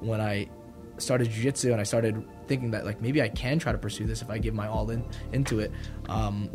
when 0.00 0.20
I 0.20 0.48
started 0.98 1.28
jujitsu 1.28 1.72
and 1.72 1.80
I 1.80 1.84
started 1.84 2.26
thinking 2.46 2.70
that 2.70 2.84
like 2.84 3.00
maybe 3.00 3.20
I 3.20 3.28
can 3.28 3.58
try 3.58 3.72
to 3.72 3.78
pursue 3.78 4.04
this 4.04 4.22
if 4.22 4.30
I 4.30 4.38
give 4.38 4.54
my 4.54 4.66
all 4.66 4.90
in 4.90 5.04
into 5.32 5.60
it. 5.60 5.72
Um, 6.08 6.50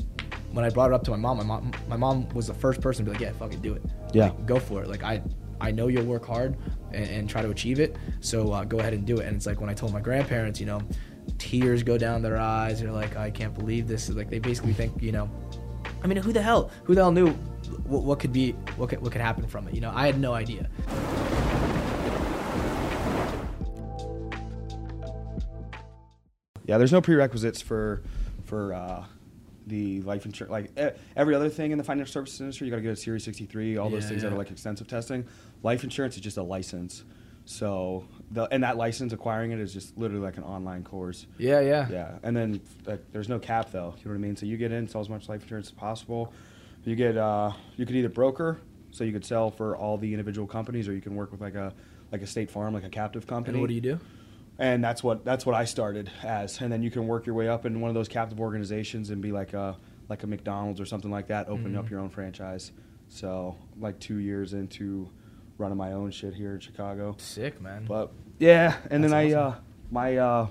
when 0.52 0.66
I 0.66 0.70
brought 0.70 0.92
it 0.92 0.94
up 0.94 1.04
to 1.06 1.12
my 1.12 1.18
mom, 1.18 1.38
my 1.38 1.44
mom, 1.44 1.72
my 1.88 1.96
mom 1.98 2.28
was 2.30 2.48
the 2.48 2.54
first 2.54 2.82
person 2.82 3.06
to 3.06 3.12
be 3.12 3.16
like, 3.16 3.22
"Yeah, 3.22 3.32
fucking 3.34 3.62
do 3.62 3.74
it. 3.74 3.84
Yeah. 4.14 4.26
Like, 4.26 4.46
go 4.46 4.60
for 4.60 4.82
it. 4.84 4.90
Like 4.90 5.04
I, 5.04 5.22
I 5.60 5.72
know 5.72 5.88
you'll 5.88 6.06
work 6.06 6.26
hard 6.26 6.58
and, 6.92 7.06
and 7.10 7.30
try 7.30 7.42
to 7.42 7.50
achieve 7.50 7.80
it. 7.80 7.96
So 8.20 8.52
uh, 8.52 8.64
go 8.64 8.80
ahead 8.80 8.94
and 8.94 9.06
do 9.06 9.20
it." 9.20 9.28
And 9.28 9.36
it's 9.36 9.46
like 9.46 9.62
when 9.62 9.70
I 9.70 9.74
told 9.74 9.94
my 9.94 10.02
grandparents, 10.02 10.60
you 10.60 10.66
know, 10.66 10.82
tears 11.38 11.84
go 11.84 11.98
down 11.98 12.22
their 12.22 12.38
eyes. 12.38 12.82
They're 12.82 12.92
like, 12.92 13.16
"I 13.16 13.32
can't 13.32 13.54
believe 13.54 13.88
this." 13.88 14.10
Like 14.10 14.30
they 14.30 14.40
basically 14.40 14.74
think, 14.74 15.02
you 15.02 15.12
know, 15.12 15.30
I 16.04 16.08
mean, 16.08 16.18
who 16.18 16.34
the 16.34 16.42
hell, 16.42 16.72
who 16.84 16.96
the 16.96 17.02
hell 17.02 17.12
knew 17.12 17.30
what, 17.86 18.04
what 18.04 18.20
could 18.20 18.34
be, 18.34 18.52
what 18.76 18.90
could, 18.90 19.02
what 19.02 19.12
could 19.12 19.22
happen 19.22 19.48
from 19.48 19.68
it? 19.68 19.74
You 19.74 19.82
know, 19.82 19.92
I 19.94 20.06
had 20.06 20.20
no 20.20 20.34
idea. 20.34 20.70
Yeah, 26.66 26.78
there's 26.78 26.92
no 26.92 27.02
prerequisites 27.02 27.62
for 27.62 28.02
for 28.46 28.74
uh, 28.74 29.06
the 29.68 30.02
life 30.02 30.26
insurance. 30.26 30.52
Like 30.52 30.72
e- 30.78 30.98
every 31.16 31.36
other 31.36 31.50
thing 31.50 31.72
in 31.72 31.78
the 31.78 31.84
financial 31.84 32.12
services 32.12 32.42
industry, 32.42 32.68
you 32.68 32.72
got 32.72 32.78
to 32.78 32.84
get 32.84 32.92
a 32.92 32.96
Series 32.96 33.24
63, 33.24 33.78
all 33.78 33.90
those 33.90 34.04
Yeah, 34.04 34.10
things 34.10 34.22
that 34.24 34.32
are 34.32 34.38
like 34.38 34.52
extensive 34.52 34.88
testing. 34.88 35.26
Life 35.64 35.84
insurance 35.84 36.16
is 36.16 36.22
just 36.22 36.38
a 36.38 36.44
license. 36.44 37.04
So 37.46 38.06
the 38.30 38.44
and 38.46 38.64
that 38.64 38.78
license 38.78 39.14
acquiring 39.14 39.52
it 39.52 39.60
is 39.60 39.74
just 39.74 39.98
literally 39.98 40.24
like 40.24 40.38
an 40.38 40.44
online 40.44 40.84
course. 40.84 41.26
Yeah, 41.38 41.60
yeah. 41.60 41.88
Yeah, 41.90 42.18
and 42.24 42.36
then 42.38 42.62
like, 42.86 43.02
there's 43.12 43.30
no 43.30 43.40
cap 43.40 43.72
though. 43.72 43.94
You 43.98 44.06
know 44.06 44.12
what 44.12 44.16
I 44.16 44.22
mean? 44.22 44.36
So 44.36 44.46
you 44.46 44.58
get 44.58 44.72
in, 44.72 44.88
sell 44.88 45.02
as 45.02 45.10
much 45.10 45.28
life 45.28 45.42
insurance 45.44 45.68
as 45.68 45.74
possible. 45.74 46.34
You 46.86 46.96
get 46.96 47.18
uh, 47.18 47.52
you 47.78 47.86
could 47.86 47.96
either 47.96 48.10
broker, 48.10 48.60
so 48.92 49.04
you 49.04 49.12
could 49.12 49.26
sell 49.26 49.50
for 49.52 49.76
all 49.76 49.98
the 49.98 50.12
individual 50.12 50.48
companies, 50.48 50.88
or 50.88 50.94
you 50.94 51.02
can 51.02 51.16
work 51.16 51.32
with 51.32 51.42
like 51.42 51.56
a 51.56 51.74
like 52.12 52.22
a 52.22 52.28
state 52.28 52.52
farm, 52.52 52.74
like 52.74 52.84
a 52.84 52.90
captive 52.90 53.26
company 53.26 53.56
And 53.56 53.62
what 53.62 53.70
do 53.70 53.74
you 53.74 53.82
do? 53.82 54.00
And 54.60 54.84
that's 54.84 55.04
what 55.04 55.26
that's 55.26 55.46
what 55.46 55.56
I 55.56 55.66
started 55.66 56.10
as. 56.24 56.60
And 56.62 56.72
then 56.72 56.84
you 56.84 56.92
can 56.92 57.08
work 57.08 57.26
your 57.26 57.36
way 57.36 57.48
up 57.48 57.66
in 57.66 57.82
one 57.82 57.90
of 57.90 57.96
those 57.96 58.08
captive 58.08 58.40
organizations 58.40 59.10
and 59.10 59.22
be 59.22 59.32
like 59.32 59.54
a 59.54 59.78
like 60.10 60.24
a 60.24 60.28
McDonald's 60.28 60.80
or 60.82 60.86
something 60.86 61.10
like 61.12 61.28
that, 61.28 61.48
opening 61.48 61.78
up 61.78 61.86
Mhm. 61.86 61.90
your 61.92 62.00
own 62.02 62.10
franchise. 62.10 62.72
So 63.08 63.56
like 63.80 64.00
two 64.00 64.18
years 64.18 64.54
into 64.54 65.10
running 65.58 65.78
my 65.78 65.94
own 65.94 66.12
shit 66.12 66.34
here 66.34 66.54
in 66.56 66.60
Chicago. 66.60 67.16
Sick, 67.18 67.62
man. 67.62 67.86
But 67.88 68.12
yeah, 68.40 68.78
and 68.90 69.04
then 69.04 69.14
I 69.14 69.34
awesome. 69.34 69.54
uh, 69.54 69.56
my 69.92 70.18
uh, 70.18 70.48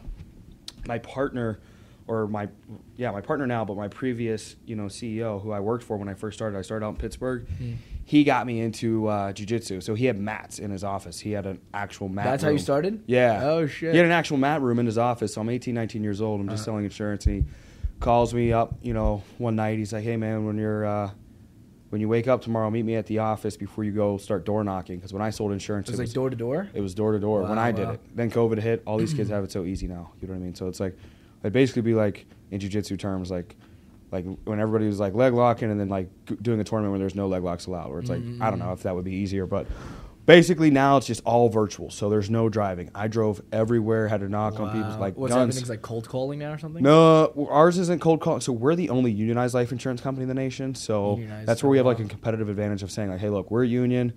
my 0.87 0.99
partner 0.99 1.61
or 2.07 2.27
my 2.27 2.49
yeah 2.97 3.11
my 3.11 3.21
partner 3.21 3.47
now, 3.47 3.65
but 3.65 3.77
my 3.77 3.89
previous 3.89 4.57
you 4.67 4.77
know 4.77 4.85
CEO 4.87 5.41
who 5.43 5.53
I 5.53 5.61
worked 5.61 5.85
for 5.85 5.97
when 5.97 6.09
I 6.09 6.15
first 6.15 6.37
started. 6.39 6.59
I 6.59 6.63
started 6.63 6.85
out 6.87 6.91
in 6.91 6.97
Pittsburgh. 6.97 7.47
Hmm. 7.59 7.73
He 8.11 8.25
got 8.25 8.45
me 8.45 8.59
into 8.61 9.07
uh, 9.07 9.33
jujitsu, 9.33 9.81
so 9.81 9.95
he 9.95 10.07
had 10.07 10.19
mats 10.19 10.59
in 10.59 10.73
his 10.73 10.83
office. 10.83 11.21
He 11.21 11.31
had 11.31 11.47
an 11.47 11.61
actual 11.73 12.09
mat. 12.09 12.25
That's 12.25 12.43
how 12.43 12.49
you 12.51 12.59
started? 12.59 13.05
Yeah. 13.07 13.39
Oh, 13.45 13.69
shit. 13.69 13.93
He 13.93 13.97
had 13.99 14.05
an 14.07 14.11
actual 14.11 14.37
mat 14.37 14.63
room 14.63 14.81
in 14.81 14.87
his 14.87 14.99
office. 14.99 15.35
So 15.35 15.41
I'm 15.41 15.49
18, 15.49 15.73
19 15.77 16.03
years 16.03 16.21
old. 16.21 16.41
I'm 16.41 16.49
just 16.49 16.63
Uh-huh. 16.63 16.73
selling 16.73 16.85
insurance, 16.87 17.25
and 17.27 17.37
he 17.37 17.45
calls 18.01 18.35
me 18.35 18.53
up. 18.53 18.75
You 18.83 18.95
know, 18.95 19.23
one 19.39 19.55
night 19.55 19.79
he's 19.79 19.93
like, 19.93 20.03
"Hey 20.03 20.17
man, 20.17 20.45
when 20.45 20.59
you're 20.59 20.85
uh, 20.85 21.11
when 21.91 22.01
you 22.01 22.09
wake 22.09 22.27
up 22.27 22.43
tomorrow, 22.43 22.69
meet 22.69 22.85
me 22.85 22.97
at 22.97 23.07
the 23.07 23.21
office 23.21 23.57
before 23.57 23.85
you 23.85 23.93
go 23.93 24.17
start 24.17 24.45
door 24.45 24.65
knocking. 24.65 24.97
Because 24.97 25.13
when 25.13 25.23
I 25.23 25.31
sold 25.31 25.53
insurance, 25.53 25.89
It 25.89 25.93
was 25.93 26.01
like 26.01 26.13
door 26.13 26.31
to 26.31 26.37
door. 26.37 26.69
it 26.75 26.81
was 26.81 26.97
door 26.97 27.13
to 27.13 27.21
door 27.21 27.43
when 27.43 27.59
Wow, 27.59 27.63
I 27.63 27.71
did 27.71 27.89
it. 27.91 28.01
Then 28.17 28.29
COVID 28.29 28.59
hit. 28.59 28.83
All 28.87 28.99
these 28.99 29.15
kids 29.15 29.31
have 29.37 29.45
it 29.45 29.53
so 29.53 29.65
easy 29.65 29.87
now. 29.87 30.11
You 30.21 30.27
know 30.27 30.35
what 30.35 30.41
I 30.41 30.43
mean? 30.47 30.55
So 30.57 30.67
it's 30.67 30.81
like, 30.81 30.97
it'd 31.45 31.53
basically 31.53 31.83
be 31.83 31.95
like 31.95 32.27
in 32.51 32.59
jujitsu 32.59 32.99
terms, 32.99 33.31
like, 33.31 33.55
like 34.13 34.25
when 34.45 34.61
everybody 34.61 34.87
was 34.87 34.99
like 34.99 35.15
leg 35.15 35.33
locking 35.33 35.71
and 35.71 35.79
then 35.79 35.89
like 35.89 36.09
doing 36.43 36.61
a 36.61 36.65
tournament 36.65 36.93
where 36.93 36.99
there's 36.99 37.15
no 37.15 37.29
leg 37.29 37.43
locks 37.43 37.67
allowed. 37.67 37.91
Where 37.91 38.01
it's 38.01 38.11
like, 38.11 38.19
I 38.19 38.23
don't 38.23 38.39
mm-hmm. 38.39 38.59
know 38.59 38.73
if 38.73 38.83
that 38.83 38.95
would 38.95 39.05
be 39.05 39.15
easier, 39.15 39.47
but 39.47 39.67
basically 40.27 40.71
now 40.71 40.97
it's 40.97 41.07
just 41.07 41.23
all 41.25 41.49
virtual. 41.49 41.91
So 41.91 42.09
there's 42.09 42.31
no 42.31 42.49
driving. 42.49 42.91
I 42.95 43.09
drove 43.09 43.41
everywhere, 43.53 44.09
had 44.09 44.21
to 44.21 44.29
knock 44.29 44.61
on 44.61 44.71
people's 44.73 44.95
Wow. 44.95 45.01
like 45.01 45.17
What's 45.17 45.35
guns. 45.35 45.43
everything's 45.43 45.71
like 45.71 45.83
cold 45.83 46.09
calling 46.09 46.39
now 46.39 46.53
or 46.53 46.59
something? 46.59 46.83
No, 46.83 47.49
ours 47.51 47.79
isn't 47.79 48.01
cold 48.01 48.21
calling. 48.21 48.41
So 48.41 48.53
we're 48.53 48.75
the 48.75 48.91
only 48.91 49.11
unionized 49.11 49.55
life 49.55 49.73
insurance 49.73 50.01
company 50.01 50.23
in 50.23 50.29
the 50.29 50.35
nation. 50.35 50.75
So 50.75 51.17
Unionized, 51.17 51.49
that's 51.49 51.63
where 51.63 51.71
we 51.71 51.77
have 51.79 51.87
like 51.87 51.99
a 51.99 52.03
wow. 52.03 52.09
competitive 52.09 52.49
advantage 52.49 52.83
of 52.83 52.91
saying 52.91 53.11
like, 53.11 53.21
hey, 53.21 53.31
look, 53.31 53.51
we're 53.51 53.65
a 53.65 53.69
union. 53.69 54.13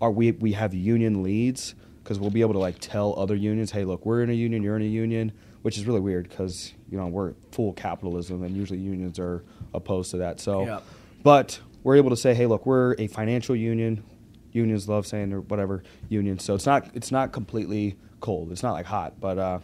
Are 0.00 0.10
we 0.10 0.32
we 0.32 0.52
have 0.52 0.74
union 0.74 1.22
leads 1.22 1.74
because 2.02 2.18
we'll 2.18 2.30
be 2.30 2.42
able 2.42 2.52
to 2.52 2.58
like 2.58 2.76
tell 2.78 3.18
other 3.18 3.34
unions, 3.34 3.70
hey, 3.70 3.84
look, 3.84 4.04
we're 4.04 4.22
in 4.22 4.28
a 4.28 4.34
union, 4.34 4.62
you're 4.62 4.76
in 4.76 4.82
a 4.82 4.86
union, 4.86 5.32
which 5.64 5.78
is 5.78 5.86
really 5.86 6.00
weird 6.00 6.28
because 6.28 6.74
you 6.90 6.98
know 6.98 7.06
we're 7.06 7.32
full 7.50 7.72
capitalism 7.72 8.42
and 8.44 8.54
usually 8.54 8.78
unions 8.78 9.18
are 9.18 9.42
opposed 9.72 10.10
to 10.10 10.18
that. 10.18 10.38
So, 10.38 10.66
Yep. 10.66 10.82
but 11.22 11.58
we're 11.82 11.96
able 11.96 12.10
to 12.10 12.16
say, 12.16 12.34
hey, 12.34 12.44
look, 12.46 12.66
we're 12.66 12.94
a 12.98 13.06
financial 13.06 13.56
union. 13.56 14.04
Unions 14.52 14.88
love 14.88 15.06
saying 15.06 15.32
or 15.32 15.40
whatever 15.40 15.82
union. 16.10 16.38
So 16.38 16.54
it's 16.54 16.66
not 16.66 16.90
it's 16.94 17.10
not 17.10 17.32
completely 17.32 17.96
cold. 18.20 18.52
It's 18.52 18.62
not 18.62 18.72
like 18.72 18.84
hot, 18.86 19.18
but 19.20 19.38
uh, 19.38 19.58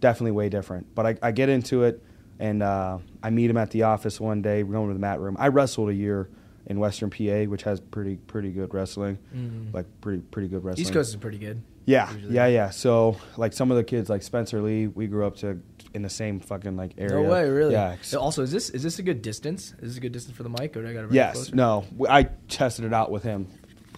definitely 0.00 0.32
way 0.32 0.48
different. 0.48 0.94
But 0.94 1.06
I, 1.06 1.16
I 1.28 1.30
get 1.32 1.48
into 1.50 1.84
it, 1.84 2.02
and 2.38 2.62
uh, 2.62 2.98
I 3.22 3.28
meet 3.30 3.50
him 3.50 3.56
at 3.58 3.70
the 3.70 3.82
office 3.82 4.18
one 4.20 4.40
day. 4.42 4.62
We're 4.62 4.72
going 4.72 4.88
to 4.88 4.94
the 4.94 4.98
mat 5.00 5.20
room. 5.20 5.36
I 5.38 5.48
wrestled 5.48 5.90
a 5.90 5.94
year 5.94 6.28
in 6.66 6.78
Western 6.80 7.10
PA, 7.10 7.44
which 7.44 7.62
has 7.64 7.80
pretty 7.80 8.16
pretty 8.16 8.50
good 8.50 8.72
wrestling, 8.72 9.18
Mhm. 9.36 9.74
like 9.74 9.84
pretty 10.00 10.22
pretty 10.22 10.48
good 10.48 10.64
wrestling. 10.64 10.80
East 10.82 10.92
Coast 10.94 11.10
is 11.10 11.16
pretty 11.16 11.38
good. 11.38 11.60
Yeah, 11.86 12.12
usually. 12.14 12.34
yeah, 12.34 12.46
yeah. 12.46 12.70
So 12.70 13.16
like 13.36 13.52
some 13.52 13.70
of 13.70 13.76
the 13.76 13.84
kids, 13.84 14.08
like 14.08 14.22
Spencer 14.22 14.62
Lee, 14.62 14.86
we 14.86 15.06
grew 15.06 15.26
up 15.26 15.36
to 15.38 15.60
in 15.92 16.02
the 16.02 16.08
same 16.10 16.40
fucking 16.40 16.76
like 16.76 16.92
area. 16.98 17.22
No 17.22 17.30
way, 17.30 17.48
really. 17.48 17.72
Yeah. 17.72 17.96
Also, 18.18 18.42
is 18.42 18.50
this 18.50 18.70
is 18.70 18.82
this 18.82 18.98
a 18.98 19.02
good 19.02 19.20
distance? 19.22 19.72
Is 19.80 19.90
this 19.90 19.96
a 19.98 20.00
good 20.00 20.12
distance 20.12 20.36
for 20.36 20.42
the 20.42 20.48
mic, 20.48 20.76
or 20.76 20.82
do 20.82 20.88
I 20.88 20.92
got 20.94 21.08
to 21.08 21.14
Yes. 21.14 21.34
closer? 21.34 21.54
No. 21.56 21.84
I 22.08 22.24
tested 22.48 22.84
it 22.86 22.92
out 22.94 23.10
with 23.10 23.22
him. 23.22 23.46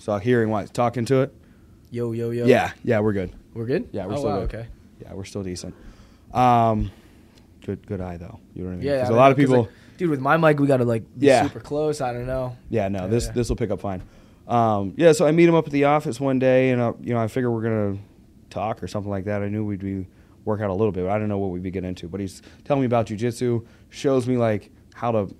So 0.00 0.19
hearing 0.19 0.50
what 0.50 0.74
talking 0.74 1.04
to 1.06 1.22
it. 1.22 1.34
Yo, 1.91 2.12
yo, 2.12 2.30
yo. 2.30 2.47
Yeah. 2.47 2.72
Yeah. 2.82 3.00
We're 3.00 3.12
good. 3.12 3.32
we're 3.54 3.66
good. 3.66 3.88
Yeah, 3.92 4.06
we're 4.06 4.14
oh, 4.14 4.16
still 4.16 4.30
wow, 4.30 4.41
good. 4.47 4.54
Okay. 4.54 4.66
Yeah, 5.03 5.14
we're 5.14 5.24
still 5.24 5.42
decent. 5.42 5.74
Um, 6.34 6.91
good 7.64 7.86
good 7.86 8.00
eye 8.00 8.16
though. 8.16 8.41
You 8.54 8.62
know 8.64 8.68
what 8.70 8.74
I 8.74 8.76
mean? 8.78 8.86
Yeah, 8.86 9.00
'Cause 9.03 9.10
I 9.10 9.14
a 9.14 9.16
lot 9.16 9.30
of 9.30 9.36
people. 9.38 9.60
like, 9.62 9.70
dude, 9.97 10.10
with 10.10 10.20
my 10.20 10.36
mic, 10.36 10.58
we 10.58 10.66
got 10.66 10.78
to 10.78 10.84
like 10.84 11.04
be 11.18 11.26
Yeah. 11.28 11.44
super 11.44 11.60
close. 11.60 12.00
I 12.00 12.12
don't 12.12 12.26
know. 12.26 12.56
Yeah, 12.68 12.88
no, 12.88 13.03
Yeah, 13.03 13.06
this 13.06 13.26
yeah. 13.26 13.32
this 13.32 13.48
will 13.48 13.56
pick 13.56 13.70
up 13.70 13.80
fine. 13.80 14.03
Um, 14.46 14.94
yeah, 14.96 15.12
so 15.12 15.26
I 15.26 15.32
meet 15.32 15.48
him 15.48 15.54
up 15.54 15.66
at 15.66 15.72
the 15.72 15.84
office 15.84 16.20
one 16.20 16.38
day, 16.38 16.70
and 16.70 16.80
uh, 16.80 16.92
you 17.02 17.14
know 17.14 17.20
I 17.20 17.28
figure 17.28 17.50
we're 17.50 17.62
gonna 17.62 17.98
talk 18.50 18.82
or 18.82 18.88
something 18.88 19.10
like 19.10 19.24
that. 19.24 19.42
I 19.42 19.48
knew 19.48 19.64
we'd 19.64 19.80
be 19.80 20.06
work 20.44 20.60
out 20.60 20.70
a 20.70 20.74
little 20.74 20.92
bit, 20.92 21.04
but 21.04 21.10
I 21.10 21.14
didn't 21.14 21.28
know 21.28 21.38
what 21.38 21.50
we'd 21.50 21.62
be 21.62 21.70
getting 21.70 21.88
into. 21.88 22.08
But 22.08 22.20
he's 22.20 22.42
telling 22.64 22.80
me 22.82 22.86
about 22.86 23.06
jujitsu, 23.06 23.66
shows 23.90 24.26
me 24.28 24.36
like 24.36 24.70
how 24.94 25.10
to 25.12 25.34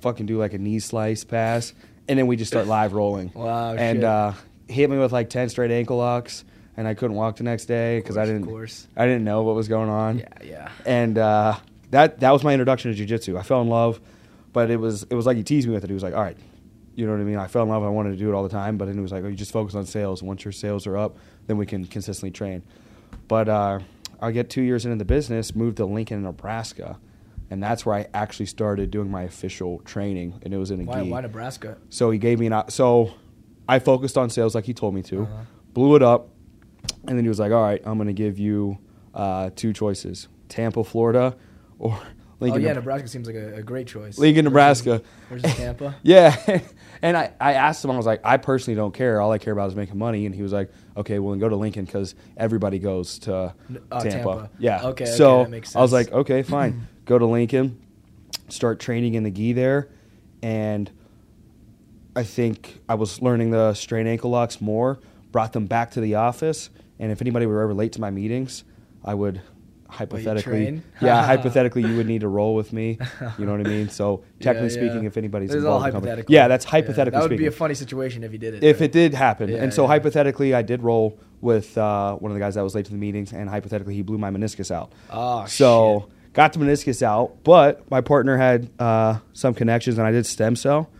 fucking 0.00 0.26
do 0.26 0.38
like 0.38 0.54
a 0.54 0.58
knee 0.58 0.78
slice 0.78 1.24
pass, 1.24 1.74
and 2.08 2.18
then 2.18 2.26
we 2.26 2.36
just 2.36 2.50
start 2.50 2.66
live 2.66 2.92
rolling. 2.94 3.30
Wow, 3.34 3.74
And 3.74 4.02
uh, 4.04 4.32
hit 4.68 4.88
me 4.88 4.96
with 4.98 5.12
like 5.12 5.28
ten 5.28 5.48
straight 5.50 5.70
ankle 5.70 5.98
locks, 5.98 6.44
and 6.78 6.88
I 6.88 6.94
couldn't 6.94 7.16
walk 7.16 7.36
the 7.36 7.44
next 7.44 7.66
day 7.66 7.98
because 7.98 8.16
I 8.16 8.24
didn't 8.24 8.44
Of 8.44 8.48
course. 8.48 8.88
I 8.96 9.04
didn't 9.04 9.24
know 9.24 9.42
what 9.42 9.54
was 9.54 9.68
going 9.68 9.90
on 9.90 10.20
Yeah, 10.20 10.26
yeah. 10.42 10.68
and 10.86 11.18
uh, 11.18 11.58
that 11.90 12.20
that 12.20 12.30
was 12.30 12.42
my 12.42 12.54
introduction 12.54 12.94
to 12.94 13.06
jujitsu. 13.06 13.38
I 13.38 13.42
fell 13.42 13.60
in 13.60 13.68
love, 13.68 14.00
but 14.54 14.70
it 14.70 14.78
was 14.80 15.02
it 15.04 15.14
was 15.14 15.26
like 15.26 15.36
he 15.36 15.42
teased 15.42 15.68
me 15.68 15.74
with 15.74 15.84
it. 15.84 15.90
He 15.90 15.94
was 15.94 16.02
like, 16.02 16.14
"All 16.14 16.22
right, 16.22 16.36
you 16.94 17.06
know 17.06 17.12
what 17.12 17.20
I 17.20 17.24
mean." 17.24 17.36
I 17.36 17.46
fell 17.46 17.62
in 17.62 17.68
love. 17.68 17.82
I 17.82 17.88
wanted 17.88 18.10
to 18.10 18.16
do 18.16 18.30
it 18.30 18.34
all 18.34 18.42
the 18.42 18.48
time, 18.48 18.76
but 18.78 18.86
then 18.86 18.94
he 18.94 19.00
was 19.00 19.12
like, 19.12 19.24
"Oh, 19.24 19.28
you 19.28 19.36
just 19.36 19.52
focus 19.52 19.74
on 19.74 19.86
sales. 19.86 20.22
Once 20.22 20.44
your 20.44 20.52
sales 20.52 20.86
are 20.86 20.96
up, 20.96 21.16
then 21.46 21.56
we 21.56 21.66
can 21.66 21.84
consistently 21.86 22.30
train." 22.30 22.62
But 23.28 23.48
uh, 23.48 23.80
I 24.20 24.30
get 24.32 24.50
two 24.50 24.62
years 24.62 24.84
into 24.84 24.96
the 24.96 25.04
business, 25.04 25.54
moved 25.54 25.76
to 25.78 25.84
Lincoln, 25.86 26.22
Nebraska, 26.22 26.98
and 27.50 27.62
that's 27.62 27.84
where 27.86 27.94
I 27.96 28.06
actually 28.14 28.46
started 28.46 28.90
doing 28.90 29.10
my 29.10 29.22
official 29.22 29.78
training, 29.84 30.40
and 30.42 30.52
it 30.54 30.58
was 30.58 30.70
in 30.70 30.80
a 30.80 30.84
Why, 30.84 31.02
gi. 31.02 31.10
why 31.10 31.20
Nebraska? 31.22 31.78
So 31.90 32.10
he 32.10 32.18
gave 32.18 32.38
me 32.38 32.46
an 32.46 32.62
so 32.68 33.12
I 33.68 33.78
focused 33.78 34.18
on 34.18 34.30
sales 34.30 34.54
like 34.54 34.64
he 34.64 34.74
told 34.74 34.94
me 34.94 35.02
to, 35.04 35.22
Uh-huh. 35.22 35.42
blew 35.74 35.94
it 35.96 36.02
up, 36.02 36.28
and 37.06 37.16
then 37.16 37.24
he 37.24 37.28
was 37.28 37.38
like, 37.38 37.52
"All 37.52 37.62
right, 37.62 37.80
I'm 37.84 37.96
going 37.98 38.08
to 38.08 38.12
give 38.12 38.38
you 38.38 38.78
uh, 39.14 39.50
two 39.56 39.72
choices: 39.72 40.28
Tampa, 40.48 40.82
Florida, 40.84 41.36
or 41.78 41.98
Lincoln." 42.40 42.62
oh 42.62 42.64
yeah, 42.64 42.72
Neb- 42.72 42.76
Nebraska 42.82 43.08
seems 43.08 43.26
like 43.26 43.36
a, 43.36 43.56
a 43.56 43.62
great 43.62 43.86
choice. 43.86 44.18
Lincoln, 44.18 44.44
Nebraska. 44.44 45.02
versus 45.28 45.54
Tampa. 45.56 45.96
yeah, 46.02 46.60
and 47.02 47.16
I, 47.16 47.32
I 47.40 47.54
asked 47.54 47.84
him, 47.84 47.90
I 47.90 47.96
was 47.96 48.06
like, 48.06 48.20
I 48.24 48.36
personally 48.36 48.76
don't 48.76 48.92
care. 48.92 49.20
All 49.20 49.32
I 49.32 49.38
care 49.38 49.52
about 49.52 49.68
is 49.68 49.76
making 49.76 49.98
money. 49.98 50.26
And 50.26 50.34
he 50.34 50.42
was 50.42 50.52
like, 50.52 50.70
Okay, 50.96 51.18
well, 51.18 51.30
then 51.30 51.38
go 51.38 51.48
to 51.48 51.56
Lincoln 51.56 51.84
because 51.84 52.14
everybody 52.36 52.78
goes 52.78 53.18
to 53.20 53.34
uh, 53.34 53.52
Tampa. 54.00 54.10
Tampa. 54.10 54.50
Yeah. 54.58 54.78
Okay, 54.78 55.04
okay, 55.04 55.06
So 55.06 55.44
that 55.44 55.50
makes 55.50 55.76
I 55.76 55.80
was 55.80 55.92
like, 55.92 56.12
Okay, 56.12 56.42
fine. 56.42 56.86
go 57.04 57.18
to 57.18 57.26
Lincoln, 57.26 57.80
start 58.48 58.80
training 58.80 59.14
in 59.14 59.22
the 59.22 59.30
gi 59.30 59.52
there, 59.52 59.88
and 60.42 60.90
I 62.14 62.24
think 62.24 62.80
I 62.88 62.94
was 62.94 63.22
learning 63.22 63.50
the 63.50 63.74
strain 63.74 64.06
ankle 64.06 64.30
locks 64.30 64.60
more. 64.60 64.98
Brought 65.32 65.52
them 65.52 65.66
back 65.66 65.92
to 65.92 66.00
the 66.00 66.16
office, 66.16 66.70
and 66.98 67.12
if 67.12 67.20
anybody 67.20 67.46
were 67.46 67.62
ever 67.62 67.72
late 67.72 67.92
to 67.92 68.00
my 68.00 68.10
meetings, 68.10 68.64
I 69.04 69.14
would 69.14 69.40
hypothetically, 69.90 70.82
yeah, 71.02 71.24
hypothetically, 71.24 71.82
you 71.86 71.96
would 71.96 72.06
need 72.06 72.20
to 72.22 72.28
roll 72.28 72.54
with 72.54 72.72
me. 72.72 72.98
You 73.38 73.46
know 73.46 73.52
what 73.52 73.60
I 73.66 73.68
mean? 73.68 73.88
So 73.88 74.24
technically 74.40 74.68
Yeah, 74.74 74.82
yeah. 74.82 74.88
speaking, 74.90 75.04
if 75.06 75.16
anybody's 75.16 75.48
This 75.50 75.58
is 75.58 75.64
all 75.64 75.76
involved 75.76 75.86
in 75.86 75.92
company- 75.92 76.10
hypothetical. 76.10 76.34
yeah, 76.34 76.48
that's 76.48 76.64
Yeah, 76.64 76.70
hypothetically 76.70 77.10
that 77.16 77.22
would 77.22 77.28
speaking. 77.30 77.42
be 77.44 77.46
a 77.46 77.50
funny 77.52 77.74
situation 77.74 78.24
if 78.24 78.32
you 78.32 78.38
did 78.38 78.54
it. 78.54 78.64
if 78.64 78.80
right? 78.80 78.84
it 78.86 78.92
did 78.92 79.14
happen, 79.14 79.50
Yeah, 79.50 79.62
and 79.62 79.74
so 79.74 79.82
yeah. 79.82 79.88
hypothetically, 79.88 80.54
I 80.54 80.62
did 80.62 80.82
roll 80.82 81.18
with 81.40 81.76
uh, 81.78 82.14
one 82.16 82.30
of 82.30 82.34
the 82.34 82.40
guys 82.40 82.54
that 82.54 82.62
was 82.62 82.74
late 82.74 82.84
to 82.86 82.90
the 82.90 82.98
meetings, 82.98 83.32
and 83.32 83.48
hypothetically, 83.48 83.94
he 83.94 84.02
blew 84.02 84.18
my 84.18 84.30
meniscus 84.30 84.70
out. 84.70 84.92
Oh, 85.10 85.44
so 85.46 86.08
got 86.32 86.52
the 86.52 86.58
meniscus 86.58 87.02
out, 87.02 87.42
but 87.44 87.90
my 87.90 88.00
partner 88.00 88.36
had 88.36 88.70
uh, 88.78 89.18
some 89.32 89.54
connections, 89.54 89.98
and 89.98 90.06
I 90.06 90.10
did 90.12 90.26
stem 90.26 90.54
cell, 90.56 90.90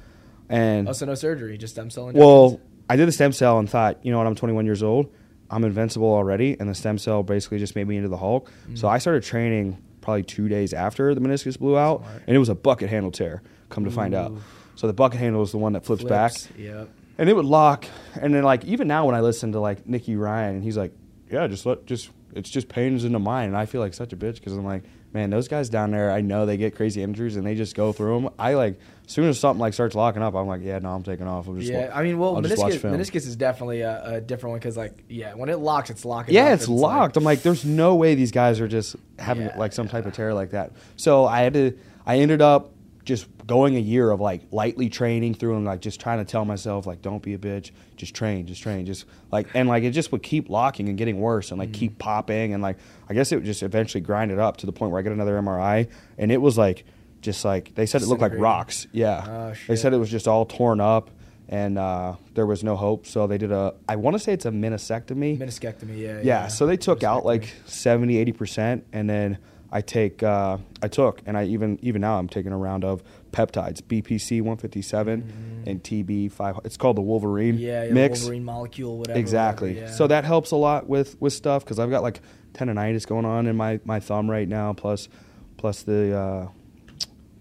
and 0.48 0.86
also 0.88 1.06
no 1.06 1.14
surgery, 1.14 1.56
just 1.58 1.74
stem 1.74 1.90
cell 1.90 2.08
injections. 2.08 2.26
well, 2.26 2.60
I 2.88 2.96
did 2.96 3.06
the 3.06 3.12
stem 3.12 3.32
cell 3.32 3.58
and 3.58 3.70
thought, 3.70 3.98
you 4.04 4.10
know 4.10 4.18
what, 4.18 4.26
I'm 4.26 4.34
21 4.34 4.64
years 4.66 4.82
old. 4.82 5.12
I'm 5.50 5.64
invincible 5.64 6.08
already, 6.12 6.56
and 6.60 6.68
the 6.68 6.74
stem 6.74 6.96
cell 6.98 7.22
basically 7.22 7.58
just 7.58 7.74
made 7.74 7.86
me 7.88 7.96
into 7.96 8.08
the 8.08 8.16
Hulk. 8.16 8.50
Mm. 8.68 8.78
So 8.78 8.88
I 8.88 8.98
started 8.98 9.22
training 9.22 9.76
probably 10.00 10.22
two 10.22 10.48
days 10.48 10.72
after 10.72 11.14
the 11.14 11.20
meniscus 11.20 11.58
blew 11.58 11.76
out, 11.76 12.00
Smart. 12.02 12.22
and 12.26 12.36
it 12.36 12.38
was 12.38 12.48
a 12.48 12.54
bucket 12.54 12.88
handle 12.90 13.10
tear. 13.10 13.42
Come 13.68 13.84
to 13.84 13.90
find 13.90 14.14
out, 14.14 14.32
so 14.76 14.86
the 14.86 14.92
bucket 14.92 15.18
handle 15.20 15.42
is 15.42 15.50
the 15.52 15.58
one 15.58 15.74
that 15.74 15.84
flips, 15.84 16.02
back, 16.04 16.32
Flips, 16.32 16.48
Yep. 16.58 16.88
and 17.18 17.28
it 17.28 17.34
would 17.36 17.44
lock. 17.44 17.84
And 18.20 18.34
then 18.34 18.42
like 18.44 18.64
even 18.64 18.88
now 18.88 19.06
when 19.06 19.14
I 19.14 19.20
listen 19.20 19.52
to 19.52 19.60
like 19.60 19.86
Nicky 19.86 20.16
Ryan, 20.16 20.56
and 20.56 20.64
he's 20.64 20.76
like, 20.76 20.92
"Yeah, 21.30 21.46
just 21.46 21.66
let 21.66 21.86
just 21.86 22.10
it's 22.34 22.48
just 22.50 22.68
pains 22.68 23.04
in 23.04 23.12
the 23.12 23.18
mind," 23.18 23.48
and 23.48 23.56
I 23.56 23.66
feel 23.66 23.80
like 23.80 23.94
such 23.94 24.12
a 24.12 24.16
bitch 24.16 24.34
because 24.36 24.52
I'm 24.54 24.64
like, 24.64 24.82
man, 25.12 25.30
those 25.30 25.48
guys 25.48 25.68
down 25.68 25.90
there, 25.90 26.10
I 26.12 26.20
know 26.20 26.46
they 26.46 26.56
get 26.56 26.74
crazy 26.76 27.02
injuries 27.02 27.36
and 27.36 27.44
they 27.46 27.54
just 27.56 27.74
go 27.74 27.92
through 27.92 28.20
them. 28.22 28.30
I 28.38 28.54
like 28.54 28.78
as 29.10 29.14
soon 29.14 29.24
as 29.24 29.40
something 29.40 29.58
like 29.58 29.74
starts 29.74 29.96
locking 29.96 30.22
up, 30.22 30.36
I'm 30.36 30.46
like, 30.46 30.62
yeah, 30.62 30.78
no, 30.78 30.90
I'm 30.90 31.02
taking 31.02 31.26
off. 31.26 31.48
I'm 31.48 31.58
just 31.58 31.72
yeah, 31.72 31.90
I 31.92 32.04
mean, 32.04 32.16
well, 32.16 32.36
I'll 32.36 32.42
meniscus, 32.42 32.80
meniscus 32.80 33.26
is 33.26 33.34
definitely 33.34 33.80
a, 33.80 34.04
a 34.04 34.20
different 34.20 34.52
one 34.52 34.60
because, 34.60 34.76
like, 34.76 35.02
yeah, 35.08 35.34
when 35.34 35.48
it 35.48 35.58
locks, 35.58 35.90
it's 35.90 36.04
locking. 36.04 36.32
Yeah, 36.32 36.54
it's 36.54 36.68
and 36.68 36.76
locked. 36.76 37.16
I'm 37.16 37.24
like, 37.24 37.42
there's 37.42 37.64
no 37.64 37.96
way 37.96 38.14
these 38.14 38.30
guys 38.30 38.60
are 38.60 38.68
just 38.68 38.94
having 39.18 39.46
Yeah, 39.46 39.58
like 39.58 39.72
some 39.72 39.88
type 39.88 40.06
of 40.06 40.12
tear 40.12 40.32
like 40.32 40.52
that. 40.52 40.70
So 40.94 41.26
I 41.26 41.40
had 41.40 41.54
to. 41.54 41.76
I 42.06 42.20
ended 42.20 42.40
up 42.40 42.72
just 43.04 43.26
going 43.48 43.74
a 43.74 43.80
year 43.80 44.12
of 44.12 44.20
like 44.20 44.42
lightly 44.52 44.88
training 44.88 45.34
through 45.34 45.56
and 45.56 45.64
like 45.64 45.80
just 45.80 45.98
trying 45.98 46.18
to 46.18 46.24
tell 46.24 46.44
myself 46.44 46.86
like, 46.86 47.02
don't 47.02 47.20
be 47.20 47.34
a 47.34 47.38
bitch, 47.38 47.72
just 47.96 48.14
train, 48.14 48.46
just 48.46 48.62
train, 48.62 48.86
just 48.86 49.06
like 49.32 49.48
and 49.54 49.68
like 49.68 49.82
it 49.82 49.90
just 49.90 50.12
would 50.12 50.22
keep 50.22 50.48
locking 50.48 50.88
and 50.88 50.96
getting 50.96 51.18
worse 51.18 51.50
and 51.50 51.58
like 51.58 51.72
keep 51.72 51.94
mm-hmm. 51.94 51.98
popping 51.98 52.54
and 52.54 52.62
like 52.62 52.76
I 53.08 53.14
guess 53.14 53.32
it 53.32 53.34
would 53.34 53.44
just 53.44 53.64
eventually 53.64 54.02
grind 54.02 54.30
it 54.30 54.38
up 54.38 54.58
to 54.58 54.66
the 54.66 54.72
point 54.72 54.92
where 54.92 55.00
I 55.00 55.02
get 55.02 55.10
another 55.10 55.36
MRI 55.40 55.88
and 56.16 56.30
it 56.30 56.40
was 56.40 56.56
like 56.56 56.84
just 57.20 57.44
like 57.44 57.74
they 57.74 57.86
said 57.86 58.02
it 58.02 58.06
looked 58.08 58.22
like 58.22 58.32
rocks. 58.36 58.86
Yeah, 58.92 59.24
Oh, 59.28 59.54
they 59.68 59.76
said 59.76 59.92
it 59.92 59.98
was 59.98 60.10
just 60.10 60.26
all 60.28 60.46
torn 60.46 60.80
up. 60.80 61.10
And 61.52 61.78
uh, 61.78 62.14
there 62.34 62.46
was 62.46 62.62
no 62.62 62.76
hope, 62.76 63.06
so 63.06 63.26
they 63.26 63.36
did 63.36 63.50
a. 63.50 63.74
I 63.88 63.96
want 63.96 64.14
to 64.14 64.20
say 64.20 64.32
it's 64.32 64.44
a 64.44 64.52
meniscectomy. 64.52 65.36
meniscectomy. 65.36 65.98
Yeah, 65.98 66.20
Yeah, 66.22 66.46
so 66.46 66.64
they 66.64 66.76
took 66.76 67.02
out 67.02 67.24
like 67.24 67.52
70, 67.66 68.24
80%, 68.32 68.82
and 68.92 69.10
then 69.10 69.38
I 69.72 69.80
take, 69.80 70.22
uh, 70.22 70.58
I 70.80 70.86
took, 70.86 71.20
and 71.26 71.36
I 71.36 71.46
even, 71.46 71.80
even 71.82 72.02
now 72.02 72.20
I'm 72.20 72.28
taking 72.28 72.52
a 72.52 72.56
round 72.56 72.84
of 72.84 73.02
peptides, 73.32 73.82
BPC 73.82 74.42
157 74.42 75.62
and 75.66 75.82
TB 75.82 76.30
5. 76.30 76.60
It's 76.64 76.76
called 76.76 76.96
the 76.96 77.02
Wolverine 77.02 77.54
Mm-hmm. 77.56 77.64
yeah, 77.64 77.82
yeah 77.84 77.92
mix. 77.92 78.20
Wolverine 78.20 78.44
molecule, 78.44 78.98
whatever. 78.98 79.18
Exactly. 79.18 79.70
whatever, 79.70 79.86
yeah. 79.90 79.96
So 79.96 80.06
that 80.06 80.24
helps 80.24 80.52
a 80.52 80.56
lot 80.56 80.88
with, 80.88 81.20
with 81.20 81.32
stuff 81.32 81.64
because 81.64 81.80
I've 81.80 81.90
got 81.90 82.02
like 82.04 82.20
tendonitis 82.52 83.06
going 83.08 83.24
on 83.24 83.48
in 83.48 83.56
my, 83.56 83.80
my 83.84 83.98
thumb 83.98 84.30
right 84.30 84.46
now, 84.48 84.72
plus, 84.72 85.08
plus 85.56 85.82
the 85.82 86.16
uh, 86.16 86.48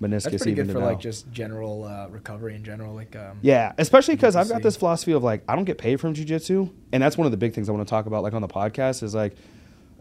meniscus. 0.01 0.23
that's 0.23 0.37
pretty 0.37 0.51
even 0.51 0.67
good 0.67 0.73
for 0.73 0.79
now. 0.79 0.85
like 0.85 0.99
just 0.99 1.31
general 1.31 1.83
uh, 1.83 2.07
recovery 2.09 2.55
in 2.55 2.63
general. 2.63 2.93
Like, 2.95 3.15
um, 3.15 3.39
Yeah, 3.41 3.73
especially 3.77 4.15
because 4.15 4.35
I've 4.35 4.49
got 4.49 4.61
this 4.61 4.75
philosophy 4.77 5.11
of 5.11 5.23
like 5.23 5.43
I 5.47 5.55
don't 5.55 5.65
get 5.65 5.77
paid 5.77 5.99
from 5.99 6.13
jujitsu, 6.13 6.71
and 6.91 7.01
that's 7.03 7.17
one 7.17 7.25
of 7.25 7.31
the 7.31 7.37
big 7.37 7.53
things 7.53 7.69
I 7.69 7.71
want 7.73 7.85
to 7.87 7.89
talk 7.89 8.05
about, 8.05 8.23
like 8.23 8.33
on 8.33 8.41
the 8.41 8.47
podcast, 8.47 9.03
is 9.03 9.13
like, 9.15 9.35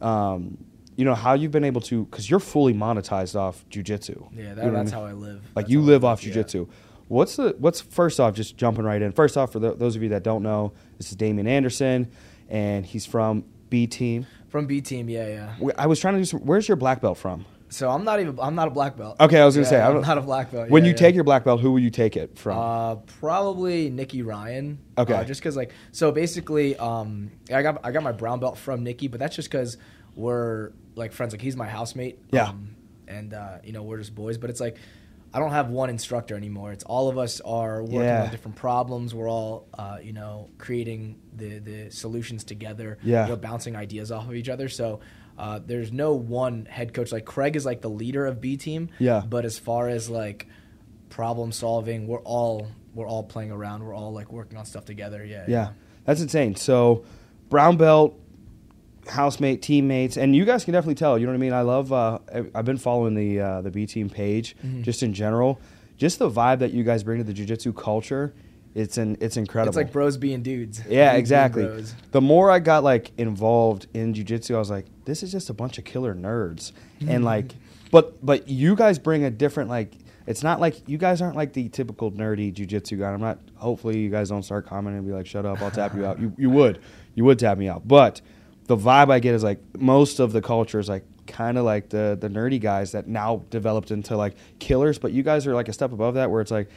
um, 0.01 0.57
you 0.97 1.05
know, 1.05 1.15
how 1.15 1.35
you've 1.35 1.53
been 1.53 1.65
able 1.65 1.81
to 1.83 2.05
because 2.07 2.29
you're 2.29 2.41
fully 2.41 2.75
monetized 2.75 3.37
off 3.37 3.65
jujitsu. 3.71 4.29
yeah, 4.35 4.43
You 4.43 4.55
know 4.55 4.55
what 4.55 4.65
I 4.65 4.71
that's 4.71 4.93
mean? 4.93 5.01
how 5.01 5.07
I 5.07 5.13
live. 5.13 5.43
Like 5.55 5.67
That's 5.67 5.71
you 5.71 5.81
live 5.83 6.05
off 6.05 6.25
yeah. 6.25 6.35
jujitsu. 6.35 6.69
What's 7.09 7.37
the 7.37 7.55
what's 7.59 7.81
first 7.81 8.21
off? 8.21 8.35
Just 8.35 8.57
jumping 8.57 8.85
right 8.85 9.01
in. 9.01 9.13
First 9.13 9.37
off, 9.37 9.53
for 9.53 9.59
tho- 9.61 9.75
those 9.75 9.97
of 9.97 10.03
you 10.03 10.11
that 10.11 10.23
don't 10.23 10.43
know, 10.43 10.73
this 10.99 11.11
is 11.11 11.17
Damien 11.17 11.47
Anderson, 11.47 12.11
and 12.49 12.85
he's 12.85 13.07
from 13.07 13.45
B 13.71 13.87
Team. 13.87 14.27
from 14.49 14.67
B 14.67 14.81
team. 14.81 15.09
Yeah, 15.09 15.27
yeah. 15.61 15.71
I 15.79 15.87
was 15.87 16.01
trying 16.01 16.15
to 16.15 16.21
do 16.21 16.25
some. 16.25 16.41
Where's 16.41 16.69
your 16.69 16.77
black 16.77 17.01
belt 17.01 17.17
from? 17.19 17.47
So 17.71 17.91
I'm 17.91 18.05
not 18.05 18.21
even. 18.21 18.39
I'm 18.41 18.55
not 18.55 18.69
a 18.69 18.71
black 18.71 18.97
belt. 18.97 19.17
Okay, 19.21 19.41
I 19.41 19.45
was 19.45 19.55
gonna 19.55 19.67
Yeah, 19.67 19.71
say, 19.71 19.81
I'm 19.81 20.01
not 20.01 20.17
a 20.19 20.23
black 20.23 20.51
belt. 20.51 20.71
when 20.71 20.85
yeah, 20.85 20.89
you 20.89 20.93
yeah. 20.95 20.99
take 20.99 21.15
your 21.15 21.25
black 21.25 21.45
belt, 21.45 21.61
who 21.61 21.71
will 21.73 21.79
you 21.81 21.91
take 21.91 22.17
it 22.17 22.39
from? 22.39 22.59
Uh, 22.59 22.97
probably 23.21 23.91
Nicky 23.91 24.23
Ryan. 24.23 24.79
Okay. 24.97 25.13
Uh, 25.13 25.25
just 25.25 25.41
because, 25.41 25.57
like, 25.57 25.73
so 25.93 26.11
basically, 26.11 26.77
um, 26.79 27.31
I 27.53 27.63
got 27.63 27.81
I 27.85 27.93
got 27.93 28.03
my 28.03 28.13
brown 28.13 28.41
belt 28.41 28.57
from 28.59 28.85
Nicky, 28.85 29.09
but 29.09 29.21
that's 29.21 29.37
just 29.37 29.51
because 29.51 29.77
we're 30.17 30.73
like 30.95 31.13
friends. 31.13 31.33
Like, 31.35 31.43
he's 31.43 31.57
my 31.57 31.69
housemate. 31.69 32.19
Yeah. 32.33 32.49
Um, 32.49 32.75
and 33.07 33.35
uh, 33.35 33.59
you 33.63 33.73
know, 33.73 33.83
we're 33.83 33.99
just 33.99 34.15
boys. 34.15 34.39
But 34.39 34.49
it's 34.51 34.61
like, 34.61 34.79
I 35.35 35.39
don't 35.39 35.51
have 35.53 35.69
one 35.69 35.91
instructor 35.91 36.37
anymore. 36.37 36.73
It's 36.73 36.85
all 36.85 37.09
of 37.11 37.19
us 37.19 37.41
are 37.43 37.83
working 37.83 38.01
Yeah. 38.01 38.25
on 38.25 38.31
different 38.31 38.57
problems. 38.57 39.15
We're 39.15 39.29
all, 39.29 39.67
uh, 39.79 39.99
you 40.03 40.15
know, 40.15 40.49
creating 40.57 41.19
the 41.37 41.59
the 41.59 41.91
solutions 41.91 42.45
together. 42.45 42.97
Yeah. 43.03 43.25
You 43.25 43.31
know, 43.33 43.37
bouncing 43.37 43.77
ideas 43.77 44.11
off 44.11 44.27
of 44.27 44.35
each 44.35 44.49
other. 44.49 44.71
So. 44.71 45.01
Uh, 45.39 45.61
there's 45.65 45.93
no 45.93 46.15
one 46.15 46.67
head 46.67 46.93
coach 46.93 47.13
like 47.13 47.25
Craig 47.25 47.55
is 47.57 47.65
like 47.65 47.81
the 47.81 47.89
leader 47.91 48.27
of 48.27 48.41
B 48.41 48.57
team. 48.57 48.91
Yeah. 48.99 49.23
But 49.27 49.45
as 49.45 49.59
far 49.59 49.89
as 49.89 50.11
like 50.11 50.49
problem 51.09 51.53
solving. 51.53 52.07
We're 52.07 52.21
all 52.21 52.69
we're 52.95 53.07
all 53.09 53.23
playing 53.23 53.51
around. 53.51 53.85
We're 53.85 53.95
all 53.95 54.13
like 54.13 54.33
working 54.33 54.59
on 54.59 54.65
stuff 54.67 54.85
together. 54.85 55.25
Yeah. 55.25 55.45
Yeah, 55.49 55.69
that's 56.05 56.21
insane. 56.21 56.57
So, 56.57 57.05
brown 57.49 57.77
belt, 57.77 58.19
housemate, 59.09 59.63
teammates, 59.63 60.17
and 60.17 60.35
you 60.35 60.45
guys 60.45 60.65
can 60.65 60.73
definitely 60.75 60.97
tell. 60.97 61.19
You 61.19 61.27
know 61.27 61.33
what 61.33 61.37
I 61.39 61.41
mean? 61.41 61.53
I 61.53 61.63
love. 61.63 61.93
Uh, 61.93 62.19
I've 62.55 62.65
been 62.65 62.79
following 62.79 63.15
the 63.15 63.41
uh, 63.41 63.61
the 63.63 63.71
B 63.71 63.87
team 63.87 64.11
page 64.11 64.57
Mm-hmm. 64.65 64.83
just 64.83 65.03
in 65.03 65.15
general. 65.15 65.61
Just 65.97 66.19
the 66.19 66.31
vibe 66.31 66.61
that 66.61 66.73
you 66.73 66.85
guys 66.85 67.03
bring 67.03 67.19
to 67.19 67.25
the 67.25 67.33
jiu-jitsu 67.33 67.73
culture. 67.73 68.33
It's 68.79 68.97
an 68.97 69.17
it's 69.21 69.37
incredible. 69.37 69.71
It's 69.71 69.77
like 69.77 69.93
bros 69.93 70.17
being 70.17 70.43
dudes. 70.43 70.81
Yeah, 70.89 71.13
Dudes 71.13 71.19
exactly. 71.19 71.85
The 72.13 72.21
more 72.21 72.49
I 72.49 72.61
got 72.61 72.85
like 72.85 73.11
involved 73.19 73.89
in 73.93 74.15
jujitsu, 74.15 74.55
I 74.55 74.59
was 74.59 74.71
like, 74.71 74.87
this 75.05 75.25
is 75.25 75.33
just 75.33 75.51
a 75.51 75.53
bunch 75.53 75.79
of 75.79 75.85
killer 75.85 76.15
nerds, 76.15 76.71
and 77.07 77.25
like, 77.33 77.57
but 77.91 78.25
but 78.25 78.49
you 78.49 78.77
guys 78.77 78.99
bring 78.99 79.25
a 79.25 79.31
different 79.31 79.69
like. 79.69 79.93
It's 80.29 80.43
not 80.43 80.61
like 80.61 80.87
you 80.87 80.99
guys 80.99 81.23
aren't 81.23 81.37
like 81.37 81.55
the 81.55 81.71
typical 81.71 82.13
nerdy 82.13 82.53
jujitsu 82.55 82.99
guy. 82.99 83.11
I'm 83.11 83.21
not. 83.21 83.39
Hopefully, 83.57 83.99
you 83.99 84.11
guys 84.11 84.29
don't 84.29 84.43
start 84.43 84.67
commenting 84.67 84.99
and 84.99 85.07
be 85.07 85.13
like, 85.15 85.27
"Shut 85.27 85.47
up, 85.47 85.61
I'll 85.63 85.71
tap 85.71 85.97
you 85.97 86.05
out." 86.05 86.21
You 86.21 86.35
you 86.37 86.51
would, 86.51 86.81
you 87.15 87.25
would 87.25 87.39
tap 87.39 87.57
me 87.57 87.67
out. 87.67 87.89
But 87.89 88.21
the 88.67 88.77
vibe 88.77 89.11
I 89.11 89.21
get 89.21 89.35
is 89.35 89.43
like 89.43 89.59
most 89.79 90.21
of 90.21 90.33
the 90.33 90.43
culture 90.43 90.79
is 90.79 90.89
like 90.89 91.05
kind 91.27 91.57
of 91.57 91.65
like 91.65 91.89
the 91.89 92.17
the 92.21 92.29
nerdy 92.29 92.61
guys 92.61 92.93
that 92.93 93.09
now 93.09 93.43
developed 93.49 93.91
into 93.91 94.19
like 94.19 94.35
killers. 94.59 94.99
But 94.99 95.13
you 95.13 95.23
guys 95.23 95.47
are 95.47 95.55
like 95.55 95.69
a 95.69 95.73
step 95.73 95.93
above 95.93 96.15
that, 96.15 96.31
where 96.31 96.43
it's 96.43 96.51
like 96.51 96.69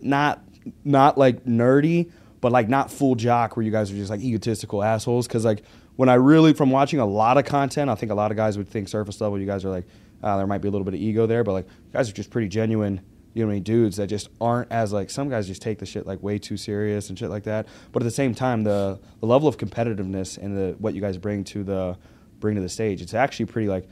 not 0.00 0.42
not 0.84 1.18
like 1.18 1.44
nerdy, 1.44 2.10
but 2.40 2.52
like 2.52 2.68
not 2.68 2.90
full 2.90 3.14
jock 3.14 3.56
where 3.56 3.64
you 3.64 3.72
guys 3.72 3.90
are 3.90 3.94
just 3.94 4.10
like 4.10 4.20
egotistical 4.20 4.82
assholes. 4.82 5.26
Because 5.26 5.44
like 5.44 5.62
when 5.96 6.08
I 6.08 6.14
really 6.14 6.52
from 6.52 6.70
watching 6.70 6.98
a 7.00 7.06
lot 7.06 7.38
of 7.38 7.44
content, 7.44 7.90
I 7.90 7.94
think 7.94 8.12
a 8.12 8.14
lot 8.14 8.30
of 8.30 8.36
guys 8.36 8.56
would 8.58 8.68
think 8.68 8.88
surface 8.88 9.20
level. 9.20 9.38
You 9.38 9.46
guys 9.46 9.64
are 9.64 9.70
like 9.70 9.86
uh, 10.22 10.36
there 10.36 10.46
might 10.46 10.58
be 10.62 10.68
a 10.68 10.70
little 10.70 10.84
bit 10.84 10.94
of 10.94 11.00
ego 11.00 11.26
there, 11.26 11.44
but 11.44 11.52
like 11.52 11.66
you 11.66 11.92
guys 11.92 12.08
are 12.08 12.12
just 12.14 12.30
pretty 12.30 12.48
genuine. 12.48 13.00
You 13.34 13.42
know 13.42 13.48
what 13.48 13.52
I 13.52 13.54
mean? 13.56 13.62
Dudes 13.64 13.96
that 13.96 14.06
just 14.06 14.28
aren't 14.40 14.70
as 14.70 14.92
like 14.92 15.10
some 15.10 15.28
guys 15.28 15.48
just 15.48 15.60
take 15.60 15.78
the 15.80 15.86
shit 15.86 16.06
like 16.06 16.22
way 16.22 16.38
too 16.38 16.56
serious 16.56 17.08
and 17.08 17.18
shit 17.18 17.30
like 17.30 17.42
that. 17.44 17.66
But 17.90 18.02
at 18.02 18.04
the 18.04 18.10
same 18.12 18.34
time, 18.34 18.62
the 18.62 19.00
the 19.20 19.26
level 19.26 19.48
of 19.48 19.56
competitiveness 19.58 20.38
and 20.38 20.56
the 20.56 20.76
what 20.78 20.94
you 20.94 21.00
guys 21.00 21.18
bring 21.18 21.42
to 21.44 21.64
the 21.64 21.98
bring 22.38 22.54
to 22.54 22.60
the 22.60 22.68
stage, 22.68 23.02
it's 23.02 23.12
actually 23.14 23.46
pretty 23.46 23.68
like 23.68 23.88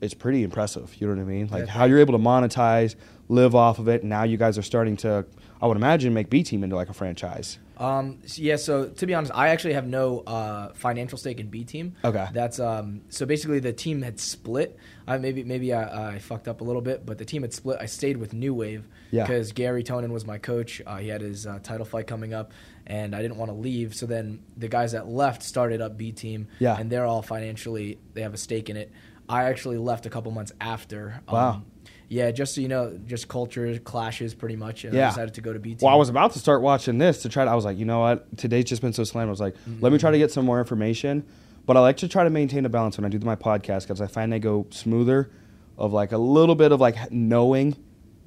it's 0.00 0.14
pretty 0.14 0.42
impressive. 0.42 0.94
You 1.00 1.06
know 1.08 1.14
what 1.14 1.22
I 1.22 1.24
mean? 1.24 1.48
Like 1.48 1.66
Yeah. 1.66 1.72
how 1.72 1.84
you're 1.86 1.98
able 1.98 2.12
to 2.12 2.22
monetize, 2.22 2.94
live 3.28 3.54
off 3.54 3.78
of 3.78 3.88
it. 3.88 4.02
And 4.02 4.10
now 4.10 4.22
you 4.24 4.36
guys 4.36 4.58
are 4.58 4.62
starting 4.62 4.96
to, 4.98 5.24
I 5.62 5.66
would 5.66 5.76
imagine, 5.76 6.12
make 6.14 6.30
B 6.30 6.42
Team 6.42 6.62
into 6.64 6.76
like 6.76 6.88
a 6.88 6.94
franchise. 6.94 7.58
Um, 7.76 8.20
yeah, 8.36 8.54
so 8.54 8.88
to 8.88 9.06
be 9.06 9.14
honest, 9.14 9.32
I 9.34 9.48
actually 9.48 9.72
have 9.72 9.86
no 9.86 10.20
uh, 10.20 10.72
financial 10.74 11.18
stake 11.18 11.40
in 11.40 11.48
B 11.48 11.64
team. 11.64 11.96
Okay. 12.04 12.28
That's 12.32 12.60
um, 12.60 13.00
so 13.08 13.26
basically 13.26 13.58
the 13.58 13.72
team 13.72 14.00
had 14.02 14.20
split. 14.20 14.78
I 15.08 15.18
maybe 15.18 15.42
maybe 15.42 15.72
I, 15.72 16.14
I 16.14 16.18
fucked 16.20 16.46
up 16.46 16.60
a 16.60 16.64
little 16.64 16.82
bit, 16.82 17.04
but 17.04 17.18
the 17.18 17.24
team 17.24 17.42
had 17.42 17.52
split. 17.52 17.78
I 17.80 17.86
stayed 17.86 18.16
with 18.16 18.32
New 18.32 18.54
Wave 18.54 18.86
Yeah. 19.10 19.24
because 19.24 19.50
Gary 19.50 19.82
Tonon 19.82 20.10
was 20.12 20.24
my 20.24 20.38
coach. 20.38 20.80
Uh, 20.86 20.98
he 20.98 21.08
had 21.08 21.20
his 21.20 21.48
uh, 21.48 21.58
title 21.64 21.84
fight 21.84 22.06
coming 22.06 22.32
up, 22.32 22.52
and 22.86 23.14
I 23.14 23.22
didn't 23.22 23.38
want 23.38 23.50
to 23.50 23.56
leave. 23.56 23.92
So 23.96 24.06
then 24.06 24.44
the 24.56 24.68
guys 24.68 24.92
that 24.92 25.08
left 25.08 25.42
started 25.42 25.80
up 25.80 25.96
B 25.98 26.12
team. 26.12 26.46
Yeah. 26.60 26.76
and 26.78 26.88
they're 26.90 27.06
all 27.06 27.22
financially 27.22 27.98
they 28.12 28.22
have 28.22 28.34
a 28.34 28.38
stake 28.38 28.70
in 28.70 28.76
it. 28.76 28.92
I 29.28 29.44
actually 29.44 29.78
left 29.78 30.06
a 30.06 30.10
couple 30.10 30.30
months 30.30 30.52
after. 30.60 31.22
Wow. 31.28 31.62
Yeah, 32.08 32.30
just 32.30 32.54
so 32.54 32.60
you 32.60 32.68
know, 32.68 32.98
just 33.06 33.28
culture 33.28 33.78
clashes 33.78 34.34
pretty 34.34 34.56
much, 34.56 34.84
and 34.84 34.94
Yeah. 34.94 35.06
I 35.06 35.10
decided 35.10 35.34
to 35.34 35.40
go 35.40 35.52
to 35.52 35.58
B. 35.58 35.76
Well, 35.80 35.92
I 35.92 35.96
was 35.96 36.08
about 36.08 36.32
to 36.32 36.38
start 36.38 36.60
watching 36.62 36.98
this 36.98 37.22
to 37.22 37.28
try 37.28 37.44
to, 37.44 37.50
I 37.50 37.54
was 37.54 37.64
like, 37.64 37.78
you 37.78 37.84
know 37.86 38.00
what? 38.00 38.36
Today's 38.36 38.64
just 38.66 38.82
been 38.82 38.92
so 38.92 39.04
slammed. 39.04 39.28
I 39.28 39.30
was 39.30 39.40
like, 39.40 39.54
let 39.80 39.90
me 39.92 39.98
try 39.98 40.10
to 40.10 40.18
get 40.18 40.30
some 40.30 40.44
more 40.44 40.58
information. 40.58 41.24
But 41.66 41.76
I 41.78 41.80
like 41.80 41.96
to 41.98 42.08
try 42.08 42.24
to 42.24 42.30
maintain 42.30 42.66
a 42.66 42.68
balance 42.68 42.98
when 42.98 43.06
I 43.06 43.08
do 43.08 43.18
my 43.20 43.36
podcast 43.36 43.82
because 43.82 44.00
I 44.02 44.06
find 44.06 44.30
they 44.30 44.38
go 44.38 44.66
smoother 44.70 45.30
of 45.78 45.92
like 45.94 46.12
a 46.12 46.18
little 46.18 46.54
bit 46.54 46.72
of 46.72 46.80
like 46.80 47.10
knowing 47.10 47.74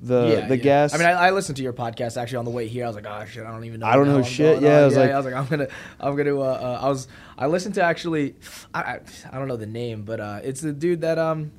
the 0.01 0.45
the 0.47 0.57
guests. 0.57 0.95
I 0.95 0.99
mean, 0.99 1.07
I, 1.07 1.27
I 1.27 1.31
listened 1.31 1.55
to 1.57 1.63
your 1.63 1.73
podcast 1.73 2.17
actually 2.21 2.37
on 2.37 2.45
the 2.45 2.51
way 2.51 2.67
here. 2.67 2.83
I 2.83 2.87
was 2.87 2.95
like, 2.95 3.05
oh 3.07 3.25
shit, 3.25 3.45
I 3.45 3.51
don't 3.51 3.63
even 3.65 3.79
know. 3.79 3.87
I 3.87 3.95
don't 3.95 4.07
know 4.07 4.21
shit. 4.23 4.61
Yeah. 4.61 4.79
I 4.81 4.85
was 4.85 4.95
like- 4.97 5.11
I 5.11 5.17
was 5.17 5.25
like, 5.25 5.35
I'm 5.35 5.45
gonna, 5.47 5.67
I'm 5.99 6.15
gonna. 6.15 6.39
Uh, 6.39 6.43
uh, 6.43 6.79
I 6.83 6.89
was, 6.89 7.07
I 7.37 7.47
listened 7.47 7.75
to 7.75 7.83
actually, 7.83 8.35
I, 8.73 8.81
I, 8.81 8.99
I 9.31 9.37
don't 9.37 9.47
know 9.47 9.57
the 9.57 9.65
name, 9.67 10.03
but 10.03 10.19
uh, 10.19 10.39
it's 10.43 10.61
the 10.61 10.73
dude 10.73 11.01
that 11.01 11.17
um, 11.17 11.51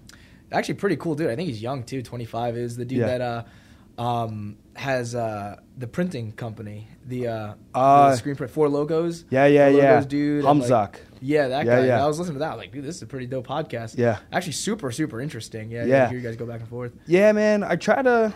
actually 0.52 0.74
pretty 0.74 0.96
cool 0.96 1.14
dude. 1.14 1.30
I 1.30 1.36
think 1.36 1.48
he's 1.48 1.60
young 1.62 1.82
too. 1.84 2.02
25 2.02 2.56
is 2.56 2.76
the 2.76 2.84
dude 2.84 2.98
Yeah. 2.98 3.18
that 3.18 3.20
uh, 3.98 4.02
um, 4.02 4.56
has 4.74 5.14
uh 5.14 5.56
the 5.76 5.86
printing 5.88 6.32
company, 6.32 6.88
the 7.06 7.26
uh, 7.28 7.54
Uh, 7.74 8.10
the 8.10 8.16
screen 8.16 8.36
print 8.36 8.52
four 8.52 8.68
logos. 8.68 9.24
Yeah, 9.30 9.46
yeah, 9.46 9.70
Four 9.70 9.78
yeah. 9.80 9.90
Logos 9.90 10.06
dude. 10.06 10.44
and, 10.44 10.60
like- 10.68 11.00
yeah, 11.20 11.48
that 11.48 11.66
Yeah, 11.66 11.76
guy. 11.80 11.86
yeah. 11.86 12.04
I 12.04 12.06
was 12.06 12.18
listening 12.18 12.36
to 12.36 12.38
that. 12.40 12.52
I 12.52 12.54
was 12.54 12.58
like, 12.62 12.72
dude, 12.72 12.84
this 12.84 12.96
is 12.96 13.02
a 13.02 13.06
pretty 13.06 13.26
dope 13.26 13.46
podcast. 13.48 13.98
Yeah. 13.98 14.18
Actually, 14.32 14.52
super, 14.52 14.92
super 14.92 15.20
interesting. 15.20 15.70
Yeah, 15.72 15.84
Yeah. 15.84 16.10
You 16.12 16.20
guys 16.20 16.36
go 16.36 16.46
back 16.46 16.60
and 16.60 16.68
forth. 16.68 16.92
Yeah, 17.06 17.32
man. 17.32 17.64
I 17.64 17.74
try 17.76 18.02
to 18.02 18.32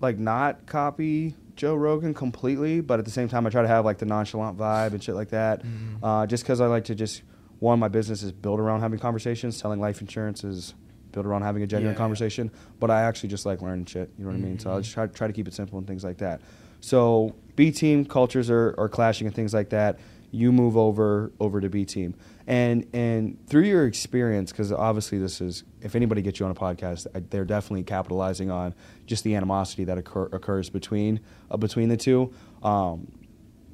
like 0.00 0.18
not 0.18 0.64
copy 0.66 1.34
Joe 1.56 1.74
Rogan 1.74 2.14
completely, 2.14 2.80
but 2.80 2.98
at 2.98 3.04
the 3.04 3.10
same 3.10 3.28
time, 3.28 3.46
I 3.46 3.50
try 3.50 3.62
to 3.62 3.68
have 3.68 3.84
like 3.84 3.98
the 3.98 4.06
nonchalant 4.06 4.56
vibe 4.56 4.92
and 4.92 5.02
shit 5.02 5.14
like 5.16 5.30
that. 5.30 5.64
Mhm. 5.64 5.98
Uh, 6.02 6.26
just 6.26 6.44
because 6.44 6.60
I 6.62 6.66
like 6.66 6.84
to 6.84 6.94
just 6.94 7.22
one, 7.58 7.78
my 7.78 7.88
business 7.88 8.22
is 8.22 8.32
built 8.32 8.58
around 8.60 8.80
having 8.80 8.98
conversations. 9.00 9.56
Selling 9.56 9.80
life 9.80 10.00
insurance 10.00 10.44
is 10.44 10.74
built 11.18 11.26
around 11.26 11.42
having 11.42 11.62
a 11.62 11.66
genuine 11.66 11.94
Yeah, 11.94 11.98
conversation. 11.98 12.50
But 12.80 12.90
I 12.90 13.02
actually 13.02 13.28
just 13.30 13.44
like 13.44 13.60
learning 13.60 13.86
shit. 13.86 14.10
You 14.16 14.24
know 14.24 14.30
what 14.30 14.36
I 14.36 14.40
mean? 14.40 14.58
So 14.58 14.70
I 14.70 14.74
Mhm. 14.78 14.82
just 14.82 14.94
try, 14.94 15.06
try 15.08 15.26
to 15.26 15.32
keep 15.32 15.48
it 15.48 15.54
simple 15.54 15.78
and 15.78 15.86
things 15.86 16.04
like 16.04 16.18
that. 16.18 16.40
So 16.80 17.34
B 17.56 17.72
team 17.72 18.04
cultures 18.04 18.48
are, 18.50 18.74
are 18.78 18.88
clashing 18.88 19.26
and 19.26 19.34
things 19.34 19.52
like 19.52 19.70
that. 19.70 19.98
You 20.30 20.52
move 20.52 20.76
over 20.76 21.32
over 21.40 21.58
to 21.58 21.70
B 21.70 21.86
team, 21.86 22.14
and 22.46 22.84
and 22.92 23.38
through 23.46 23.62
your 23.62 23.86
experience, 23.86 24.52
because 24.52 24.70
obviously 24.70 25.16
this 25.18 25.40
is 25.40 25.64
if 25.80 25.96
anybody 25.96 26.20
gets 26.20 26.38
you 26.38 26.44
on 26.44 26.52
a 26.52 26.54
podcast, 26.54 27.06
they're 27.30 27.46
definitely 27.46 27.82
capitalizing 27.82 28.50
on 28.50 28.74
just 29.06 29.24
the 29.24 29.34
animosity 29.34 29.84
that 29.84 29.96
occur, 29.96 30.24
occurs 30.32 30.68
between 30.68 31.20
uh, 31.50 31.56
between 31.56 31.88
the 31.88 31.96
two. 31.96 32.30
Um, 32.62 33.08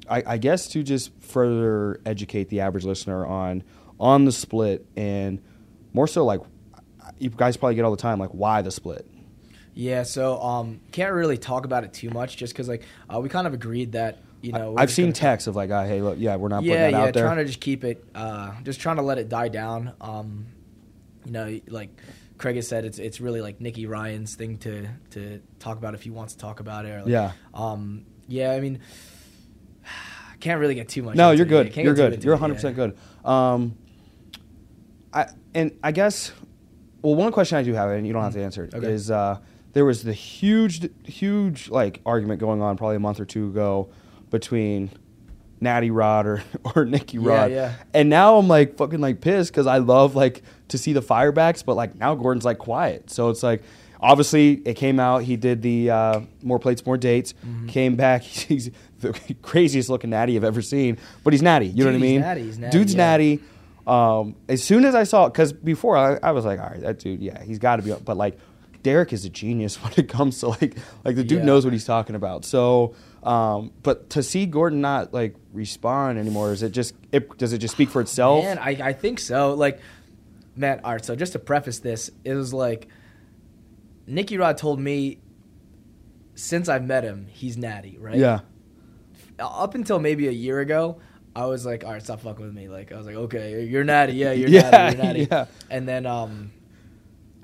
I, 0.09 0.23
I 0.25 0.37
guess 0.37 0.67
to 0.69 0.81
just 0.81 1.11
further 1.19 1.99
educate 2.05 2.47
the 2.47 2.61
average 2.61 2.85
listener 2.85 3.25
on 3.25 3.61
on 3.99 4.23
the 4.23 4.31
split 4.31 4.85
and 4.95 5.41
more 5.91 6.07
so 6.07 6.23
like 6.23 6.39
you 7.19 7.29
guys 7.29 7.57
probably 7.57 7.75
get 7.75 7.85
all 7.85 7.91
the 7.91 7.97
time 7.97 8.19
like 8.19 8.31
why 8.31 8.61
the 8.61 8.71
split. 8.71 9.07
Yeah, 9.73 10.03
so 10.03 10.41
um, 10.41 10.79
can't 10.91 11.13
really 11.13 11.37
talk 11.37 11.65
about 11.65 11.83
it 11.83 11.91
too 11.93 12.09
much, 12.09 12.37
just 12.37 12.53
because 12.53 12.69
like 12.69 12.83
uh, 13.13 13.19
we 13.19 13.27
kind 13.27 13.45
of 13.45 13.53
agreed 13.53 13.91
that 13.91 14.19
you 14.41 14.53
know 14.53 14.75
I've 14.77 14.91
seen 14.91 15.11
texts 15.11 15.47
of 15.47 15.55
like, 15.55 15.69
uh, 15.69 15.85
hey, 15.85 16.01
look, 16.01 16.17
yeah, 16.17 16.37
we're 16.37 16.47
not 16.47 16.63
yeah, 16.63 16.71
putting 16.71 16.83
that 16.83 16.91
yeah, 16.91 17.03
out 17.03 17.13
there. 17.13 17.25
trying 17.25 17.37
to 17.37 17.45
just 17.45 17.59
keep 17.59 17.83
it, 17.83 18.05
uh, 18.15 18.53
just 18.63 18.79
trying 18.79 18.95
to 18.95 19.01
let 19.01 19.17
it 19.17 19.27
die 19.27 19.49
down. 19.49 19.93
Um, 19.99 20.45
you 21.25 21.31
know, 21.31 21.59
like 21.67 21.89
Craig 22.37 22.55
has 22.55 22.67
said, 22.67 22.85
it's 22.85 22.99
it's 22.99 23.19
really 23.19 23.41
like 23.41 23.59
Nicky 23.59 23.85
Ryan's 23.85 24.35
thing 24.35 24.57
to 24.59 24.87
to 25.11 25.41
talk 25.59 25.77
about 25.77 25.93
if 25.93 26.03
he 26.03 26.09
wants 26.09 26.33
to 26.33 26.39
talk 26.39 26.59
about 26.61 26.85
it. 26.85 26.91
Or 26.91 26.99
like, 27.01 27.09
Yeah. 27.09 27.31
Um. 27.53 28.05
Yeah. 28.27 28.51
I 28.51 28.59
mean, 28.59 28.79
can't 30.39 30.59
really 30.59 30.75
get 30.75 30.89
too 30.89 31.03
much. 31.03 31.15
No, 31.15 31.31
you're 31.31 31.45
good. 31.45 31.75
You're 31.75 31.93
good. 31.93 32.23
You're 32.23 32.35
100 32.35 32.53
yeah. 32.53 32.55
percent 32.55 32.75
good. 32.75 32.97
Um, 33.29 33.77
I 35.13 35.27
and 35.53 35.77
I 35.83 35.91
guess, 35.91 36.31
well, 37.05 37.15
one 37.15 37.31
question 37.31 37.57
I 37.57 37.63
do 37.63 37.73
have, 37.73 37.89
and 37.91 38.05
you 38.05 38.13
don't 38.13 38.23
have 38.23 38.33
to 38.33 38.43
answer 38.43 38.63
it, 38.65 38.73
Okay. 38.73 38.91
is 38.91 39.11
uh, 39.11 39.37
there 39.73 39.85
was 39.85 40.03
the 40.03 40.13
huge, 40.13 40.89
huge 41.05 41.69
like 41.69 42.01
argument 42.05 42.39
going 42.39 42.61
on 42.61 42.77
probably 42.77 42.95
a 42.95 42.99
month 42.99 43.19
or 43.19 43.25
two 43.25 43.47
ago 43.47 43.89
between 44.29 44.89
Natty 45.61 45.91
Rod 45.91 46.25
or 46.25 46.43
or 46.75 46.85
Nicky 46.85 47.17
Yeah, 47.17 47.29
Rod, 47.29 47.51
yeah. 47.51 47.73
and 47.93 48.09
now 48.09 48.37
I'm 48.37 48.47
like 48.47 48.77
fucking 48.77 48.99
like 49.01 49.21
pissed 49.21 49.51
because 49.51 49.67
I 49.67 49.77
love 49.77 50.15
like 50.15 50.41
to 50.69 50.77
see 50.77 50.93
the 50.93 51.01
firebacks, 51.01 51.63
but 51.63 51.75
like 51.75 51.95
now 51.95 52.15
Gordon's 52.15 52.45
like 52.45 52.57
quiet, 52.57 53.09
so 53.09 53.29
it's 53.29 53.43
like. 53.43 53.63
Obviously, 54.01 54.55
it 54.65 54.73
came 54.75 54.99
out. 54.99 55.23
He 55.23 55.35
did 55.37 55.61
the 55.63 55.89
uh, 55.89 56.19
more 56.43 56.59
plates, 56.59 56.85
more 56.85 56.97
dates. 56.97 57.33
Mm-hmm. 57.33 57.67
Came 57.67 57.95
back. 57.95 58.21
He's 58.23 58.69
the 58.99 59.13
craziest 59.41 59.89
looking 59.89 60.09
natty 60.11 60.35
I've 60.35 60.43
ever 60.43 60.61
seen, 60.61 60.97
but 61.23 61.31
he's 61.33 61.41
natty. 61.41 61.67
You 61.67 61.85
know 61.85 61.91
what 61.91 61.95
I 61.95 61.99
mean? 61.99 62.21
natty, 62.21 62.43
he's 62.43 62.59
natty, 62.59 62.77
Dude's 62.77 62.93
yeah. 62.93 62.97
natty. 62.97 63.39
Um, 63.87 64.35
as 64.49 64.63
soon 64.63 64.83
as 64.85 64.95
I 64.95 65.03
saw, 65.03 65.25
it, 65.25 65.33
because 65.33 65.53
before 65.53 65.95
I, 65.97 66.17
I 66.23 66.31
was 66.31 66.43
like, 66.45 66.59
all 66.59 66.67
right, 66.69 66.81
that 66.81 66.99
dude, 66.99 67.21
yeah, 67.21 67.43
he's 67.43 67.59
got 67.59 67.75
to 67.77 67.81
be. 67.83 67.91
But 67.93 68.17
like, 68.17 68.37
Derek 68.83 69.13
is 69.13 69.25
a 69.25 69.29
genius 69.29 69.75
when 69.83 69.93
it 69.97 70.09
comes 70.09 70.39
to 70.39 70.47
like, 70.49 70.75
like 71.03 71.15
the 71.15 71.23
dude 71.23 71.39
Yeah. 71.39 71.45
knows 71.45 71.65
what 71.65 71.73
he's 71.73 71.85
talking 71.85 72.15
about. 72.15 72.45
So, 72.45 72.95
um, 73.23 73.71
but 73.83 74.09
to 74.11 74.23
see 74.23 74.45
Gordon 74.45 74.81
not 74.81 75.13
like 75.13 75.35
respond 75.53 76.17
anymore, 76.19 76.51
is 76.51 76.63
it 76.63 76.71
just? 76.71 76.93
It, 77.11 77.37
does 77.37 77.53
it 77.53 77.59
just 77.59 77.73
speak 77.73 77.89
for 77.89 78.01
itself? 78.01 78.43
Man, 78.43 78.57
I, 78.59 78.69
I 78.81 78.93
think 78.93 79.19
so. 79.19 79.53
Like, 79.53 79.79
man, 80.55 80.81
all 80.83 80.91
right. 80.93 81.03
So 81.05 81.15
just 81.15 81.33
to 81.33 81.39
preface 81.39 81.79
this, 81.79 82.09
it 82.23 82.33
was 82.33 82.53
like 82.53 82.87
Nicky 84.07 84.37
Rod 84.37 84.57
told 84.57 84.79
me 84.79 85.19
since 86.35 86.67
I've 86.69 86.85
met 86.85 87.03
him, 87.03 87.27
he's 87.31 87.57
natty, 87.57 87.97
right? 87.99 88.17
Yeah. 88.17 88.41
Up 89.39 89.73
until 89.75 89.99
maybe 89.99 90.27
a 90.27 90.31
year 90.31 90.59
ago, 90.59 90.99
I 91.35 91.45
was 91.47 91.65
like, 91.65 91.83
all 91.83 91.91
right, 91.91 92.01
stop 92.01 92.21
fucking 92.21 92.45
with 92.45 92.53
me. 92.55 92.69
Like, 92.69 92.91
I 92.91 92.97
was 92.97 93.05
like, 93.05 93.15
okay, 93.15 93.65
you're 93.65 93.83
natty, 93.83 94.13
yeah, 94.13 94.31
you're 94.31 94.47
Yeah, 94.57 94.69
natty, 94.69 94.95
you're 94.97 95.05
natty. 95.05 95.27
yeah. 95.29 95.45
And 95.69 95.87
then, 95.87 96.05
um, 96.05 96.51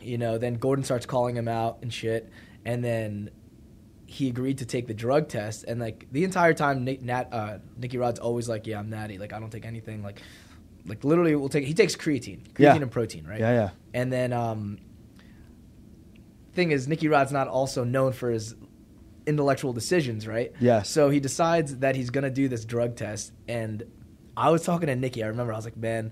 you 0.01 0.17
know, 0.17 0.37
then 0.37 0.55
Gordon 0.55 0.85
starts 0.85 1.05
calling 1.05 1.35
him 1.35 1.47
out 1.47 1.79
and 1.81 1.93
shit, 1.93 2.29
and 2.65 2.83
then 2.83 3.31
he 4.05 4.27
agreed 4.29 4.57
to 4.59 4.65
take 4.65 4.87
the 4.87 4.93
drug 4.93 5.27
test, 5.27 5.65
and 5.65 5.79
like 5.79 6.07
the 6.11 6.23
entire 6.23 6.53
time, 6.53 6.83
Nick, 6.85 7.01
Nat, 7.01 7.27
uh, 7.33 7.57
Nicky 7.77 7.97
Rod's 7.97 8.19
always 8.19 8.47
like, 8.49 8.65
yeah, 8.67 8.79
I'm 8.79 8.89
natty, 8.89 9.17
like 9.17 9.33
I 9.33 9.39
don't 9.39 9.51
take 9.51 9.65
anything, 9.65 10.03
like, 10.03 10.21
like 10.85 11.03
literally, 11.03 11.35
we'll 11.35 11.49
take. 11.49 11.65
He 11.65 11.73
takes 11.73 11.95
creatine, 11.95 12.41
creatine 12.53 12.59
Yeah. 12.59 12.75
and 12.75 12.89
protein, 12.91 13.25
right? 13.27 13.39
Yeah, 13.39 13.51
yeah. 13.53 13.69
And 13.93 14.11
then, 14.11 14.31
um, 14.33 14.79
thing 16.53 16.71
is, 16.71 16.87
Nicky 16.87 17.07
Rod's 17.07 17.31
not 17.31 17.47
also 17.47 17.83
known 17.83 18.13
for 18.13 18.29
his 18.31 18.55
intellectual 19.25 19.73
decisions, 19.73 20.27
right? 20.27 20.51
Yeah. 20.59 20.81
So 20.81 21.09
he 21.09 21.19
decides 21.19 21.77
that 21.77 21.95
he's 21.95 22.09
gonna 22.09 22.29
do 22.29 22.47
this 22.47 22.65
drug 22.65 22.95
test, 22.95 23.31
and 23.47 23.83
I 24.35 24.49
was 24.49 24.63
talking 24.63 24.87
to 24.87 24.95
Nicky. 24.95 25.23
I 25.23 25.27
remember 25.27 25.53
I 25.53 25.55
was 25.55 25.65
like, 25.65 25.77
man, 25.77 26.11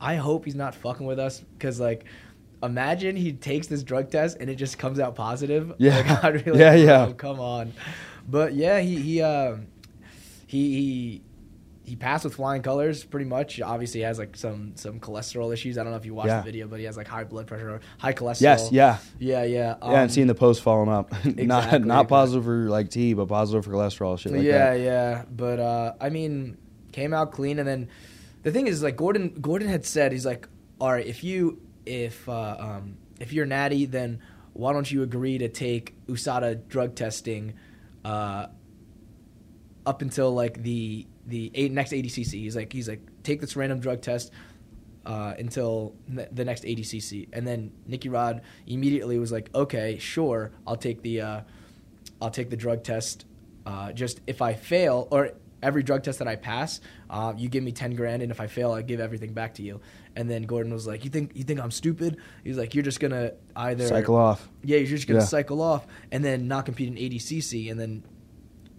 I 0.00 0.16
hope 0.16 0.44
he's 0.44 0.54
not 0.54 0.74
fucking 0.74 1.06
with 1.06 1.18
us 1.18 1.40
because 1.40 1.80
like. 1.80 2.04
Imagine 2.62 3.16
he 3.16 3.32
takes 3.32 3.68
this 3.68 3.82
drug 3.82 4.10
test 4.10 4.36
and 4.38 4.50
it 4.50 4.56
just 4.56 4.76
comes 4.76 5.00
out 5.00 5.14
positive. 5.14 5.72
Yeah. 5.78 6.20
Like, 6.22 6.44
be 6.44 6.50
Yeah, 6.50 6.72
"Bro, 6.74 6.82
yeah. 6.82 7.12
Come 7.16 7.40
on, 7.40 7.72
but 8.28 8.52
yeah, 8.52 8.80
he 8.80 9.00
he 9.00 9.22
um 9.22 9.66
he 10.46 10.74
he 10.74 11.22
he 11.84 11.96
passed 11.96 12.24
with 12.24 12.34
flying 12.34 12.62
colors 12.62 13.04
pretty 13.04 13.26
much. 13.26 13.60
Obviously, 13.60 14.00
he 14.00 14.04
has 14.04 14.18
like 14.18 14.36
some 14.36 14.72
some 14.76 15.00
cholesterol 15.00 15.52
issues. 15.52 15.78
I 15.78 15.82
don't 15.82 15.92
know 15.92 15.98
if 15.98 16.06
you 16.06 16.14
watched 16.14 16.28
Yeah. 16.28 16.40
the 16.40 16.44
video, 16.44 16.68
but 16.68 16.78
he 16.78 16.84
has 16.84 16.96
like 16.96 17.08
high 17.08 17.24
blood 17.24 17.46
pressure 17.46 17.70
or 17.70 17.80
high 17.98 18.12
cholesterol. 18.12 18.40
Yes. 18.42 18.68
Yeah. 18.70 18.98
yeah, 19.18 19.44
yeah. 19.44 19.58
yeah, 19.58 19.74
and 19.82 19.94
um, 19.96 20.08
seeing 20.08 20.26
the 20.26 20.34
post 20.34 20.62
falling 20.62 20.88
up. 20.88 21.10
not 21.24 21.24
exactly, 21.26 21.46
not 21.46 21.64
exactly. 21.70 22.06
positive 22.08 22.44
for 22.44 22.68
like 22.68 22.90
tea, 22.90 23.14
but 23.14 23.26
positive 23.26 23.64
for 23.64 23.72
cholesterol, 23.72 24.18
shit 24.18 24.32
like 24.32 24.42
yeah, 24.42 24.72
that. 24.74 24.80
yeah. 24.80 25.24
But 25.30 25.58
uh, 25.58 25.94
I 26.00 26.10
mean, 26.10 26.58
came 26.92 27.12
out 27.14 27.32
clean, 27.32 27.58
and 27.58 27.66
then 27.66 27.88
the 28.42 28.52
thing 28.52 28.66
is, 28.66 28.82
like 28.82 28.96
Gordon, 28.96 29.34
Gordon 29.40 29.68
had 29.68 29.84
said, 29.84 30.12
he's 30.12 30.26
like, 30.26 30.48
all 30.80 30.92
right, 30.92 31.06
if 31.06 31.24
you 31.24 31.60
if 31.86 32.28
uh, 32.28 32.56
um, 32.58 32.98
if 33.18 33.32
you're 33.32 33.46
natty, 33.46 33.86
then 33.86 34.20
why 34.52 34.72
don't 34.72 34.90
you 34.90 35.02
agree 35.02 35.38
to 35.38 35.48
take 35.48 35.94
USADA 36.06 36.68
drug 36.68 36.94
testing 36.94 37.54
uh, 38.04 38.46
up 39.86 40.02
until 40.02 40.32
like 40.32 40.62
the 40.62 41.06
the 41.30 41.50
eight, 41.54 41.72
next 41.72 41.92
ADCC? 41.92 42.32
He's 42.34 42.54
like, 42.56 42.72
he's 42.72 42.88
like, 42.88 43.00
take 43.22 43.40
this 43.40 43.56
random 43.56 43.80
drug 43.80 44.02
test. 44.02 44.30
Uh, 45.06 45.32
until 45.38 45.94
ne- 46.06 46.28
the 46.30 46.44
next 46.44 46.62
ADCC, 46.62 47.28
and 47.32 47.46
then 47.46 47.72
Nicky 47.86 48.10
Rod 48.10 48.42
immediately 48.66 49.18
was 49.18 49.32
like, 49.32 49.48
"Okay, 49.54 49.96
sure, 49.98 50.52
I'll 50.66 50.76
take 50.76 51.00
the 51.00 51.22
uh, 51.22 51.40
I'll 52.20 52.30
take 52.30 52.50
the 52.50 52.56
drug 52.56 52.84
test. 52.84 53.24
Uh, 53.64 53.92
just 53.92 54.20
if 54.26 54.42
I 54.42 54.52
fail, 54.52 55.08
or 55.10 55.30
every 55.62 55.82
drug 55.82 56.02
test 56.02 56.18
that 56.18 56.28
I 56.28 56.36
pass, 56.36 56.82
uh, 57.08 57.32
you 57.34 57.48
give 57.48 57.64
me 57.64 57.72
ten 57.72 57.94
grand, 57.94 58.20
and 58.22 58.30
if 58.30 58.42
I 58.42 58.46
fail, 58.46 58.72
I 58.72 58.82
give 58.82 59.00
everything 59.00 59.32
back 59.32 59.54
to 59.54 59.62
you. 59.62 59.80
And 60.16 60.28
then 60.28 60.42
Gordon 60.42 60.70
was 60.70 60.86
like, 60.86 61.02
"You 61.02 61.10
think 61.10 61.32
you 61.34 61.44
think 61.44 61.60
I'm 61.60 61.70
stupid?" 61.70 62.18
He's 62.44 62.58
like, 62.58 62.74
"You're 62.74 62.84
just 62.84 63.00
gonna 63.00 63.32
either 63.56 63.86
Cycle 63.88 64.16
off. 64.16 64.50
yeah, 64.62 64.76
you're 64.76 64.86
just 64.86 65.08
gonna 65.08 65.20
Yeah. 65.20 65.24
cycle 65.26 65.62
off 65.62 65.86
and 66.12 66.22
then 66.22 66.46
not 66.46 66.66
compete 66.66 66.88
in 66.88 66.96
ADCC, 66.96 67.70
and 67.70 67.80
then 67.80 68.02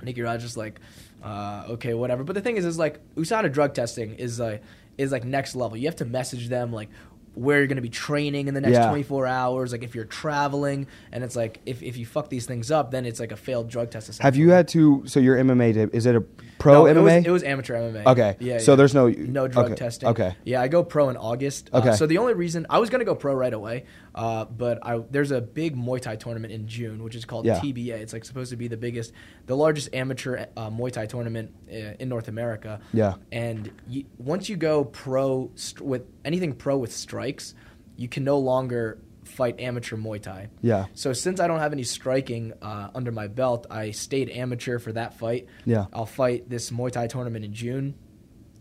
Nicky 0.03 0.21
just 0.21 0.55
like, 0.55 0.79
uh, 1.23 1.65
okay, 1.69 1.93
whatever. 1.93 2.23
But 2.23 2.33
the 2.33 2.41
thing 2.41 2.57
is, 2.57 2.65
is 2.65 2.79
like 2.79 2.99
USADA 3.15 3.51
drug 3.51 3.73
testing 3.73 4.15
is 4.15 4.39
like 4.39 4.61
is 4.97 5.11
like 5.11 5.23
next 5.23 5.55
level. 5.55 5.77
You 5.77 5.87
have 5.87 5.95
to 5.97 6.05
message 6.05 6.49
them 6.49 6.71
like 6.71 6.89
where 7.33 7.59
you're 7.59 7.67
going 7.67 7.77
to 7.77 7.81
be 7.81 7.89
training 7.89 8.47
in 8.49 8.53
the 8.53 8.61
next 8.61 8.73
Yeah. 8.73 8.89
24 8.89 9.25
hours. 9.25 9.71
Like 9.71 9.83
if 9.83 9.95
you're 9.95 10.03
traveling, 10.05 10.87
and 11.11 11.23
it's 11.23 11.35
like 11.35 11.61
if, 11.65 11.81
if 11.81 11.97
you 11.97 12.05
fuck 12.05 12.29
these 12.29 12.45
things 12.45 12.71
up, 12.71 12.91
then 12.91 13.05
it's 13.05 13.19
like 13.19 13.31
a 13.31 13.35
failed 13.37 13.69
drug 13.69 13.89
test. 13.89 14.21
Have 14.21 14.35
you 14.35 14.49
had 14.51 14.67
to? 14.69 15.03
So 15.05 15.19
your 15.19 15.37
MMA, 15.37 15.73
tip- 15.73 15.95
is 15.95 16.05
it 16.05 16.15
a 16.15 16.21
pro 16.59 16.73
No, 16.73 16.85
it 16.87 16.95
MMA? 16.97 17.03
was, 17.19 17.25
it 17.25 17.31
was 17.31 17.43
amateur 17.43 17.75
MMA. 17.75 18.05
Okay. 18.05 18.35
Yeah. 18.39 18.57
So 18.59 18.73
yeah. 18.73 18.75
there's 18.75 18.93
no- 18.93 19.07
no 19.09 19.47
drug 19.47 19.67
okay, 19.67 19.75
testing. 19.75 20.09
okay. 20.09 20.35
Yeah, 20.43 20.61
I 20.61 20.67
go 20.67 20.83
pro 20.83 21.09
in 21.09 21.17
August. 21.17 21.69
Uh, 21.73 21.77
Okay. 21.79 21.93
so 21.95 22.05
the 22.05 22.17
only 22.17 22.33
reason 22.33 22.65
I 22.69 22.79
was 22.79 22.89
gonna 22.89 23.05
go 23.05 23.15
pro 23.15 23.33
right 23.33 23.53
away, 23.53 23.85
uh, 24.13 24.45
but 24.45 24.79
I 24.85 24.99
there's 25.09 25.31
a 25.31 25.41
big 25.41 25.75
Muay 25.77 26.01
Thai 26.01 26.17
tournament 26.17 26.53
in 26.53 26.67
June, 26.67 27.01
which 27.03 27.15
is 27.15 27.25
called 27.25 27.45
Yeah. 27.45 27.59
TBA. 27.59 27.95
It's 28.01 28.13
like 28.13 28.25
supposed 28.25 28.51
to 28.51 28.57
be 28.57 28.67
the 28.67 28.77
biggest, 28.77 29.13
the 29.47 29.55
largest 29.55 29.89
amateur 29.93 30.45
uh, 30.57 30.69
Muay 30.69 30.91
Thai 30.91 31.05
tournament 31.05 31.53
uh, 31.71 31.75
in 31.99 32.09
North 32.09 32.27
America. 32.27 32.79
Yeah. 32.93 33.15
And 33.31 33.71
you, 33.87 34.03
once 34.17 34.49
you 34.49 34.57
go 34.57 34.83
pro 34.83 35.49
st- 35.55 35.81
with 35.81 36.03
anything 36.25 36.53
pro 36.53 36.77
with 36.77 36.91
strikes, 36.93 37.53
you 37.97 38.07
can 38.07 38.23
no 38.23 38.39
longer 38.39 38.99
fight 39.23 39.59
amateur 39.59 39.95
Muay 39.95 40.21
Thai. 40.21 40.49
Yeah. 40.61 40.85
So 40.93 41.13
since 41.13 41.39
I 41.39 41.47
don't 41.47 41.59
have 41.59 41.73
any 41.73 41.83
striking 41.83 42.53
uh, 42.61 42.89
under 42.95 43.11
my 43.11 43.27
belt, 43.27 43.67
I 43.69 43.91
stayed 43.91 44.29
amateur 44.29 44.79
for 44.79 44.91
that 44.93 45.13
fight. 45.17 45.47
Yeah. 45.65 45.85
I'll 45.93 46.05
fight 46.05 46.49
this 46.49 46.71
Muay 46.71 46.91
Thai 46.91 47.07
tournament 47.07 47.45
in 47.45 47.53
June, 47.53 47.93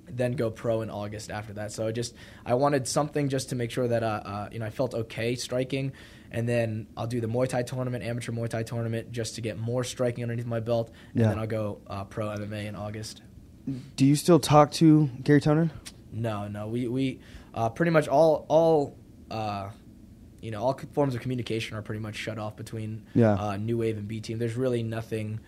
then 0.08 0.32
go 0.32 0.50
pro 0.50 0.82
in 0.82 0.90
August 0.90 1.30
after 1.30 1.52
that. 1.54 1.72
So 1.72 1.86
I 1.86 1.92
just 1.92 2.14
I 2.44 2.54
wanted 2.54 2.86
something 2.86 3.28
just 3.28 3.48
to 3.50 3.56
make 3.56 3.70
sure 3.70 3.88
that 3.88 4.02
uh, 4.02 4.06
uh, 4.24 4.48
you 4.52 4.58
know 4.58 4.66
I 4.66 4.70
felt 4.70 4.94
okay 4.94 5.34
striking, 5.34 5.92
and 6.30 6.48
then 6.48 6.86
I'll 6.96 7.06
do 7.06 7.20
the 7.20 7.26
Muay 7.28 7.48
Thai 7.48 7.62
tournament, 7.62 8.04
amateur 8.04 8.32
Muay 8.32 8.48
Thai 8.48 8.62
tournament, 8.62 9.12
just 9.12 9.36
to 9.36 9.40
get 9.40 9.58
more 9.58 9.82
striking 9.84 10.22
underneath 10.24 10.46
my 10.46 10.60
belt, 10.60 10.90
and 11.12 11.22
Yeah. 11.22 11.28
then 11.30 11.38
I'll 11.38 11.46
go 11.46 11.80
uh, 11.86 12.04
pro 12.04 12.26
MMA 12.28 12.66
in 12.66 12.76
August. 12.76 13.22
Do 13.96 14.04
you 14.04 14.16
still 14.16 14.40
talk 14.40 14.72
to 14.72 15.08
Gary 15.22 15.40
Tonon? 15.40 15.70
No, 16.12 16.48
no, 16.48 16.66
we 16.66 16.88
we 16.88 17.20
uh, 17.54 17.68
pretty 17.70 17.90
much 17.90 18.08
all 18.08 18.46
all. 18.48 18.96
Uh, 19.30 19.70
you 20.42 20.50
know, 20.50 20.62
all 20.62 20.80
forms 20.94 21.14
of 21.14 21.20
communication 21.20 21.76
are 21.76 21.82
pretty 21.82 22.00
much 22.00 22.16
shut 22.16 22.38
off 22.38 22.56
between 22.56 23.02
Yeah. 23.14 23.34
uh, 23.34 23.56
New 23.58 23.76
Wave 23.76 23.98
and 23.98 24.08
B 24.08 24.20
Team. 24.22 24.38
There's 24.38 24.56
really 24.56 24.82
nothing, 24.82 25.38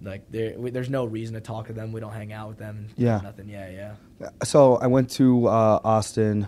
Like 0.00 0.30
there, 0.30 0.54
we, 0.56 0.70
there's 0.70 0.88
no 0.88 1.04
reason 1.04 1.34
to 1.34 1.40
talk 1.40 1.66
to 1.66 1.72
them. 1.72 1.90
We 1.90 1.98
don't 2.00 2.12
hang 2.12 2.32
out 2.32 2.48
with 2.48 2.58
them. 2.58 2.86
Yeah. 2.96 3.20
nothing. 3.24 3.48
Yeah, 3.48 3.96
yeah. 4.20 4.28
So 4.44 4.76
I 4.76 4.86
went 4.86 5.10
to 5.12 5.48
uh, 5.48 5.80
Austin 5.82 6.46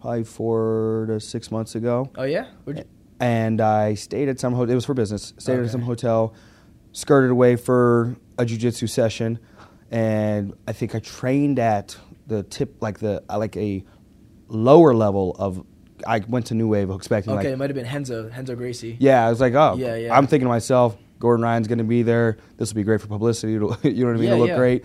probably 0.00 0.24
four 0.24 1.06
to 1.08 1.20
six 1.20 1.50
months 1.52 1.76
ago, 1.76 2.10
Oh 2.16 2.24
yeah. 2.24 2.46
And 3.20 3.60
I 3.60 3.94
stayed 3.94 4.28
at 4.28 4.40
some. 4.40 4.52
hotel. 4.52 4.72
it 4.72 4.74
was 4.74 4.84
for 4.84 4.94
business. 4.94 5.32
Stayed 5.38 5.54
Okay. 5.54 5.64
at 5.66 5.70
some 5.70 5.82
hotel, 5.82 6.34
skirted 6.92 7.30
away 7.30 7.54
for 7.56 8.16
a 8.36 8.44
jujitsu 8.44 8.88
session, 8.90 9.38
and 9.92 10.54
I 10.66 10.72
think 10.72 10.94
I 10.96 10.98
trained 10.98 11.58
at 11.60 11.96
the 12.26 12.42
tip, 12.42 12.82
like 12.82 12.98
the 12.98 13.22
uh, 13.28 13.38
like 13.38 13.56
a 13.56 13.84
lower 14.48 14.94
level 14.94 15.34
of. 15.38 15.64
I 16.06 16.18
went 16.28 16.46
to 16.46 16.54
New 16.54 16.68
Wave 16.68 16.90
expecting 16.90 17.32
okay, 17.32 17.44
like 17.44 17.46
it 17.54 17.56
might 17.56 17.70
have 17.70 17.76
been 17.76 17.86
Renzo, 17.86 18.28
Renzo 18.28 18.54
Gracie. 18.56 18.96
Yeah, 19.00 19.26
I 19.26 19.30
was 19.30 19.40
like, 19.40 19.54
oh, 19.54 19.76
Yeah, 19.78 19.94
yeah. 19.96 20.14
I'm 20.16 20.26
thinking 20.26 20.44
to 20.44 20.50
myself, 20.50 20.96
Gordon 21.18 21.42
Ryan's 21.44 21.66
going 21.68 21.78
to 21.78 21.84
be 21.84 22.02
there. 22.02 22.36
This 22.58 22.70
will 22.70 22.76
be 22.76 22.82
great 22.82 23.00
for 23.00 23.06
publicity. 23.06 23.54
It'll, 23.54 23.74
you 23.82 24.04
know 24.04 24.08
what 24.08 24.16
I 24.16 24.20
mean? 24.20 24.24
Yeah, 24.24 24.28
It'll 24.32 24.38
look 24.40 24.48
yeah. 24.48 24.56
great. 24.56 24.84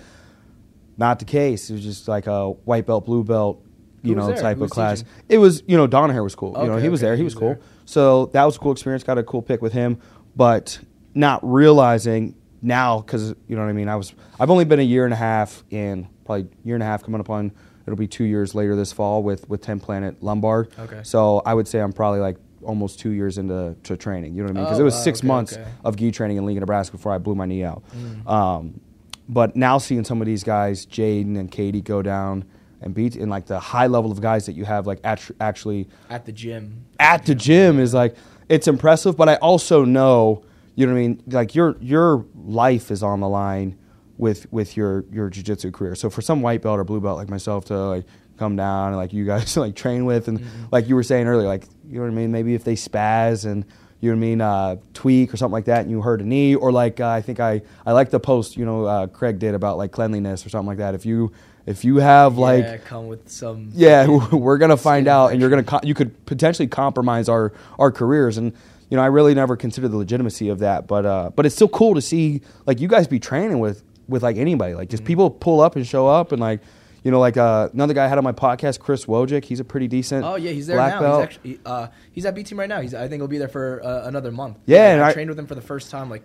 Not 0.97 1.19
the 1.19 1.25
case. 1.25 1.69
It 1.69 1.73
was 1.73 1.83
just 1.83 2.07
like 2.07 2.27
a 2.27 2.51
white 2.51 2.85
belt, 2.85 3.05
blue 3.05 3.23
belt, 3.25 3.65
you 4.01 4.15
know, 4.15 4.27
there? 4.27 4.37
type 4.37 4.57
Who 4.59 4.65
of 4.65 4.69
class. 4.69 4.99
teaching? 4.99 5.13
It 5.27 5.37
was, 5.39 5.63
you 5.67 5.75
know, 5.75 5.87
Danaher 5.87 6.23
was 6.23 6.35
cool. 6.35 6.55
you 6.61 6.67
know, 6.67 6.73
Okay, 6.73 6.83
he 6.83 6.89
was 6.89 7.01
there. 7.01 7.15
He 7.15 7.19
he 7.21 7.23
was 7.23 7.35
was 7.35 7.39
cool. 7.39 7.49
there. 7.55 7.59
So 7.85 8.27
that 8.27 8.45
was 8.45 8.55
a 8.55 8.59
cool 8.59 8.71
experience. 8.71 9.03
Got 9.03 9.17
a 9.17 9.23
cool 9.23 9.41
pick 9.41 9.61
with 9.61 9.73
him, 9.73 9.99
but 10.37 10.79
not 11.15 11.39
realizing 11.43 12.35
now 12.61 12.99
because 13.01 13.29
you 13.47 13.55
know 13.55 13.63
what 13.63 13.69
I 13.69 13.73
mean. 13.73 13.89
I 13.89 13.95
was 13.95 14.13
I've 14.39 14.51
only 14.51 14.65
been 14.65 14.79
a 14.79 14.83
year 14.83 15.03
and 15.05 15.13
a 15.13 15.17
half 15.17 15.63
in, 15.69 16.07
probably 16.29 16.47
year 16.63 16.75
and 16.75 16.83
a 16.83 16.85
half 16.85 17.03
coming 17.03 17.19
up 17.19 17.29
on. 17.29 17.51
It'll 17.87 17.97
be 17.97 18.07
two 18.07 18.23
years 18.25 18.53
later 18.53 18.75
this 18.75 18.91
fall 18.93 19.23
with 19.23 19.49
with 19.49 19.61
10th 19.63 19.81
Planet 19.81 20.21
Lombard. 20.21 20.71
Okay. 20.77 20.99
So 21.03 21.41
I 21.45 21.53
would 21.55 21.67
say 21.67 21.79
I'm 21.79 21.91
probably 21.91 22.19
like 22.19 22.37
almost 22.61 22.99
two 22.99 23.09
years 23.11 23.37
into 23.39 23.75
to 23.83 23.97
training. 23.97 24.35
You 24.35 24.43
know 24.43 24.49
what 24.49 24.51
I 24.51 24.53
mean? 24.59 24.63
Because 24.65 24.77
Oh, 24.77 24.81
it 24.81 24.85
was 24.85 24.93
wow, 24.95 25.01
six 25.01 25.19
okay, 25.21 25.27
months 25.27 25.53
okay. 25.53 25.65
of 25.83 25.95
gi 25.95 26.11
training 26.11 26.37
in 26.37 26.45
Lincoln, 26.45 26.59
Nebraska 26.59 26.95
before 26.97 27.13
I 27.13 27.17
blew 27.17 27.33
my 27.33 27.45
knee 27.47 27.63
out. 27.63 27.81
Mm. 27.97 28.29
Um, 28.29 28.79
but 29.27 29.55
now 29.55 29.77
seeing 29.79 30.03
some 30.03 30.21
of 30.21 30.27
these 30.27 30.43
guys, 30.43 30.85
Jaden 30.85 31.37
and 31.39 31.49
Katie, 31.51 31.81
go 31.81 32.01
down 32.03 32.45
and 32.81 32.93
beat 32.93 33.15
in 33.15 33.27
like 33.29 33.47
the 33.47 33.59
high 33.59 33.87
level 33.87 34.11
of 34.11 34.21
guys 34.21 34.45
that 34.45 34.53
you 34.53 34.65
have 34.65 34.85
like 34.85 34.99
actu- 35.03 35.33
actually 35.41 35.87
At 36.11 36.25
the 36.25 36.31
gym. 36.31 36.85
at 36.99 37.25
the 37.25 37.33
gym 37.33 37.79
is 37.79 37.93
like 37.95 38.15
it's 38.49 38.67
impressive. 38.67 39.17
But 39.17 39.29
I 39.29 39.35
also 39.37 39.83
know, 39.83 40.43
you 40.75 40.85
know 40.85 40.93
what 40.93 40.99
I 40.99 41.01
mean? 41.01 41.23
Like 41.27 41.55
your 41.55 41.75
your 41.79 42.25
life 42.35 42.91
is 42.91 43.01
on 43.01 43.19
the 43.21 43.29
line 43.29 43.78
with 44.19 44.51
with 44.51 44.77
your 44.77 45.05
your 45.11 45.31
jujitsu 45.31 45.73
career. 45.73 45.95
So 45.95 46.09
for 46.09 46.21
some 46.21 46.41
white 46.41 46.61
belt 46.61 46.77
or 46.77 46.83
blue 46.83 46.99
belt 46.99 47.17
like 47.17 47.29
myself 47.29 47.65
to 47.65 47.77
like 47.77 48.05
come 48.37 48.55
down 48.55 48.89
and 48.89 48.97
like 48.97 49.13
you 49.13 49.25
guys 49.25 49.57
like 49.57 49.75
train 49.75 50.05
with 50.05 50.27
and 50.27 50.45
like 50.71 50.87
you 50.87 50.95
were 50.95 51.03
saying 51.03 51.27
earlier, 51.27 51.47
like 51.47 51.63
you 51.87 51.95
know 51.95 52.01
what 52.01 52.11
I 52.11 52.15
mean? 52.15 52.31
Maybe 52.31 52.53
if 52.53 52.63
they 52.63 52.75
spaz 52.75 53.45
and 53.45 53.65
you 54.01 54.11
know 54.11 54.15
what 54.15 54.23
I 54.23 54.27
mean, 54.27 54.41
uh, 54.41 54.75
tweak 54.93 55.33
or 55.33 55.37
something 55.37 55.53
like 55.53 55.65
that, 55.65 55.81
and 55.81 55.91
you 55.91 56.01
hurt 56.01 56.21
a 56.21 56.23
knee, 56.23 56.55
or 56.55 56.71
like 56.71 57.01
uh, 57.01 57.09
I 57.09 57.21
think 57.21 57.39
I 57.39 57.61
I 57.85 57.91
like 57.93 58.11
the 58.11 58.19
post 58.19 58.55
you 58.55 58.65
know 58.65 58.85
uh, 58.85 59.07
Craig 59.07 59.39
did 59.39 59.55
about 59.55 59.77
like 59.77 59.91
cleanliness 59.91 60.45
or 60.45 60.49
something 60.49 60.67
like 60.67 60.77
that. 60.77 60.95
If 60.95 61.05
you 61.05 61.31
if 61.65 61.83
you 61.83 61.97
have 61.97 62.37
like 62.37 62.63
yeah, 62.63 62.77
come 62.77 63.07
with 63.07 63.29
some. 63.29 63.69
yeah, 63.73 64.07
we're 64.07 64.57
gonna 64.57 64.77
find 64.77 65.07
out, 65.07 65.31
and 65.31 65.41
you're 65.41 65.49
gonna 65.49 65.63
co- 65.63 65.81
you 65.83 65.93
could 65.93 66.25
potentially 66.25 66.67
compromise 66.67 67.27
our 67.27 67.51
our 67.77 67.91
careers, 67.91 68.37
and 68.37 68.53
you 68.89 68.95
know 68.95 69.03
I 69.03 69.07
really 69.07 69.33
never 69.33 69.57
considered 69.57 69.89
the 69.89 69.97
legitimacy 69.97 70.47
of 70.47 70.59
that, 70.59 70.87
but 70.87 71.05
uh, 71.05 71.31
but 71.35 71.45
it's 71.45 71.55
still 71.55 71.67
cool 71.67 71.93
to 71.95 72.01
see 72.01 72.41
like 72.65 72.79
you 72.79 72.87
guys 72.87 73.05
be 73.07 73.19
training 73.19 73.59
with 73.59 73.83
with 74.09 74.23
like 74.23 74.37
anybody, 74.37 74.73
like 74.73 74.89
just 74.89 75.05
people 75.05 75.29
pull 75.29 75.61
up 75.61 75.75
and 75.75 75.85
show 75.87 76.07
up, 76.07 76.31
and 76.31 76.41
like 76.41 76.61
you 77.03 77.11
know 77.11 77.19
like 77.19 77.37
uh, 77.37 77.69
another 77.73 77.93
guy 77.93 78.05
I 78.05 78.07
had 78.07 78.17
on 78.17 78.23
my 78.23 78.31
podcast, 78.31 78.79
Chris 78.79 79.05
Wojcik, 79.05 79.45
he's 79.45 79.59
a 79.59 79.63
pretty 79.63 79.87
decent. 79.87 80.25
Oh 80.25 80.35
yeah, 80.35 80.51
he's 80.51 80.67
there 80.67 80.77
black 80.77 80.95
now. 80.95 81.01
Belt. 81.01 81.19
He's 81.19 81.23
actually 81.57 81.59
uh, 81.65 81.87
he's 82.11 82.25
at 82.25 82.35
B 82.35 82.43
team 82.43 82.59
right 82.59 82.69
now. 82.69 82.81
He's 82.81 82.93
I 82.93 83.07
think 83.07 83.21
he'll 83.21 83.27
be 83.27 83.37
there 83.37 83.47
for 83.47 83.81
uh, 83.83 84.07
another 84.07 84.31
month. 84.31 84.57
Yeah, 84.65 84.93
and 84.93 85.01
I, 85.01 85.09
I- 85.09 85.13
trained 85.13 85.29
with 85.29 85.39
him 85.39 85.47
for 85.47 85.55
the 85.55 85.61
first 85.61 85.89
time 85.91 86.09
like 86.09 86.23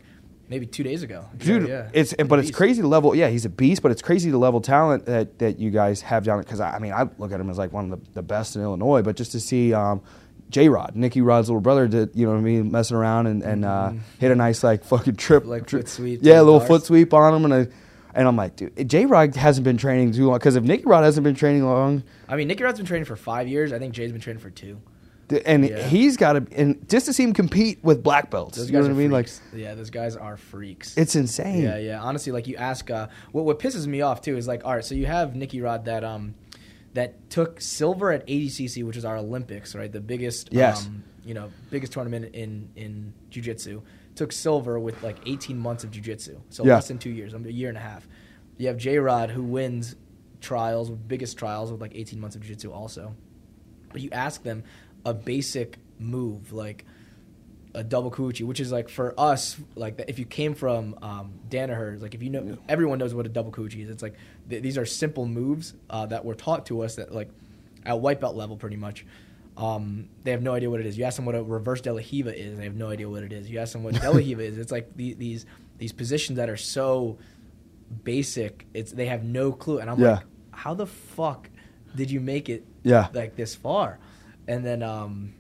maybe 0.49 0.67
two 0.67 0.83
days 0.83 1.03
ago. 1.03 1.25
Dude, 1.37 1.69
yeah, 1.69 1.69
yeah. 1.69 1.91
it's 1.93 2.15
but 2.15 2.39
it's 2.39 2.51
crazy 2.51 2.83
to 2.83 2.89
level. 2.89 3.15
Yeah, 3.15 3.29
he's 3.29 3.45
a 3.45 3.49
beast, 3.49 3.83
but 3.83 3.91
it's 3.91 4.03
crazy 4.03 4.31
to 4.31 4.39
level 4.39 4.61
talent 4.61 5.07
that, 5.07 5.39
that 5.39 5.59
you 5.59 5.71
guys 5.71 6.01
have 6.03 6.25
down. 6.25 6.39
It 6.39 6.45
Because 6.45 6.61
I, 6.61 6.73
I 6.73 6.79
mean, 6.79 6.93
I 6.93 7.09
look 7.19 7.33
at 7.33 7.41
him 7.41 7.51
as 7.51 7.59
like 7.59 7.73
one 7.73 7.93
of 7.93 7.99
the, 8.05 8.11
the 8.15 8.23
best 8.23 8.57
in 8.57 8.63
Illinois. 8.63 9.03
But 9.03 9.17
just 9.17 9.33
to 9.33 9.41
see 9.41 9.73
um, 9.73 10.03
J 10.51 10.69
Rod, 10.69 10.95
Nicky 10.95 11.21
Rod's 11.21 11.49
little 11.49 11.61
brother, 11.61 11.89
did 11.89 12.11
you 12.15 12.27
know 12.27 12.33
what 12.33 12.39
I 12.39 12.43
mean, 12.43 12.71
messing 12.71 12.97
around 12.97 13.27
and, 13.27 13.43
and 13.43 13.65
uh, 13.65 13.93
hit 14.19 14.31
a 14.31 14.35
nice 14.37 14.63
like 14.63 14.85
fucking 14.85 15.17
trip, 15.17 15.43
Mm-hmm. 15.43 15.51
Like 15.51 15.69
foot 15.71 15.89
sweep 15.89 16.21
Yeah, 16.23 16.41
a 16.41 16.43
little 16.43 16.59
bars. 16.61 16.69
foot 16.69 16.85
sweep 16.85 17.13
on 17.15 17.35
him, 17.35 17.45
and 17.51 17.55
I, 17.55 17.69
and 18.15 18.29
I'm 18.29 18.37
like, 18.37 18.55
dude, 18.57 18.89
J 18.89 19.07
Rod 19.07 19.35
hasn't 19.35 19.65
been 19.65 19.77
training 19.77 20.13
too 20.13 20.29
long. 20.29 20.39
Because 20.39 20.55
if 20.57 20.63
Nicky 20.65 20.85
Rod 20.85 21.03
hasn't 21.05 21.25
been 21.25 21.35
training 21.35 21.65
long, 21.65 22.05
I 22.29 22.37
mean, 22.37 22.47
Nicky 22.49 22.63
Rod's 22.63 22.79
been 22.79 22.87
training 22.87 23.07
for 23.07 23.17
five 23.17 23.49
years. 23.49 23.73
I 23.73 23.79
think 23.79 23.93
Jay's 23.95 24.13
been 24.13 24.21
training 24.21 24.41
for 24.43 24.51
two. 24.51 24.81
and 25.47 25.67
Yeah. 25.67 25.83
he's 25.89 26.17
got 26.19 26.35
to, 26.35 26.47
and 26.57 26.89
just 26.89 27.07
to 27.07 27.13
see 27.15 27.23
him 27.25 27.33
compete 27.33 27.83
with 27.83 28.03
black 28.05 28.31
belts, 28.31 28.59
Those 28.59 28.71
you 28.71 28.77
know 28.77 28.83
what 28.83 28.91
I 28.91 28.95
mean? 28.95 29.11
Like, 29.11 29.29
yeah, 29.55 29.75
those 29.75 29.91
guys 29.91 30.15
are 30.17 30.37
freaks. 30.37 30.97
it's 30.99 31.17
insane. 31.17 31.63
Yeah, 31.63 31.79
yeah. 31.79 32.01
Honestly, 32.03 32.31
like 32.31 32.47
you 32.47 32.57
ask, 32.57 32.89
uh, 32.91 33.09
what 33.33 33.45
what 33.47 33.59
pisses 33.59 33.87
me 33.87 34.03
off 34.03 34.21
too 34.21 34.37
is 34.37 34.47
like, 34.47 34.65
all 34.65 34.75
right, 34.75 34.85
so 34.85 34.95
you 34.95 35.07
have 35.07 35.35
Nicky 35.35 35.61
Rod 35.63 35.87
that 35.87 36.05
um 36.05 36.35
that 36.95 37.29
took 37.31 37.61
silver 37.61 38.11
at 38.13 38.27
ADCC, 38.27 38.83
which 38.85 38.97
is 38.97 39.05
our 39.05 39.17
Olympics, 39.17 39.75
right? 39.75 39.91
The 39.93 40.01
biggest, 40.01 40.49
Yes. 40.53 40.87
um, 40.87 41.03
you 41.25 41.35
know, 41.35 41.51
biggest 41.71 41.93
tournament 41.93 42.35
in 42.35 42.71
in 42.77 43.13
jujitsu. 43.31 43.83
Took 44.15 44.31
silver 44.33 44.79
with 44.79 45.03
like 45.03 45.17
18 45.27 45.59
months 45.59 45.83
of 45.85 45.91
jujitsu, 45.91 46.41
so 46.51 46.65
Yeah. 46.65 46.75
less 46.77 46.89
than 46.89 46.99
two 46.99 47.11
years, 47.11 47.35
a 47.35 47.53
year 47.53 47.69
and 47.69 47.77
a 47.77 47.81
half. 47.81 48.07
You 48.59 48.69
have 48.69 48.77
J 48.77 48.99
Rod 48.99 49.31
who 49.31 49.43
wins 49.43 49.97
trials, 50.41 50.89
biggest 50.91 51.37
trials 51.37 51.73
with 51.73 51.81
like 51.81 51.93
18 51.95 52.21
months 52.21 52.37
of 52.37 52.43
jujitsu 52.43 52.73
also. 52.73 53.15
But 53.93 54.01
you 54.03 54.11
ask 54.13 54.43
them 54.45 54.63
a 55.05 55.13
basic 55.15 55.79
move 55.99 56.53
like 56.53 56.85
a 57.75 57.83
double 57.83 58.11
kuchi, 58.11 58.47
which 58.47 58.61
is 58.61 58.71
like 58.71 58.89
for 58.89 59.13
us, 59.19 59.57
like 59.75 60.01
if 60.09 60.19
you 60.19 60.25
came 60.25 60.55
from 60.55 60.97
um, 61.03 61.33
Danaher, 61.49 62.01
like 62.01 62.15
if 62.15 62.23
you 62.23 62.31
know, 62.31 62.57
everyone 62.69 62.99
knows 62.99 63.13
what 63.15 63.27
a 63.27 63.29
double 63.29 63.51
kuchi 63.51 63.83
is. 63.83 63.91
It's 63.91 64.03
like 64.03 64.15
th- 64.49 64.63
these 64.63 64.79
are 64.79 64.87
simple 64.87 65.27
moves 65.27 65.75
uh, 65.91 66.07
that 66.07 66.25
were 66.25 66.35
taught 66.37 66.67
to 66.67 66.83
us 66.83 66.97
that 66.97 67.13
like 67.13 67.29
at 67.85 67.99
white 67.99 68.21
belt 68.21 68.37
level, 68.37 68.57
pretty 68.57 68.77
much. 68.77 69.05
Um, 69.57 70.09
they 70.25 70.31
have 70.33 70.43
no 70.43 70.53
idea 70.55 70.69
what 70.71 70.81
it 70.81 70.87
is. 70.87 70.97
You 70.99 71.05
ask 71.05 71.17
them 71.17 71.27
what 71.27 71.35
a 71.35 71.43
reverse 71.43 71.81
De 71.81 71.93
La 71.93 72.01
Riva 72.13 72.37
is, 72.37 72.59
they 72.59 72.65
have 72.65 72.75
no 72.77 72.91
idea 72.91 73.09
what 73.09 73.23
it 73.23 73.33
is. 73.33 73.49
You 73.51 73.59
ask 73.61 73.73
them 73.73 73.83
what 73.85 73.95
De 73.95 74.11
La 74.11 74.17
Riva 74.25 74.43
is, 74.43 74.59
it's 74.59 74.73
like 74.73 74.97
the, 74.97 75.15
these 75.15 75.45
these 75.79 75.93
positions 75.93 76.37
that 76.39 76.49
are 76.49 76.57
so 76.57 77.19
basic. 78.05 78.67
It's 78.75 78.93
they 78.93 79.07
have 79.07 79.25
no 79.25 79.53
clue, 79.53 79.79
and 79.79 79.91
I'm 79.91 79.99
Yeah. 80.01 80.11
like, 80.15 80.25
how 80.53 80.75
the 80.75 80.87
fuck 80.87 81.51
did 81.95 82.11
you 82.11 82.21
make 82.21 82.49
it 82.49 82.65
Yeah. 82.83 83.09
like 83.13 83.37
this 83.37 83.55
far? 83.55 83.99
And 84.47 84.65
then 84.65 84.83
um, 84.83 85.35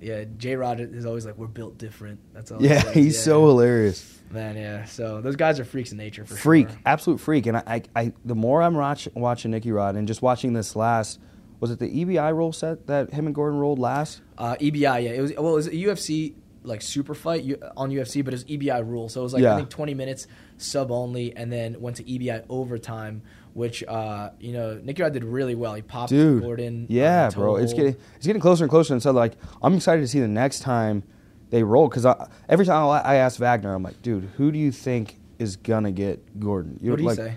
yeah, 0.00 0.24
J 0.36 0.56
Rod 0.56 0.80
is 0.80 1.06
always 1.06 1.24
like, 1.26 1.36
we're 1.38 1.46
built 1.46 1.78
different. 1.78 2.20
That's 2.34 2.50
all. 2.52 2.62
Yeah, 2.62 2.80
he's 2.92 3.16
Yeah. 3.16 3.22
so 3.22 3.46
hilarious. 3.46 4.20
man. 4.30 4.56
Yeah, 4.56 4.84
so 4.84 5.20
those 5.20 5.36
guys 5.36 5.60
are 5.60 5.64
freaks 5.64 5.92
in 5.92 5.98
nature 5.98 6.24
for 6.24 6.34
freak, 6.34 6.68
sure. 6.68 6.78
absolute 6.86 7.18
freak. 7.20 7.46
And 7.46 7.56
I, 7.56 7.62
I, 7.66 7.82
I 7.94 8.12
the 8.24 8.34
more 8.34 8.62
I'm 8.62 8.74
watch, 8.74 9.08
watching 9.14 9.50
Nicky 9.52 9.70
Rod 9.72 9.96
and 9.96 10.06
just 10.08 10.22
watching 10.22 10.52
this 10.52 10.74
last, 10.76 11.20
was 11.60 11.70
it 11.70 11.78
the 11.78 11.88
EBI 12.04 12.34
roll 12.34 12.52
set 12.52 12.86
that 12.88 13.12
him 13.12 13.26
and 13.26 13.34
Gordon 13.34 13.58
rolled 13.58 13.78
last? 13.78 14.20
Uh, 14.36 14.56
EBI, 14.56 14.82
yeah, 14.82 14.98
it 15.10 15.20
was 15.20 15.32
well, 15.34 15.52
it 15.52 15.54
was 15.54 15.66
a 15.68 15.72
UFC 15.72 16.34
like 16.64 16.80
super 16.82 17.14
fight 17.14 17.44
on 17.76 17.90
UFC, 17.90 18.24
but 18.24 18.32
it 18.34 18.36
was 18.36 18.44
EBI 18.46 18.86
rule, 18.86 19.08
so 19.08 19.20
it 19.20 19.24
was 19.24 19.34
like 19.34 19.42
Yeah. 19.42 19.52
I 19.54 19.56
think 19.58 19.68
20 19.68 19.94
minutes 19.94 20.26
sub 20.56 20.90
only, 20.90 21.36
and 21.36 21.52
then 21.52 21.80
went 21.80 21.96
to 21.98 22.04
EBI 22.04 22.44
overtime, 22.48 23.22
which 23.54 23.82
uh, 23.84 24.30
you 24.38 24.52
know 24.52 24.78
Nicky 24.82 25.02
Rod 25.02 25.12
did 25.12 25.24
really 25.24 25.54
well. 25.54 25.74
He 25.74 25.82
popped 25.82 26.10
Dude, 26.10 26.42
Gordon. 26.42 26.86
yeah, 26.88 27.30
bro, 27.30 27.56
it's 27.56 27.72
getting 27.72 27.96
it's 28.16 28.26
getting 28.26 28.42
closer 28.42 28.64
and 28.64 28.70
closer. 28.70 28.92
And 28.92 29.02
so 29.02 29.10
like, 29.12 29.32
I'm 29.62 29.74
excited 29.74 30.02
to 30.02 30.08
see 30.08 30.20
the 30.20 30.28
next 30.28 30.60
time 30.60 31.02
they 31.50 31.62
roll 31.62 31.88
because 31.88 32.04
every 32.48 32.66
time 32.66 32.86
I, 32.88 33.00
I 33.00 33.14
ask 33.16 33.38
Wagner, 33.40 33.72
I'm 33.74 33.82
like, 33.82 34.02
dude, 34.02 34.28
who 34.36 34.52
do 34.52 34.58
you 34.58 34.70
think 34.72 35.18
is 35.38 35.56
gonna 35.56 35.92
get 35.92 36.38
Gordon? 36.40 36.78
You 36.82 36.90
What 36.90 37.00
he 37.00 37.06
like, 37.06 37.16
say? 37.16 37.36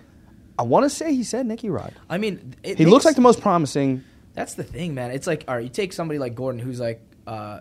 I 0.60 0.63
want 0.63 0.86
to 0.86 0.89
say 0.89 1.13
he 1.13 1.23
said 1.23 1.45
Nicky 1.45 1.69
Rod. 1.69 1.93
I 2.10 2.17
mean, 2.17 2.56
He 2.63 2.71
makes- 2.73 2.82
looks 2.89 3.06
like 3.06 3.15
the 3.15 3.21
most 3.21 3.41
promising. 3.41 4.03
That's 4.34 4.56
the 4.56 4.63
thing, 4.63 4.93
man. 4.95 5.12
It's 5.12 5.27
like, 5.27 5.45
all 5.47 5.56
right, 5.56 5.63
you 5.63 5.69
take 5.69 5.93
somebody 5.93 6.17
like 6.19 6.34
Gordon, 6.36 6.60
who's 6.60 6.80
like 6.80 7.01
uh, 7.27 7.60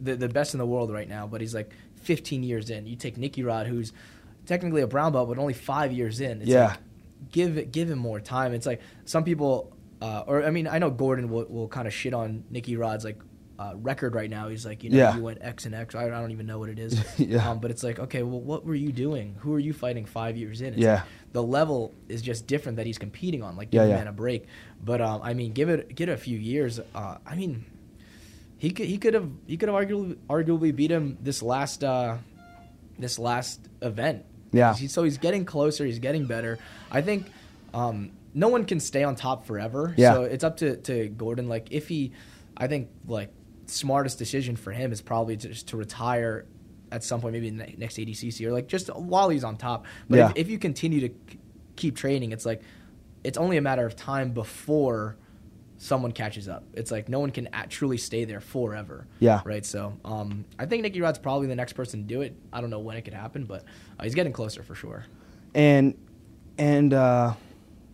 the 0.00 0.16
the 0.16 0.28
best 0.28 0.54
in 0.54 0.58
the 0.58 0.66
world 0.66 0.90
right 0.92 1.08
now, 1.08 1.26
but 1.26 1.40
he's 1.42 1.54
like 1.54 1.70
15 2.02 2.42
years 2.42 2.70
in. 2.70 2.86
You 2.86 2.96
take 2.96 3.16
Nicky 3.18 3.42
Rod, 3.44 3.66
who's 3.66 3.92
technically 4.46 4.80
a 4.82 4.86
brown 4.86 5.12
belt, 5.12 5.28
but 5.28 5.38
only 5.38 5.52
five 5.54 5.92
years 5.92 6.20
in. 6.20 6.40
It's 6.40 6.50
Yeah. 6.50 6.68
like, 6.68 6.78
give 7.32 7.58
it, 7.58 7.72
give 7.72 7.90
him 7.90 7.98
more 7.98 8.20
time. 8.20 8.54
It's 8.54 8.66
like 8.66 8.80
some 9.04 9.24
people, 9.24 9.76
uh, 10.00 10.22
or 10.26 10.44
I 10.44 10.50
mean, 10.50 10.68
I 10.68 10.78
know 10.78 10.90
Gordon 10.90 11.28
will, 11.28 11.46
will 11.46 11.68
kind 11.68 11.88
of 11.88 11.92
shit 11.92 12.14
on 12.14 12.44
Nicky 12.50 12.76
Rod's 12.76 13.04
like 13.04 13.20
uh, 13.58 13.74
record 13.76 14.14
right 14.14 14.30
now. 14.30 14.48
He's 14.48 14.64
like, 14.64 14.82
you 14.84 14.90
know, 14.90 14.96
Yeah. 14.96 15.16
you 15.16 15.22
went 15.22 15.38
X 15.42 15.66
and 15.66 15.74
X. 15.74 15.94
I, 15.94 16.04
I 16.04 16.08
don't 16.08 16.30
even 16.30 16.46
know 16.46 16.58
what 16.58 16.68
it 16.68 16.78
is. 16.78 16.98
Yeah. 17.18 17.48
Um, 17.50 17.58
but 17.60 17.70
it's 17.70 17.82
like, 17.82 17.98
okay, 17.98 18.22
well, 18.22 18.40
what 18.40 18.64
were 18.64 18.74
you 18.74 18.92
doing? 18.92 19.36
Who 19.40 19.52
are 19.54 19.58
you 19.58 19.72
fighting 19.72 20.04
five 20.06 20.36
years 20.36 20.60
in? 20.60 20.74
It's 20.74 20.78
Yeah. 20.82 20.94
like, 20.94 21.02
the 21.32 21.42
level 21.42 21.94
is 22.08 22.22
just 22.22 22.46
different 22.46 22.76
that 22.76 22.86
he's 22.86 22.98
competing 22.98 23.42
on. 23.42 23.56
Like, 23.56 23.70
give 23.70 23.82
Yeah, 23.82 23.88
yeah. 23.88 23.96
man 23.96 24.08
a 24.08 24.12
break. 24.12 24.46
But 24.84 25.00
um, 25.00 25.20
I 25.22 25.34
mean, 25.34 25.52
give 25.52 25.68
it 25.68 25.94
give 25.94 26.08
it 26.08 26.12
a 26.12 26.16
few 26.16 26.38
years. 26.38 26.80
Uh, 26.94 27.18
I 27.24 27.34
mean, 27.36 27.64
he 28.58 28.70
could 28.70 28.86
he 28.86 28.98
could 28.98 29.14
have 29.14 29.30
he 29.46 29.56
could 29.56 29.68
have 29.68 29.76
arguably 29.78 30.16
arguably 30.28 30.74
beat 30.74 30.90
him 30.90 31.16
this 31.22 31.42
last 31.42 31.84
uh, 31.84 32.16
this 32.98 33.18
last 33.18 33.60
event. 33.80 34.24
Yeah. 34.52 34.74
He's- 34.74 34.92
so 34.92 35.02
he's 35.02 35.18
getting 35.18 35.44
closer. 35.44 35.84
He's 35.84 35.98
getting 35.98 36.26
better. 36.26 36.58
I 36.90 37.00
think 37.02 37.26
um, 37.74 38.10
no 38.34 38.48
one 38.48 38.64
can 38.64 38.80
stay 38.80 39.02
on 39.04 39.16
top 39.16 39.46
forever. 39.46 39.94
Yeah. 39.96 40.12
So 40.14 40.22
it's 40.24 40.44
up 40.44 40.58
to 40.58 40.76
to 40.76 41.08
Gordon. 41.08 41.48
Like 41.48 41.68
if 41.70 41.88
he, 41.88 42.12
I 42.56 42.66
think 42.66 42.88
like 43.06 43.30
smartest 43.66 44.18
decision 44.18 44.56
for 44.56 44.72
him 44.72 44.92
is 44.92 45.00
probably 45.00 45.36
just 45.36 45.68
to 45.68 45.76
retire 45.76 46.44
at 46.90 47.02
some 47.02 47.20
point, 47.22 47.32
maybe 47.32 47.50
ne- 47.50 47.74
next 47.78 47.96
ADCC 47.96 48.46
or 48.46 48.52
like 48.52 48.66
just 48.68 48.88
while 48.94 49.30
he's 49.30 49.44
on 49.44 49.56
top. 49.56 49.86
But 50.10 50.16
Yeah. 50.18 50.30
if, 50.30 50.36
if 50.36 50.48
you 50.50 50.58
continue 50.58 51.00
to 51.08 51.14
keep 51.76 51.96
training, 51.96 52.32
it's 52.32 52.44
like 52.44 52.60
it's 53.24 53.38
only 53.38 53.56
a 53.56 53.62
matter 53.62 53.86
of 53.86 53.96
time 53.96 54.32
before 54.32 55.16
someone 55.82 56.12
catches 56.12 56.48
up. 56.48 56.62
It's 56.74 56.92
like 56.92 57.08
no 57.08 57.18
one 57.18 57.32
can 57.32 57.48
at, 57.52 57.68
truly 57.68 57.98
stay 57.98 58.24
there 58.24 58.40
forever. 58.40 59.08
Yeah. 59.18 59.40
Right. 59.44 59.66
So 59.66 59.98
um, 60.04 60.44
I 60.56 60.64
think 60.66 60.82
Nicky 60.84 61.00
Rod's 61.00 61.18
probably 61.18 61.48
the 61.48 61.56
next 61.56 61.72
person 61.72 62.02
to 62.02 62.06
do 62.06 62.20
it. 62.20 62.36
I 62.52 62.60
don't 62.60 62.70
know 62.70 62.78
when 62.78 62.96
it 62.96 63.02
could 63.02 63.14
happen, 63.14 63.46
but 63.46 63.64
uh, 63.98 64.04
he's 64.04 64.14
getting 64.14 64.32
closer 64.32 64.62
for 64.62 64.76
sure. 64.76 65.04
and 65.54 65.96
and 66.56 66.94
uh, 66.94 67.34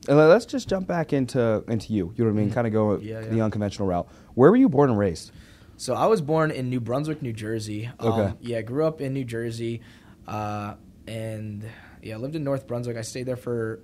let's 0.07 0.45
just 0.45 0.69
jump 0.69 0.87
back 0.87 1.15
into 1.15 1.65
into 1.69 1.95
you. 1.95 2.13
You 2.15 2.25
know 2.25 2.31
what 2.31 2.39
I 2.39 2.43
mean? 2.43 2.53
Kind 2.53 2.67
of 2.67 2.75
go 2.75 2.99
Mm-hmm. 2.99 3.07
Yeah, 3.07 3.21
the 3.23 3.41
unconventional 3.41 3.89
route. 3.89 4.07
Where 4.35 4.51
were 4.51 4.57
you 4.57 4.69
born 4.69 4.91
and 4.91 4.99
raised? 4.99 5.33
So 5.79 5.95
I 5.95 6.07
was 6.07 6.21
born 6.21 6.51
in 6.51 6.69
New 6.69 6.81
Brunswick, 6.81 7.23
New 7.23 7.33
Jersey. 7.33 7.89
Um, 8.01 8.13
Okay. 8.13 8.35
Yeah, 8.43 8.61
grew 8.61 8.85
up 8.85 9.01
in 9.01 9.15
New 9.15 9.25
Jersey, 9.25 9.81
uh, 10.27 10.75
and 11.07 11.65
yeah, 12.03 12.17
lived 12.19 12.37
in 12.37 12.45
North 12.45 12.67
Brunswick. 12.67 12.99
I 12.99 13.03
stayed 13.03 13.25
there 13.25 13.37
for 13.37 13.81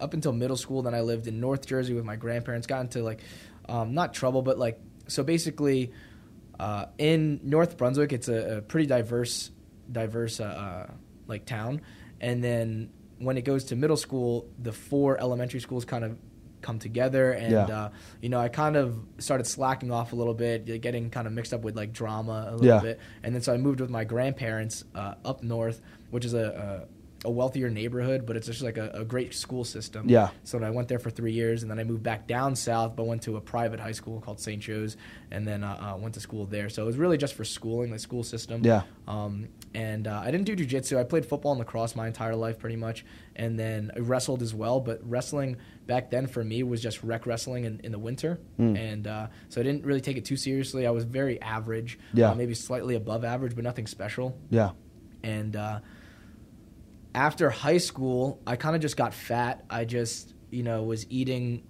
up 0.00 0.14
until 0.14 0.32
middle 0.32 0.56
school. 0.56 0.82
Then 0.82 0.94
I 0.94 1.00
lived 1.00 1.26
in 1.26 1.40
North 1.40 1.66
Jersey 1.66 1.94
with 1.94 2.04
my 2.04 2.16
grandparents. 2.16 2.66
Got 2.66 2.80
into 2.82 3.02
like 3.02 3.20
um, 3.68 3.94
not 3.94 4.14
trouble, 4.14 4.42
but 4.42 4.58
like 4.58 4.78
so 5.08 5.22
basically 5.22 5.92
uh, 6.58 6.86
in 6.98 7.40
North 7.42 7.76
Brunswick, 7.76 8.12
it's 8.12 8.28
a, 8.28 8.58
a 8.58 8.62
pretty 8.62 8.86
diverse 8.86 9.50
diverse 9.90 10.40
uh, 10.40 10.44
uh, 10.44 10.92
like 11.26 11.44
town. 11.46 11.80
And 12.20 12.42
then 12.42 12.90
when 13.18 13.36
it 13.38 13.42
goes 13.44 13.64
to 13.64 13.76
middle 13.76 13.96
school, 13.96 14.48
the 14.58 14.72
four 14.72 15.18
elementary 15.20 15.60
schools 15.60 15.84
kind 15.84 16.04
of 16.04 16.18
come 16.62 16.78
together 16.80 17.30
and 17.32 17.52
Yeah. 17.52 17.66
uh, 17.66 17.90
you 18.20 18.28
know 18.28 18.40
i 18.40 18.48
kind 18.48 18.74
of 18.76 18.98
started 19.18 19.46
slacking 19.46 19.92
off 19.92 20.12
a 20.12 20.16
little 20.16 20.34
bit 20.34 20.64
getting 20.80 21.10
kind 21.10 21.28
of 21.28 21.32
mixed 21.32 21.52
up 21.54 21.60
with 21.60 21.76
like 21.76 21.92
drama 21.92 22.46
a 22.48 22.52
little 22.56 22.66
Yeah. 22.66 22.80
bit 22.80 22.98
and 23.22 23.32
then 23.32 23.42
so 23.42 23.52
i 23.52 23.56
moved 23.56 23.78
with 23.80 23.90
my 23.90 24.02
grandparents 24.02 24.82
uh, 24.94 25.14
up 25.24 25.44
north 25.44 25.80
which 26.10 26.24
is 26.24 26.34
a, 26.34 26.88
a, 27.26 27.30
wealthier 27.30 27.68
neighborhood 27.70 28.24
but 28.26 28.36
it's 28.36 28.46
just 28.46 28.62
like 28.62 28.78
a, 28.78 28.90
a 28.94 29.04
great 29.04 29.34
school 29.34 29.64
system 29.64 30.08
Yeah. 30.08 30.28
so 30.44 30.62
I 30.62 30.70
went 30.70 30.88
there 30.88 30.98
for 30.98 31.10
three 31.10 31.32
years, 31.32 31.62
and 31.62 31.70
then 31.70 31.78
I 31.78 31.84
moved 31.84 32.02
back 32.02 32.26
down 32.26 32.56
south, 32.56 32.96
but 32.96 33.04
went 33.06 33.22
to 33.22 33.36
a 33.36 33.40
private 33.40 33.80
high 33.80 33.92
school 33.92 34.20
called 34.20 34.40
St. 34.40 34.60
Joe's, 34.62 34.96
and 35.30 35.46
then 35.46 35.62
uh, 35.64 35.94
uh, 35.94 35.96
went 35.98 36.14
to 36.14 36.20
school 36.20 36.46
there. 36.46 36.68
So 36.68 36.82
it 36.82 36.86
was 36.86 36.96
really 36.96 37.18
just 37.18 37.34
for 37.34 37.44
schooling, 37.44 37.90
the 37.90 37.98
school 37.98 38.22
system. 38.22 38.62
Yeah. 38.64 38.82
Um, 39.08 39.48
and 39.74 40.06
uh, 40.08 40.22
I 40.24 40.30
didn't 40.30 40.44
do 40.46 40.56
jujitsu. 40.56 40.98
I 40.98 41.04
played 41.04 41.26
football 41.26 41.52
and 41.52 41.58
lacrosse 41.58 41.94
my 41.96 42.06
entire 42.06 42.34
life, 42.36 42.58
pretty 42.58 42.76
much, 42.76 43.04
and 43.36 43.58
then 43.58 43.90
I 43.96 44.00
wrestled 44.00 44.42
as 44.42 44.54
well. 44.54 44.80
But 44.80 45.00
wrestling 45.08 45.56
back 45.86 46.10
then 46.10 46.26
for 46.26 46.42
me 46.42 46.62
was 46.62 46.80
just 46.82 47.02
rec 47.02 47.26
wrestling 47.26 47.64
in, 47.64 47.80
in 47.84 47.92
the 47.92 47.98
winter, 47.98 48.38
Mm. 48.58 48.76
and 48.78 49.06
uh, 49.06 49.26
so 49.48 49.60
I 49.60 49.64
didn't 49.64 49.84
really 49.84 50.00
take 50.00 50.16
it 50.16 50.24
too 50.24 50.36
seriously. 50.36 50.86
I 50.86 50.90
was 50.90 51.04
very 51.04 51.40
average, 51.42 51.98
Yeah. 52.14 52.30
uh, 52.30 52.34
maybe 52.34 52.54
slightly 52.54 52.94
above 52.94 53.24
average, 53.24 53.54
but 53.54 53.64
nothing 53.64 53.86
special 53.86 54.36
Yeah. 54.50 54.70
and 55.22 55.54
uh, 55.56 55.80
after 57.16 57.50
high 57.50 57.78
school 57.78 58.40
i 58.46 58.54
kind 58.56 58.76
of 58.76 58.82
just 58.82 58.96
got 58.96 59.12
fat 59.14 59.64
i 59.70 59.84
just 59.84 60.34
you 60.50 60.62
know 60.62 60.82
was 60.84 61.06
eating 61.10 61.62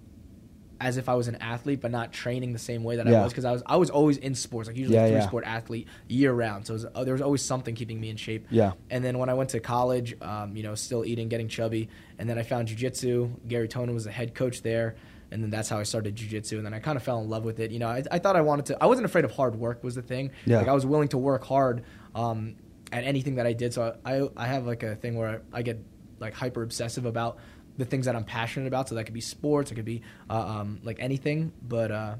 as 0.79 0.97
if 0.97 1.09
i 1.09 1.15
was 1.15 1.27
an 1.27 1.35
athlete 1.37 1.79
but 1.81 1.89
not 1.89 2.11
training 2.11 2.51
the 2.53 2.59
same 2.59 2.83
way 2.83 2.97
that 2.97 3.07
Yeah. 3.07 3.21
i 3.21 3.23
was 3.23 3.31
because 3.31 3.45
i 3.45 3.51
was 3.51 3.63
i 3.65 3.77
was 3.77 3.89
always 3.89 4.17
in 4.17 4.35
sports 4.35 4.67
like 4.67 4.77
usually 4.77 4.97
Yeah, 4.97 5.05
a 5.05 5.07
three 5.07 5.17
yeah. 5.17 5.25
sport 5.27 5.45
athlete 5.47 5.87
year 6.07 6.33
round 6.33 6.67
so 6.67 6.73
it 6.73 6.75
was, 6.75 6.85
uh, 6.93 7.03
there 7.05 7.13
was 7.13 7.21
always 7.21 7.41
something 7.43 7.73
keeping 7.73 7.99
me 7.99 8.09
in 8.09 8.17
shape 8.17 8.45
Yeah. 8.51 8.73
and 8.91 9.03
then 9.03 9.17
when 9.17 9.29
i 9.29 9.33
went 9.33 9.49
to 9.51 9.59
college 9.59 10.15
um, 10.21 10.55
you 10.55 10.63
know 10.63 10.75
still 10.75 11.03
eating 11.05 11.29
getting 11.29 11.47
chubby 11.47 11.89
and 12.19 12.29
then 12.29 12.37
i 12.37 12.43
found 12.43 12.67
jiu-jitsu 12.67 13.29
gary 13.47 13.67
tonon 13.69 13.93
was 13.93 14.03
the 14.03 14.11
head 14.11 14.35
coach 14.35 14.61
there 14.61 14.95
and 15.31 15.43
then 15.43 15.49
that's 15.49 15.67
how 15.67 15.77
I 15.77 15.83
started 15.83 16.15
jujitsu, 16.15 16.53
and 16.53 16.65
then 16.65 16.73
I 16.73 16.79
kind 16.79 16.95
of 16.95 17.03
fell 17.03 17.19
in 17.19 17.27
love 17.29 17.43
with 17.43 17.59
it. 17.59 17.71
You 17.71 17.79
know, 17.79 17.89
I, 17.89 18.01
I 18.09 18.17
thought 18.17 18.37
I 18.37 18.41
wanted 18.41 18.67
to. 18.67 18.81
I 18.81 18.85
wasn't 18.85 19.03
afraid 19.03 19.25
of 19.25 19.31
hard 19.31 19.55
work. 19.57 19.83
Was 19.83 19.93
the 19.93 20.01
thing. 20.01 20.31
Yeah. 20.45 20.59
Like 20.59 20.69
I 20.69 20.71
was 20.71 20.85
willing 20.85 21.09
to 21.09 21.17
work 21.17 21.43
hard 21.43 21.83
um, 22.15 22.55
at 22.91 23.03
anything 23.03 23.35
that 23.35 23.45
I 23.45 23.53
did. 23.53 23.73
So 23.73 23.97
I, 24.05 24.27
I, 24.35 24.47
have 24.47 24.65
like 24.65 24.83
a 24.83 24.95
thing 24.95 25.15
where 25.15 25.41
I, 25.53 25.59
I 25.59 25.61
get 25.61 25.83
like 26.19 26.33
hyper 26.33 26.63
obsessive 26.63 27.05
about 27.05 27.37
the 27.77 27.85
things 27.85 28.05
that 28.05 28.15
I'm 28.15 28.23
passionate 28.23 28.67
about. 28.67 28.89
So 28.89 28.95
that 28.95 29.03
could 29.03 29.13
be 29.13 29.21
sports, 29.21 29.71
it 29.71 29.75
could 29.75 29.85
be 29.85 30.01
uh, 30.29 30.39
um, 30.39 30.79
like 30.83 30.97
anything. 30.99 31.51
But 31.61 31.91
uh, 31.91 32.15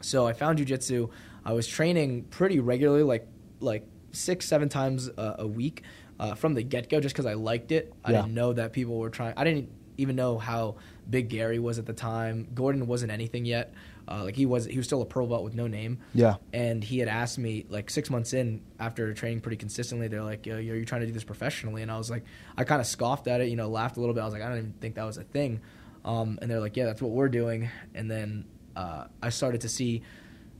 so 0.00 0.26
I 0.26 0.32
found 0.32 0.58
jujitsu. 0.58 1.10
I 1.44 1.52
was 1.52 1.66
training 1.66 2.24
pretty 2.24 2.60
regularly, 2.60 3.02
like 3.02 3.26
like 3.60 3.86
six, 4.12 4.46
seven 4.46 4.68
times 4.68 5.08
a, 5.08 5.36
a 5.40 5.46
week 5.46 5.82
uh, 6.20 6.34
from 6.34 6.54
the 6.54 6.62
get 6.62 6.88
go, 6.88 7.00
just 7.00 7.14
because 7.14 7.26
I 7.26 7.34
liked 7.34 7.72
it. 7.72 7.92
I 8.04 8.12
Yeah. 8.12 8.22
didn't 8.22 8.34
know 8.34 8.52
that 8.52 8.72
people 8.72 8.98
were 8.98 9.10
trying. 9.10 9.34
I 9.36 9.44
didn't 9.44 9.70
even 9.96 10.16
know 10.16 10.38
how 10.38 10.76
big 11.08 11.28
Gary 11.28 11.58
was 11.58 11.78
at 11.78 11.86
the 11.86 11.92
time. 11.92 12.48
Gordon 12.54 12.86
wasn't 12.86 13.10
anything 13.10 13.44
yet. 13.44 13.72
Uh, 14.10 14.24
like 14.24 14.34
he 14.36 14.46
was, 14.46 14.64
he 14.64 14.76
was 14.78 14.86
still 14.86 15.02
a 15.02 15.04
pro 15.04 15.26
belt 15.26 15.44
with 15.44 15.54
no 15.54 15.66
name. 15.66 15.98
Yeah. 16.14 16.36
and 16.54 16.82
he 16.82 16.98
had 16.98 17.08
asked 17.08 17.36
me 17.38 17.66
like 17.68 17.90
six 17.90 18.08
months 18.08 18.32
in 18.32 18.62
after 18.80 19.12
training 19.12 19.40
pretty 19.40 19.58
consistently 19.58 20.08
they're 20.08 20.22
like 20.22 20.46
Yo, 20.46 20.56
are 20.56 20.60
you 20.60 20.84
trying 20.86 21.02
to 21.02 21.06
do 21.06 21.12
this 21.12 21.24
professionally? 21.24 21.82
And 21.82 21.90
i 21.90 21.98
was 21.98 22.08
like 22.10 22.24
i 22.56 22.64
kind 22.64 22.80
of 22.80 22.86
scoffed 22.86 23.26
at 23.28 23.40
it 23.42 23.48
you 23.48 23.56
know 23.56 23.68
laughed 23.68 23.96
a 23.98 24.00
little 24.00 24.14
bit. 24.14 24.22
I 24.22 24.24
was 24.24 24.32
like 24.32 24.42
i 24.42 24.48
don't 24.48 24.58
even 24.58 24.74
think 24.80 24.94
that 24.94 25.04
was 25.04 25.18
a 25.18 25.24
thing. 25.24 25.60
Um, 26.04 26.38
and 26.40 26.50
they're 26.50 26.60
like 26.60 26.76
yeah 26.76 26.86
that's 26.86 27.02
what 27.02 27.10
we're 27.12 27.28
doing. 27.28 27.68
And 27.94 28.10
then 28.10 28.46
uh, 28.76 29.04
i 29.22 29.28
started 29.28 29.60
to 29.62 29.68
see 29.68 30.02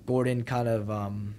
gordon 0.07 0.43
kind 0.45 0.69
of 0.69 0.91
um, 0.91 1.35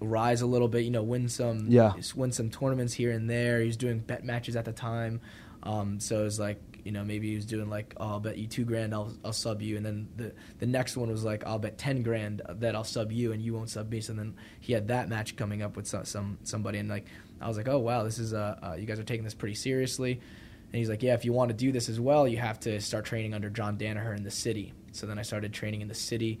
rise 0.00 0.40
a 0.42 0.46
little 0.46 0.68
bit 0.68 0.84
you 0.84 0.90
know 0.90 1.02
win 1.02 1.28
some 1.28 1.66
Yeah. 1.68 1.92
win 2.14 2.32
some 2.32 2.50
tournaments 2.50 2.94
here 2.94 3.10
and 3.10 3.28
there. 3.28 3.60
He 3.60 3.66
was 3.66 3.76
doing 3.76 3.98
bet 3.98 4.24
matches 4.24 4.56
at 4.56 4.64
the 4.64 4.72
time. 4.72 5.20
Um, 5.62 5.98
so 6.00 6.20
it 6.20 6.24
was 6.24 6.38
like 6.38 6.60
you 6.88 6.92
know 6.92 7.04
maybe 7.04 7.28
he 7.28 7.36
was 7.36 7.44
doing 7.44 7.68
like 7.68 7.92
oh, 7.98 8.12
I'll 8.12 8.20
bet 8.20 8.38
you 8.38 8.46
two 8.46 8.64
grand 8.64 8.94
I'll, 8.94 9.12
I'll 9.22 9.34
sub 9.34 9.60
you. 9.60 9.76
And 9.76 9.84
then 9.84 10.08
the 10.16 10.32
the 10.58 10.64
next 10.64 10.96
one 10.96 11.10
was 11.10 11.22
like 11.22 11.46
I'll 11.46 11.58
bet 11.58 11.76
ten 11.76 12.02
grand 12.02 12.40
that 12.48 12.74
I'll 12.74 12.82
sub 12.82 13.12
you 13.12 13.32
and 13.32 13.42
you 13.42 13.52
won't 13.52 13.68
sub 13.68 13.90
me. 13.90 14.00
So 14.00 14.14
then 14.14 14.34
he 14.58 14.72
had 14.72 14.88
that 14.88 15.10
match 15.10 15.36
coming 15.36 15.60
up 15.60 15.76
with 15.76 15.86
some, 15.86 16.06
some 16.06 16.38
somebody. 16.44 16.78
And 16.78 16.88
like 16.88 17.04
I 17.42 17.46
was 17.46 17.58
like 17.58 17.68
oh 17.68 17.78
wow 17.78 18.04
this 18.04 18.18
is 18.18 18.32
uh, 18.32 18.58
uh 18.62 18.72
you 18.72 18.86
guys 18.86 18.98
are 18.98 19.04
taking 19.04 19.22
this 19.22 19.34
pretty 19.34 19.54
seriously. 19.54 20.12
And 20.12 20.78
he's 20.78 20.88
like 20.88 21.02
yeah 21.02 21.12
if 21.12 21.26
you 21.26 21.34
want 21.34 21.50
to 21.50 21.54
do 21.54 21.72
this 21.72 21.90
as 21.90 22.00
well 22.00 22.26
you 22.26 22.38
have 22.38 22.58
to 22.60 22.80
start 22.80 23.04
training 23.04 23.34
under 23.34 23.50
John 23.50 23.76
Danaher 23.76 24.16
in 24.16 24.24
the 24.24 24.30
city. 24.30 24.72
So 24.92 25.06
then 25.06 25.18
I 25.18 25.22
started 25.22 25.52
training 25.52 25.82
in 25.82 25.88
the 25.88 25.94
city 25.94 26.40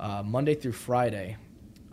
uh, 0.00 0.24
Monday 0.24 0.56
through 0.56 0.72
Friday. 0.72 1.36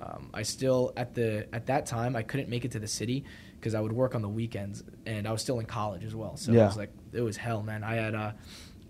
Um, 0.02 0.32
I 0.34 0.42
still 0.42 0.94
at 0.98 1.14
the 1.14 1.48
at 1.54 1.68
that 1.68 1.86
time 1.86 2.16
I 2.16 2.24
couldn't 2.24 2.50
make 2.50 2.66
it 2.66 2.72
to 2.72 2.80
the 2.80 2.88
city 2.88 3.24
because 3.64 3.76
I 3.76 3.80
would 3.80 3.94
work 3.94 4.14
on 4.14 4.22
the 4.22 4.28
weekends 4.30 4.84
and 5.06 5.26
I 5.26 5.32
was 5.32 5.42
still 5.42 5.60
in 5.60 5.66
college 5.66 6.04
as 6.04 6.14
well. 6.14 6.36
So 6.36 6.52
Yeah. 6.52 6.64
it 6.64 6.66
was 6.68 6.78
like 6.78 6.92
it 7.14 7.22
was 7.22 7.38
hell, 7.38 7.62
man. 7.64 7.82
I 7.84 7.96
had 7.96 8.14
uh, 8.14 8.32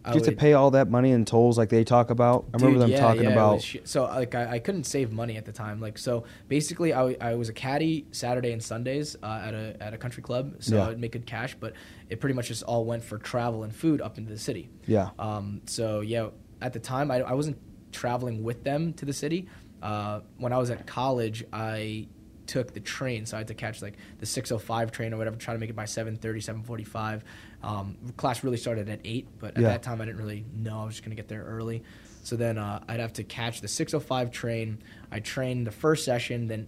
I 0.06 0.14
have 0.14 0.24
to 0.24 0.32
pay 0.34 0.52
all 0.54 0.72
that 0.72 0.90
money 0.90 1.12
in 1.12 1.24
tolls 1.24 1.58
like 1.58 1.70
they 1.70 1.84
talk 1.86 2.10
about? 2.10 2.46
I 2.54 2.58
remember 2.58 2.74
Dude, 2.74 2.82
them 2.82 2.90
yeah, 2.90 3.00
talking 3.00 3.24
yeah, 3.24 3.30
about. 3.30 3.66
so 3.86 4.04
like 4.06 4.34
I, 4.36 4.56
I 4.56 4.60
couldn't 4.60 4.84
save 4.86 5.12
money 5.14 5.38
at 5.38 5.46
the 5.46 5.52
time. 5.54 5.80
Like 5.80 5.98
so 5.98 6.24
basically 6.50 6.92
I, 6.92 6.98
w- 6.98 7.18
I 7.22 7.36
was 7.36 7.48
a 7.50 7.54
caddy 7.54 8.08
Saturday 8.12 8.52
and 8.52 8.62
Sundays 8.62 9.16
uh, 9.24 9.42
at 9.46 9.54
a 9.54 9.78
at 9.80 9.94
a 9.94 9.98
country 9.98 10.24
club, 10.24 10.56
so 10.60 10.76
Yeah. 10.76 10.88
I'd 10.90 11.00
make 11.00 11.12
good 11.14 11.26
cash. 11.28 11.56
But 11.60 11.74
it 12.10 12.20
pretty 12.20 12.34
much 12.34 12.48
just 12.50 12.64
all 12.64 12.84
went 12.86 13.04
for 13.04 13.18
travel 13.18 13.64
and 13.64 13.74
food 13.74 14.02
up 14.02 14.18
into 14.18 14.32
the 14.32 14.40
city. 14.40 14.70
yeah. 14.88 15.12
Um, 15.20 15.62
so 15.68 16.02
yeah, 16.02 16.30
at 16.62 16.74
the 16.74 16.80
time 16.80 17.10
I, 17.12 17.22
I 17.22 17.34
wasn't 17.34 17.58
traveling 17.94 18.44
with 18.44 18.64
them 18.64 18.94
to 18.94 19.06
the 19.06 19.14
city. 19.14 19.48
Uh, 19.82 20.22
when 20.38 20.52
I 20.52 20.58
was 20.58 20.70
at 20.70 20.86
college, 20.88 21.44
I 21.54 22.08
took 22.54 22.72
the 22.72 22.80
train, 22.80 23.26
so 23.26 23.36
I 23.36 23.40
had 23.40 23.48
to 23.48 23.56
catch 23.56 23.82
like 23.82 23.96
the 24.20 24.28
6:05 24.28 24.92
train 24.92 25.12
or 25.12 25.18
whatever, 25.18 25.36
try 25.38 25.56
to 25.56 25.60
make 25.60 25.72
it 25.72 25.76
by 25.76 25.86
7:30, 25.86 26.40
7:45. 26.40 27.24
Um, 27.64 27.98
class 28.16 28.44
really 28.44 28.58
started 28.58 28.90
at 28.90 29.00
eight, 29.04 29.28
but 29.40 29.58
at 29.58 29.64
Yeah. 29.64 29.70
that 29.70 29.82
time 29.82 30.00
I 30.02 30.06
didn't 30.06 30.20
really 30.20 30.46
know 30.54 30.82
I 30.82 30.86
was 30.86 30.94
just 30.94 31.04
gonna 31.04 31.16
get 31.16 31.28
there 31.28 31.44
early. 31.44 31.82
So 32.22 32.36
then 32.36 32.60
uh, 32.60 32.84
I'd 32.88 33.00
have 33.00 33.14
to 33.14 33.24
catch 33.24 33.62
the 33.62 33.68
6:05 33.68 34.30
train. 34.32 34.78
I 35.12 35.20
trained 35.20 35.66
the 35.66 35.72
first 35.72 36.06
session, 36.06 36.46
then 36.48 36.68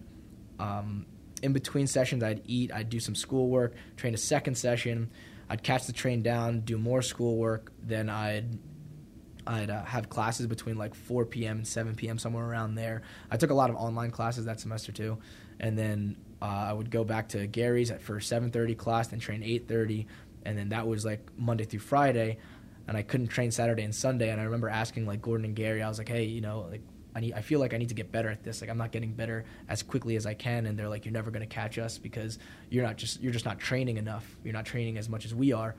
um, 0.58 1.06
in 1.40 1.52
between 1.52 1.86
sessions 1.86 2.24
I'd 2.24 2.42
eat, 2.46 2.72
I'd 2.74 2.90
do 2.90 2.98
some 2.98 3.14
schoolwork, 3.14 3.74
train 3.96 4.12
a 4.12 4.18
second 4.18 4.56
session. 4.56 5.08
I'd 5.48 5.62
catch 5.62 5.86
the 5.86 5.92
train 5.92 6.20
down, 6.22 6.62
do 6.62 6.78
more 6.78 7.00
schoolwork, 7.00 7.70
then 7.80 8.10
I'd 8.10 8.58
I'd 9.46 9.70
uh, 9.70 9.84
have 9.84 10.08
classes 10.08 10.48
between 10.48 10.76
like 10.76 10.96
4 10.96 11.24
p.m. 11.26 11.58
and 11.58 11.66
7 11.68 11.94
p.m. 11.94 12.18
somewhere 12.18 12.44
around 12.44 12.74
there. 12.74 13.02
I 13.30 13.36
took 13.36 13.50
a 13.50 13.54
lot 13.54 13.70
of 13.70 13.76
online 13.76 14.10
classes 14.10 14.46
that 14.46 14.58
semester 14.58 14.90
too, 14.90 15.18
and 15.60 15.78
then 15.78 16.16
uh, 16.40 16.66
I 16.68 16.72
would 16.72 16.90
go 16.90 17.04
back 17.04 17.28
to 17.30 17.46
Gary's 17.46 17.90
at 17.90 18.02
first 18.02 18.30
7:30 18.30 18.76
class, 18.76 19.08
then 19.08 19.20
train 19.20 19.42
8:30, 19.42 20.06
and 20.44 20.56
then 20.56 20.68
that 20.70 20.86
was 20.86 21.04
like 21.04 21.20
Monday 21.36 21.64
through 21.64 21.80
Friday, 21.80 22.38
and 22.86 22.96
I 22.96 23.02
couldn't 23.02 23.28
train 23.28 23.50
Saturday 23.50 23.82
and 23.82 23.94
Sunday. 23.94 24.30
And 24.30 24.40
I 24.40 24.44
remember 24.44 24.68
asking 24.68 25.06
like 25.06 25.22
Gordon 25.22 25.46
and 25.46 25.56
Gary, 25.56 25.82
I 25.82 25.88
was 25.88 25.98
like, 25.98 26.08
hey, 26.08 26.24
you 26.24 26.40
know, 26.40 26.66
like 26.70 26.82
I 27.14 27.20
need, 27.20 27.32
I 27.32 27.40
feel 27.40 27.60
like 27.60 27.72
I 27.72 27.78
need 27.78 27.88
to 27.88 27.94
get 27.94 28.12
better 28.12 28.28
at 28.28 28.42
this. 28.42 28.60
Like 28.60 28.68
I'm 28.68 28.78
not 28.78 28.92
getting 28.92 29.12
better 29.12 29.44
as 29.68 29.82
quickly 29.82 30.16
as 30.16 30.26
I 30.26 30.34
can, 30.34 30.66
and 30.66 30.78
they're 30.78 30.88
like, 30.88 31.04
you're 31.04 31.12
never 31.12 31.30
gonna 31.30 31.46
catch 31.46 31.78
us 31.78 31.98
because 31.98 32.38
you're 32.70 32.84
not 32.84 32.96
just 32.96 33.20
you're 33.22 33.32
just 33.32 33.46
not 33.46 33.58
training 33.58 33.96
enough. 33.96 34.36
You're 34.44 34.54
not 34.54 34.66
training 34.66 34.98
as 34.98 35.08
much 35.08 35.24
as 35.24 35.34
we 35.34 35.52
are. 35.52 35.74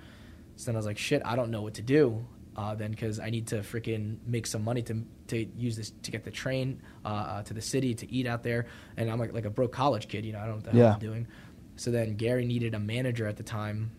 So 0.55 0.65
then 0.65 0.75
I 0.75 0.79
was 0.79 0.87
like, 0.87 0.97
shit, 0.97 1.21
I 1.23 1.35
don't 1.35 1.51
know 1.51 1.61
what 1.61 1.75
to 1.75 1.83
do. 1.83 2.25
Uh, 2.57 2.73
then 2.73 2.89
because 2.89 3.19
I 3.19 3.29
need 3.29 3.47
to 3.47 3.57
freaking 3.57 4.17
make 4.25 4.47
some 4.47 4.63
money 4.63 4.81
to 4.83 5.03
to 5.27 5.45
use 5.55 5.75
this 5.75 5.91
to 6.01 6.09
get 6.09 6.23
the 6.23 6.31
train 6.31 6.81
uh, 7.05 7.07
uh, 7.07 7.43
to 7.43 7.53
the 7.53 7.61
city 7.61 7.93
to 7.93 8.11
eat 8.11 8.25
out 8.25 8.41
there, 8.41 8.65
and 8.97 9.11
I'm 9.11 9.19
like 9.19 9.31
like 9.31 9.45
a 9.45 9.51
broke 9.51 9.71
college 9.71 10.07
kid, 10.07 10.25
you 10.25 10.33
know, 10.33 10.39
I 10.39 10.47
don't 10.47 10.49
know 10.49 10.55
what 10.55 10.65
the 10.65 10.71
hell 10.71 10.93
I'm 10.93 10.99
doing. 10.99 11.27
So 11.75 11.91
then 11.91 12.15
Gary 12.15 12.45
needed 12.45 12.73
a 12.73 12.79
manager 12.79 13.27
at 13.27 13.37
the 13.37 13.43
time, 13.43 13.91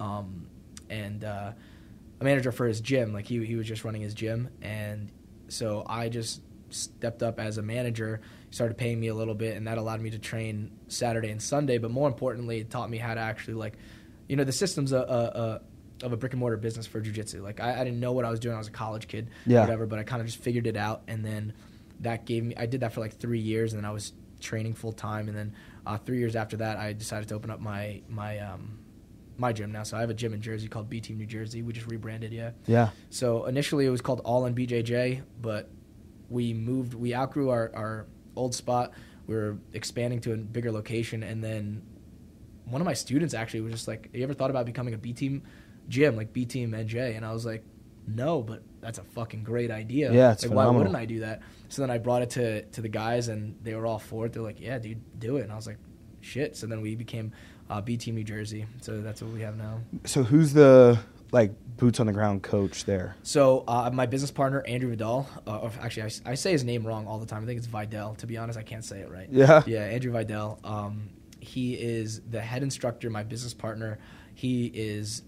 um, 0.00 0.46
and 0.88 1.22
uh, 1.22 1.52
a 2.20 2.24
manager 2.24 2.52
for 2.52 2.66
his 2.66 2.80
gym. 2.80 3.12
Like 3.12 3.26
he 3.26 3.44
he 3.44 3.56
was 3.56 3.66
just 3.66 3.84
running 3.84 4.00
his 4.00 4.14
gym, 4.14 4.48
and 4.62 5.10
so 5.48 5.84
I 5.86 6.08
just 6.08 6.40
stepped 6.70 7.22
up 7.22 7.38
as 7.40 7.58
a 7.58 7.62
manager, 7.62 8.20
he 8.48 8.54
started 8.54 8.76
paying 8.76 9.00
me 9.00 9.08
a 9.08 9.14
little 9.14 9.34
bit, 9.34 9.56
and 9.56 9.66
that 9.66 9.78
allowed 9.78 10.00
me 10.00 10.10
to 10.10 10.18
train 10.18 10.70
Saturday 10.88 11.30
and 11.30 11.42
Sunday. 11.42 11.78
But 11.78 11.90
more 11.90 12.08
importantly, 12.08 12.60
it 12.60 12.70
taught 12.70 12.90
me 12.90 12.98
how 12.98 13.14
to 13.14 13.20
actually 13.20 13.54
like, 13.54 13.74
you 14.28 14.36
know, 14.36 14.44
the 14.44 14.52
systems 14.52 14.92
a, 14.92 14.98
a, 14.98 15.40
a 15.40 15.60
of 16.02 16.12
a 16.12 16.16
brick 16.16 16.32
and 16.32 16.40
mortar 16.40 16.56
business 16.56 16.86
for 16.86 17.00
jujitsu. 17.00 17.42
Like 17.42 17.60
I, 17.60 17.80
I 17.80 17.84
didn't 17.84 18.00
know 18.00 18.12
what 18.12 18.24
I 18.24 18.30
was 18.30 18.40
doing. 18.40 18.54
I 18.54 18.58
was 18.58 18.68
a 18.68 18.72
college 18.72 19.08
kid, 19.08 19.30
Yeah. 19.46 19.60
whatever. 19.60 19.86
But 19.86 19.98
I 19.98 20.02
kind 20.04 20.20
of 20.20 20.26
just 20.26 20.38
figured 20.42 20.66
it 20.66 20.76
out, 20.76 21.02
and 21.08 21.24
then 21.24 21.52
that 22.00 22.24
gave 22.26 22.44
me. 22.44 22.54
I 22.56 22.66
did 22.66 22.80
that 22.80 22.92
for 22.92 23.00
like 23.00 23.16
three 23.16 23.40
years, 23.40 23.72
and 23.72 23.82
then 23.82 23.88
I 23.88 23.92
was 23.92 24.12
training 24.40 24.74
full 24.74 24.92
time, 24.92 25.28
and 25.28 25.36
then 25.36 25.54
uh, 25.86 25.98
three 25.98 26.18
years 26.18 26.36
after 26.36 26.56
that, 26.58 26.76
I 26.76 26.92
decided 26.92 27.28
to 27.30 27.34
open 27.34 27.50
up 27.50 27.60
my 27.60 28.02
my 28.08 28.38
um, 28.38 28.78
my 29.36 29.52
gym 29.52 29.72
now. 29.72 29.82
So 29.82 29.96
I 29.96 30.00
have 30.00 30.10
a 30.10 30.14
gym 30.14 30.32
in 30.34 30.40
Jersey 30.40 30.68
called 30.68 30.88
B 30.88 31.00
Team 31.00 31.18
New 31.18 31.26
Jersey. 31.26 31.62
We 31.62 31.72
just 31.72 31.86
rebranded, 31.88 32.32
yeah. 32.32 32.50
Yeah. 32.66 32.90
So 33.10 33.46
initially 33.46 33.86
it 33.86 33.90
was 33.90 34.00
called 34.00 34.20
All 34.24 34.46
in 34.46 34.54
BJJ, 34.54 35.22
but 35.40 35.68
we 36.28 36.52
moved, 36.54 36.92
we 36.94 37.14
outgrew 37.14 37.48
our, 37.50 37.70
our 37.74 38.06
old 38.36 38.54
spot. 38.54 38.92
We 39.26 39.34
were 39.34 39.58
expanding 39.72 40.20
to 40.22 40.32
a 40.32 40.36
bigger 40.36 40.70
location, 40.72 41.22
and 41.22 41.42
then 41.42 41.82
one 42.64 42.80
of 42.80 42.84
my 42.84 42.94
students 42.94 43.32
actually 43.34 43.62
was 43.62 43.72
just 43.72 43.88
like, 43.88 44.10
"You 44.12 44.22
ever 44.24 44.34
thought 44.34 44.50
about 44.50 44.66
becoming 44.66 44.94
a 44.94 44.98
B 44.98 45.12
team 45.12 45.42
gym, 45.88 46.16
like 46.16 46.32
B 46.32 46.44
team 46.44 46.72
NJ?" 46.72 47.16
And 47.16 47.24
I 47.24 47.32
was 47.32 47.44
like, 47.44 47.64
"No, 48.06 48.42
but 48.42 48.62
that's 48.80 48.98
a 48.98 49.04
fucking 49.04 49.44
great 49.44 49.70
idea. 49.70 50.12
Yeah, 50.12 50.32
it's 50.32 50.44
like, 50.44 50.54
why 50.54 50.66
wouldn't 50.66 50.96
I 50.96 51.04
do 51.04 51.20
that?" 51.20 51.42
So 51.68 51.82
then 51.82 51.90
I 51.90 51.98
brought 51.98 52.22
it 52.22 52.30
to 52.30 52.62
to 52.62 52.80
the 52.80 52.88
guys, 52.88 53.28
and 53.28 53.56
they 53.62 53.74
were 53.74 53.86
all 53.86 53.98
for 53.98 54.26
it. 54.26 54.32
They're 54.32 54.42
like, 54.42 54.60
"Yeah, 54.60 54.78
dude, 54.78 55.00
do 55.18 55.36
it." 55.36 55.42
And 55.42 55.52
I 55.52 55.56
was 55.56 55.66
like, 55.66 55.78
"Shit!" 56.20 56.56
So 56.56 56.66
then 56.66 56.80
we 56.80 56.94
became 56.94 57.32
uh, 57.70 57.80
B 57.80 57.96
Team 57.96 58.14
New 58.14 58.24
Jersey. 58.24 58.66
So 58.80 59.00
that's 59.00 59.22
what 59.22 59.32
we 59.32 59.40
have 59.42 59.56
now. 59.56 59.80
So 60.04 60.22
who's 60.22 60.52
the 60.52 60.98
like 61.30 61.52
boots 61.76 62.00
on 62.00 62.06
the 62.06 62.12
ground 62.12 62.42
coach 62.42 62.84
there? 62.84 63.16
So 63.22 63.64
uh, 63.68 63.90
my 63.92 64.06
business 64.06 64.30
partner 64.30 64.62
Andrew 64.66 64.90
Vidal. 64.90 65.28
Uh, 65.46 65.58
or 65.58 65.72
actually, 65.80 66.10
I, 66.24 66.34
say 66.34 66.52
his 66.52 66.64
name 66.64 66.86
wrong 66.86 67.06
all 67.06 67.18
the 67.18 67.26
time. 67.26 67.42
I 67.42 67.46
think 67.46 67.58
it's 67.58 67.66
Vidal. 67.66 68.14
To 68.16 68.26
be 68.26 68.36
honest, 68.36 68.58
I 68.58 68.62
can't 68.62 68.84
say 68.84 69.00
it 69.00 69.10
right. 69.10 69.28
Yeah. 69.30 69.62
Yeah, 69.66 69.84
Andrew 69.84 70.12
Vidal. 70.12 70.58
Um, 70.64 71.10
he 71.40 71.74
is 71.74 72.20
the 72.22 72.40
head 72.40 72.62
instructor. 72.62 73.10
My 73.10 73.22
business 73.22 73.54
partner. 73.54 73.98
He 74.34 74.66
is 74.66 75.22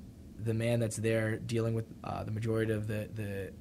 the 0.44 0.54
man 0.54 0.80
that's 0.80 0.96
there 0.96 1.38
dealing 1.38 1.74
with 1.74 1.86
uh, 2.04 2.24
the 2.24 2.30
majority 2.30 2.72
of 2.72 2.86
the 2.86 3.08
the 3.14 3.52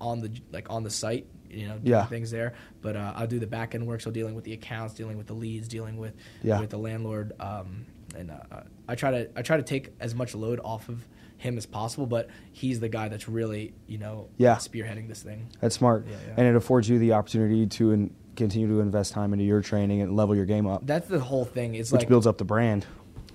on 0.00 0.20
the 0.20 0.30
like 0.52 0.70
on 0.70 0.82
the 0.82 0.90
site. 0.90 1.26
You 1.50 1.68
know, 1.68 1.74
doing 1.74 1.86
Yeah. 1.88 2.06
things 2.06 2.30
there. 2.30 2.54
But 2.80 2.96
uh, 2.96 3.12
I'll 3.14 3.26
do 3.26 3.38
the 3.38 3.46
back 3.46 3.74
end 3.74 3.86
work. 3.86 4.00
So 4.00 4.10
dealing 4.10 4.34
with 4.34 4.44
the 4.44 4.54
accounts, 4.54 4.94
dealing 4.94 5.18
with 5.18 5.26
the 5.26 5.34
leads, 5.34 5.68
dealing 5.68 5.98
with 5.98 6.14
Yeah. 6.42 6.60
with 6.60 6.70
the 6.70 6.78
landlord. 6.78 7.34
Um, 7.38 7.84
and 8.16 8.30
uh, 8.30 8.62
I 8.88 8.94
try 8.94 9.10
to 9.10 9.30
I 9.36 9.42
try 9.42 9.58
to 9.58 9.62
take 9.62 9.90
as 10.00 10.14
much 10.14 10.34
load 10.34 10.60
off 10.64 10.88
of 10.88 11.06
him 11.36 11.58
as 11.58 11.66
possible. 11.66 12.06
But 12.06 12.30
he's 12.52 12.80
the 12.80 12.88
guy 12.88 13.08
that's 13.08 13.28
really 13.28 13.74
you 13.86 13.98
know 13.98 14.28
Yeah. 14.38 14.56
spearheading 14.56 15.08
this 15.08 15.22
thing. 15.22 15.48
That's 15.60 15.74
smart, 15.74 16.06
yeah. 16.08 16.16
and 16.38 16.46
it 16.46 16.56
affords 16.56 16.88
you 16.88 16.98
the 16.98 17.12
opportunity 17.12 17.66
to 17.66 17.90
in, 17.92 18.14
continue 18.34 18.66
to 18.68 18.80
invest 18.80 19.12
time 19.12 19.34
into 19.34 19.44
your 19.44 19.60
training 19.60 20.00
and 20.00 20.16
level 20.16 20.34
your 20.34 20.46
game 20.46 20.66
up, 20.66 20.86
That's 20.86 21.06
the 21.08 21.20
whole 21.20 21.44
thing. 21.44 21.74
It's 21.74 21.92
which 21.92 22.00
like 22.00 22.08
builds 22.08 22.26
up 22.26 22.38
the 22.38 22.44
brand. 22.46 22.86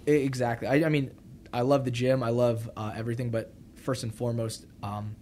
Exactly. 0.08 0.68
I, 0.68 0.86
I 0.88 0.90
mean, 0.90 1.12
I 1.54 1.62
love 1.62 1.86
the 1.86 1.92
gym. 1.92 2.24
I 2.24 2.30
love 2.30 2.70
uh, 2.78 2.94
everything, 2.96 3.30
but 3.30 3.54
first 3.76 4.04
and 4.04 4.14
foremost, 4.14 4.66
um, 4.84 5.16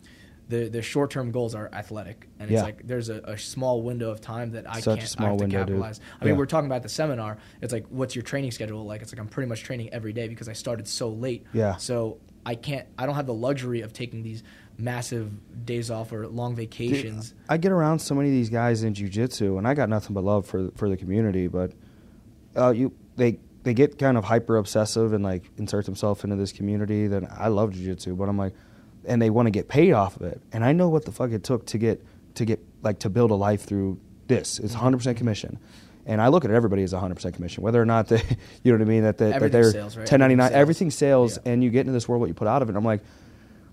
the 0.47 0.69
the 0.69 0.81
short 0.81 1.09
term 1.11 1.31
goals 1.31 1.55
are 1.55 1.69
athletic, 1.73 2.27
and 2.39 2.49
it's 2.51 2.57
Yeah. 2.59 2.63
like 2.63 2.85
there's 2.85 3.09
a, 3.09 3.15
a 3.23 3.37
small 3.37 3.81
window 3.81 4.11
of 4.11 4.21
time 4.21 4.51
that 4.51 4.69
I 4.69 4.79
Such 4.79 4.99
can't 4.99 5.09
small 5.09 5.27
I 5.27 5.29
have 5.31 5.37
to 5.39 5.43
window, 5.43 5.57
dude. 5.59 5.67
capitalize. 5.67 5.99
I 6.21 6.25
mean, 6.25 6.33
Yeah. 6.35 6.37
we're 6.39 6.45
talking 6.45 6.67
about 6.67 6.83
the 6.83 6.89
seminar. 6.89 7.37
It's 7.61 7.73
like, 7.73 7.87
what's 7.89 8.15
your 8.15 8.21
training 8.23 8.51
schedule 8.51 8.85
like? 8.85 9.01
It's 9.01 9.11
like 9.11 9.19
I'm 9.19 9.27
pretty 9.27 9.49
much 9.49 9.63
training 9.63 9.89
every 9.91 10.13
day 10.13 10.27
because 10.27 10.47
I 10.47 10.53
started 10.53 10.87
so 10.87 11.09
late. 11.09 11.45
Yeah. 11.53 11.77
So 11.77 12.19
I 12.45 12.53
can't. 12.55 12.87
I 12.97 13.07
don't 13.07 13.15
have 13.15 13.25
the 13.25 13.33
luxury 13.33 13.81
of 13.81 13.91
taking 13.91 14.21
these 14.21 14.43
massive 14.77 15.31
days 15.65 15.89
off 15.89 16.11
or 16.11 16.27
long 16.27 16.55
vacations. 16.55 17.33
I 17.49 17.57
get 17.57 17.71
around 17.71 17.97
so 17.99 18.13
many 18.13 18.29
of 18.29 18.33
these 18.35 18.49
guys 18.49 18.83
in 18.83 18.93
jujitsu, 18.93 19.57
and 19.57 19.67
I 19.67 19.73
got 19.73 19.89
nothing 19.89 20.13
but 20.13 20.23
love 20.23 20.45
for 20.45 20.69
for 20.75 20.89
the 20.89 20.97
community. 20.97 21.47
But 21.47 21.71
uh, 22.55 22.69
you, 22.69 22.93
they 23.15 23.39
they 23.65 23.73
get 23.73 23.97
kind 23.97 24.15
of 24.15 24.23
hyper 24.23 24.57
obsessive 24.57 25.11
and 25.11 25.23
like 25.23 25.49
insert 25.57 25.85
themselves 25.85 26.23
into 26.23 26.35
this 26.35 26.51
community. 26.51 27.07
Then 27.07 27.27
I 27.35 27.47
love 27.47 27.71
jujitsu, 27.71 28.15
but 28.15 28.29
I'm 28.29 28.37
like, 28.37 28.53
and 29.05 29.19
they 29.19 29.31
want 29.31 29.47
to 29.47 29.51
get 29.51 29.67
paid 29.67 29.91
off 29.91 30.15
of 30.17 30.21
it. 30.21 30.39
And 30.53 30.63
I 30.63 30.71
know 30.71 30.87
what 30.87 31.03
the 31.03 31.11
fuck 31.11 31.31
it 31.31 31.43
took 31.43 31.65
to 31.67 31.79
get 31.79 32.05
to 32.35 32.45
get 32.45 32.63
like 32.83 32.99
to 32.99 33.09
build 33.09 33.31
a 33.31 33.35
life 33.35 33.63
through 33.63 33.99
this. 34.27 34.59
It's 34.59 34.73
mm-hmm. 34.73 34.85
100 34.85 34.97
percent 34.97 35.17
commission. 35.17 35.59
And 36.05 36.21
I 36.21 36.27
look 36.27 36.45
at 36.45 36.51
everybody 36.51 36.83
as 36.83 36.93
100% 36.93 37.33
commission, 37.33 37.63
whether 37.63 37.81
or 37.81 37.85
not 37.85 38.07
they, 38.09 38.21
you 38.63 38.71
know 38.71 38.77
what 38.77 38.85
I 38.85 38.89
mean, 38.89 39.01
that, 39.01 39.17
they, 39.17 39.31
that 39.31 39.51
they're 39.51 39.71
sales, 39.71 39.97
right? 39.97 40.01
1099, 40.01 40.45
Everything's 40.45 40.61
everything 40.61 40.91
sales, 40.91 41.33
sales. 41.33 41.47
and 41.47 41.63
you 41.63 41.71
get 41.71 41.79
into 41.79 41.93
this 41.93 42.07
world 42.07 42.21
what 42.21 42.27
you 42.27 42.35
put 42.35 42.47
out 42.47 42.61
of 42.61 42.69
it. 42.69 42.75
I'm 42.75 42.85
like, 42.85 43.01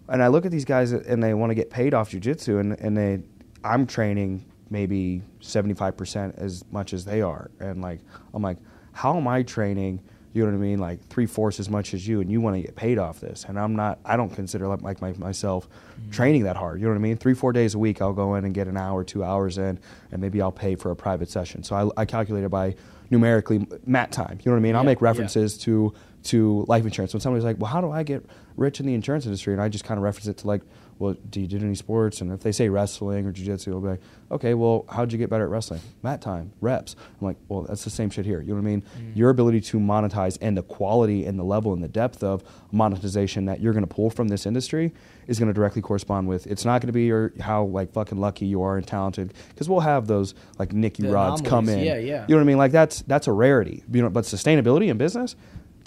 and 0.08 0.22
I 0.22 0.28
look 0.28 0.46
at 0.46 0.50
these 0.50 0.64
guys 0.64 0.92
and 0.92 1.22
they 1.22 1.34
want 1.34 1.50
to 1.50 1.54
get 1.54 1.68
paid 1.68 1.92
off 1.92 2.10
jujitsu, 2.10 2.58
and 2.58 2.80
and 2.80 2.96
they, 2.96 3.22
I'm 3.62 3.86
training 3.86 4.46
maybe 4.70 5.20
75 5.40 5.96
percent 5.96 6.34
as 6.38 6.64
much 6.72 6.94
as 6.94 7.04
they 7.04 7.20
are, 7.20 7.50
and 7.60 7.82
like 7.82 8.00
I'm 8.32 8.42
like, 8.42 8.56
how 8.92 9.16
am 9.16 9.26
I 9.28 9.42
training? 9.42 10.00
You 10.34 10.44
know 10.44 10.50
what 10.50 10.56
I 10.56 10.60
mean? 10.60 10.78
Like 10.78 11.06
three 11.08 11.26
fourths 11.26 11.60
as 11.60 11.68
much 11.68 11.92
as 11.92 12.08
you, 12.08 12.22
and 12.22 12.30
you 12.30 12.40
want 12.40 12.56
to 12.56 12.62
get 12.62 12.74
paid 12.74 12.98
off 12.98 13.20
this, 13.20 13.44
and 13.46 13.58
I'm 13.58 13.76
not. 13.76 13.98
I 14.04 14.16
don't 14.16 14.30
consider 14.30 14.66
like, 14.66 14.80
like 14.80 15.02
my, 15.02 15.12
myself 15.12 15.68
mm. 15.68 16.10
training 16.10 16.44
that 16.44 16.56
hard. 16.56 16.80
You 16.80 16.86
know 16.86 16.92
what 16.92 16.98
I 16.98 17.02
mean? 17.02 17.18
Three 17.18 17.34
four 17.34 17.52
days 17.52 17.74
a 17.74 17.78
week, 17.78 18.00
I'll 18.00 18.14
go 18.14 18.34
in 18.36 18.46
and 18.46 18.54
get 18.54 18.66
an 18.66 18.78
hour, 18.78 19.04
two 19.04 19.22
hours 19.22 19.58
in, 19.58 19.78
and 20.10 20.20
maybe 20.22 20.40
I'll 20.40 20.50
pay 20.50 20.74
for 20.74 20.90
a 20.90 20.96
private 20.96 21.28
session. 21.28 21.62
So 21.62 21.92
I, 21.96 22.02
I 22.02 22.04
calculate 22.06 22.44
it 22.44 22.48
by 22.48 22.76
numerically 23.10 23.66
mat 23.84 24.10
time. 24.10 24.38
You 24.42 24.50
know 24.50 24.52
what 24.52 24.60
I 24.60 24.62
mean? 24.62 24.74
I'll 24.74 24.82
Yeah, 24.82 24.86
make 24.86 25.00
yeah. 25.00 25.06
references 25.08 25.58
to 25.58 25.92
to 26.24 26.64
life 26.66 26.84
insurance. 26.84 27.12
When 27.12 27.20
somebody's 27.20 27.44
like, 27.44 27.58
"Well, 27.58 27.70
how 27.70 27.82
do 27.82 27.90
I 27.90 28.02
get 28.02 28.24
rich 28.56 28.80
in 28.80 28.86
the 28.86 28.94
insurance 28.94 29.26
industry?" 29.26 29.52
and 29.52 29.60
I 29.60 29.68
just 29.68 29.84
kind 29.84 29.98
of 29.98 30.04
reference 30.04 30.28
it 30.28 30.38
to 30.38 30.46
like, 30.46 30.62
"Well, 31.02 31.16
do 31.30 31.40
you 31.40 31.46
do 31.46 31.56
any 31.58 31.74
sports?" 31.74 32.20
And 32.20 32.32
if 32.32 32.40
they 32.40 32.52
say 32.52 32.68
wrestling 32.68 33.26
or 33.26 33.32
jiu-jitsu, 33.32 33.72
I'll 33.74 33.80
be 33.80 33.88
like, 33.88 34.00
"Okay, 34.30 34.54
well, 34.54 34.84
how'd 34.88 35.12
you 35.12 35.18
get 35.18 35.28
better 35.30 35.44
at 35.44 35.50
wrestling?" 35.50 35.80
Mat 36.02 36.22
time, 36.22 36.52
reps. 36.60 36.94
I'm 37.20 37.26
like, 37.26 37.36
"Well, 37.48 37.62
that's 37.62 37.84
the 37.84 37.90
same 37.90 38.08
shit 38.10 38.24
here." 38.24 38.40
You 38.40 38.48
know 38.48 38.54
what 38.54 38.60
I 38.60 38.70
mean? 38.70 38.82
Mm. 38.98 39.16
Your 39.16 39.30
ability 39.30 39.60
to 39.62 39.78
monetize 39.78 40.38
and 40.40 40.56
the 40.56 40.62
quality 40.62 41.26
and 41.26 41.38
the 41.38 41.44
level 41.44 41.72
and 41.72 41.82
the 41.82 41.88
depth 41.88 42.22
of 42.22 42.42
monetization 42.70 43.44
that 43.46 43.60
you're 43.60 43.72
going 43.72 43.86
to 43.86 43.94
pull 43.94 44.10
from 44.10 44.28
this 44.28 44.46
industry 44.46 44.92
is 45.26 45.38
going 45.38 45.48
to 45.48 45.52
directly 45.54 45.82
correspond 45.82 46.28
with. 46.28 46.46
It's 46.46 46.64
not 46.64 46.80
going 46.80 46.88
to 46.88 46.92
be 46.92 47.04
your 47.04 47.32
how 47.40 47.64
like 47.64 47.92
fucking 47.92 48.18
lucky 48.18 48.46
you 48.46 48.62
are 48.62 48.76
and 48.76 48.86
talented 48.86 49.34
because 49.48 49.68
we'll 49.68 49.80
have 49.80 50.06
those 50.06 50.34
like 50.58 50.72
Nicky 50.72 51.02
The 51.02 51.12
rods 51.12 51.40
come 51.42 51.68
in. 51.68 51.80
yeah, 51.80 51.96
yeah. 51.96 52.22
You 52.28 52.34
know 52.34 52.38
what 52.38 52.42
I 52.42 52.44
mean? 52.44 52.58
Like 52.58 52.72
that's 52.72 53.02
that's 53.02 53.26
a 53.26 53.32
rarity. 53.32 53.82
You 53.92 54.02
know, 54.02 54.10
but 54.10 54.24
sustainability 54.24 54.88
in 54.88 54.98
business, 54.98 55.36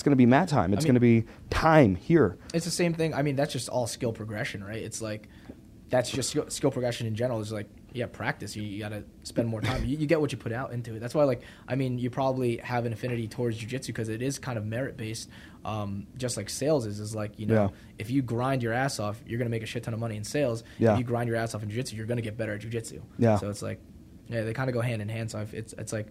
going 0.05 0.13
to 0.13 0.15
be 0.17 0.25
mat 0.25 0.47
time. 0.47 0.71
It's 0.73 0.83
mean- 0.85 0.93
going 0.93 0.95
to 0.95 1.21
be 1.21 1.25
time 1.49 1.95
here. 1.95 2.37
It's 2.53 2.63
the 2.65 2.71
same 2.71 2.93
thing. 2.93 3.13
I 3.13 3.21
mean, 3.23 3.35
that's 3.35 3.51
just 3.51 3.67
all 3.67 3.87
skill 3.87 4.13
progression, 4.13 4.63
right? 4.63 4.81
It's 4.81 5.01
like 5.01 5.27
that's 5.89 6.09
just 6.09 6.29
skill, 6.29 6.49
skill 6.49 6.71
progression 6.71 7.07
in 7.07 7.15
general. 7.15 7.41
Is 7.41 7.51
like 7.51 7.67
yeah, 7.93 8.07
practice. 8.07 8.55
You, 8.55 8.63
you 8.63 8.79
got 8.79 8.89
to 8.89 9.03
spend 9.23 9.47
more 9.47 9.61
time. 9.61 9.85
You, 9.85 9.97
you 9.97 10.05
get 10.05 10.19
what 10.19 10.31
you 10.31 10.37
put 10.37 10.51
out 10.51 10.73
into 10.73 10.95
it. 10.95 10.99
That's 10.99 11.15
why, 11.15 11.23
like, 11.23 11.41
I 11.65 11.75
mean, 11.75 11.97
you 11.97 12.09
probably 12.09 12.57
have 12.57 12.85
an 12.85 12.91
affinity 12.91 13.29
towards 13.29 13.57
jujitsu 13.57 13.87
because 13.87 14.09
it 14.09 14.21
is 14.21 14.37
kind 14.37 14.57
of 14.57 14.65
merit 14.65 14.97
based. 14.97 15.29
Um, 15.63 16.05
just 16.17 16.35
like 16.37 16.49
sales 16.49 16.85
is, 16.85 16.99
is 16.99 17.15
like 17.15 17.39
you 17.39 17.47
know, 17.47 17.53
Yeah. 17.55 17.69
if 17.97 18.11
you 18.11 18.21
grind 18.21 18.61
your 18.61 18.73
ass 18.73 18.99
off, 18.99 19.19
you're 19.25 19.39
gonna 19.39 19.49
make 19.49 19.63
a 19.63 19.65
shit 19.65 19.83
ton 19.83 19.93
of 19.93 19.99
money 19.99 20.15
in 20.17 20.23
sales. 20.23 20.63
Yeah. 20.77 20.93
If 20.93 20.99
you 20.99 21.03
grind 21.05 21.27
your 21.27 21.37
ass 21.37 21.55
off 21.55 21.63
in 21.63 21.69
jujitsu, 21.69 21.93
you're 21.93 22.05
gonna 22.05 22.21
get 22.21 22.37
better 22.37 22.53
at 22.53 22.61
jujitsu. 22.61 23.01
Yeah. 23.17 23.37
So 23.37 23.49
it's 23.49 23.61
like, 23.63 23.79
yeah, 24.27 24.43
they 24.43 24.53
kind 24.53 24.69
of 24.69 24.73
go 24.75 24.81
hand 24.81 25.01
in 25.01 25.09
hand. 25.09 25.31
So 25.31 25.39
I've, 25.39 25.53
it's 25.53 25.73
it's 25.73 25.91
like, 25.93 26.07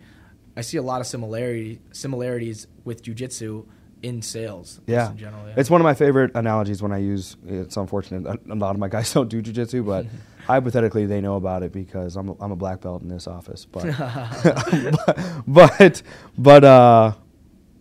I 0.57 0.63
see 0.63 0.77
a 0.79 0.83
lot 0.83 1.01
of 1.01 1.07
similarity 1.07 1.81
similarities 1.93 2.67
with 2.85 3.03
jujitsu 3.03 3.67
in 4.05 4.23
sales. 4.23 4.81
Yeah. 4.87 5.11
in 5.11 5.17
general. 5.19 5.47
Yeah. 5.49 5.55
It's 5.57 5.71
one 5.71 5.81
of 5.81 5.85
my 5.85 5.95
favorite 5.95 6.33
analogies 6.35 6.83
when 6.83 6.93
I 6.93 6.99
use. 6.99 7.37
It's 7.47 7.77
unfortunate 7.77 8.27
a 8.49 8.55
lot 8.55 8.71
of 8.75 8.79
my 8.79 8.89
guys 8.89 9.13
don't 9.15 9.29
do 9.29 9.43
jujitsu, 9.43 9.85
but 9.85 10.07
hypothetically 10.47 11.07
they 11.07 11.21
know 11.21 11.37
about 11.37 11.63
it 11.63 11.73
because 11.73 12.17
I'm 12.17 12.29
a, 12.29 12.35
I'm 12.41 12.53
a 12.53 12.57
black 12.57 12.81
belt 12.83 13.03
in 13.03 13.09
this 13.09 13.27
office. 13.27 13.67
But 13.73 13.87
but 15.47 16.03
but 16.39 16.65
uh, 16.65 17.13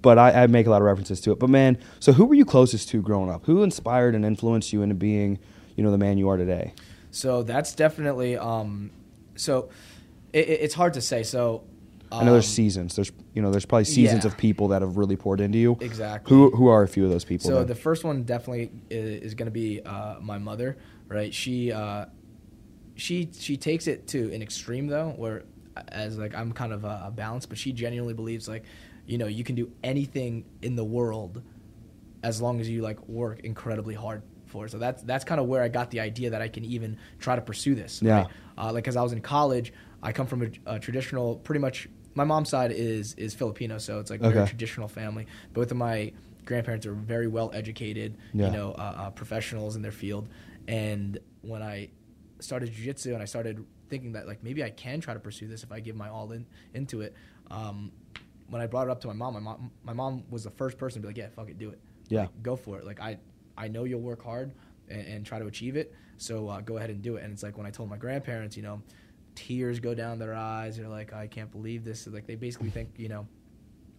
but 0.01 0.17
I, 0.17 0.43
I 0.43 0.47
make 0.47 0.67
a 0.67 0.69
lot 0.69 0.81
of 0.81 0.85
references 0.85 1.21
to 1.21 1.31
it. 1.31 1.39
But 1.39 1.49
man, 1.49 1.77
so 1.99 2.11
who 2.13 2.25
were 2.25 2.35
you 2.35 2.45
closest 2.45 2.89
to 2.89 3.01
growing 3.01 3.29
up? 3.29 3.45
Who 3.45 3.63
inspired 3.63 4.15
and 4.15 4.25
influenced 4.25 4.73
you 4.73 4.81
into 4.81 4.95
being 4.95 5.39
you 5.75 5.83
know 5.83 5.91
the 5.91 5.97
man 5.97 6.17
you 6.17 6.29
are 6.29 6.37
today? 6.37 6.73
So 7.11 7.43
that's 7.43 7.73
definitely 7.73 8.37
um, 8.37 8.91
so 9.35 9.69
it- 10.33 10.47
it's 10.49 10.73
hard 10.73 10.93
to 10.95 11.01
say. 11.01 11.23
So 11.23 11.63
I 12.19 12.23
know 12.23 12.33
there's 12.33 12.45
um, 12.45 12.51
seasons. 12.51 12.95
There's 12.95 13.11
you 13.33 13.41
know 13.41 13.51
there's 13.51 13.65
probably 13.65 13.85
seasons 13.85 14.23
yeah. 14.23 14.31
of 14.31 14.37
people 14.37 14.69
that 14.69 14.81
have 14.81 14.97
really 14.97 15.15
poured 15.15 15.41
into 15.41 15.57
you. 15.57 15.77
Exactly. 15.81 16.35
Who 16.35 16.51
who 16.51 16.67
are 16.67 16.83
a 16.83 16.87
few 16.87 17.05
of 17.05 17.11
those 17.11 17.25
people? 17.25 17.49
So 17.49 17.57
then? 17.57 17.67
the 17.67 17.75
first 17.75 18.03
one 18.03 18.23
definitely 18.23 18.71
is, 18.89 19.21
is 19.21 19.33
going 19.33 19.47
to 19.47 19.51
be 19.51 19.81
uh, 19.81 20.15
my 20.21 20.37
mother, 20.37 20.77
right? 21.07 21.33
She 21.33 21.71
uh, 21.71 22.05
she 22.95 23.29
she 23.37 23.57
takes 23.57 23.87
it 23.87 24.07
to 24.07 24.33
an 24.33 24.41
extreme 24.41 24.87
though, 24.87 25.13
where 25.17 25.43
as 25.89 26.17
like 26.17 26.35
I'm 26.35 26.51
kind 26.51 26.73
of 26.73 26.83
a, 26.83 27.03
a 27.07 27.11
balance, 27.11 27.45
but 27.45 27.57
she 27.57 27.71
genuinely 27.71 28.13
believes 28.13 28.47
like, 28.47 28.63
you 29.05 29.17
know, 29.17 29.27
you 29.27 29.43
can 29.43 29.55
do 29.55 29.71
anything 29.83 30.45
in 30.61 30.75
the 30.75 30.83
world 30.83 31.41
as 32.23 32.41
long 32.41 32.59
as 32.59 32.69
you 32.69 32.81
like 32.81 33.05
work 33.07 33.41
incredibly 33.41 33.95
hard 33.95 34.23
for 34.45 34.65
it. 34.65 34.71
So 34.71 34.77
that's 34.77 35.03
that's 35.03 35.23
kind 35.23 35.41
of 35.41 35.47
where 35.47 35.61
I 35.61 35.67
got 35.67 35.91
the 35.91 35.99
idea 35.99 36.29
that 36.29 36.41
I 36.41 36.47
can 36.47 36.63
even 36.65 36.97
try 37.19 37.35
to 37.35 37.41
pursue 37.41 37.75
this. 37.75 38.01
Yeah. 38.01 38.13
Right? 38.13 38.27
Uh, 38.57 38.65
like, 38.65 38.83
because 38.83 38.95
I 38.95 39.01
was 39.01 39.13
in 39.13 39.21
college, 39.21 39.73
I 40.01 40.11
come 40.11 40.27
from 40.27 40.43
a, 40.43 40.75
a 40.75 40.79
traditional, 40.79 41.37
pretty 41.37 41.59
much. 41.59 41.89
My 42.15 42.23
mom's 42.23 42.49
side 42.49 42.71
is 42.71 43.13
is 43.15 43.33
Filipino, 43.33 43.77
so 43.77 43.99
it's 43.99 44.09
like 44.11 44.19
very 44.21 44.37
Okay. 44.37 44.49
traditional 44.49 44.87
family. 44.87 45.27
Both 45.53 45.71
of 45.71 45.77
my 45.77 46.11
grandparents 46.45 46.85
are 46.85 46.93
very 46.93 47.27
well 47.27 47.51
educated, 47.53 48.17
Yeah. 48.33 48.47
you 48.47 48.51
know, 48.53 48.71
uh, 48.73 48.81
uh, 48.97 49.09
professionals 49.11 49.75
in 49.75 49.81
their 49.81 49.91
field. 49.93 50.27
And 50.67 51.17
when 51.41 51.61
I 51.61 51.89
started 52.39 52.69
jujitsu 52.73 53.13
and 53.13 53.21
I 53.21 53.25
started 53.25 53.63
thinking 53.89 54.11
that 54.13 54.27
like 54.27 54.43
maybe 54.43 54.63
I 54.63 54.69
can 54.69 54.99
try 54.99 55.13
to 55.13 55.19
pursue 55.19 55.47
this 55.47 55.63
if 55.63 55.71
I 55.71 55.79
give 55.79 55.95
my 55.95 56.09
all 56.09 56.31
in 56.31 56.45
into 56.73 57.01
it. 57.01 57.13
Um, 57.49 57.91
when 58.49 58.61
I 58.61 58.67
brought 58.67 58.87
it 58.87 58.91
up 58.91 58.99
to 59.01 59.07
my 59.07 59.13
mom, 59.13 59.33
my 59.35 59.39
mom, 59.39 59.71
my 59.83 59.93
mom 59.93 60.23
was 60.29 60.43
the 60.43 60.51
first 60.51 60.77
person 60.77 61.01
to 61.01 61.07
be 61.07 61.09
like, 61.09 61.17
"Yeah, 61.17 61.29
fuck 61.29 61.49
it, 61.49 61.57
do 61.57 61.69
it. 61.69 61.79
Yeah. 62.09 62.21
Like, 62.21 62.43
go 62.43 62.55
for 62.55 62.77
it. 62.77 62.85
Like 62.85 62.99
I, 62.99 63.17
I 63.57 63.67
know 63.69 63.85
you'll 63.85 64.01
work 64.01 64.21
hard 64.23 64.51
and, 64.89 65.01
and 65.07 65.25
try 65.25 65.39
to 65.39 65.45
achieve 65.47 65.75
it. 65.77 65.93
So 66.17 66.49
uh, 66.49 66.61
go 66.61 66.77
ahead 66.77 66.89
and 66.89 67.01
do 67.01 67.15
it." 67.15 67.23
And 67.23 67.31
it's 67.33 67.41
like 67.43 67.57
when 67.57 67.65
I 67.65 67.71
told 67.71 67.89
my 67.89 67.97
grandparents, 67.97 68.55
you 68.57 68.63
know, 68.63 68.81
tears 69.35 69.79
go 69.79 69.93
down 69.93 70.19
their 70.19 70.35
eyes. 70.35 70.77
They're 70.77 70.87
like, 70.87 71.13
"I 71.13 71.27
can't 71.27 71.51
believe 71.51 71.83
this." 71.83 72.07
Like 72.07 72.27
they 72.27 72.35
basically 72.35 72.69
think, 72.69 72.91
you 72.97 73.09
know, 73.09 73.27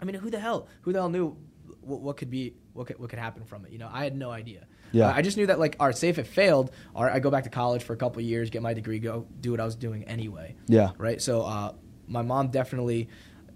I 0.00 0.04
mean, 0.04 0.16
who 0.16 0.30
the 0.30 0.40
hell, 0.40 0.68
who 0.82 0.92
the 0.92 0.98
hell 1.00 1.08
knew 1.08 1.36
what, 1.80 2.00
what 2.00 2.16
could 2.16 2.30
be, 2.30 2.54
what 2.72 2.86
could, 2.86 2.98
what 2.98 3.10
could 3.10 3.18
happen 3.18 3.44
from 3.44 3.64
it? 3.64 3.72
You 3.72 3.78
know, 3.78 3.88
I 3.92 4.04
had 4.04 4.16
no 4.16 4.30
idea. 4.30 4.66
Yeah. 4.92 5.12
I 5.12 5.22
just 5.22 5.36
knew 5.36 5.46
that 5.46 5.58
like, 5.58 5.76
all 5.80 5.86
right, 5.86 5.96
say 5.96 6.08
if 6.08 6.18
it 6.18 6.26
failed, 6.26 6.70
all 6.94 7.04
right, 7.04 7.14
I 7.14 7.18
go 7.18 7.30
back 7.30 7.44
to 7.44 7.50
college 7.50 7.82
for 7.82 7.92
a 7.94 7.96
couple 7.96 8.20
of 8.20 8.26
years, 8.26 8.50
get 8.50 8.62
my 8.62 8.74
degree, 8.74 8.98
go 8.98 9.26
do 9.40 9.50
what 9.50 9.60
I 9.60 9.64
was 9.64 9.74
doing 9.74 10.04
anyway. 10.04 10.54
Yeah. 10.66 10.90
Right. 10.98 11.20
So 11.20 11.42
uh, 11.42 11.72
my 12.06 12.22
mom 12.22 12.48
definitely 12.48 13.08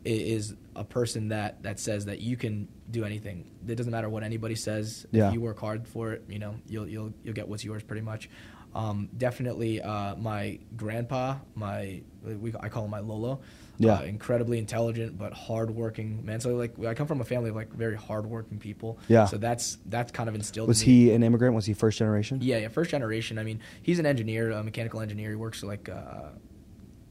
is 0.05 0.55
a 0.75 0.85
person 0.85 1.29
that 1.29 1.63
that 1.65 1.79
says 1.79 2.07
that 2.07 2.21
you 2.21 2.37
can 2.37 2.69
do 2.91 3.05
anything. 3.05 3.51
It 3.67 3.75
doesn't 3.75 3.93
matter 3.93 4.09
what 4.09 4.23
anybody 4.23 4.55
says. 4.55 5.07
Yeah. 5.11 5.29
If 5.29 5.35
you 5.35 5.41
work 5.41 5.59
hard 5.59 5.87
for 5.87 6.13
it, 6.13 6.25
you 6.29 6.39
know, 6.39 6.55
you'll 6.67 6.89
you'll 6.89 7.13
you'll 7.23 7.35
get 7.35 7.49
what's 7.49 7.65
yours 7.65 7.83
pretty 7.83 8.03
much. 8.03 8.31
Um, 8.79 9.09
definitely, 9.17 9.83
uh, 9.83 10.15
my 10.15 10.61
grandpa, 10.77 11.37
my 11.57 12.01
we, 12.23 12.53
I 12.61 12.69
call 12.69 12.85
him 12.85 12.91
my 12.91 13.01
Lolo. 13.01 13.41
Yeah. 13.81 13.95
Uh, 13.95 14.03
incredibly 14.03 14.59
intelligent 14.59 15.19
but 15.19 15.33
hardworking 15.33 16.25
man. 16.25 16.41
So 16.41 16.55
like 16.57 16.79
I 16.85 16.95
come 16.95 17.07
from 17.09 17.21
a 17.21 17.25
family 17.25 17.51
of 17.51 17.57
like 17.57 17.73
very 17.73 17.97
hardworking 17.97 18.59
people. 18.59 18.99
Yeah. 19.09 19.25
So 19.27 19.37
that's 19.37 19.79
that's 19.87 20.13
kind 20.13 20.29
of 20.29 20.35
instilled. 20.37 20.69
Was 20.69 20.83
in 20.83 20.89
me. 20.89 20.95
he 21.07 21.13
an 21.13 21.23
immigrant? 21.25 21.55
Was 21.57 21.67
he 21.67 21.75
first 21.75 21.99
generation? 21.99 22.39
Yeah, 22.41 22.59
yeah, 22.59 22.69
first 22.69 22.91
generation. 22.91 23.37
I 23.39 23.43
mean, 23.45 23.61
he's 23.83 23.99
an 23.99 24.07
engineer, 24.07 24.51
a 24.53 24.63
mechanical 24.63 25.01
engineer. 25.01 25.31
He 25.31 25.37
works 25.37 25.63
like 25.65 25.89
uh, 25.89 26.29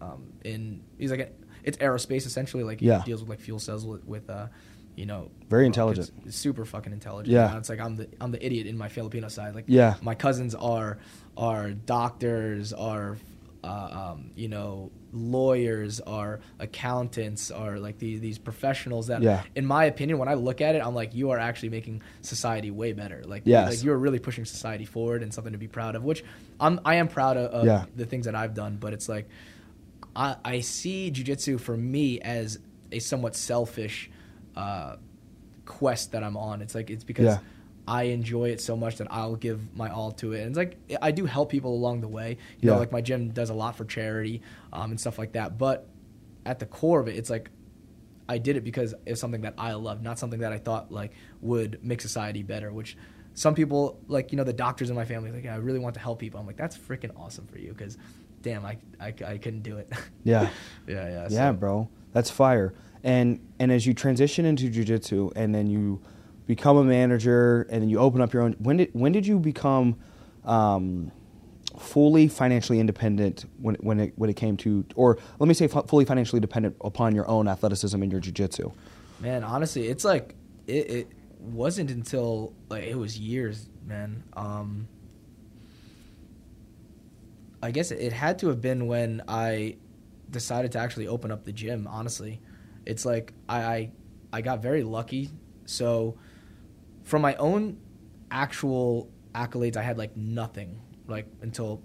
um, 0.01 0.31
in 0.45 0.81
he's 0.97 1.11
like 1.11 1.19
a, 1.21 1.29
it's 1.63 1.77
aerospace 1.79 2.25
essentially. 2.25 2.63
Like 2.63 2.79
he 2.79 2.87
Yeah. 2.87 3.01
deals 3.05 3.21
with 3.21 3.29
like 3.29 3.39
fuel 3.41 3.59
cells 3.59 3.85
with, 3.85 4.05
with 4.05 4.29
uh, 4.29 4.47
you 4.95 5.05
know, 5.05 5.31
Very 5.49 5.65
intelligent. 5.65 6.11
Super 6.33 6.65
fucking 6.65 6.91
intelligent. 6.93 7.33
Yeah. 7.33 7.47
You 7.47 7.51
know, 7.53 7.59
it's 7.59 7.69
like 7.69 7.79
I'm 7.79 7.95
the 7.97 8.07
I'm 8.21 8.31
the 8.31 8.45
idiot 8.45 8.67
in 8.67 8.77
my 8.77 8.87
Filipino 8.89 9.27
side. 9.27 9.53
Like 9.55 9.65
Yeah. 9.67 9.95
my 10.01 10.15
cousins 10.15 10.55
are 10.55 10.97
are 11.37 11.71
doctors, 11.71 12.73
are 12.73 13.17
uh, 13.63 14.11
um, 14.13 14.31
you 14.35 14.47
know 14.47 14.91
lawyers, 15.13 15.99
are 16.01 16.39
accountants, 16.59 17.49
are 17.51 17.79
like 17.79 17.97
these 17.99 18.19
these 18.21 18.37
professionals 18.37 19.07
that, 19.07 19.21
Yeah. 19.21 19.43
in 19.55 19.65
my 19.65 19.85
opinion, 19.85 20.17
when 20.19 20.27
I 20.27 20.33
look 20.35 20.61
at 20.61 20.75
it, 20.75 20.81
I'm 20.85 20.93
like, 20.95 21.13
you 21.15 21.31
are 21.31 21.39
actually 21.39 21.69
making 21.69 22.01
society 22.21 22.71
way 22.71 22.93
better. 22.93 23.23
Like, 23.25 23.43
Yes. 23.45 23.69
like 23.69 23.83
you're 23.83 23.97
really 23.97 24.19
pushing 24.19 24.45
society 24.45 24.85
forward 24.85 25.23
and 25.23 25.33
something 25.33 25.53
to 25.53 25.59
be 25.59 25.67
proud 25.67 25.95
of. 25.95 26.03
Which 26.03 26.23
I'm 26.59 26.79
I 26.85 26.95
am 26.95 27.07
proud 27.07 27.37
of, 27.37 27.51
of 27.51 27.65
Yeah. 27.65 27.85
the 27.95 28.05
things 28.05 28.25
that 28.25 28.35
I've 28.35 28.53
done, 28.53 28.77
but 28.77 28.93
it's 28.93 29.07
like 29.09 29.27
I, 30.15 30.35
I 30.43 30.59
see 30.61 31.11
jujitsu 31.13 31.59
for 31.59 31.77
me 31.77 32.19
as 32.21 32.59
a 32.91 32.99
somewhat 32.99 33.35
selfish 33.35 34.09
uh, 34.55 34.95
quest 35.65 36.11
that 36.13 36.23
I'm 36.23 36.37
on. 36.37 36.61
It's 36.61 36.73
like 36.75 36.89
it's 36.89 37.03
because 37.03 37.25
Yeah. 37.25 37.39
I 37.87 38.03
enjoy 38.03 38.49
it 38.49 38.59
so 38.59 38.75
much 38.75 38.97
that 38.97 39.07
I'll 39.09 39.35
give 39.37 39.75
my 39.75 39.89
all 39.89 40.11
to 40.13 40.33
it. 40.33 40.39
And 40.41 40.49
it's 40.49 40.57
like 40.57 40.77
I 41.01 41.11
do 41.11 41.25
help 41.25 41.49
people 41.49 41.73
along 41.73 42.01
the 42.01 42.07
way. 42.07 42.37
You 42.59 42.67
Yeah. 42.67 42.73
know, 42.73 42.79
like 42.79 42.91
my 42.91 43.01
gym 43.01 43.29
does 43.29 43.49
a 43.49 43.53
lot 43.53 43.75
for 43.77 43.85
charity 43.85 44.41
um, 44.73 44.91
and 44.91 44.99
stuff 44.99 45.17
like 45.17 45.31
that. 45.33 45.57
But 45.57 45.87
at 46.45 46.59
the 46.59 46.65
core 46.65 46.99
of 46.99 47.07
it, 47.07 47.15
it's 47.15 47.29
like 47.29 47.49
I 48.29 48.37
did 48.39 48.57
it 48.57 48.63
because 48.65 48.93
it's 49.05 49.21
something 49.21 49.41
that 49.41 49.53
I 49.57 49.73
love, 49.73 50.01
not 50.01 50.19
something 50.19 50.41
that 50.41 50.51
I 50.51 50.57
thought 50.57 50.91
like 50.91 51.13
would 51.41 51.79
make 51.83 52.01
society 52.01 52.43
better. 52.43 52.73
Which 52.73 52.97
some 53.33 53.55
people, 53.55 53.99
like 54.07 54.31
you 54.33 54.37
know, 54.37 54.43
the 54.43 54.51
doctors 54.53 54.89
in 54.89 54.95
my 54.95 55.05
family, 55.05 55.31
like 55.31 55.45
I 55.45 55.55
really 55.55 55.79
want 55.79 55.93
to 55.93 56.01
help 56.01 56.19
people. 56.19 56.39
I'm 56.39 56.45
like, 56.47 56.57
that's 56.57 56.77
freaking 56.77 57.11
awesome 57.17 57.47
for 57.47 57.57
you 57.57 57.69
because, 57.69 57.97
damn, 58.41 58.65
I, 58.65 58.77
I 58.99 59.13
I 59.25 59.37
couldn't 59.37 59.61
do 59.63 59.77
it. 59.77 59.89
Yeah. 60.25 60.49
yeah, 60.87 61.07
yeah, 61.07 61.27
Yeah, 61.29 61.51
bro. 61.53 61.87
That's 62.11 62.29
fire. 62.29 62.73
And 63.03 63.39
and 63.59 63.71
as 63.71 63.85
you 63.85 63.93
transition 63.93 64.45
into 64.45 64.69
jujitsu 64.69 65.31
and 65.37 65.55
then 65.55 65.67
you 65.67 66.01
become 66.47 66.77
a 66.77 66.83
manager 66.83 67.67
and 67.69 67.81
then 67.81 67.89
you 67.89 67.99
open 67.99 68.21
up 68.21 68.33
your 68.33 68.41
own 68.41 68.53
when 68.59 68.77
did 68.77 68.89
when 68.93 69.11
did 69.11 69.27
you 69.27 69.37
become 69.37 69.97
um, 70.45 71.11
fully 71.77 72.27
financially 72.27 72.79
independent 72.79 73.45
when 73.59 73.75
when 73.75 73.99
it 73.99 74.13
when 74.15 74.29
it 74.29 74.35
came 74.35 74.57
to 74.57 74.85
or 74.95 75.17
let 75.39 75.47
me 75.47 75.53
say 75.53 75.67
fu- 75.67 75.83
fully 75.83 76.05
financially 76.05 76.39
dependent 76.39 76.75
upon 76.81 77.13
your 77.13 77.27
own 77.27 77.47
athleticism 77.47 78.01
and 78.01 78.11
your 78.11 78.21
jujitsu? 78.21 78.73
Man, 79.19 79.43
honestly, 79.43 79.87
it's 79.87 80.05
like 80.05 80.35
it, 80.65 80.89
it 80.89 81.07
wasn't 81.39 81.91
until 81.91 82.53
like 82.69 82.83
it 82.83 82.97
was 82.97 83.19
years, 83.19 83.69
man. 83.85 84.23
Um, 84.33 84.87
I 87.61 87.71
guess 87.71 87.91
it 87.91 88.13
had 88.13 88.39
to 88.39 88.47
have 88.47 88.61
been 88.61 88.87
when 88.87 89.21
I 89.27 89.75
decided 90.29 90.71
to 90.73 90.79
actually 90.79 91.07
open 91.07 91.31
up 91.31 91.43
the 91.43 91.51
gym. 91.51 91.87
Honestly, 91.87 92.39
it's 92.85 93.05
like 93.05 93.33
I 93.49 93.59
I, 93.59 93.91
I 94.31 94.41
got 94.41 94.61
very 94.61 94.83
lucky. 94.83 95.29
So 95.65 96.17
from 97.07 97.21
my 97.21 97.35
own 97.35 97.77
actual 98.29 99.09
accolades, 99.33 99.77
I 99.77 99.81
had 99.81 99.97
like 99.97 100.17
nothing 100.17 100.81
like 101.07 101.25
until 101.41 101.81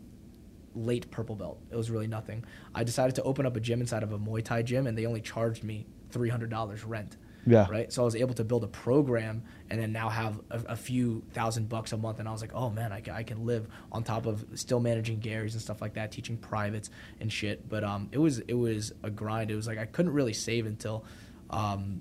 late 0.75 1.11
purple 1.13 1.37
belt. 1.37 1.61
It 1.71 1.77
was 1.77 1.93
really 1.93 2.09
nothing. 2.09 2.45
I 2.75 2.83
decided 2.83 3.15
to 3.17 3.23
open 3.23 3.47
up 3.47 3.57
a 3.57 3.61
gym 3.61 3.81
inside 3.81 4.03
of 4.03 4.13
a 4.13 4.19
Muay 4.19 4.45
Thai 4.45 4.63
gym, 4.63 4.89
and 4.89 4.99
they 4.99 5.07
only 5.07 5.21
charged 5.21 5.63
me 5.63 5.87
three 6.11 6.29
hundred 6.29 6.51
dollars 6.51 6.83
rent. 6.83 7.17
Yeah. 7.47 7.69
Right. 7.69 7.93
So 7.93 8.03
I 8.03 8.05
was 8.05 8.17
able 8.17 8.35
to 8.35 8.45
build 8.45 8.65
a 8.65 8.69
program, 8.69 9.45
and 9.71 9.81
then 9.81 9.93
now 9.93 10.09
have 10.09 10.41
a, 10.51 10.61
a 10.71 10.77
few 10.77 11.23
thousand 11.33 11.69
bucks 11.69 11.93
a 11.93 11.97
month, 11.97 12.19
and 12.19 12.29
I 12.29 12.33
was 12.33 12.41
like, 12.41 12.55
oh 12.55 12.71
man, 12.71 12.93
I, 12.93 13.03
I 13.13 13.23
can 13.23 13.47
live 13.47 13.69
on 13.93 14.03
top 14.03 14.27
of 14.27 14.45
still 14.55 14.81
managing 14.81 15.21
Garys 15.21 15.53
and 15.53 15.63
stuff 15.63 15.81
like 15.81 15.95
that, 15.95 16.11
teaching 16.11 16.37
privates 16.37 16.91
and 17.21 17.33
shit. 17.33 17.69
But 17.69 17.85
um, 17.85 18.09
it 18.11 18.19
was 18.19 18.41
it 18.41 18.55
was 18.55 18.93
a 19.05 19.11
grind. 19.11 19.53
It 19.53 19.57
was 19.57 19.69
like 19.69 19.79
I 19.79 19.87
couldn't 19.87 20.13
really 20.13 20.33
save 20.33 20.67
until 20.67 21.05
um, 21.51 22.01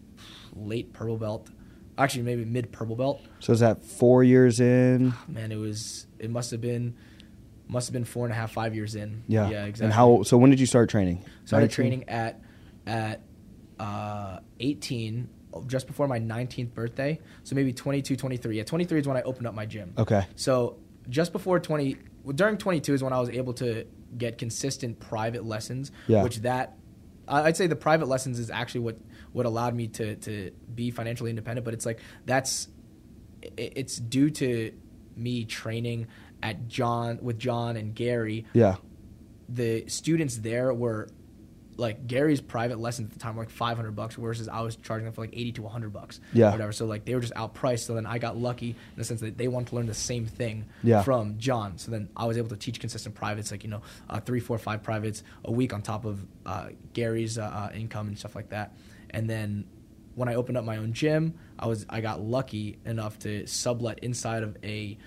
late 0.56 0.92
purple 0.92 1.18
belt. 1.18 1.50
Actually, 1.98 2.24
maybe 2.24 2.46
mid 2.46 2.72
purple 2.72 2.96
belt 2.96 3.22
So 3.40 3.54
is 3.54 3.60
that 3.60 3.84
four 3.84 4.24
years 4.24 4.60
in? 4.60 5.14
man, 5.28 5.52
it 5.52 5.58
was 5.58 6.08
it 6.20 6.30
must 6.30 6.52
have 6.52 6.62
been 6.62 6.96
must 7.68 7.88
have 7.88 7.94
been 7.94 8.06
four 8.06 8.26
and 8.26 8.34
a 8.34 8.36
half, 8.36 8.52
five 8.52 8.76
years 8.76 8.96
in. 8.96 9.24
Yeah. 9.28 9.50
yeah, 9.50 9.66
exactly. 9.66 9.86
And 9.86 9.94
how? 9.94 10.24
So 10.24 10.38
when 10.38 10.50
did 10.50 10.60
you 10.60 10.66
start 10.66 10.90
training? 10.90 11.24
started 11.46 11.66
19? 11.68 11.76
training 11.76 12.10
at 12.10 12.42
at 12.86 13.22
uh, 13.80 14.40
18, 14.60 15.30
just 15.68 15.88
before 15.88 16.08
my 16.08 16.20
19th 16.20 16.74
birthday. 16.74 17.20
So 17.44 17.56
maybe 17.56 17.72
22, 17.74 18.16
23. 18.16 18.58
Yeah, 18.58 18.64
23 18.64 19.00
is 19.00 19.08
when 19.08 19.18
I 19.18 19.22
opened 19.22 19.48
up 19.48 19.54
my 19.54 19.66
gym. 19.66 19.94
Okay. 19.98 20.26
So 20.36 20.78
just 21.10 21.32
before 21.32 21.60
20, 21.60 21.98
well, 22.24 22.34
during 22.34 22.58
22 22.58 22.94
is 22.94 23.04
when 23.04 23.14
I 23.14 23.20
was 23.20 23.30
able 23.30 23.54
to 23.56 23.86
get 24.18 24.38
consistent 24.38 25.00
private 25.00 25.46
lessons, 25.46 25.92
Yeah. 26.08 26.24
which 26.24 26.38
that 26.40 26.78
I'd 27.28 27.56
say 27.56 27.68
the 27.68 27.76
private 27.78 28.08
lessons 28.08 28.40
is 28.40 28.50
actually 28.50 28.82
what 28.82 28.98
what 29.34 29.46
allowed 29.46 29.76
me 29.76 29.88
to 29.88 30.16
to 30.18 30.52
be 30.74 30.92
financially 30.92 31.30
independent. 31.30 31.66
But 31.66 31.74
it's 31.74 31.86
like 31.86 32.00
that's 32.26 32.68
it's 33.58 33.98
due 33.98 34.30
to 34.30 34.72
me 35.16 35.46
training 35.46 36.08
at 36.44 36.68
John 36.68 37.20
with 37.22 37.40
John 37.40 37.76
and 37.78 37.94
Gary. 37.96 38.46
Yeah. 38.54 38.76
The 39.50 39.86
students 39.88 40.38
there 40.38 40.74
were 40.74 41.10
like 41.78 42.06
Gary's 42.06 42.42
private 42.42 42.80
lessons 42.80 43.08
at 43.08 43.14
the 43.14 43.20
time 43.20 43.36
were 43.36 43.42
like 43.44 43.50
500 43.50 43.96
bucks 43.96 44.16
versus 44.16 44.48
I 44.48 44.62
was 44.62 44.76
charging 44.76 45.06
them 45.06 45.14
for 45.14 45.22
like 45.22 45.34
80 45.34 45.54
to 45.54 45.62
100 45.64 45.92
bucks. 45.92 46.20
Yeah. 46.34 46.50
or 46.50 46.52
Whatever. 46.52 46.72
So 46.74 46.86
like 46.86 47.06
they 47.06 47.16
were 47.16 47.22
just 47.22 47.34
outpriced. 47.34 47.80
So 47.86 47.96
then 47.96 48.06
I 48.06 48.20
got 48.20 48.38
lucky 48.38 48.70
in 48.70 48.76
the 48.98 49.04
sense 49.04 49.22
that 49.22 49.38
they 49.38 49.48
wanted 49.48 49.70
to 49.70 49.76
learn 49.76 49.88
the 49.88 49.94
same 49.94 50.28
thing 50.28 50.66
Yeah. 50.84 51.02
from 51.02 51.38
John. 51.40 51.78
So 51.78 51.90
then 51.92 52.10
I 52.16 52.26
was 52.26 52.38
able 52.38 52.50
to 52.50 52.56
teach 52.58 52.80
consistent 52.80 53.16
privates, 53.16 53.50
like, 53.52 53.64
you 53.64 53.70
know, 53.70 53.82
uh, 54.10 54.20
three, 54.20 54.40
four, 54.40 54.58
five 54.60 54.84
privates 54.84 55.24
a 55.44 55.52
week 55.52 55.74
on 55.74 55.82
top 55.82 56.06
of 56.06 56.24
uh, 56.46 56.68
Gary's 56.94 57.38
uh, 57.40 57.44
uh, 57.44 57.70
income 57.76 58.08
and 58.10 58.18
stuff 58.20 58.36
like 58.36 58.50
that. 58.50 58.74
And 59.12 59.30
then 59.30 59.66
when 60.16 60.28
I 60.28 60.36
opened 60.36 60.58
up 60.58 60.66
my 60.66 60.78
own 60.78 60.94
gym, 60.94 61.36
I 61.60 61.68
was 61.68 61.86
I 61.90 62.02
got 62.02 62.22
lucky 62.22 62.80
enough 62.86 63.20
to 63.20 63.46
sublet 63.46 64.00
inside 64.00 64.44
of 64.44 64.58
a 64.64 64.98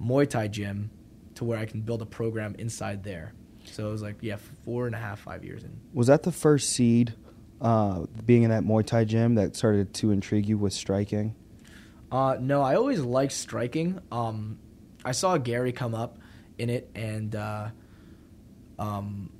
Muay 0.00 0.28
Thai 0.28 0.48
gym 0.48 0.90
to 1.36 1.44
where 1.44 1.58
I 1.58 1.66
can 1.66 1.80
build 1.80 2.02
a 2.02 2.06
program 2.06 2.54
inside 2.58 3.02
there. 3.02 3.32
So 3.64 3.88
it 3.88 3.92
was 3.92 4.02
like, 4.02 4.16
yeah, 4.20 4.36
four 4.64 4.86
and 4.86 4.94
a 4.94 4.98
half, 4.98 5.20
five 5.20 5.44
years 5.44 5.64
in. 5.64 5.80
Was 5.92 6.08
that 6.08 6.22
the 6.22 6.32
first 6.32 6.70
seed, 6.70 7.14
uh, 7.60 8.04
being 8.26 8.42
in 8.42 8.50
that 8.50 8.62
Muay 8.62 8.84
Thai 8.84 9.04
gym 9.04 9.36
that 9.36 9.56
started 9.56 9.94
to 9.94 10.10
intrigue 10.10 10.46
you 10.46 10.58
with 10.58 10.72
striking? 10.72 11.34
Uh, 12.12 12.36
no, 12.38 12.62
I 12.62 12.76
always 12.76 13.00
liked 13.00 13.32
striking. 13.32 14.00
Um, 14.12 14.58
I 15.04 15.12
saw 15.12 15.36
Gary 15.38 15.72
come 15.72 15.94
up 15.94 16.18
in 16.58 16.70
it, 16.70 16.90
and 16.94 17.34
uh, 17.34 17.68
um, 18.78 19.30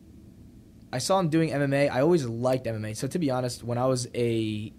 I 0.95 0.99
saw 0.99 1.19
him 1.19 1.29
doing 1.29 1.51
MMA. 1.51 1.91
I 1.91 2.03
always 2.03 2.25
liked 2.25 2.67
MMA. 2.67 2.97
So 2.97 3.09
to 3.09 3.19
be 3.19 3.29
honest, 3.29 3.65
when 3.65 3.79
I 3.79 3.87
was 3.87 4.07
a 4.15 4.73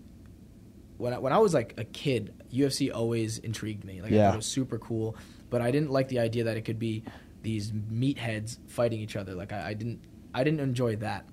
when 0.98 1.14
I, 1.14 1.18
when 1.20 1.34
I 1.34 1.40
was 1.40 1.54
like 1.54 1.74
a 1.78 1.84
kid, 1.84 2.34
UFC 2.54 2.90
always 2.94 3.38
intrigued 3.40 3.84
me. 3.84 4.02
Like 4.02 4.14
I 4.14 4.16
Yeah. 4.16 4.28
thought 4.28 4.36
it 4.36 4.38
was 4.38 4.46
super 4.46 4.78
cool, 4.80 5.18
but 5.50 5.62
I 5.62 5.72
didn't 5.72 5.92
like 5.92 6.08
the 6.08 6.20
idea 6.20 6.46
that 6.46 6.56
it 6.56 6.62
could 6.62 6.80
be 6.80 7.04
these 7.42 7.74
meatheads 7.74 8.60
fighting 8.68 9.02
each 9.02 9.18
other. 9.18 9.34
Like 9.34 9.52
I, 9.52 9.72
I 9.72 9.74
didn't 9.74 10.00
I 10.34 10.46
didn't 10.46 10.62
enjoy 10.62 10.96
that. 10.98 11.26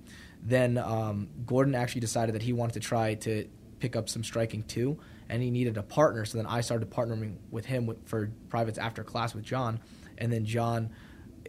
Then 0.42 0.78
um, 0.78 1.28
Gordon 1.46 1.76
actually 1.76 2.00
decided 2.00 2.34
that 2.34 2.42
he 2.42 2.52
wanted 2.52 2.72
to 2.72 2.80
try 2.80 3.14
to 3.14 3.46
pick 3.78 3.94
up 3.94 4.08
some 4.08 4.24
striking 4.24 4.64
too, 4.64 4.98
and 5.28 5.40
he 5.44 5.52
needed 5.52 5.76
a 5.76 5.84
partner. 5.84 6.24
So 6.24 6.38
then 6.38 6.46
I 6.48 6.60
started 6.60 6.90
partnering 6.90 7.36
with 7.52 7.66
him 7.66 7.86
with, 7.86 7.98
for 8.08 8.32
privates 8.48 8.78
after 8.78 9.04
class 9.04 9.32
with 9.32 9.44
John, 9.44 9.78
and 10.18 10.32
then 10.32 10.44
John 10.44 10.90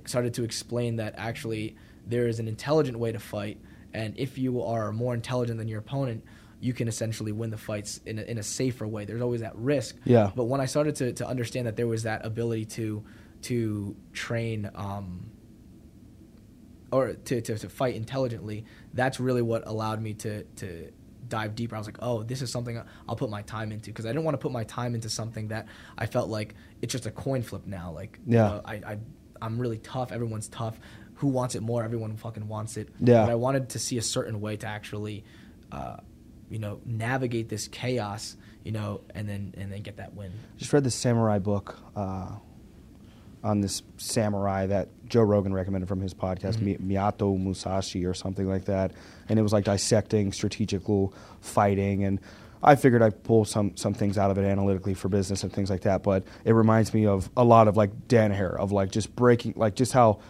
started 0.05 0.35
to 0.35 0.43
explain 0.43 0.97
that 0.97 1.15
actually 1.17 1.75
there 2.05 2.27
is 2.27 2.39
an 2.39 2.47
intelligent 2.47 2.97
way 2.99 3.11
to 3.11 3.19
fight, 3.19 3.59
and 3.93 4.17
if 4.17 4.37
you 4.37 4.61
are 4.63 4.91
more 4.91 5.13
intelligent 5.13 5.57
than 5.57 5.67
your 5.67 5.79
opponent, 5.79 6.23
you 6.59 6.73
can 6.73 6.87
essentially 6.87 7.31
win 7.31 7.49
the 7.49 7.57
fights 7.57 7.99
in 8.05 8.19
a, 8.19 8.21
in 8.23 8.37
a 8.37 8.43
safer 8.43 8.87
way. 8.87 9.05
There's 9.05 9.21
always 9.21 9.41
that 9.41 9.55
risk. 9.55 9.97
Yeah. 10.05 10.31
But 10.35 10.45
when 10.45 10.61
I 10.61 10.65
started 10.65 10.95
to, 10.97 11.13
to 11.13 11.27
understand 11.27 11.67
that 11.67 11.75
there 11.75 11.87
was 11.87 12.03
that 12.03 12.25
ability 12.25 12.65
to 12.77 13.03
to 13.43 13.95
train 14.13 14.71
um, 14.75 15.29
or 16.91 17.13
to, 17.13 17.41
to, 17.41 17.57
to 17.57 17.69
fight 17.69 17.95
intelligently, 17.95 18.65
that's 18.93 19.19
really 19.19 19.41
what 19.41 19.67
allowed 19.67 20.01
me 20.01 20.13
to 20.15 20.43
to 20.43 20.91
dive 21.27 21.55
deeper. 21.55 21.75
I 21.75 21.79
was 21.79 21.87
like, 21.87 21.97
oh, 22.01 22.21
this 22.23 22.41
is 22.41 22.51
something 22.51 22.81
I'll 23.09 23.15
put 23.15 23.29
my 23.29 23.41
time 23.41 23.71
into 23.71 23.87
because 23.89 24.05
I 24.05 24.09
didn't 24.09 24.23
want 24.23 24.35
to 24.35 24.39
put 24.39 24.51
my 24.51 24.63
time 24.65 24.93
into 24.93 25.09
something 25.09 25.47
that 25.49 25.67
I 25.97 26.05
felt 26.05 26.29
like 26.29 26.53
it's 26.81 26.91
just 26.91 27.05
a 27.05 27.11
coin 27.11 27.41
flip 27.41 27.65
now. 27.65 27.91
Like, 27.91 28.19
you 28.25 28.35
Yeah. 28.37 28.43
know, 28.47 28.61
I, 28.65 28.73
I 28.75 28.97
I'm 29.41 29.59
really 29.59 29.79
tough. 29.79 30.11
Everyone's 30.11 30.47
tough. 30.47 30.79
Who 31.23 31.29
wants 31.29 31.55
it 31.55 31.61
more? 31.61 31.85
Everyone 31.85 32.17
fucking 32.17 32.49
wants 32.49 32.75
it. 32.75 32.89
Yeah. 32.99 33.23
But 33.23 33.31
I 33.31 33.35
wanted 33.35 33.69
to 33.69 33.79
see 33.79 33.97
a 33.97 34.01
certain 34.01 34.41
way 34.41 34.57
to 34.57 34.67
actually, 34.67 35.23
uh, 35.71 35.95
you 36.49 36.59
know, 36.59 36.81
navigate 36.85 37.47
this 37.47 37.69
chaos. 37.69 38.35
You 38.65 38.73
know, 38.73 38.99
and 39.15 39.27
then 39.27 39.53
and 39.57 39.71
then 39.71 39.81
get 39.81 39.97
that 39.97 40.15
win. 40.15 40.33
Just 40.57 40.73
read 40.73 40.83
the 40.83 40.91
samurai 40.91 41.39
book 41.39 41.79
uh, 41.95 42.27
on 43.41 43.61
this 43.61 43.83
samurai 43.95 44.67
that 44.67 44.89
Joe 45.07 45.21
Rogan 45.21 45.53
recommended 45.53 45.87
from 45.87 46.01
his 46.01 46.13
podcast, 46.13 46.59
Mi- 46.59 46.77
Miyato 46.77 47.39
Musashi 47.39 48.05
or 48.05 48.13
something 48.13 48.49
like 48.49 48.65
that, 48.65 48.91
and 49.29 49.39
it 49.39 49.41
was 49.41 49.53
like 49.53 49.63
dissecting 49.63 50.33
strategical 50.33 51.13
fighting 51.39 52.03
and. 52.03 52.19
I 52.65 52.75
figured 52.75 53.01
I'd 53.01 53.25
pull 53.25 53.43
some, 53.43 53.75
some 53.75 53.93
things 53.93 54.17
out 54.17 54.31
of 54.31 54.37
it 54.37 54.45
analytically 54.45 54.93
for 54.93 55.09
business 55.09 55.43
and 55.43 55.51
things 55.51 55.69
like 55.69 55.81
that, 55.81 56.01
but 56.01 56.23
it 56.45 56.53
reminds 56.53 56.93
me 56.93 57.05
of 57.05 57.29
a 57.35 57.43
lot 57.43 57.67
of 57.67 57.75
like 57.75 58.07
Dan 58.07 58.31
Danaher, 58.31 58.55
of 58.57 58.71
like 58.71 58.89
just 58.89 59.13
breaking, 59.17 59.55
like 59.57 59.75
just 59.75 59.91
how 59.91 60.21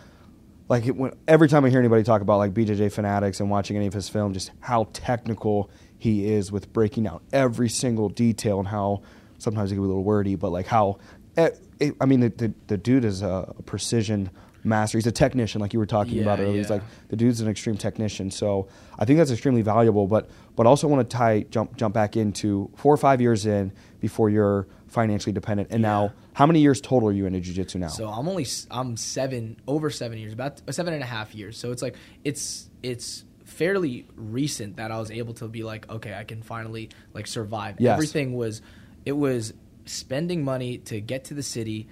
like 0.69 0.85
it, 0.87 0.95
when, 0.95 1.13
every 1.27 1.47
time 1.49 1.65
I 1.65 1.69
hear 1.69 1.79
anybody 1.79 2.03
talk 2.03 2.21
about 2.21 2.37
like 2.37 2.53
BJJ 2.53 2.91
fanatics 2.91 3.39
and 3.39 3.49
watching 3.49 3.75
any 3.77 3.87
of 3.87 3.93
his 3.93 4.09
film, 4.09 4.33
just 4.33 4.51
how 4.61 4.87
technical 4.93 5.69
he 5.97 6.31
is 6.33 6.51
with 6.51 6.71
breaking 6.73 7.03
down 7.03 7.21
every 7.31 7.69
single 7.69 8.09
detail 8.09 8.59
and 8.59 8.67
how 8.67 9.01
sometimes 9.37 9.71
it 9.71 9.75
can 9.75 9.83
be 9.83 9.85
a 9.85 9.87
little 9.87 10.03
wordy, 10.03 10.35
but 10.35 10.51
like 10.51 10.67
how 10.67 10.97
eh, 11.37 11.49
it, 11.79 11.95
I 11.99 12.05
mean 12.05 12.19
the, 12.21 12.29
the 12.29 12.53
the 12.67 12.77
dude 12.77 13.05
is 13.05 13.21
a, 13.21 13.53
a 13.57 13.61
precision 13.63 14.29
master. 14.65 14.97
He's 14.97 15.07
a 15.07 15.11
technician, 15.11 15.59
like 15.59 15.73
you 15.73 15.79
were 15.79 15.85
talking 15.85 16.21
about 16.21 16.39
Yeah, 16.39 16.45
earlier. 16.45 16.57
He's 16.59 16.69
like 16.69 16.83
the 17.09 17.15
dude's 17.17 17.41
an 17.41 17.49
extreme 17.49 17.75
technician. 17.77 18.31
So 18.31 18.67
I 18.97 19.05
think 19.05 19.17
that's 19.19 19.31
extremely 19.31 19.61
valuable. 19.61 20.07
But 20.07 20.29
but 20.55 20.65
also 20.65 20.87
want 20.87 21.09
to 21.09 21.17
tie 21.17 21.41
jump 21.49 21.75
jump 21.75 21.93
back 21.93 22.15
into 22.15 22.69
four 22.75 22.93
or 22.93 22.97
five 22.97 23.19
years 23.19 23.45
in 23.45 23.71
before 23.99 24.29
you're 24.29 24.67
financially 24.87 25.33
dependent, 25.33 25.69
and 25.71 25.81
Yeah. 25.81 25.89
now 25.89 26.13
how 26.33 26.45
many 26.45 26.59
years 26.61 26.81
total 26.81 27.09
are 27.09 27.13
you 27.13 27.25
into 27.25 27.39
jiu-jitsu 27.39 27.79
now? 27.79 27.87
So 27.87 28.07
I'm 28.07 28.27
only 28.27 28.45
I'm 28.71 28.97
seven 28.97 29.57
over 29.67 29.89
seven 29.89 30.17
years, 30.17 30.33
about 30.33 30.61
uh, 30.67 30.71
seven 30.71 30.93
and 30.93 31.03
a 31.03 31.05
half 31.05 31.33
years. 31.35 31.57
So 31.57 31.71
it's 31.71 31.81
like 31.81 31.95
it's 32.23 32.69
it's 32.81 33.23
fairly 33.45 34.07
recent 34.15 34.77
that 34.77 34.91
I 34.91 34.97
was 34.99 35.11
able 35.11 35.33
to 35.35 35.47
be 35.47 35.63
like, 35.63 35.89
okay, 35.89 36.13
I 36.13 36.23
can 36.23 36.41
finally 36.41 36.89
like 37.13 37.27
survive. 37.27 37.75
Yes. 37.79 37.93
Everything 37.93 38.33
was 38.33 38.61
it 39.05 39.11
was 39.13 39.53
spending 39.85 40.43
money 40.43 40.77
to 40.79 40.99
get 41.01 41.25
to 41.25 41.33
the 41.33 41.43
city 41.43 41.87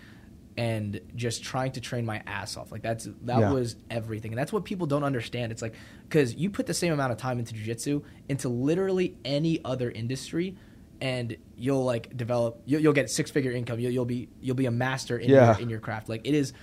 and 0.57 0.99
just 1.15 1.43
trying 1.43 1.71
to 1.73 1.81
train 1.81 2.05
my 2.05 2.21
ass 2.25 2.57
off. 2.57 2.71
Like 2.71 2.81
that's 2.81 3.07
that 3.23 3.39
Yeah. 3.39 3.51
was 3.51 3.75
everything. 3.89 4.31
And 4.31 4.39
that's 4.39 4.51
what 4.51 4.65
people 4.65 4.87
don't 4.87 5.03
understand. 5.03 5.51
It's 5.51 5.61
like 5.61 5.75
cuz 6.09 6.33
you 6.35 6.49
put 6.49 6.65
the 6.65 6.73
same 6.73 6.91
amount 6.93 7.11
of 7.11 7.17
time 7.17 7.37
into 7.39 7.53
jiu-jitsu 7.53 8.01
into 8.27 8.49
literally 8.49 9.15
any 9.23 9.63
other 9.63 9.89
industry 9.91 10.55
and 11.01 11.35
you'll 11.57 11.83
like 11.83 12.15
develop 12.15 12.61
you'll, 12.65 12.81
you'll 12.81 12.93
get 12.93 13.09
six-figure 13.09 13.51
income. 13.51 13.79
You'll, 13.79 13.91
you'll 13.91 14.05
be 14.05 14.29
you'll 14.39 14.55
be 14.55 14.67
a 14.67 14.71
master 14.71 15.17
in 15.17 15.29
Yeah. 15.29 15.53
your 15.53 15.61
in 15.61 15.69
your 15.69 15.79
craft. 15.79 16.07
Like 16.09 16.21
it 16.25 16.33
is 16.35 16.53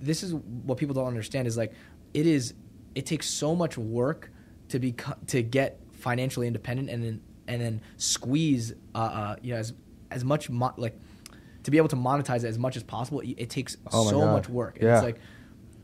this 0.00 0.22
is 0.22 0.32
what 0.34 0.78
people 0.78 0.94
don't 0.94 1.06
understand 1.08 1.46
is 1.48 1.56
like 1.56 1.72
it 2.14 2.26
is 2.26 2.54
it 2.94 3.06
takes 3.06 3.28
so 3.28 3.54
much 3.56 3.76
work 3.76 4.30
to 4.68 4.78
be 4.78 4.94
to 5.26 5.42
get 5.42 5.80
financially 5.92 6.46
independent 6.46 6.88
and 6.90 7.02
then 7.02 7.20
and 7.48 7.60
then 7.60 7.80
squeeze 7.96 8.72
uh, 8.94 8.98
uh 8.98 9.36
you 9.42 9.52
know 9.52 9.58
as 9.58 9.72
as 10.10 10.24
much 10.24 10.48
mo- 10.50 10.74
like 10.76 10.96
to 11.64 11.70
be 11.70 11.76
able 11.78 11.88
to 11.88 11.96
monetize 11.96 12.44
it 12.44 12.48
as 12.48 12.58
much 12.58 12.76
as 12.76 12.82
possible 12.82 13.20
it, 13.20 13.34
it 13.38 13.50
takes 13.50 13.76
Oh 13.92 14.08
so 14.10 14.20
God. 14.20 14.32
much 14.32 14.48
work 14.48 14.76
and 14.76 14.84
Yeah. 14.88 14.96
it's 14.96 15.04
like 15.04 15.18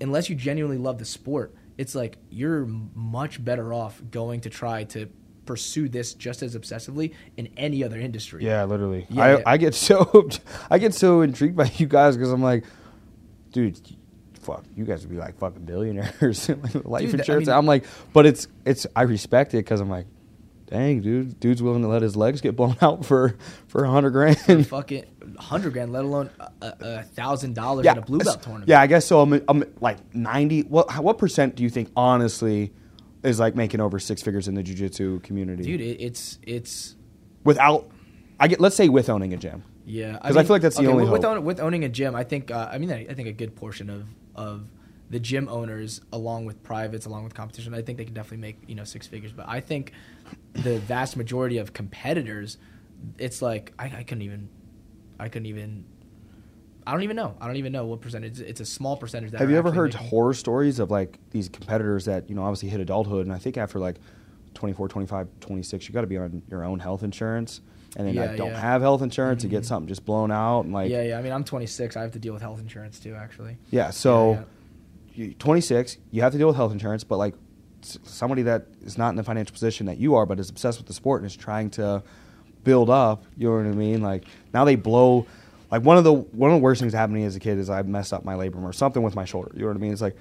unless 0.00 0.28
you 0.30 0.36
genuinely 0.36 0.78
love 0.78 0.98
the 0.98 1.04
sport 1.04 1.54
it's 1.78 1.94
like 1.94 2.18
you're 2.30 2.66
much 2.94 3.42
better 3.42 3.72
off 3.72 4.00
going 4.10 4.42
to 4.42 4.50
try 4.50 4.84
to 4.84 5.08
pursue 5.50 5.88
this 5.88 6.14
just 6.14 6.42
as 6.44 6.54
obsessively 6.56 7.12
in 7.36 7.48
any 7.56 7.82
other 7.82 7.98
industry 7.98 8.44
Yeah, 8.44 8.62
literally. 8.64 9.04
Yeah, 9.10 9.22
I, 9.24 9.36
yeah. 9.36 9.42
I 9.46 9.56
get 9.56 9.74
so 9.86 10.28
I 10.70 10.78
get 10.78 10.94
so 10.94 11.22
intrigued 11.22 11.56
by 11.56 11.70
you 11.76 11.86
guys 11.88 12.16
because 12.16 12.30
I'm 12.30 12.42
like, 12.42 12.64
dude, 13.52 13.80
fuck, 14.40 14.64
you 14.76 14.84
guys 14.84 15.00
would 15.02 15.10
be 15.10 15.16
like 15.16 15.36
fucking 15.38 15.64
billionaires, 15.64 16.48
life 16.84 17.10
Dude, 17.10 17.14
I 17.16 17.18
insurance. 17.18 17.48
mean- 17.48 17.56
I'm 17.56 17.66
like, 17.66 17.84
but 18.12 18.26
it's 18.26 18.46
it's 18.64 18.86
I 18.94 19.02
respect 19.02 19.54
it 19.54 19.58
because 19.58 19.80
I'm 19.80 19.90
like, 19.90 20.06
dang, 20.66 21.00
dude, 21.00 21.40
dude's 21.40 21.62
willing 21.64 21.82
to 21.82 21.88
let 21.88 22.02
his 22.02 22.14
legs 22.14 22.40
get 22.40 22.54
blown 22.54 22.76
out 22.82 23.04
for 23.04 23.34
for 23.66 23.82
a 23.84 23.90
hundred 23.90 24.10
grand. 24.10 24.66
fucking 24.68 25.04
100 25.20 25.72
grand 25.72 25.92
let 25.92 26.04
alone 26.04 26.30
a, 26.62 27.02
thousand 27.02 27.54
dollars 27.56 27.86
in 27.86 27.98
a 27.98 28.02
blue 28.02 28.20
belt 28.20 28.40
tournament 28.42 28.68
Yeah, 28.68 28.80
I 28.80 28.86
guess 28.86 29.04
so. 29.04 29.20
I'm, 29.20 29.42
I'm 29.48 29.64
like 29.80 29.98
ninety. 30.14 30.60
What 30.62 30.96
what 31.02 31.18
percent 31.18 31.56
do 31.56 31.64
you 31.64 31.70
think 31.70 31.90
honestly 31.96 32.72
is 33.22 33.38
like 33.38 33.54
making 33.54 33.80
over 33.80 33.98
six 33.98 34.22
figures 34.22 34.48
in 34.48 34.54
the 34.54 34.62
jujitsu 34.62 35.22
community? 35.22 35.62
dude 35.62 35.80
it, 35.80 36.00
it's 36.00 36.38
it's 36.42 36.96
without, 37.44 37.90
I 38.38 38.48
get 38.48 38.60
let's 38.60 38.76
say 38.76 38.88
with 38.88 39.08
owning 39.08 39.32
a 39.32 39.36
gym. 39.36 39.64
Yeah, 39.86 40.12
because 40.12 40.36
I 40.36 40.42
feel 40.44 40.54
like 40.54 40.62
that's 40.62 40.76
the 40.76 40.86
only 40.86 41.08
with, 41.08 41.24
own, 41.24 41.44
with 41.44 41.58
owning 41.58 41.84
a 41.84 41.88
gym. 41.88 42.14
I 42.14 42.22
think 42.24 42.50
uh, 42.50 42.68
I 42.70 42.78
mean 42.78 42.92
I, 42.92 43.06
I 43.10 43.14
think 43.14 43.28
a 43.28 43.32
good 43.32 43.56
portion 43.56 43.90
of 43.90 44.06
of 44.34 44.66
the 45.10 45.18
gym 45.18 45.48
owners, 45.48 46.00
along 46.12 46.44
with 46.44 46.62
privates, 46.62 47.04
along 47.04 47.24
with 47.24 47.34
competition, 47.34 47.74
I 47.74 47.82
think 47.82 47.98
they 47.98 48.04
can 48.04 48.14
definitely 48.14 48.38
make 48.38 48.58
you 48.68 48.76
know 48.76 48.84
six 48.84 49.06
figures. 49.06 49.32
But 49.32 49.48
I 49.48 49.60
think 49.60 49.92
the 50.52 50.78
vast 50.78 51.16
majority 51.16 51.58
of 51.58 51.72
competitors, 51.72 52.58
it's 53.18 53.42
like 53.42 53.72
I, 53.78 53.86
I 53.86 54.02
couldn't 54.04 54.22
even, 54.22 54.48
I 55.18 55.28
couldn't 55.28 55.46
even. 55.46 55.84
I 56.90 56.92
don't 56.92 57.04
even 57.04 57.14
know. 57.14 57.36
I 57.40 57.46
don't 57.46 57.54
even 57.54 57.70
know 57.70 57.86
what 57.86 58.00
percentage. 58.00 58.40
It's 58.40 58.58
a 58.60 58.64
small 58.66 58.96
percentage. 58.96 59.30
That 59.30 59.40
Have 59.40 59.48
you 59.48 59.56
ever 59.56 59.70
heard 59.70 59.94
making- 59.94 60.08
horror 60.08 60.34
stories 60.34 60.80
of 60.80 60.90
like 60.90 61.20
these 61.30 61.48
competitors 61.48 62.06
that, 62.06 62.28
you 62.28 62.34
know, 62.34 62.42
obviously 62.42 62.68
hit 62.68 62.80
adulthood 62.80 63.26
and 63.26 63.32
I 63.32 63.38
think 63.38 63.56
after 63.56 63.78
like 63.78 63.94
24, 64.54 64.88
25, 64.88 65.28
26, 65.38 65.86
you 65.86 65.94
got 65.94 66.00
to 66.00 66.08
be 66.08 66.18
on 66.18 66.42
your 66.50 66.64
own 66.64 66.80
health 66.80 67.04
insurance 67.04 67.60
and 67.96 68.08
then 68.08 68.14
Yeah, 68.16 68.22
like, 68.26 68.36
don't 68.36 68.48
yeah. 68.50 68.58
have 68.60 68.82
health 68.82 69.02
insurance 69.02 69.44
and 69.44 69.52
Mhm. 69.52 69.56
get 69.58 69.66
something 69.66 69.86
just 69.86 70.04
blown 70.04 70.32
out 70.32 70.62
and 70.64 70.72
like 70.74 70.90
yeah, 70.90 71.02
yeah. 71.02 71.18
I 71.18 71.22
mean, 71.22 71.32
I'm 71.32 71.44
26. 71.44 71.96
I 71.96 72.02
have 72.02 72.10
to 72.10 72.18
deal 72.18 72.32
with 72.32 72.42
health 72.42 72.58
insurance 72.58 72.98
too. 72.98 73.14
Actually. 73.14 73.56
Yeah, 73.70 73.90
so 73.90 74.32
Yeah, 74.32 74.42
you 75.26 75.34
26, 75.34 75.96
you 76.10 76.22
have 76.22 76.32
to 76.32 76.38
deal 76.38 76.48
with 76.48 76.56
health 76.56 76.72
insurance, 76.72 77.04
but 77.04 77.18
like 77.18 77.34
somebody 77.82 78.42
that 78.42 78.66
is 78.84 78.98
not 78.98 79.10
in 79.10 79.14
the 79.14 79.22
financial 79.22 79.52
position 79.52 79.86
that 79.86 79.98
you 79.98 80.16
are, 80.16 80.26
but 80.26 80.40
is 80.40 80.50
obsessed 80.50 80.78
with 80.80 80.88
the 80.88 80.92
sport 80.92 81.20
and 81.22 81.30
is 81.30 81.36
trying 81.36 81.70
to 81.70 82.02
build 82.64 82.90
up, 82.90 83.22
you 83.36 83.48
know 83.48 83.56
what 83.58 83.66
I 83.66 83.70
mean? 83.76 84.02
Like 84.02 84.24
now 84.52 84.64
they 84.64 84.74
blow. 84.74 85.26
Like 85.70 85.82
one 85.82 85.96
of 85.96 86.04
the 86.04 86.12
one 86.12 86.50
of 86.50 86.56
the 86.56 86.62
worst 86.62 86.80
things 86.80 86.92
happening 86.92 87.24
as 87.24 87.36
a 87.36 87.40
kid 87.40 87.58
is 87.58 87.70
I 87.70 87.82
messed 87.82 88.12
up 88.12 88.24
my 88.24 88.34
labrum 88.34 88.64
or 88.64 88.72
something 88.72 89.02
with 89.02 89.14
my 89.14 89.24
shoulder. 89.24 89.52
You 89.54 89.62
know 89.62 89.68
what 89.68 89.76
I 89.76 89.80
mean? 89.80 89.92
It's 89.92 90.02
like 90.02 90.16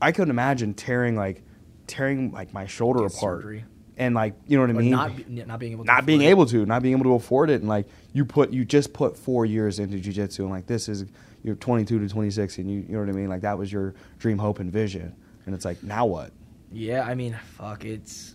I 0.00 0.12
couldn't 0.12 0.30
imagine 0.30 0.74
tearing 0.74 1.16
like 1.16 1.42
tearing 1.86 2.32
like 2.32 2.52
my 2.54 2.66
shoulder 2.66 3.00
Get 3.06 3.14
apart 3.16 3.42
surgery. 3.42 3.64
and 3.98 4.14
like 4.14 4.34
you 4.46 4.56
know 4.56 4.62
what 4.62 4.70
I 4.70 4.72
Or 4.72 4.76
mean? 4.82 4.90
not 4.90 5.28
not 5.46 5.58
being 5.60 5.72
able 5.72 5.84
to 5.84 5.86
not 5.92 6.06
being 6.06 6.20
afford 6.20 6.26
it. 6.28 6.30
able 6.30 6.46
to, 6.46 6.66
not 6.66 6.82
being 6.82 6.94
able 6.94 7.04
to 7.04 7.14
afford 7.14 7.50
it, 7.50 7.60
and 7.60 7.68
like 7.68 7.86
you 8.14 8.24
put, 8.24 8.50
you 8.52 8.64
just 8.64 8.92
put 8.94 9.16
four 9.18 9.44
years 9.44 9.78
into 9.78 9.98
jujitsu, 9.98 10.40
and 10.40 10.50
like 10.50 10.66
this 10.66 10.88
is 10.88 11.04
you're 11.42 11.56
22 11.56 11.98
to 11.98 12.08
26, 12.08 12.56
and 12.58 12.70
you, 12.70 12.80
you 12.88 12.94
know 12.94 13.00
what 13.00 13.08
I 13.10 13.12
mean, 13.12 13.28
like 13.28 13.42
that 13.42 13.58
was 13.58 13.70
your 13.70 13.94
dream, 14.18 14.38
hope, 14.38 14.60
and 14.60 14.72
vision, 14.72 15.14
and 15.44 15.54
it's 15.54 15.66
like 15.66 15.82
now 15.82 16.06
what? 16.06 16.32
Yeah, 16.72 17.02
I 17.02 17.14
mean, 17.14 17.36
fuck, 17.58 17.84
it's 17.84 18.34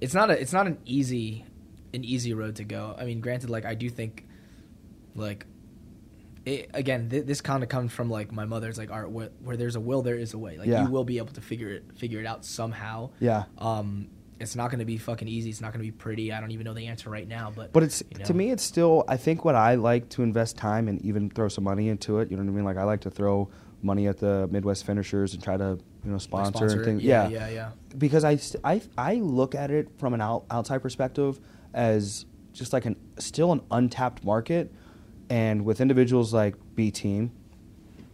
it's 0.00 0.14
not 0.14 0.30
a 0.30 0.40
it's 0.40 0.52
not 0.52 0.66
an 0.66 0.78
easy 0.84 1.44
an 1.92 2.04
easy 2.04 2.34
road 2.34 2.56
to 2.56 2.64
go. 2.64 2.94
I 2.98 3.04
mean, 3.04 3.20
granted, 3.20 3.50
like 3.50 3.64
I 3.64 3.74
do 3.74 3.88
think, 3.90 4.26
like, 5.14 5.46
it, 6.44 6.70
again, 6.74 7.08
th- 7.08 7.24
this 7.26 7.40
kind 7.40 7.62
of 7.62 7.68
comes 7.68 7.92
from 7.92 8.10
like 8.10 8.30
my 8.32 8.44
mother's 8.44 8.76
like 8.76 8.90
art 8.90 9.10
where, 9.10 9.30
where 9.42 9.56
there's 9.56 9.76
a 9.76 9.80
will, 9.80 10.02
there 10.02 10.16
is 10.16 10.34
a 10.34 10.38
way. 10.38 10.58
Like 10.58 10.68
Yeah. 10.68 10.84
you 10.84 10.90
will 10.90 11.04
be 11.04 11.18
able 11.18 11.32
to 11.34 11.40
figure 11.40 11.70
it 11.70 11.84
figure 11.96 12.20
it 12.20 12.26
out 12.26 12.44
somehow. 12.44 13.10
Yeah. 13.20 13.44
Um, 13.58 14.08
it's 14.40 14.56
not 14.56 14.68
going 14.70 14.80
to 14.80 14.84
be 14.84 14.98
fucking 14.98 15.28
easy. 15.28 15.48
It's 15.48 15.60
not 15.60 15.72
going 15.72 15.84
to 15.84 15.90
be 15.90 15.96
pretty. 15.96 16.32
I 16.32 16.40
don't 16.40 16.50
even 16.50 16.64
know 16.64 16.74
the 16.74 16.88
answer 16.88 17.08
right 17.08 17.26
now, 17.26 17.52
but 17.54 17.72
But 17.72 17.82
it's 17.84 18.02
you 18.10 18.18
know. 18.18 18.24
to 18.26 18.34
me, 18.34 18.50
it's 18.50 18.62
still. 18.64 19.04
I 19.08 19.16
think 19.16 19.44
what 19.44 19.54
I 19.54 19.76
like 19.76 20.08
to 20.10 20.22
invest 20.22 20.56
time 20.56 20.88
and 20.88 21.00
even 21.02 21.30
throw 21.30 21.48
some 21.48 21.64
money 21.64 21.88
into 21.88 22.18
it. 22.18 22.30
You 22.30 22.36
know 22.36 22.42
what 22.42 22.50
I 22.50 22.54
mean? 22.54 22.64
Like 22.64 22.76
I 22.76 22.82
like 22.82 23.00
to 23.02 23.10
throw 23.10 23.48
money 23.80 24.06
at 24.08 24.18
the 24.18 24.48
Midwest 24.50 24.84
finishers 24.84 25.34
and 25.34 25.42
try 25.42 25.56
to 25.56 25.78
you 26.04 26.10
know 26.10 26.14
like, 26.14 26.20
sponsor, 26.20 26.66
and 26.66 26.80
it. 26.80 26.84
things. 26.84 27.02
Yeah, 27.02 27.28
yeah, 27.28 27.48
yeah. 27.48 27.70
because 27.96 28.24
I, 28.24 28.36
st- 28.36 28.60
I, 28.64 28.82
I 28.98 29.14
look 29.14 29.54
at 29.54 29.70
it 29.70 29.88
from 29.98 30.12
an 30.14 30.20
out, 30.20 30.44
outside 30.50 30.78
perspective 30.82 31.38
as 31.72 32.26
just 32.52 32.72
like 32.72 32.86
an 32.86 32.96
still 33.18 33.52
an 33.52 33.60
untapped 33.70 34.24
market, 34.24 34.72
and 35.30 35.64
with 35.64 35.80
individuals 35.80 36.32
like 36.32 36.54
B 36.74 36.90
Team 36.90 37.32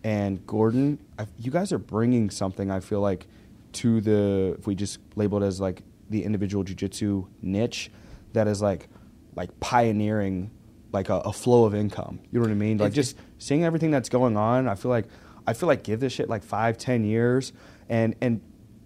and 0.05 0.45
Gordon, 0.47 0.99
I, 1.19 1.27
you 1.39 1.51
guys 1.51 1.73
are 1.73 1.79
bringing 1.79 2.31
something. 2.31 2.71
I 2.71 2.81
feel 2.81 3.01
like 3.01 3.27
to 3.73 4.01
the 4.01 4.57
if 4.59 4.67
we 4.67 4.75
just 4.75 4.99
label 5.17 5.43
it 5.43 5.47
as 5.47 5.61
like 5.61 5.83
the 6.09 6.25
individual 6.25 6.65
jujitsu 6.65 7.27
niche, 7.43 7.91
that 8.33 8.47
is 8.47 8.63
like 8.63 8.89
like 9.37 9.59
pioneering 9.61 10.51
like 10.93 11.09
a, 11.09 11.17
a 11.17 11.33
flow 11.33 11.65
of 11.65 11.75
income. 11.75 12.21
You 12.31 12.41
know 12.41 12.45
what 12.45 12.51
I 12.51 12.55
mean? 12.55 12.79
Like 12.79 12.93
just 12.93 13.17
seeing 13.39 13.65
everything 13.65 13.91
that's 13.91 14.09
going 14.09 14.37
on. 14.37 14.69
I 14.69 14.75
feel 14.75 14.91
like 14.91 15.07
I 15.47 15.53
feel 15.53 15.67
like 15.69 15.83
give 15.83 16.01
this 16.01 16.13
shit 16.13 16.29
like 16.29 16.43
five, 16.43 16.79
ten 16.79 17.05
years, 17.05 17.53
and 17.89 18.15
and 18.21 18.41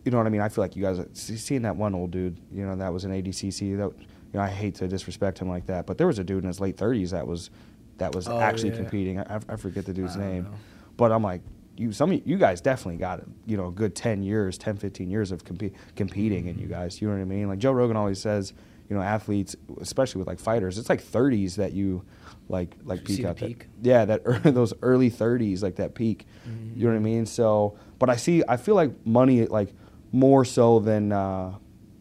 you 0.05 0.11
know 0.11 0.18
what 0.18 0.27
I 0.27 0.31
mean. 0.31 0.41
I 0.41 0.49
feel 0.49 0.62
like 0.62 0.77
you 0.77 0.83
guys 0.83 1.01
seeing 1.12 1.62
that 1.62 1.77
one 1.77 1.95
old 1.95 2.11
dude, 2.11 2.37
you 2.53 2.66
know, 2.66 2.77
that 2.77 2.93
was 2.93 3.05
an 3.05 3.11
ADCC. 3.11 3.77
That 3.77 3.91
you 3.91 4.39
know, 4.39 4.41
I 4.41 4.49
hate 4.49 4.75
to 4.77 4.89
disrespect 4.89 5.39
him 5.39 5.49
like 5.49 5.66
that, 5.66 5.87
but 5.87 5.99
there 5.99 6.07
was 6.07 6.18
a 6.18 6.25
dude 6.25 6.43
in 6.43 6.49
his 6.49 6.61
late 6.61 6.77
thirties 6.77 7.12
that 7.12 7.27
was 7.27 7.51
that 7.99 8.14
was 8.14 8.28
Oh, 8.28 8.38
actually 8.40 8.70
yeah. 8.70 8.76
competing. 8.76 9.20
I, 9.20 9.40
I 9.49 9.57
forget 9.57 9.84
the 9.86 9.95
dude's 9.95 10.16
name, 10.16 10.45
know. 10.45 10.51
but 10.97 11.12
I'm 11.12 11.22
like. 11.22 11.42
You, 11.76 11.90
some 11.90 12.12
of 12.12 12.22
you, 12.24 12.36
guys 12.38 12.61
definitely 12.61 12.99
got. 12.99 13.24
You 13.47 13.57
know, 13.57 13.66
a 13.66 13.72
good 13.72 13.97
10 13.97 14.22
years, 14.22 14.57
10, 14.59 14.76
15 14.76 15.11
years 15.11 15.32
of 15.32 15.45
compe- 15.45 15.72
competing 15.97 16.47
in 16.47 16.57
you 16.57 16.68
guys. 16.68 17.03
You 17.03 17.09
know 17.09 17.14
what 17.14 17.20
I 17.22 17.24
mean? 17.24 17.49
Like 17.49 17.59
Joe 17.59 17.72
Rogan 17.72 17.97
always 17.97 18.20
says, 18.20 18.53
you 18.88 18.95
know, 18.95 19.03
athletes, 19.03 19.57
especially 19.80 20.20
with 20.20 20.28
like 20.28 20.38
fighters, 20.38 20.78
it's 20.78 20.88
like 20.88 21.03
30s 21.03 21.57
that 21.57 21.72
you 21.72 22.05
like 22.49 22.76
like 22.84 23.05
peak 23.05 23.24
out 23.24 23.38
peak? 23.38 23.66
Yeah, 23.82 24.05
that 24.05 24.22
ear- 24.45 24.53
those 24.53 24.72
early 24.82 25.11
30s, 25.11 25.64
like 25.64 25.74
that 25.76 25.97
peak. 25.97 26.26
Mm-hmm. 26.49 26.78
You 26.78 26.84
know 26.86 26.92
what 26.92 26.97
I 26.97 27.01
mean? 27.01 27.26
So, 27.26 27.76
but 27.99 28.09
I 28.09 28.14
see, 28.14 28.45
I 28.49 28.57
feel 28.57 28.76
like 28.76 29.05
money, 29.05 29.45
like 29.47 29.74
more 30.12 30.45
so 30.45 30.78
than, 30.78 31.11
uh, 31.11 31.55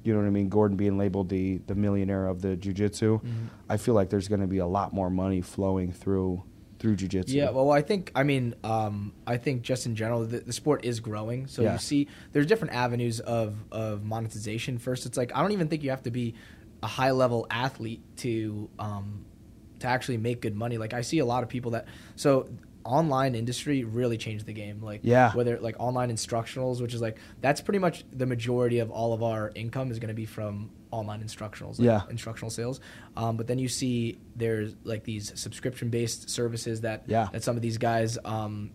you 0.04 0.14
know 0.14 0.20
what 0.20 0.28
I 0.28 0.32
mean? 0.32 0.50
Gordon 0.50 0.78
being 0.78 0.98
labeled 0.98 1.30
the 1.30 1.60
the 1.68 1.76
millionaire 1.76 2.28
of 2.28 2.42
the 2.42 2.56
jujitsu. 2.58 3.22
Mm-hmm. 3.22 3.46
I 3.70 3.78
feel 3.78 3.94
like 3.94 4.10
there's 4.10 4.28
going 4.28 4.42
to 4.42 4.48
be 4.48 4.58
a 4.60 4.68
lot 4.68 4.94
more 4.94 5.10
money 5.10 5.42
flowing 5.42 5.92
through 5.92 6.44
through 6.80 6.98
jujitsu. 6.98 7.30
Yeah, 7.34 7.50
well, 7.52 7.72
I 7.72 7.82
think 7.82 8.12
I 8.14 8.24
mean 8.24 8.56
um, 8.64 9.14
I 9.26 9.38
think 9.38 9.62
just 9.62 9.86
in 9.86 9.96
general 9.96 10.26
the, 10.26 10.40
the 10.40 10.52
sport 10.54 10.84
is 10.84 11.00
growing. 11.00 11.48
So 11.48 11.62
Yeah. 11.62 11.74
you 11.74 11.80
see, 11.80 12.08
there's 12.34 12.46
different 12.46 12.74
avenues 12.74 13.20
of 13.22 13.56
of 13.72 14.04
monetization. 14.04 14.78
First, 14.78 15.06
it's 15.06 15.18
like 15.18 15.34
I 15.36 15.42
don't 15.42 15.54
even 15.54 15.70
think 15.70 15.84
you 15.84 15.92
have 15.92 16.04
to 16.04 16.12
be 16.12 16.36
a 16.82 16.88
high 16.88 17.12
level 17.12 17.48
athlete 17.50 18.02
to 18.18 18.70
um, 18.80 19.26
to 19.80 19.88
actually 19.88 20.18
make 20.18 20.42
good 20.42 20.56
money. 20.56 20.78
Like 20.78 20.94
I 20.94 21.02
see 21.02 21.20
a 21.20 21.26
lot 21.26 21.44
of 21.44 21.50
people 21.50 21.72
that 21.72 21.86
so 22.18 22.50
online 22.86 23.36
industry 23.36 23.84
really 23.84 24.18
changed 24.18 24.46
the 24.46 24.54
game. 24.54 24.82
Like 24.82 25.02
Yeah. 25.04 25.32
whether 25.34 25.60
like 25.60 25.76
online 25.80 26.12
instructionals, 26.12 26.82
which 26.82 26.94
is 26.94 27.02
like 27.02 27.18
that's 27.42 27.62
pretty 27.62 27.80
much 27.80 28.04
the 28.12 28.26
majority 28.26 28.80
of 28.80 28.92
all 28.92 29.14
of 29.14 29.24
our 29.24 29.52
income 29.56 29.92
is 29.92 30.00
going 30.00 30.10
to 30.10 30.14
be 30.14 30.26
from 30.26 30.70
online 30.92 31.24
instructionals, 31.24 31.80
like 31.80 31.86
Yeah. 31.86 32.02
instructional 32.10 32.50
sales. 32.52 32.80
Um, 33.18 33.38
but 33.38 33.48
then 33.48 33.58
you 33.60 33.68
see 33.68 34.20
there's 34.36 34.76
like 34.84 35.04
these 35.04 35.32
subscription 35.40 35.90
based 35.90 36.30
services 36.30 36.82
that 36.82 37.04
Yeah. 37.08 37.30
that 37.32 37.44
some 37.44 37.56
of 37.56 37.62
these 37.62 37.78
guys 37.78 38.18
um, 38.26 38.72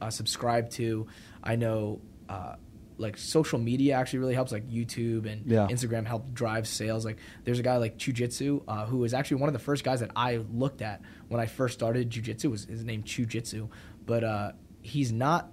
uh, 0.00 0.10
subscribe 0.10 0.70
to. 0.70 1.06
I 1.42 1.56
know. 1.56 2.00
Uh, 2.28 2.56
like 2.98 3.16
social 3.16 3.58
media 3.58 3.94
actually 3.96 4.20
really 4.20 4.34
helps, 4.34 4.52
like 4.52 4.68
YouTube 4.68 5.26
and 5.26 5.44
Yeah. 5.50 5.66
Instagram 5.68 6.06
help 6.06 6.32
drive 6.34 6.68
sales. 6.68 7.04
Like 7.04 7.16
there's 7.42 7.58
a 7.58 7.62
guy 7.62 7.78
like 7.78 7.96
Chewjitsu 7.98 8.62
uh, 8.68 8.86
who 8.86 8.98
was 8.98 9.12
actually 9.12 9.38
one 9.38 9.48
of 9.48 9.54
the 9.54 9.58
first 9.58 9.82
guys 9.82 10.00
that 10.00 10.10
I 10.14 10.36
looked 10.52 10.82
at 10.82 11.00
when 11.32 11.40
I 11.40 11.46
first 11.46 11.74
started 11.74 12.10
jujitsu. 12.10 12.50
Was 12.50 12.64
his 12.64 12.84
name 12.84 13.02
Chewjitsu, 13.02 13.68
but 14.06 14.22
uh, 14.22 14.52
he's 14.82 15.10
not 15.10 15.50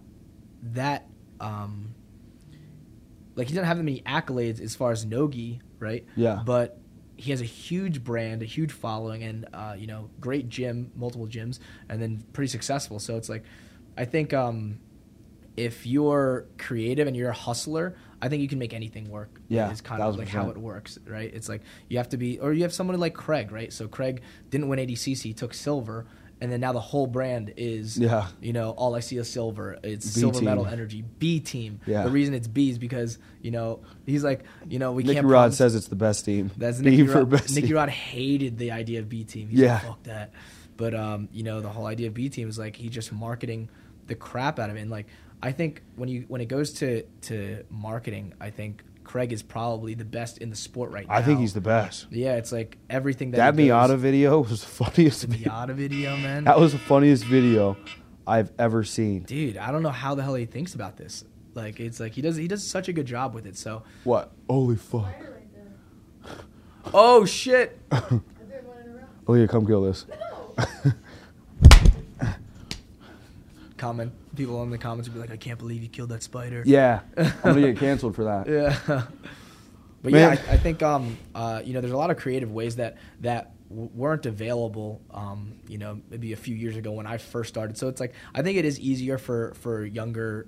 that 0.62 1.08
um, 1.40 1.96
like 3.36 3.48
he 3.48 3.54
doesn't 3.54 3.68
have 3.68 3.78
that 3.78 3.84
many 3.84 4.02
accolades 4.02 4.62
as 4.62 4.76
far 4.76 4.92
as 4.92 5.06
nogi, 5.06 5.62
right? 5.80 6.06
Yeah. 6.16 6.42
But 6.46 6.78
he 7.16 7.32
has 7.32 7.42
a 7.42 7.46
huge 7.46 8.04
brand, 8.04 8.42
a 8.42 8.46
huge 8.46 8.72
following, 8.72 9.24
and 9.24 9.48
uh, 9.54 9.76
you 9.78 9.88
know, 9.88 10.10
great 10.20 10.50
gym, 10.50 10.92
multiple 10.96 11.28
gyms, 11.28 11.60
and 11.88 12.02
then 12.02 12.24
pretty 12.34 12.50
successful. 12.50 13.00
So 13.00 13.18
it's 13.18 13.30
like, 13.30 13.44
I 13.98 14.06
think 14.06 14.34
um, 14.34 14.80
if 15.58 15.86
you're 15.86 16.48
creative 16.58 17.08
and 17.08 17.16
you're 17.16 17.30
a 17.30 17.34
hustler, 17.34 17.96
I 18.22 18.28
think 18.30 18.42
you 18.42 18.48
can 18.48 18.60
make 18.60 18.74
anything 18.74 19.10
work. 19.10 19.40
Yeah, 19.48 19.72
is 19.72 19.82
kind 19.82 20.02
of 20.02 20.18
like 20.18 20.28
how 20.28 20.50
it 20.50 20.58
works, 20.58 20.98
right? 21.08 21.34
It's 21.34 21.48
like 21.50 21.62
you 21.88 21.98
have 21.98 22.10
to 22.10 22.18
be, 22.18 22.40
or 22.40 22.54
you 22.54 22.64
have 22.64 22.74
someone 22.74 23.00
like 23.00 23.14
Craig, 23.14 23.52
right? 23.52 23.72
So 23.72 23.88
Craig 23.88 24.22
didn't 24.50 24.68
win 24.68 24.80
ADCC, 24.80 25.22
he 25.24 25.34
took 25.34 25.54
silver, 25.54 26.06
and 26.42 26.52
then 26.52 26.60
now 26.62 26.72
the 26.74 26.80
whole 26.80 27.08
brand 27.08 27.54
is, 27.58 27.98
Yeah. 27.98 28.28
you 28.42 28.54
know, 28.54 28.72
all 28.72 28.96
I 28.96 29.02
see 29.02 29.18
is 29.18 29.30
silver. 29.30 29.78
It's 29.84 30.06
B 30.14 30.20
silver 30.22 30.40
team. 30.40 30.46
medal 30.46 30.66
energy, 30.66 31.04
B 31.20 31.40
team. 31.40 31.80
Yeah. 31.86 32.04
The 32.04 32.12
reason 32.12 32.34
it's 32.34 32.48
B 32.48 32.70
is 32.70 32.78
because 32.78 33.18
you 33.42 33.52
know 33.52 33.82
he's 34.06 34.24
like, 34.24 34.44
you 34.68 34.80
know, 34.80 34.92
we 34.92 35.04
Nicky 35.04 35.16
can't. 35.16 35.26
Rod 35.28 35.32
promise- 35.42 35.58
says 35.58 35.76
it's 35.76 35.88
the 35.88 35.96
best 35.96 36.26
team. 36.26 36.52
that's 36.58 36.80
B 36.82 36.90
Nicky 36.92 37.08
for 37.08 37.20
Rod. 37.20 37.30
best 37.30 37.56
Nicky 37.56 37.68
team. 37.68 37.76
Rod 37.76 37.90
hated 37.90 38.58
the 38.58 38.72
idea 38.72 39.00
of 39.00 39.08
B 39.10 39.24
team. 39.24 39.50
He's 39.50 39.60
Yeah. 39.60 39.74
like, 39.76 39.84
fuck 39.84 40.04
that. 40.04 40.32
But 40.78 40.94
um, 40.96 41.28
you 41.34 41.44
know, 41.44 41.60
the 41.62 41.70
whole 41.70 41.86
idea 41.86 42.08
of 42.08 42.14
B 42.14 42.30
team 42.30 42.48
is 42.50 42.58
like 42.60 42.76
he's 42.76 42.92
just 42.92 43.12
marketing 43.12 43.70
the 44.08 44.16
crap 44.16 44.60
out 44.60 44.70
of 44.70 44.76
it. 44.78 44.80
And 44.80 44.90
like 44.90 45.08
I 45.42 45.52
think 45.52 45.82
when 45.96 46.10
you 46.10 46.26
when 46.28 46.42
it 46.42 46.48
goes 46.48 46.74
to 46.74 47.04
to 47.22 47.64
marketing, 47.70 48.34
I 48.42 48.50
think 48.50 48.84
Craig 49.04 49.32
is 49.32 49.42
probably 49.42 49.94
the 49.94 50.06
best 50.06 50.38
in 50.40 50.50
the 50.50 50.56
sport 50.56 50.92
right 50.92 51.08
now. 51.08 51.14
I 51.16 51.22
think 51.24 51.40
he's 51.40 51.54
the 51.54 51.62
best. 51.62 52.08
Yeah, 52.12 52.36
it's 52.36 52.52
like 52.52 52.78
everything 52.90 53.32
that 53.32 53.38
That 53.38 53.60
he 53.60 53.70
does- 53.70 53.90
Miata 53.92 53.98
video 53.98 54.40
was 54.50 54.62
the 54.62 54.68
funniest. 54.68 55.22
the 55.22 55.28
video. 55.28 55.52
Miata 55.52 55.74
video, 55.74 56.18
man. 56.18 56.44
That 56.44 56.60
was 56.60 56.74
the 56.74 56.78
funniest 56.80 57.24
video 57.24 57.78
I've 58.28 58.52
ever 58.60 58.84
seen. 58.84 59.24
Dude, 59.24 59.58
I 59.58 59.72
don't 59.72 59.82
know 59.82 59.90
how 59.90 60.14
the 60.16 60.24
hell 60.24 60.36
he 60.36 60.46
thinks 60.46 60.76
about 60.76 60.98
this. 60.98 61.24
Like 61.56 61.80
it's 61.80 62.00
like 62.00 62.14
he 62.14 62.22
does 62.22 62.36
he 62.36 62.48
does 62.48 62.66
such 62.66 62.88
a 62.90 62.94
good 62.94 63.06
job 63.08 63.34
with 63.34 63.48
it. 63.48 63.58
So 63.58 63.84
What? 64.04 64.32
Holy 64.50 64.76
fuck. 64.76 65.04
Fire 65.06 65.42
right 65.42 65.54
there. 66.26 66.36
Oh 66.94 67.26
shit. 67.26 67.80
oh 67.92 68.00
did 68.48 68.66
one 68.68 68.78
in 68.84 68.90
a 68.92 68.94
row. 68.94 69.02
Aaliyah, 69.26 69.50
come 69.50 69.66
kill 69.66 69.82
this. 69.84 70.06
No. 70.08 70.92
Comment 73.80 74.12
people 74.36 74.62
in 74.62 74.70
the 74.70 74.78
comments 74.78 75.10
would 75.10 75.16
be 75.16 75.20
like, 75.22 75.32
I 75.32 75.38
can't 75.38 75.58
believe 75.58 75.82
you 75.82 75.90
killed 75.90 76.10
that 76.10 76.22
spider. 76.22 76.62
Yeah. 76.66 77.00
I'm 77.18 77.32
gonna 77.42 77.62
get 77.74 77.78
canceled 77.78 78.16
for 78.16 78.26
that. 78.26 78.48
Yeah. 78.48 79.04
But 80.02 80.14
Man. 80.14 80.38
yeah, 80.38 80.44
I, 80.50 80.54
I 80.54 80.58
think 80.58 80.82
um, 80.82 81.18
uh, 81.36 81.62
you 81.66 81.74
know 81.74 81.82
there's 81.82 81.92
a 81.92 81.98
lot 81.98 82.10
of 82.10 82.16
creative 82.16 82.50
ways 82.52 82.78
that 82.78 82.96
that 83.20 83.52
w- 83.70 83.90
weren't 83.94 84.26
available, 84.26 85.02
um, 85.12 85.56
you 85.68 85.78
know, 85.78 86.00
maybe 86.10 86.32
a 86.32 86.38
few 86.38 86.56
years 86.56 86.78
ago 86.78 86.92
when 86.94 87.06
I 87.06 87.18
first 87.18 87.50
started. 87.50 87.78
So 87.78 87.90
it's 87.90 88.00
like 88.00 88.14
I 88.34 88.42
think 88.42 88.58
it 88.58 88.64
is 88.64 88.80
easier 88.80 89.18
for 89.18 89.54
for 89.56 89.84
younger 89.84 90.48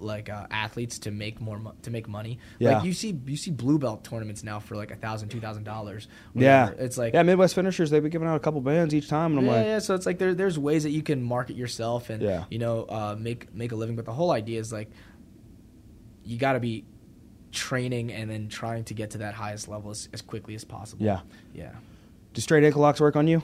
like 0.00 0.28
uh, 0.28 0.46
athletes 0.50 0.98
to 1.00 1.10
make 1.10 1.40
more 1.40 1.58
mo- 1.58 1.74
to 1.82 1.90
make 1.90 2.08
money. 2.08 2.38
Yeah. 2.58 2.76
Like 2.76 2.84
you 2.84 2.92
see 2.92 3.18
you 3.26 3.36
see 3.36 3.50
blue 3.50 3.78
belt 3.78 4.04
tournaments 4.04 4.42
now 4.42 4.60
for 4.60 4.76
like 4.76 4.90
a 4.90 4.96
thousand, 4.96 5.28
two 5.28 5.40
thousand 5.40 5.64
dollars. 5.64 6.08
Yeah. 6.34 6.70
It's 6.78 6.98
like 6.98 7.14
yeah, 7.14 7.22
Midwest 7.22 7.54
finishers. 7.54 7.90
They've 7.90 8.02
been 8.02 8.10
giving 8.10 8.28
out 8.28 8.36
a 8.36 8.40
couple 8.40 8.60
bands 8.60 8.94
each 8.94 9.08
time, 9.08 9.32
and 9.32 9.40
I'm 9.40 9.46
yeah, 9.46 9.52
like, 9.52 9.66
yeah. 9.66 9.78
So 9.78 9.94
it's 9.94 10.06
like 10.06 10.18
there, 10.18 10.34
there's 10.34 10.58
ways 10.58 10.82
that 10.82 10.90
you 10.90 11.02
can 11.02 11.22
market 11.22 11.56
yourself 11.56 12.10
and 12.10 12.22
Yeah. 12.22 12.44
you 12.50 12.58
know 12.58 12.84
uh, 12.88 13.16
make 13.18 13.54
make 13.54 13.72
a 13.72 13.76
living. 13.76 13.96
But 13.96 14.04
the 14.04 14.12
whole 14.12 14.30
idea 14.30 14.60
is 14.60 14.72
like 14.72 14.90
you 16.24 16.38
got 16.38 16.52
to 16.52 16.60
be 16.60 16.84
training 17.52 18.12
and 18.12 18.30
then 18.30 18.48
trying 18.48 18.84
to 18.84 18.94
get 18.94 19.10
to 19.10 19.18
that 19.18 19.34
highest 19.34 19.68
level 19.68 19.90
as, 19.90 20.08
as 20.12 20.22
quickly 20.22 20.54
as 20.54 20.64
possible. 20.64 21.04
Yeah. 21.04 21.20
yeah. 21.52 21.72
do 22.32 22.40
straight 22.40 22.62
ankle 22.64 22.80
locks 22.82 23.00
work 23.00 23.16
on 23.16 23.26
you? 23.26 23.42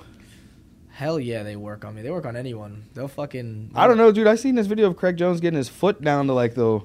Hell 0.96 1.20
yeah, 1.20 1.42
they 1.42 1.56
work 1.56 1.84
on 1.84 1.94
me. 1.94 2.00
They 2.00 2.10
work 2.10 2.24
on 2.24 2.36
anyone. 2.36 2.86
They'll 2.94 3.06
fucking. 3.06 3.72
I 3.74 3.86
don't 3.86 3.98
know, 3.98 4.12
dude. 4.12 4.26
I 4.26 4.34
seen 4.34 4.54
this 4.54 4.66
video 4.66 4.86
of 4.86 4.96
Craig 4.96 5.18
Jones 5.18 5.40
getting 5.40 5.58
his 5.58 5.68
foot 5.68 6.00
down 6.00 6.26
to 6.28 6.32
like 6.32 6.54
the 6.54 6.80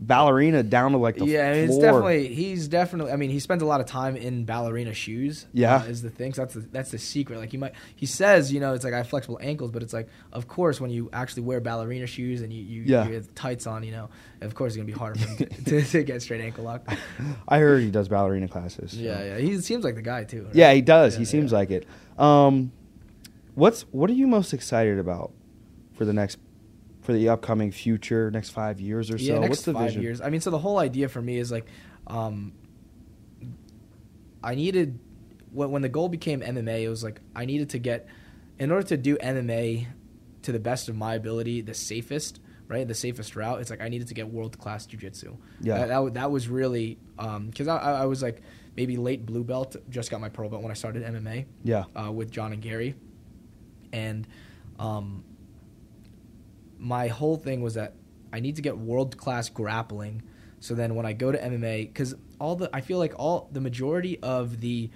ballerina 0.00 0.64
down 0.64 0.90
to 0.90 0.98
like 0.98 1.14
the 1.16 1.24
yeah, 1.24 1.52
floor. 1.52 1.64
it's 1.64 1.78
definitely 1.78 2.34
he's 2.34 2.66
definitely. 2.66 3.12
I 3.12 3.16
mean, 3.16 3.30
he 3.30 3.38
spends 3.38 3.62
a 3.62 3.66
lot 3.66 3.80
of 3.80 3.86
time 3.86 4.16
in 4.16 4.44
ballerina 4.44 4.92
shoes. 4.92 5.46
Yeah. 5.52 5.76
uh, 5.76 5.84
is 5.84 6.02
the 6.02 6.10
thing. 6.10 6.34
So 6.34 6.42
that's 6.42 6.54
the, 6.54 6.60
that's 6.62 6.90
the 6.90 6.98
secret. 6.98 7.38
Like 7.38 7.52
he 7.52 7.56
might 7.56 7.74
he 7.94 8.06
says, 8.06 8.52
you 8.52 8.58
know, 8.58 8.74
it's 8.74 8.82
like 8.84 8.92
I 8.92 8.96
have 8.96 9.08
flexible 9.08 9.38
ankles, 9.40 9.70
but 9.70 9.84
it's 9.84 9.92
like, 9.92 10.08
of 10.32 10.48
course, 10.48 10.80
when 10.80 10.90
you 10.90 11.08
actually 11.12 11.42
wear 11.44 11.60
ballerina 11.60 12.08
shoes 12.08 12.40
and 12.40 12.52
you 12.52 12.60
you, 12.60 12.82
Yeah. 12.86 13.06
you 13.06 13.14
have 13.14 13.32
tights 13.36 13.68
on, 13.68 13.84
you 13.84 13.92
know, 13.92 14.10
of 14.40 14.56
course 14.56 14.72
it's 14.72 14.78
gonna 14.78 14.86
be 14.86 14.92
harder 14.92 15.20
for 15.20 15.28
him 15.28 15.36
to, 15.36 15.64
to, 15.64 15.82
to 15.82 16.02
get 16.02 16.22
straight 16.22 16.40
ankle 16.40 16.64
lock. 16.64 16.88
I 17.48 17.58
heard 17.58 17.82
he 17.82 17.92
does 17.92 18.08
ballerina 18.08 18.48
classes. 18.48 18.90
so. 18.90 18.98
Yeah, 18.98 19.22
yeah, 19.22 19.38
he 19.38 19.60
seems 19.60 19.84
like 19.84 19.94
the 19.94 20.02
guy 20.02 20.24
too. 20.24 20.46
right? 20.46 20.54
Yeah, 20.56 20.72
he 20.72 20.80
does. 20.80 21.14
Yeah, 21.14 21.18
he 21.20 21.24
seems 21.24 21.52
yeah. 21.52 21.58
like 21.58 21.70
it. 21.70 21.86
Um, 22.18 22.72
what's 23.54 23.82
what 23.90 24.10
are 24.10 24.14
you 24.14 24.26
most 24.26 24.52
excited 24.52 24.98
about 24.98 25.32
for 25.94 26.04
the 26.04 26.12
next 26.12 26.38
for 27.02 27.12
the 27.12 27.28
upcoming 27.28 27.70
future, 27.70 28.30
next 28.30 28.50
five 28.50 28.80
years 28.80 29.10
or 29.10 29.18
so? 29.18 29.24
Yeah, 29.24 29.38
next 29.38 29.50
what's 29.50 29.62
the 29.62 29.72
five 29.74 29.86
vision? 29.88 30.02
years. 30.02 30.20
I 30.20 30.30
mean, 30.30 30.40
so 30.40 30.50
the 30.50 30.58
whole 30.58 30.78
idea 30.78 31.08
for 31.08 31.20
me 31.20 31.38
is 31.38 31.52
like, 31.52 31.66
um, 32.06 32.52
I 34.42 34.54
needed 34.54 34.98
when 35.52 35.70
when 35.70 35.82
the 35.82 35.88
goal 35.88 36.08
became 36.08 36.40
MMA, 36.40 36.82
it 36.82 36.88
was 36.88 37.04
like 37.04 37.20
I 37.34 37.44
needed 37.44 37.70
to 37.70 37.78
get 37.78 38.06
in 38.58 38.70
order 38.70 38.86
to 38.88 38.96
do 38.96 39.16
MMA 39.16 39.86
to 40.42 40.52
the 40.52 40.58
best 40.60 40.88
of 40.88 40.96
my 40.96 41.14
ability, 41.14 41.62
the 41.62 41.74
safest, 41.74 42.40
right, 42.68 42.86
the 42.86 42.94
safest 42.94 43.34
route. 43.36 43.60
It's 43.60 43.70
like 43.70 43.80
I 43.80 43.88
needed 43.88 44.08
to 44.08 44.14
get 44.14 44.28
world 44.28 44.58
class 44.58 44.86
jujitsu. 44.86 45.36
Yeah. 45.60 45.78
that, 45.78 45.88
that, 45.88 46.14
that 46.14 46.30
was 46.30 46.48
really 46.48 46.98
because 47.16 47.68
I, 47.68 47.76
I 47.78 47.92
I 48.02 48.06
was 48.06 48.22
like 48.22 48.42
maybe 48.76 48.96
late 48.96 49.24
blue 49.24 49.44
belt, 49.44 49.76
just 49.88 50.10
got 50.10 50.20
my 50.20 50.28
pro 50.28 50.48
belt 50.48 50.62
when 50.62 50.70
I 50.70 50.74
started 50.74 51.04
MMA 51.04 51.46
Yeah, 51.62 51.84
uh, 51.94 52.10
with 52.10 52.30
John 52.30 52.52
and 52.52 52.60
Gary, 52.60 52.94
and 53.94 54.26
um, 54.78 55.24
my 56.78 57.06
whole 57.08 57.36
thing 57.36 57.62
was 57.62 57.74
that 57.74 57.94
I 58.32 58.40
need 58.40 58.56
to 58.56 58.62
get 58.62 58.76
world 58.76 59.16
class 59.16 59.48
grappling. 59.48 60.22
So 60.58 60.74
then 60.74 60.96
when 60.96 61.06
I 61.06 61.12
go 61.12 61.30
to 61.30 61.38
MMA, 61.38 61.86
because 61.86 62.14
all 62.40 62.56
the 62.56 62.68
I 62.74 62.80
feel 62.80 62.98
like 62.98 63.14
all 63.16 63.48
the 63.52 63.60
majority 63.60 64.18
of 64.20 64.60
the 64.60 64.90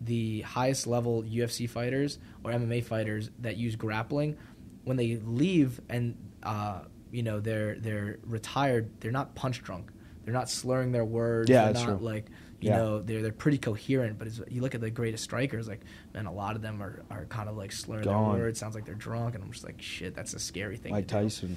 the 0.00 0.40
highest 0.42 0.86
level 0.86 1.22
UFC 1.22 1.68
fighters 1.68 2.18
or 2.44 2.52
MMA 2.52 2.84
fighters 2.84 3.30
that 3.40 3.56
use 3.56 3.76
grappling, 3.76 4.36
when 4.84 4.96
they 4.96 5.16
leave 5.16 5.80
and 5.88 6.16
uh, 6.42 6.80
you 7.10 7.22
know 7.22 7.40
they're 7.40 7.74
they're 7.78 8.18
retired, 8.24 8.90
they're 9.00 9.12
not 9.12 9.34
punch 9.34 9.62
drunk. 9.62 9.90
they're 10.24 10.34
not 10.34 10.48
slurring 10.48 10.92
their 10.92 11.04
words. 11.04 11.50
Yeah, 11.50 11.64
they're 11.64 11.72
that's 11.74 11.86
not 11.86 11.98
true. 11.98 12.06
like 12.06 12.26
you 12.60 12.70
Yeah. 12.70 12.76
know 12.78 13.00
they're 13.02 13.22
they're 13.22 13.32
pretty 13.32 13.58
coherent. 13.58 14.18
But 14.18 14.28
it's, 14.28 14.40
you 14.48 14.60
look 14.62 14.74
at 14.74 14.80
the 14.80 14.90
greatest 14.90 15.24
strikers, 15.24 15.68
like 15.68 15.80
man, 16.14 16.26
a 16.26 16.32
lot 16.32 16.56
of 16.56 16.62
them 16.62 16.82
are, 16.82 17.02
are 17.10 17.24
kind 17.26 17.48
of 17.48 17.56
like 17.56 17.72
slurring 17.72 18.04
Gone. 18.04 18.34
their 18.34 18.44
words. 18.44 18.58
Sounds 18.58 18.74
like 18.74 18.84
they're 18.84 18.94
drunk, 18.94 19.34
and 19.34 19.44
I'm 19.44 19.50
just 19.52 19.64
like 19.64 19.80
shit. 19.80 20.14
That's 20.14 20.34
a 20.34 20.38
scary 20.38 20.76
thing. 20.76 20.92
Mike. 20.92 21.06
Tyson. 21.06 21.56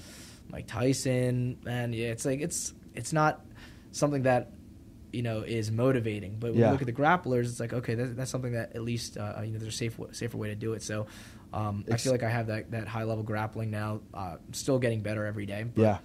Mike 0.49 0.67
Tyson, 0.67 1.57
man, 1.63 1.93
yeah, 1.93 2.07
it's 2.07 2.25
like 2.25 2.41
it's 2.41 2.73
it's 2.93 3.13
not 3.13 3.45
something 3.91 4.23
that 4.23 4.51
you 5.13 5.21
know 5.21 5.41
is 5.41 5.71
motivating. 5.71 6.37
But 6.39 6.51
when 6.51 6.59
Yeah. 6.59 6.67
you 6.67 6.71
look 6.73 6.81
at 6.81 6.87
the 6.87 6.93
grapplers, 6.93 7.45
it's 7.45 7.59
like 7.59 7.73
okay, 7.73 7.95
that's, 7.95 8.13
that's 8.13 8.31
something 8.31 8.53
that 8.53 8.75
at 8.75 8.81
least 8.81 9.17
uh, 9.17 9.41
you 9.43 9.51
know 9.53 9.59
there's 9.59 9.73
a 9.73 9.77
safe 9.77 9.99
safer 10.11 10.37
way 10.37 10.49
to 10.49 10.55
do 10.55 10.73
it. 10.73 10.81
So 10.83 11.07
um, 11.53 11.83
I 11.91 11.97
feel 11.97 12.11
like 12.13 12.23
I 12.23 12.29
have 12.29 12.47
that 12.47 12.71
that 12.71 12.87
high 12.87 13.03
level 13.03 13.23
grappling 13.23 13.71
now. 13.71 14.01
Uh, 14.13 14.37
still 14.51 14.77
getting 14.79 15.01
better 15.01 15.25
every 15.25 15.45
day. 15.45 15.63
But 15.63 15.81
Yeah. 15.81 15.97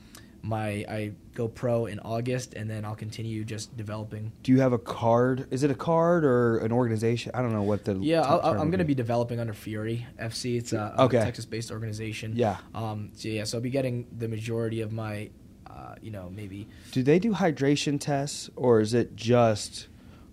My 0.47 0.84
I 0.88 1.12
go 1.34 1.49
pro 1.49 1.86
in 1.86 1.99
August, 2.01 2.55
and 2.55 2.70
then 2.70 2.84
I'll 2.84 2.94
continue 2.94 3.42
just 3.44 3.76
developing. 3.76 4.30
Do 4.44 4.53
you 4.53 4.61
have 4.61 4.72
a 4.72 4.78
card? 4.78 5.49
Is 5.51 5.64
it 5.64 5.70
a 5.72 5.74
card 5.74 6.24
or 6.24 6.59
an 6.59 6.70
organization? 6.70 7.32
I 7.34 7.42
don't 7.42 7.53
know 7.53 7.62
what 7.62 7.84
the 7.84 7.94
Yeah, 7.97 8.20
I'll, 8.22 8.40
I'm 8.61 8.70
going 8.70 8.78
to 8.78 8.84
be 8.84 8.94
developing 8.94 9.40
under 9.40 9.53
Fury 9.53 10.07
FC. 10.20 10.57
It's 10.59 10.72
a, 10.72 10.94
Okay. 11.03 11.18
Texas-based 11.18 11.72
organization. 11.72 12.34
Yeah. 12.36 12.59
Um. 12.74 13.11
So 13.14 13.28
yeah, 13.28 13.42
so 13.44 13.59
I'll 13.59 13.62
be 13.62 13.70
getting 13.70 14.07
the 14.16 14.28
majority 14.28 14.82
of 14.82 14.92
my, 14.92 15.30
uh, 15.68 15.97
you 16.01 16.12
know, 16.12 16.30
maybe 16.32 16.68
Do 16.92 17.03
they 17.03 17.18
do 17.18 17.32
hydration 17.32 17.99
tests 18.01 18.49
or 18.55 18.80
is 18.80 18.94
it 18.94 19.16
just? 19.16 19.88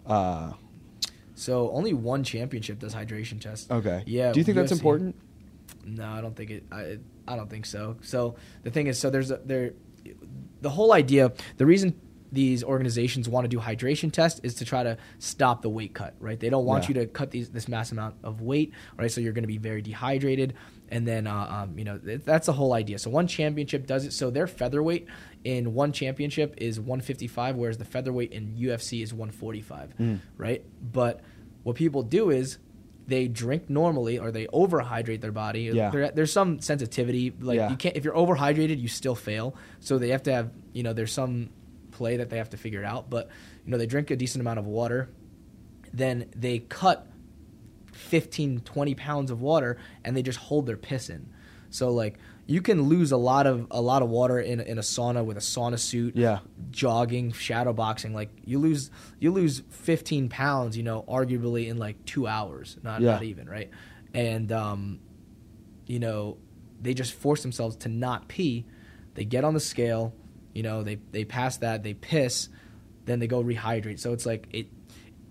Uh, 0.06 0.54
So 1.34 1.72
only 1.72 1.94
one 1.94 2.24
championship 2.24 2.78
does 2.80 2.94
hydration 2.94 3.42
tests. 3.42 3.70
okay. 3.72 4.04
Yeah. 4.06 4.32
Do 4.32 4.40
you 4.40 4.44
think 4.44 4.58
that's 4.58 4.72
important? 4.72 5.16
No, 5.86 6.06
I 6.08 6.22
don't 6.22 6.36
think 6.36 6.52
it. 6.52 6.64
I 6.72 7.00
I 7.28 7.36
don't 7.36 7.50
think 7.50 7.66
so. 7.66 7.98
So 8.02 8.36
the 8.64 8.70
thing 8.70 8.88
is, 8.88 9.00
so 9.00 9.10
there's 9.10 9.32
a, 9.32 9.38
there, 9.44 9.74
the 10.62 10.70
whole 10.70 10.94
idea. 10.94 11.32
The 11.58 11.66
reason 11.66 12.00
these 12.32 12.64
organizations 12.64 13.30
want 13.30 13.44
to 13.46 13.48
do 13.48 13.60
hydration 13.60 14.12
tests 14.12 14.40
is 14.44 14.56
to 14.56 14.66
try 14.66 14.82
to 14.82 14.98
stop 15.20 15.62
the 15.62 15.70
weight 15.70 15.94
cut. 15.94 16.16
Right? 16.20 16.40
They 16.40 16.50
don't 16.50 16.66
want 16.66 16.84
Yeah. 16.86 16.88
you 16.90 16.94
to 17.02 17.06
cut 17.08 17.32
these 17.32 17.50
this 17.50 17.68
mass 17.68 17.92
amount 17.92 18.16
of 18.24 18.42
weight. 18.42 18.74
Right? 18.98 19.12
So 19.12 19.22
you're 19.22 19.34
going 19.34 19.44
to 19.44 19.48
be 19.48 19.60
very 19.60 19.82
dehydrated, 19.84 20.56
and 20.90 21.08
then 21.08 21.28
uh, 21.28 21.66
um, 21.68 21.78
you 21.78 21.84
know 21.86 21.98
th- 22.00 22.22
that's 22.26 22.48
the 22.48 22.54
whole 22.54 22.74
idea. 22.74 22.98
So 22.98 23.10
one 23.12 23.28
championship 23.28 23.86
does 23.86 24.06
it. 24.06 24.14
So 24.14 24.32
their 24.32 24.48
featherweight 24.48 25.06
in 25.44 25.74
one 25.76 25.92
championship 25.92 26.56
is 26.58 26.80
155, 26.80 27.56
whereas 27.56 27.78
the 27.78 27.86
featherweight 27.86 28.32
in 28.32 28.56
UFC 28.56 29.04
is 29.04 29.14
145. 29.14 29.94
Mm. 30.00 30.20
Right? 30.38 30.66
But 30.82 31.22
what 31.64 31.76
people 31.76 32.02
do 32.02 32.30
is 32.32 32.58
they 33.08 33.28
drink 33.28 33.70
normally 33.70 34.18
or 34.20 34.32
they 34.32 34.46
overhydrate 34.48 35.20
their 35.22 35.32
body. 35.34 35.64
Yeah. 35.74 35.90
There- 35.90 36.12
there's 36.12 36.32
some 36.32 36.60
sensitivity. 36.62 37.34
Like 37.40 37.58
Yeah. 37.58 37.70
you 37.70 37.76
can't 37.76 37.96
if 37.98 38.04
you're 38.06 38.14
overhydrated, 38.16 38.80
you 38.80 38.88
still 38.88 39.16
fail. 39.16 39.56
So 39.82 39.98
they 39.98 40.10
have 40.10 40.24
to 40.24 40.34
have 40.34 40.52
you 40.72 40.84
know 40.84 40.94
there's 40.94 41.12
some 41.12 41.50
play 41.92 42.18
that 42.18 42.30
they 42.30 42.38
have 42.38 42.50
to 42.52 42.58
figure 42.58 42.84
out. 42.84 43.10
But 43.10 43.30
you 43.66 43.72
know 43.72 43.78
they 43.78 43.86
drink 43.88 44.10
a 44.12 44.16
decent 44.16 44.42
amount 44.42 44.60
of 44.60 44.66
water, 44.66 45.10
then 45.94 46.26
they 46.36 46.60
cut 46.60 47.08
15, 47.92 48.62
20 48.62 48.96
pounds 48.96 49.32
of 49.32 49.42
water 49.42 49.78
and 50.04 50.16
they 50.16 50.22
just 50.24 50.40
hold 50.40 50.66
their 50.66 50.78
piss 50.78 51.10
in. 51.10 51.30
So 51.70 51.90
like 51.92 52.18
you 52.46 52.62
can 52.62 52.84
lose 52.84 53.12
a 53.12 53.18
lot 53.18 53.48
of 53.48 53.68
a 53.72 53.82
lot 53.82 54.02
of 54.02 54.10
water 54.10 54.40
in 54.40 54.60
in 54.60 54.78
a 54.78 54.82
sauna 54.82 55.24
with 55.24 55.38
a 55.38 55.42
sauna 55.42 55.80
suit 55.80 56.16
Yeah. 56.16 56.40
jogging, 56.72 57.32
shadow 57.32 57.74
boxing, 57.74 58.14
like 58.14 58.30
you 58.46 58.60
lose 58.60 58.92
you 59.20 59.32
lose 59.32 59.62
15 59.70 60.30
pounds, 60.30 60.76
you 60.76 60.84
know, 60.84 61.04
arguably 61.08 61.68
in 61.70 61.78
like 61.78 62.04
two 62.06 62.28
hours, 62.28 62.78
not 62.84 63.02
Yeah. 63.02 63.12
not 63.14 63.24
even 63.24 63.48
right, 63.50 63.70
and 64.14 64.52
um, 64.52 65.00
you 65.88 66.00
know, 66.00 66.38
they 66.82 66.94
just 66.94 67.14
force 67.14 67.42
themselves 67.42 67.76
to 67.78 67.90
not 67.90 68.28
pee. 68.28 68.66
They 69.16 69.26
get 69.26 69.44
on 69.44 69.54
the 69.54 69.60
scale, 69.60 70.14
you 70.54 70.64
know, 70.64 70.84
they 70.84 70.96
they 71.12 71.24
pass 71.26 71.58
that, 71.58 71.84
they 71.84 71.94
piss, 71.94 72.50
then 73.06 73.20
they 73.20 73.28
go 73.28 73.44
rehydrate. 73.44 74.00
So 74.00 74.12
it's 74.14 74.26
like 74.26 74.48
it. 74.52 74.68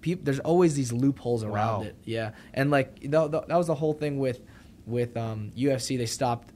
Peop, 0.01 0.25
there's 0.25 0.41
always 0.41 0.75
these 0.75 0.93
loopholes 0.93 1.45
around 1.45 1.81
Wow. 1.83 1.87
it, 1.87 1.97
yeah, 2.05 2.33
and 2.55 2.73
like 2.73 2.99
th- 3.01 3.13
th- 3.13 3.45
that 3.47 3.57
was 3.57 3.69
the 3.69 3.75
whole 3.77 3.93
thing 3.93 4.19
with 4.19 4.41
with 4.85 5.17
um, 5.17 5.53
UFC. 5.57 5.97
They 5.97 6.07
stopped 6.07 6.53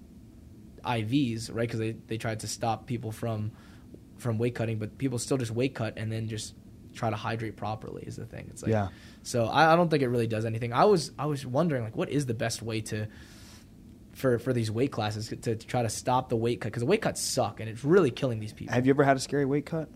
IVs, 0.87 1.51
right? 1.53 1.63
Because 1.69 1.81
they, 1.81 1.93
they 2.07 2.17
tried 2.19 2.41
to 2.41 2.47
stop 2.49 2.87
people 2.87 3.13
from 3.13 3.53
from 4.19 4.39
weight 4.39 4.55
cutting, 4.55 4.79
but 4.79 4.97
people 4.97 5.19
still 5.19 5.37
just 5.37 5.51
weight 5.51 5.75
cut 5.75 5.99
and 5.99 6.11
then 6.11 6.27
just 6.29 6.55
try 6.95 7.11
to 7.11 7.17
hydrate 7.17 7.57
properly 7.57 8.03
is 8.07 8.17
the 8.17 8.25
thing. 8.25 8.47
It's 8.51 8.63
like 8.63 8.71
Yeah. 8.73 8.89
so 9.23 9.45
I, 9.45 9.73
I 9.73 9.77
don't 9.77 9.91
think 9.91 10.03
it 10.03 10.09
really 10.09 10.27
does 10.27 10.47
anything. 10.47 10.73
I 10.73 10.87
was 10.87 11.13
I 11.19 11.27
was 11.27 11.45
wondering 11.45 11.83
like 11.85 11.97
what 11.97 12.09
is 12.09 12.25
the 12.27 12.35
best 12.35 12.63
way 12.63 12.81
to 12.83 13.07
for 14.13 14.39
for 14.39 14.53
these 14.55 14.71
weight 14.71 14.91
classes 14.93 15.29
to, 15.29 15.37
to 15.37 15.57
try 15.57 15.83
to 15.83 15.91
stop 15.91 16.31
the 16.31 16.37
weight 16.37 16.61
cut 16.61 16.69
because 16.73 16.81
the 16.81 16.87
weight 16.87 17.03
cuts 17.03 17.21
suck 17.21 17.61
and 17.61 17.69
it's 17.69 17.85
really 17.85 18.11
killing 18.11 18.41
these 18.41 18.53
people. 18.55 18.75
Have 18.75 18.87
you 18.87 18.91
ever 18.91 19.05
had 19.05 19.17
a 19.17 19.21
scary 19.21 19.45
weight 19.45 19.67
cut? 19.67 19.89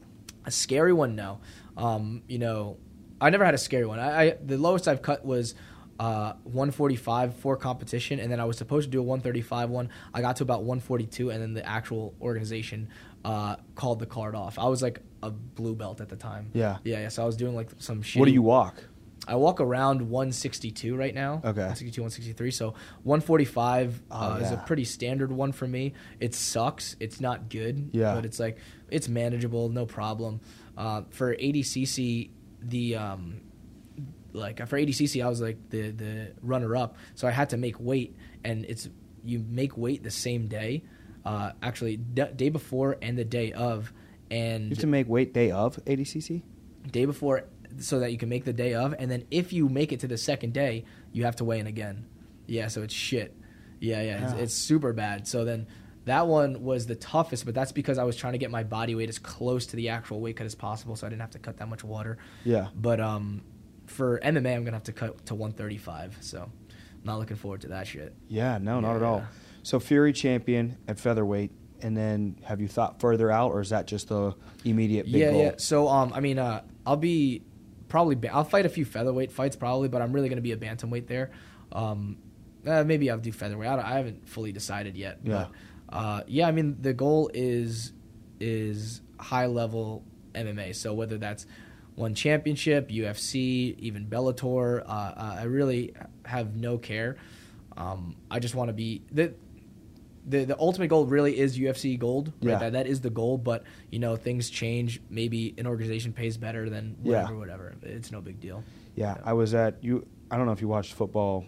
A 0.45 0.51
scary 0.51 0.93
one, 0.93 1.17
no. 1.17 1.41
Um, 1.77 2.23
you 2.29 2.39
know, 2.39 2.77
I 3.21 3.31
never 3.31 3.45
had 3.45 3.55
a 3.55 3.59
scary 3.59 3.87
one. 3.87 3.99
I, 3.99 4.23
I 4.23 4.37
the 4.45 4.59
lowest 4.59 4.87
I've 4.89 5.01
cut 5.03 5.25
was 5.25 5.55
uh, 6.01 6.33
145 6.45 7.37
for 7.37 7.57
competition, 7.59 8.21
and 8.21 8.33
then 8.33 8.41
I 8.41 8.47
was 8.47 8.57
supposed 8.57 8.87
to 8.87 8.91
do 8.91 9.01
a 9.01 9.03
135 9.03 9.69
one. 9.69 9.91
I 10.15 10.23
got 10.23 10.37
to 10.37 10.43
about 10.43 10.61
142, 10.61 11.29
and 11.29 11.43
then 11.43 11.53
the 11.53 11.65
actual 11.69 12.15
organization 12.23 12.89
uh, 13.23 13.57
called 13.75 13.99
the 13.99 14.07
card 14.07 14.35
off. 14.35 14.59
I 14.59 14.67
was 14.67 14.81
like 14.81 15.01
a 15.23 15.31
blue 15.31 15.75
belt 15.75 16.01
at 16.01 16.09
the 16.09 16.17
time. 16.17 16.53
Yeah. 16.55 16.79
yeah. 16.85 17.03
yeah 17.03 17.09
so 17.09 17.23
I 17.23 17.27
was 17.27 17.37
doing 17.37 17.55
like 17.55 17.69
some 17.79 18.01
shit. 18.01 18.19
What 18.19 18.25
do 18.25 18.33
you 18.33 18.41
walk? 18.41 18.83
I 19.29 19.35
walk 19.35 19.61
around 19.61 20.01
162 20.01 20.97
right 20.97 21.15
now. 21.15 21.35
Okay. 21.35 21.69
162, 21.69 22.01
163. 22.01 22.51
So 22.51 22.71
145 23.03 24.03
Oh, 24.11 24.17
uh, 24.17 24.37
is 24.37 24.51
a 24.51 24.57
pretty 24.57 24.87
standard 24.87 25.31
one 25.31 25.53
for 25.53 25.69
me. 25.69 25.93
It 26.19 26.35
sucks. 26.35 26.97
It's 26.99 27.21
not 27.21 27.51
good. 27.51 27.91
Yeah. 27.93 28.15
But 28.15 28.25
it's 28.25 28.41
like 28.41 28.57
it's 28.91 29.07
manageable, 29.07 29.69
no 29.69 29.85
problem. 29.85 30.41
Uh, 30.79 31.03
for 31.11 31.37
ADCC, 31.37 32.31
the 32.63 32.97
um, 32.97 33.43
like 34.33 34.67
for 34.67 34.79
ADCC, 34.79 35.25
I 35.25 35.29
was 35.29 35.41
like 35.41 35.59
the 35.71 35.91
the 35.91 36.33
runner 36.43 36.77
up, 36.77 36.97
so 37.15 37.27
I 37.29 37.31
had 37.31 37.51
to 37.51 37.57
make 37.57 37.79
weight, 37.81 38.17
and 38.45 38.65
it's 38.65 38.89
you 39.25 39.45
make 39.49 39.77
weight 39.77 40.03
the 40.03 40.11
same 40.11 40.47
day, 40.49 40.83
uh, 41.25 41.53
actually 41.63 41.97
d- 41.99 42.25
day 42.37 42.49
before 42.49 42.97
and 43.03 43.19
the 43.19 43.25
day 43.25 43.53
of, 43.53 43.93
and 44.31 44.65
You 44.65 44.71
have 44.71 44.79
to 44.79 44.87
make 44.87 45.09
weight 45.09 45.35
day 45.35 45.51
of 45.51 45.77
ADCC. 45.85 46.43
day 46.91 47.05
before 47.05 47.45
so 47.79 48.01
that 48.01 48.11
you 48.11 48.19
can 48.19 48.29
make 48.29 48.45
the 48.45 48.53
day 48.53 48.75
of 48.75 48.95
and 48.99 49.09
then 49.11 49.25
if 49.31 49.53
you 49.53 49.69
make 49.69 49.93
it 49.93 50.01
to 50.01 50.09
the 50.09 50.19
second 50.19 50.53
day 50.53 50.85
you 51.13 51.25
have 51.25 51.37
to 51.37 51.45
weigh 51.45 51.61
in 51.61 51.69
again 51.69 52.05
yeah 52.49 52.67
so 52.67 52.83
it's 52.83 52.93
shit 52.93 53.33
yeah 53.79 54.03
yeah 54.03 54.25
it's, 54.25 54.33
Yeah. 54.35 54.41
it's 54.41 54.55
super 54.55 54.93
bad 54.93 55.29
so 55.29 55.45
then 55.45 55.69
that 56.07 56.27
one 56.27 56.65
was 56.65 56.87
the 56.87 56.97
toughest 56.97 57.45
but 57.45 57.55
that's 57.55 57.71
because 57.71 57.97
i 57.97 58.03
was 58.03 58.17
trying 58.17 58.33
to 58.33 58.39
get 58.41 58.51
my 58.51 58.65
body 58.65 58.97
weight 58.97 59.09
as 59.09 59.21
close 59.21 59.67
to 59.67 59.77
the 59.77 59.91
actual 59.91 60.21
weight 60.21 60.35
cut 60.37 60.47
as 60.47 60.57
possible 60.57 60.97
so 60.97 61.07
i 61.07 61.11
didn't 61.11 61.21
have 61.21 61.31
to 61.31 61.39
cut 61.39 61.59
that 61.59 61.69
much 61.69 61.85
water 61.85 62.19
Yeah. 62.45 62.69
but 62.75 62.99
um 62.99 63.43
for 63.91 64.19
mma 64.21 64.55
i'm 64.55 64.65
gonna 64.65 64.77
have 64.77 64.85
to 64.85 64.93
cut 64.93 65.27
to 65.27 65.35
135 65.35 66.19
so 66.21 66.51
not 67.05 67.19
looking 67.19 67.37
forward 67.37 67.61
to 67.63 67.69
that 67.69 67.87
shit 67.87 68.15
Yeah, 68.29 68.59
no, 68.59 68.81
not 68.81 68.97
at 68.97 69.03
all. 69.03 69.25
So 69.63 69.79
Fury 69.81 70.13
champion 70.13 70.77
at 70.89 70.99
featherweight, 70.99 71.51
and 71.83 71.97
then 71.97 72.39
have 72.45 72.61
you 72.61 72.69
thought 72.69 73.01
further 73.01 73.31
out, 73.31 73.53
or 73.53 73.61
is 73.61 73.71
that 73.71 73.87
just 73.87 74.09
the 74.09 74.35
immediate 74.65 75.05
big 75.07 75.15
yeah, 75.15 75.31
goal? 75.31 75.43
yeah. 75.43 75.53
So, 75.57 75.89
um, 75.89 76.13
I 76.15 76.21
mean, 76.21 76.39
uh, 76.39 76.63
I'll 76.87 76.97
be 76.97 77.43
probably 77.89 78.15
ba- 78.17 78.33
I'll 78.35 78.45
fight 78.45 78.65
a 78.67 78.69
few 78.69 78.85
featherweight 78.85 79.33
fights 79.33 79.57
probably, 79.57 79.89
but 79.89 80.01
I'm 80.03 80.13
really 80.13 80.29
going 80.29 80.37
to 80.37 80.43
be 80.43 80.53
a 80.53 80.57
bantamweight 80.57 81.07
there. 81.09 81.31
Um, 81.73 82.19
uh, 82.67 82.85
maybe 82.85 83.11
I'll 83.11 83.19
do 83.19 83.33
featherweight. 83.33 83.69
I, 83.69 83.77
don't, 83.77 83.85
I 83.85 83.97
haven't 83.97 84.29
fully 84.29 84.53
decided 84.53 84.97
yet. 84.97 85.21
Yeah. 85.23 85.47
But, 85.89 85.97
uh, 85.97 86.23
yeah. 86.27 86.49
I 86.49 86.53
mean, 86.53 86.77
the 86.81 86.93
goal 86.95 87.31
is 87.35 87.93
is 88.41 89.01
high 89.19 89.47
level 89.47 90.05
MMA. 90.35 90.75
So 90.75 90.95
whether 90.95 91.19
that's 91.19 91.47
one 92.01 92.15
championship, 92.15 92.89
UFC, 92.89 93.79
even 93.79 94.07
Bellator, 94.07 94.83
uh, 94.83 94.91
uh, 94.91 95.37
I 95.41 95.45
really 95.45 95.95
have 96.25 96.57
no 96.57 96.79
care. 96.79 97.17
Um, 97.77 98.17
I 98.31 98.41
just 98.41 98.55
want 98.55 98.69
to 98.69 98.73
be 98.73 99.03
the 99.13 99.35
the 100.27 100.45
the 100.45 100.59
ultimate 100.59 100.89
goal 100.89 101.07
really 101.07 101.39
is 101.39 101.59
UFC 101.59 101.99
gold. 101.99 102.33
Right? 102.43 102.53
Yeah. 102.53 102.59
That 102.59 102.73
that 102.73 102.87
is 102.87 103.01
the 103.01 103.11
goal, 103.11 103.39
but 103.39 103.65
you 103.91 103.99
know 103.99 104.17
things 104.17 104.51
change. 104.51 105.01
Maybe 105.09 105.55
an 105.59 105.67
organization 105.67 106.13
pays 106.13 106.37
better 106.37 106.69
than 106.69 106.97
Yeah. 107.03 107.23
whatever, 107.23 107.39
whatever. 107.39 107.75
It's 107.83 108.11
no 108.11 108.21
big 108.21 108.41
deal. 108.41 108.65
Yeah, 108.97 109.19
I 109.25 109.35
was 109.35 109.55
at 109.55 109.83
you. 109.85 110.07
I 110.31 110.37
don't 110.37 110.47
know 110.47 110.53
if 110.53 110.61
you 110.61 110.69
watched 110.69 110.95
football 110.95 111.45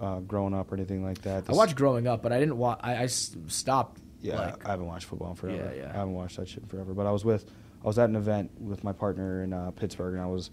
uh, 0.00 0.20
growing 0.20 0.54
up 0.54 0.70
or 0.70 0.76
anything 0.76 1.04
like 1.04 1.22
that. 1.22 1.48
I 1.48 1.52
watched 1.52 1.76
growing 1.76 2.06
up, 2.06 2.22
but 2.22 2.32
I 2.32 2.38
didn't 2.38 2.56
watch. 2.56 2.80
I, 2.82 3.02
I 3.02 3.06
stopped. 3.06 4.00
Yeah, 4.20 4.38
like, 4.38 4.66
I 4.66 4.70
haven't 4.70 4.86
watched 4.86 5.04
football 5.06 5.30
in 5.30 5.36
forever. 5.36 5.72
Yeah, 5.74 5.82
yeah. 5.82 5.90
I 5.90 5.96
haven't 5.98 6.14
watched 6.14 6.36
that 6.38 6.48
shit 6.48 6.62
in 6.62 6.68
forever. 6.68 6.94
But 6.94 7.06
I 7.06 7.10
was 7.10 7.26
with, 7.26 7.44
I 7.84 7.86
was 7.86 7.98
at 7.98 8.08
an 8.08 8.16
event 8.16 8.50
with 8.58 8.82
my 8.82 8.92
partner 8.92 9.42
in 9.42 9.52
uh, 9.52 9.70
Pittsburgh, 9.72 10.14
and 10.14 10.22
I 10.22 10.26
was 10.26 10.50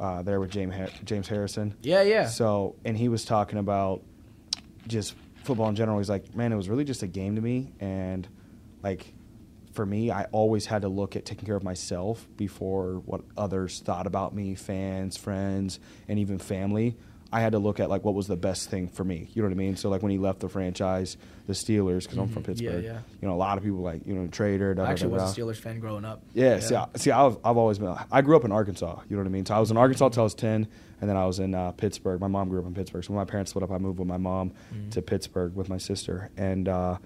uh, 0.00 0.22
there 0.22 0.40
with 0.40 0.50
James 0.50 0.74
Har- 0.74 0.90
James 1.04 1.28
Harrison. 1.28 1.76
yeah, 1.82 2.02
yeah. 2.02 2.26
So, 2.26 2.74
and 2.84 2.96
he 2.96 3.08
was 3.08 3.24
talking 3.24 3.58
about 3.58 4.02
just 4.88 5.14
football 5.44 5.68
in 5.68 5.76
general. 5.76 5.98
He's 5.98 6.10
like, 6.10 6.34
man, 6.34 6.52
it 6.52 6.56
was 6.56 6.68
really 6.68 6.84
just 6.84 7.02
a 7.02 7.06
game 7.06 7.36
to 7.36 7.40
me, 7.42 7.72
and 7.78 8.26
like 8.82 9.14
for 9.72 9.86
me, 9.86 10.10
I 10.10 10.24
always 10.32 10.66
had 10.66 10.82
to 10.82 10.88
look 10.88 11.16
at 11.16 11.24
taking 11.24 11.46
care 11.46 11.56
of 11.56 11.62
myself 11.62 12.26
before 12.36 13.00
what 13.06 13.22
others 13.36 13.80
thought 13.80 14.06
about 14.06 14.34
me, 14.34 14.54
fans, 14.54 15.16
friends, 15.16 15.80
and 16.08 16.18
even 16.18 16.38
family. 16.38 16.96
I 17.34 17.40
had 17.40 17.52
to 17.52 17.58
look 17.58 17.80
at 17.80 17.88
like 17.88 18.04
what 18.04 18.14
was 18.14 18.26
the 18.26 18.36
best 18.36 18.68
thing 18.68 18.88
for 18.88 19.04
me. 19.04 19.28
You 19.32 19.40
know 19.40 19.48
what 19.48 19.54
I 19.54 19.56
mean? 19.56 19.74
So 19.76 19.88
like 19.88 20.02
when 20.02 20.12
he 20.12 20.18
left 20.18 20.40
the 20.40 20.48
franchise, 20.50 21.16
the 21.46 21.54
Steelers, 21.54 22.02
because 22.02 22.18
I'm 22.18 22.28
from 22.28 22.42
Mhm. 22.42 22.46
Yeah, 22.46 22.52
Pittsburgh. 22.70 22.84
yeah. 22.84 22.98
You 23.22 23.28
know, 23.28 23.34
a 23.34 23.36
lot 23.36 23.56
of 23.56 23.64
people 23.64 23.78
like 23.80 24.06
you 24.06 24.14
know 24.14 24.26
trader. 24.26 24.74
Da, 24.74 24.84
I 24.84 24.90
actually 24.90 25.16
da, 25.16 25.22
was 25.24 25.36
a 25.36 25.40
Steelers 25.40 25.56
fan 25.56 25.80
growing 25.80 26.04
up. 26.04 26.22
Yeah, 26.34 26.60
see, 26.60 26.74
I, 26.74 26.86
see, 26.96 27.10
I've, 27.10 27.38
I've 27.44 27.56
always 27.56 27.78
been. 27.78 27.94
I 28.10 28.20
grew 28.20 28.36
up 28.36 28.44
in 28.44 28.52
Arkansas. 28.52 29.00
You 29.08 29.16
know 29.16 29.22
what 29.22 29.28
I 29.28 29.32
mean. 29.32 29.46
So 29.46 29.54
I 29.54 29.58
was 29.60 29.70
in 29.70 29.76
Arkansas 29.78 30.10
till 30.10 30.22
I 30.22 30.24
was 30.24 30.34
ten, 30.34 30.68
and 31.00 31.08
then 31.08 31.16
I 31.16 31.24
was 31.24 31.38
in 31.38 31.54
uh, 31.54 31.72
Pittsburgh. 31.72 32.20
My 32.20 32.28
mom 32.28 32.50
grew 32.50 32.60
up 32.60 32.66
in 32.66 32.74
Pittsburgh. 32.74 33.02
So 33.02 33.14
when 33.14 33.18
my 33.24 33.30
parents 33.30 33.50
split 33.52 33.62
up, 33.64 33.70
I 33.70 33.78
moved 33.78 33.98
with 33.98 34.08
my 34.08 34.18
mom 34.18 34.52
Mhm. 34.74 34.90
to 34.90 35.00
Pittsburgh 35.02 35.54
with 35.54 35.68
my 35.70 35.78
sister, 35.78 36.30
and 36.36 36.68
uh, 36.68 36.98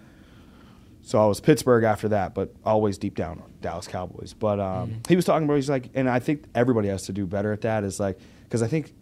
so 1.03 1.23
I 1.23 1.27
was 1.27 1.41
Pittsburgh 1.41 1.85
after 1.85 2.09
that. 2.09 2.35
But 2.35 2.53
always 2.65 2.99
deep 2.99 3.15
down 3.15 3.43
Dallas 3.61 3.87
Cowboys. 3.87 4.33
But 4.33 4.59
um, 4.59 4.91
Mhm. 4.91 5.07
he 5.09 5.17
was 5.17 5.25
talking 5.25 5.45
about 5.45 5.55
he's 5.55 5.71
like, 5.71 5.91
and 5.95 6.09
I 6.11 6.19
think 6.19 6.45
everybody 6.55 6.89
has 6.89 7.03
to 7.05 7.13
do 7.13 7.27
better 7.27 7.53
at 7.53 7.61
that. 7.61 7.85
Is 7.85 8.01
like 8.01 8.19
because 8.45 8.63
I 8.63 8.67
think 8.67 8.93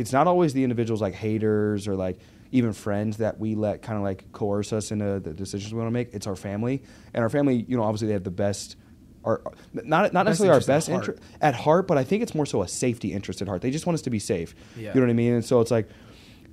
it's 0.00 0.12
not 0.12 0.26
always 0.26 0.52
the 0.52 0.64
individuals 0.64 1.00
like 1.00 1.14
haters 1.14 1.86
or 1.86 1.94
like 1.94 2.18
even 2.52 2.72
friends 2.72 3.18
that 3.18 3.38
we 3.38 3.54
let 3.54 3.82
kind 3.82 3.96
of 3.96 4.02
like 4.02 4.24
coerce 4.32 4.72
us 4.72 4.90
into 4.90 5.20
the 5.20 5.32
decisions 5.32 5.72
we 5.72 5.78
want 5.78 5.88
to 5.88 5.92
make. 5.92 6.12
It's 6.12 6.26
our 6.26 6.36
family, 6.36 6.82
and 7.14 7.22
our 7.22 7.28
family, 7.28 7.64
you 7.68 7.76
know, 7.76 7.82
obviously 7.82 8.08
they 8.08 8.14
have 8.14 8.24
the 8.24 8.30
best. 8.30 8.76
Our, 9.22 9.42
not 9.74 10.14
not 10.14 10.24
necessarily 10.24 10.54
our 10.54 10.66
best 10.66 10.88
interest 10.88 11.20
at 11.42 11.54
heart, 11.54 11.86
but 11.86 11.98
I 11.98 12.04
think 12.04 12.22
it's 12.22 12.34
more 12.34 12.46
so 12.46 12.62
a 12.62 12.68
safety 12.68 13.12
interest 13.12 13.42
at 13.42 13.48
heart. 13.48 13.60
They 13.60 13.70
just 13.70 13.86
want 13.86 13.94
us 13.94 14.02
to 14.02 14.10
be 14.10 14.18
safe. 14.18 14.54
Yeah. 14.76 14.88
You 14.88 14.94
know 14.94 15.00
what 15.02 15.10
I 15.10 15.12
mean? 15.12 15.34
And 15.34 15.44
so 15.44 15.60
it's 15.60 15.70
like, 15.70 15.90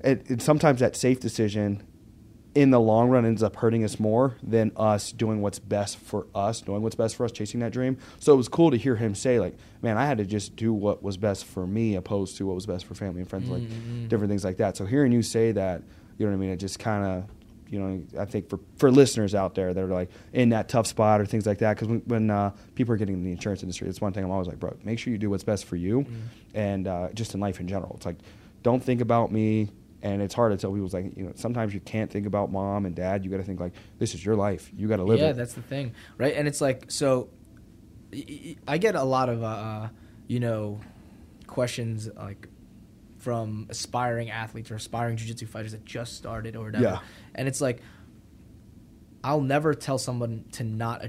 it, 0.04 0.30
it, 0.30 0.42
sometimes 0.42 0.82
that 0.82 0.98
safe 0.98 1.22
decision, 1.22 1.82
in 2.58 2.72
the 2.72 2.80
long 2.80 3.10
run, 3.10 3.26
ends 3.26 3.44
up 3.44 3.56
hurting 3.56 3.84
us 3.84 4.00
more 4.00 4.36
than 4.42 4.72
us 4.76 5.12
doing 5.12 5.42
what's 5.42 5.60
best 5.60 5.98
for 5.98 6.26
us, 6.34 6.60
doing 6.62 6.82
what's 6.82 6.96
best 6.96 7.16
for 7.16 7.24
us, 7.26 7.32
chasing 7.32 7.60
that 7.60 7.72
dream. 7.72 7.98
So 8.20 8.34
it 8.34 8.38
was 8.38 8.48
cool 8.48 8.72
to 8.72 8.78
hear 8.78 8.96
him 8.96 9.14
say, 9.16 9.40
like, 9.40 9.56
man, 9.82 9.98
I 9.98 10.06
had 10.06 10.18
to 10.18 10.26
just 10.26 10.56
do 10.56 10.74
what 10.74 11.04
was 11.04 11.18
best 11.18 11.46
for 11.46 11.68
me, 11.68 11.96
opposed 11.96 12.38
to 12.38 12.46
what 12.48 12.56
was 12.56 12.66
best 12.66 12.86
for 12.86 12.96
family 12.96 13.22
and 13.22 13.30
friends, 13.30 13.48
like 13.50 13.62
Mhm. 13.62 14.10
different 14.10 14.30
things 14.32 14.44
like 14.44 14.58
that. 14.58 14.76
So 14.76 14.86
hearing 14.86 15.12
you 15.12 15.22
say 15.22 15.52
that, 15.52 15.84
you 16.18 16.26
know 16.26 16.32
what 16.32 16.38
I 16.38 16.42
mean? 16.42 16.50
It 16.50 16.58
just 16.58 16.80
kind 16.80 17.06
of 17.06 17.24
you 17.70 17.80
know, 17.82 18.02
I 18.18 18.24
think 18.24 18.48
for, 18.50 18.60
for 18.78 18.90
listeners 18.90 19.36
out 19.36 19.54
there 19.54 19.74
that 19.74 19.84
are 19.84 19.88
like 19.94 20.10
in 20.32 20.50
that 20.50 20.70
tough 20.70 20.88
spot 20.88 21.20
or 21.20 21.26
things 21.26 21.46
like 21.46 21.58
that, 21.58 21.76
because 21.76 21.90
when, 21.90 22.00
when 22.06 22.30
uh, 22.32 22.52
people 22.76 22.94
are 22.94 22.98
getting 22.98 23.16
in 23.16 23.24
the 23.26 23.32
insurance 23.32 23.62
industry, 23.62 23.90
it's 23.90 24.00
one 24.00 24.14
thing 24.14 24.24
I'm 24.24 24.32
always 24.32 24.48
like, 24.48 24.58
bro, 24.58 24.74
make 24.86 25.00
sure 25.00 25.12
you 25.12 25.20
do 25.20 25.30
what's 25.30 25.44
best 25.44 25.66
for 25.66 25.76
you, 25.76 26.04
Mm-hmm. 26.04 26.14
and 26.58 26.88
uh, 26.88 27.10
just 27.14 27.34
in 27.34 27.42
life 27.42 27.60
in 27.60 27.68
general. 27.68 27.92
It's 27.98 28.06
like, 28.06 28.16
don't 28.64 28.82
think 28.82 29.02
about 29.02 29.34
me. 29.34 29.70
And 30.04 30.22
it's 30.22 30.34
hard 30.36 30.52
to 30.52 30.58
tell 30.58 30.72
people, 30.72 30.90
like, 30.94 31.18
you 31.18 31.24
know, 31.26 31.32
sometimes 31.36 31.74
you 31.74 31.80
can't 31.80 32.12
think 32.12 32.28
about 32.28 32.52
mom 32.52 32.86
and 32.86 32.96
dad. 32.96 33.26
You 33.26 33.32
got 33.32 33.38
to 33.38 33.44
think 33.44 33.60
like, 33.60 33.74
this 33.98 34.14
is 34.14 34.24
your 34.24 34.36
life. 34.36 34.70
You 34.76 34.88
got 34.88 34.98
to 34.98 35.04
live 35.04 35.20
it. 35.20 35.24
yeah, 35.24 35.30
it. 35.30 35.34
that's 35.34 35.54
the 35.54 35.62
thing, 35.64 35.94
right? 36.18 36.36
And 36.36 36.48
it's 36.48 36.62
like 36.62 36.86
so. 36.92 37.30
i 38.68 38.78
get 38.78 38.96
a 38.96 39.04
lot 39.04 39.28
of 39.30 39.44
uh, 39.44 39.48
uh, 39.48 39.90
you 40.28 40.40
know 40.40 40.80
questions 41.46 42.10
like 42.16 42.48
from 43.18 43.66
aspiring 43.70 44.30
athletes 44.30 44.70
or 44.72 44.76
aspiring 44.76 45.18
jiu-jitsu 45.18 45.48
fighters 45.48 45.72
that 45.72 45.84
just 45.84 46.16
started 46.16 46.56
or 46.56 46.66
whatever. 46.66 46.84
Yeah. 46.84 47.00
And 47.36 47.48
it's 47.48 47.60
like 47.60 47.82
I'll 49.24 49.42
never 49.42 49.74
tell 49.74 49.98
someone 49.98 50.46
to 50.54 50.64
not 50.64 51.04
uh, 51.04 51.08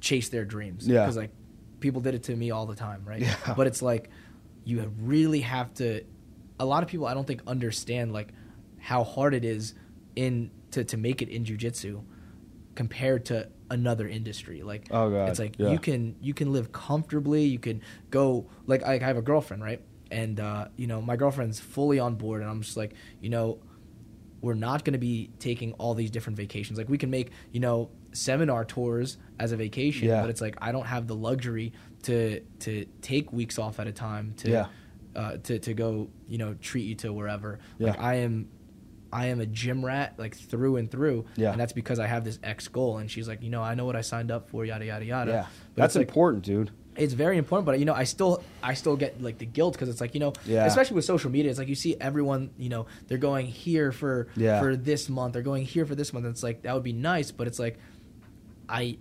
chase 0.00 0.28
their 0.30 0.44
dreams 0.44 0.88
Yeah. 0.88 1.02
because 1.02 1.16
like 1.16 1.30
people 1.78 2.00
did 2.00 2.14
it 2.14 2.24
to 2.24 2.34
me 2.34 2.50
all 2.50 2.66
the 2.66 2.74
time, 2.74 3.04
right? 3.04 3.20
Yeah. 3.46 3.54
But 3.56 3.66
it's 3.66 3.82
like 3.82 4.10
you 4.64 4.92
really 4.98 5.40
have 5.40 5.72
to 5.74 6.02
a 6.60 6.64
lot 6.64 6.82
of 6.84 6.88
people 6.88 7.06
I 7.06 7.14
don't 7.14 7.26
think 7.26 7.42
understand 7.48 8.12
like 8.12 8.28
how 8.78 9.02
hard 9.02 9.34
it 9.34 9.44
is 9.44 9.74
in 10.14 10.50
to, 10.70 10.84
to 10.84 10.96
make 10.96 11.20
it 11.22 11.28
in 11.28 11.44
jiu-jitsu 11.44 12.02
compared 12.76 13.24
to 13.26 13.48
another 13.70 14.06
industry 14.08 14.62
like 14.62 14.86
Oh, 14.90 15.10
God. 15.10 15.28
it's 15.28 15.38
like 15.38 15.56
Yeah. 15.58 15.70
you 15.72 15.78
can 15.78 16.16
you 16.20 16.34
can 16.34 16.52
live 16.52 16.72
comfortably 16.72 17.44
you 17.44 17.58
can 17.58 17.80
go 18.10 18.46
like 18.66 18.82
I, 18.84 18.94
I 18.94 18.98
have 18.98 19.16
a 19.16 19.22
girlfriend 19.22 19.62
right 19.62 19.80
and 20.10 20.38
uh, 20.40 20.68
you 20.76 20.86
know 20.86 21.00
my 21.00 21.16
girlfriend's 21.16 21.60
fully 21.60 21.98
on 22.00 22.14
board 22.16 22.40
and 22.42 22.50
i'm 22.50 22.62
just 22.62 22.76
like 22.76 22.94
you 23.20 23.30
know 23.30 23.60
we're 24.40 24.54
not 24.54 24.84
going 24.84 24.94
to 24.94 24.98
be 24.98 25.30
taking 25.38 25.72
all 25.74 25.94
these 25.94 26.10
different 26.10 26.36
vacations 26.36 26.78
like 26.78 26.88
we 26.88 26.98
can 26.98 27.10
make 27.10 27.30
you 27.52 27.60
know 27.60 27.90
seminar 28.12 28.64
tours 28.64 29.18
as 29.38 29.52
a 29.52 29.56
vacation 29.56 30.08
Yeah. 30.08 30.20
but 30.20 30.30
it's 30.30 30.40
like 30.40 30.56
i 30.60 30.72
don't 30.72 30.86
have 30.86 31.06
the 31.06 31.14
luxury 31.14 31.72
to 32.04 32.40
to 32.60 32.86
take 33.02 33.32
weeks 33.32 33.56
off 33.58 33.78
at 33.78 33.86
a 33.86 33.92
time 33.92 34.34
to 34.38 34.50
Yeah. 34.50 34.66
Uh, 35.16 35.36
to 35.38 35.58
to 35.58 35.74
go 35.74 36.08
you 36.28 36.38
know 36.38 36.54
treat 36.60 36.82
you 36.84 36.94
to 36.96 37.12
wherever 37.12 37.58
Yeah. 37.78 37.88
like 37.90 38.00
i 38.00 38.14
am 38.16 38.48
I 39.12 39.26
am 39.26 39.40
a 39.40 39.46
gym 39.46 39.84
rat 39.84 40.14
like 40.18 40.36
through 40.36 40.76
and 40.76 40.88
through, 40.88 41.24
Yeah. 41.34 41.50
and 41.50 41.60
that's 41.60 41.72
because 41.72 41.98
I 41.98 42.06
have 42.06 42.22
this 42.22 42.38
X 42.44 42.68
goal. 42.68 42.98
And 42.98 43.10
she's 43.10 43.26
like, 43.26 43.42
you 43.42 43.50
know, 43.50 43.60
I 43.60 43.74
know 43.74 43.84
what 43.84 43.96
I 43.96 44.02
signed 44.02 44.30
up 44.30 44.48
for, 44.50 44.64
yada 44.64 44.84
yada 44.84 45.04
yada. 45.04 45.30
yeah. 45.32 45.46
But 45.74 45.82
That's 45.82 45.96
like, 45.96 46.06
important, 46.06 46.44
dude. 46.44 46.70
it's 46.94 47.12
very 47.14 47.36
important 47.36 47.66
but 47.66 47.78
you 47.80 47.84
know 47.84 47.94
i 47.94 48.04
still 48.04 48.40
i 48.62 48.74
still 48.74 48.96
get 48.96 49.20
like 49.22 49.38
the 49.38 49.46
guilt 49.46 49.72
because 49.74 49.88
it's 49.88 50.00
like 50.00 50.12
you 50.14 50.20
know 50.20 50.32
Yeah. 50.44 50.64
especially 50.66 50.94
with 50.96 51.04
social 51.04 51.30
media 51.30 51.50
it's 51.50 51.58
like 51.58 51.66
you 51.68 51.74
see 51.74 51.96
everyone 52.00 52.50
you 52.58 52.68
know 52.68 52.86
they're 53.08 53.18
going 53.30 53.46
here 53.46 53.90
for 53.90 54.28
Yeah. 54.36 54.60
for 54.60 54.76
this 54.76 55.08
month 55.08 55.32
they're 55.34 55.42
going 55.52 55.64
here 55.64 55.86
for 55.86 55.94
this 55.96 56.12
month 56.12 56.26
and 56.26 56.32
it's 56.34 56.42
like 56.44 56.62
that 56.62 56.74
would 56.74 56.82
be 56.84 56.92
nice 56.92 57.30
but 57.32 57.46
it's 57.48 57.58
like 57.60 57.78
i 58.68 58.96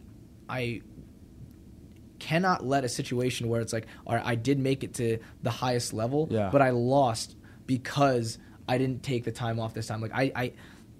i 0.47 0.82
cannot 2.30 2.66
let 2.74 2.84
a 2.84 2.90
situation 2.90 3.48
where 3.50 3.60
it's 3.62 3.74
like 3.74 3.88
all 4.06 4.14
right 4.16 4.26
i 4.26 4.36
did 4.36 4.60
make 4.60 4.84
it 4.84 4.94
to 4.94 5.18
the 5.42 5.50
highest 5.50 5.94
level 5.94 6.28
Yeah. 6.30 6.50
but 6.52 6.62
i 6.62 6.70
lost 6.70 7.36
because 7.66 8.38
i 8.68 8.78
didn't 8.78 9.02
take 9.04 9.24
the 9.24 9.32
time 9.32 9.60
off 9.60 9.74
this 9.74 9.88
time 9.88 10.00
like 10.02 10.14
i 10.14 10.32
i 10.36 10.52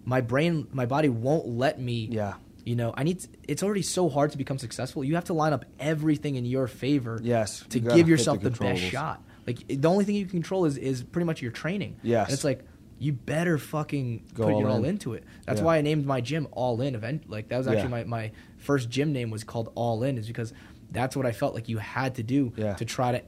my 0.06 0.22
brain 0.22 0.68
my 0.72 0.86
body 0.86 1.10
won't 1.10 1.48
let 1.48 1.80
me 1.80 2.08
Yeah. 2.12 2.34
you 2.66 2.76
know 2.76 2.94
i 2.98 3.04
need 3.04 3.18
it's 3.48 3.62
already 3.64 3.84
so 3.84 4.10
hard 4.10 4.32
to 4.32 4.38
become 4.38 4.58
successful 4.58 5.04
you 5.04 5.16
have 5.16 5.26
to 5.26 5.34
line 5.34 5.54
up 5.54 5.66
everything 5.80 6.36
in 6.36 6.46
your 6.46 6.68
favor 6.68 7.20
Yes. 7.22 7.64
to 7.70 7.80
You 7.80 7.90
give 7.98 8.10
yourself 8.10 8.42
the 8.42 8.50
the, 8.50 8.58
best 8.60 8.82
shot 8.82 9.22
like 9.46 9.60
the 9.68 9.90
only 9.90 10.06
thing 10.06 10.16
you 10.16 10.26
can 10.26 10.32
control 10.42 10.66
is 10.66 10.78
is 10.78 11.04
pretty 11.04 11.26
much 11.26 11.42
your 11.42 11.52
training 11.52 11.98
Yes. 12.02 12.28
and 12.28 12.34
it's 12.34 12.44
like 12.44 12.62
you 13.02 13.14
better 13.14 13.58
fucking 13.58 14.24
Go 14.34 14.44
put 14.46 14.54
all 14.56 14.60
your 14.60 14.70
all 14.70 14.84
into 14.84 15.14
it 15.14 15.24
that's 15.46 15.60
Yeah. 15.62 15.66
why 15.68 15.78
i 15.78 15.82
named 15.82 16.06
my 16.06 16.22
gym 16.22 16.48
all 16.52 16.82
in 16.82 16.96
event 16.96 17.30
like 17.30 17.48
that 17.50 17.58
was 17.58 17.68
actually 17.68 17.84
Yeah. 17.84 18.04
my, 18.04 18.04
my 18.20 18.32
first 18.58 18.90
gym 18.90 19.14
name 19.14 19.30
was 19.32 19.44
called 19.46 19.72
all 19.76 20.04
in 20.04 20.18
is 20.18 20.28
because 20.28 20.52
that's 20.92 21.16
what 21.16 21.26
i 21.26 21.32
felt 21.32 21.54
like 21.56 21.70
you 21.70 21.78
had 21.78 22.16
to 22.16 22.24
do 22.24 22.52
Yeah. 22.56 22.74
to 22.76 22.86
try 22.86 23.12
to 23.14 23.24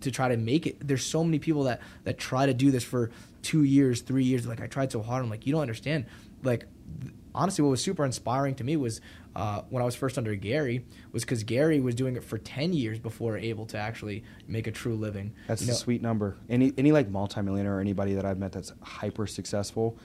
to 0.00 0.10
try 0.10 0.26
to 0.28 0.36
make 0.36 0.66
it. 0.66 0.76
There's 0.86 1.04
so 1.06 1.22
many 1.22 1.38
people 1.38 1.62
that 1.64 1.80
that 2.02 2.18
try 2.18 2.46
to 2.46 2.52
do 2.54 2.72
this 2.72 2.82
for 2.82 3.12
two 3.40 3.62
years 3.62 4.00
three 4.00 4.24
years. 4.24 4.44
Like 4.46 4.60
i 4.60 4.66
tried 4.66 4.90
so 4.90 5.00
hard. 5.00 5.22
I'm 5.22 5.30
like 5.30 5.46
you 5.46 5.52
don't 5.52 5.62
understand. 5.62 6.06
Like 6.42 6.66
th- 7.00 7.12
honestly 7.34 7.62
what 7.62 7.70
was 7.70 7.80
super 7.82 8.04
inspiring 8.04 8.56
to 8.56 8.64
me 8.64 8.76
was 8.76 9.00
uh, 9.36 9.62
when 9.70 9.80
i 9.80 9.86
was 9.86 9.94
first 9.94 10.18
under 10.18 10.34
gary 10.34 10.84
was 11.12 11.24
because 11.24 11.42
gary 11.44 11.80
was 11.80 11.94
doing 11.94 12.16
it 12.16 12.22
for 12.24 12.36
10 12.36 12.74
years 12.74 12.98
before 12.98 13.38
able 13.38 13.64
to 13.64 13.78
actually 13.78 14.22
make 14.46 14.66
a 14.66 14.70
true 14.72 14.94
living. 14.96 15.32
That's 15.46 15.62
You 15.62 15.68
a 15.68 15.70
know, 15.70 15.74
sweet 15.76 16.02
number. 16.02 16.36
Any 16.50 16.72
any 16.76 16.90
like 16.90 17.08
multimillionaire 17.08 17.76
or 17.76 17.80
anybody 17.80 18.14
that 18.14 18.24
I've 18.26 18.38
met 18.38 18.50
that's 18.52 18.72
hyper 18.82 19.26
successful, 19.28 19.96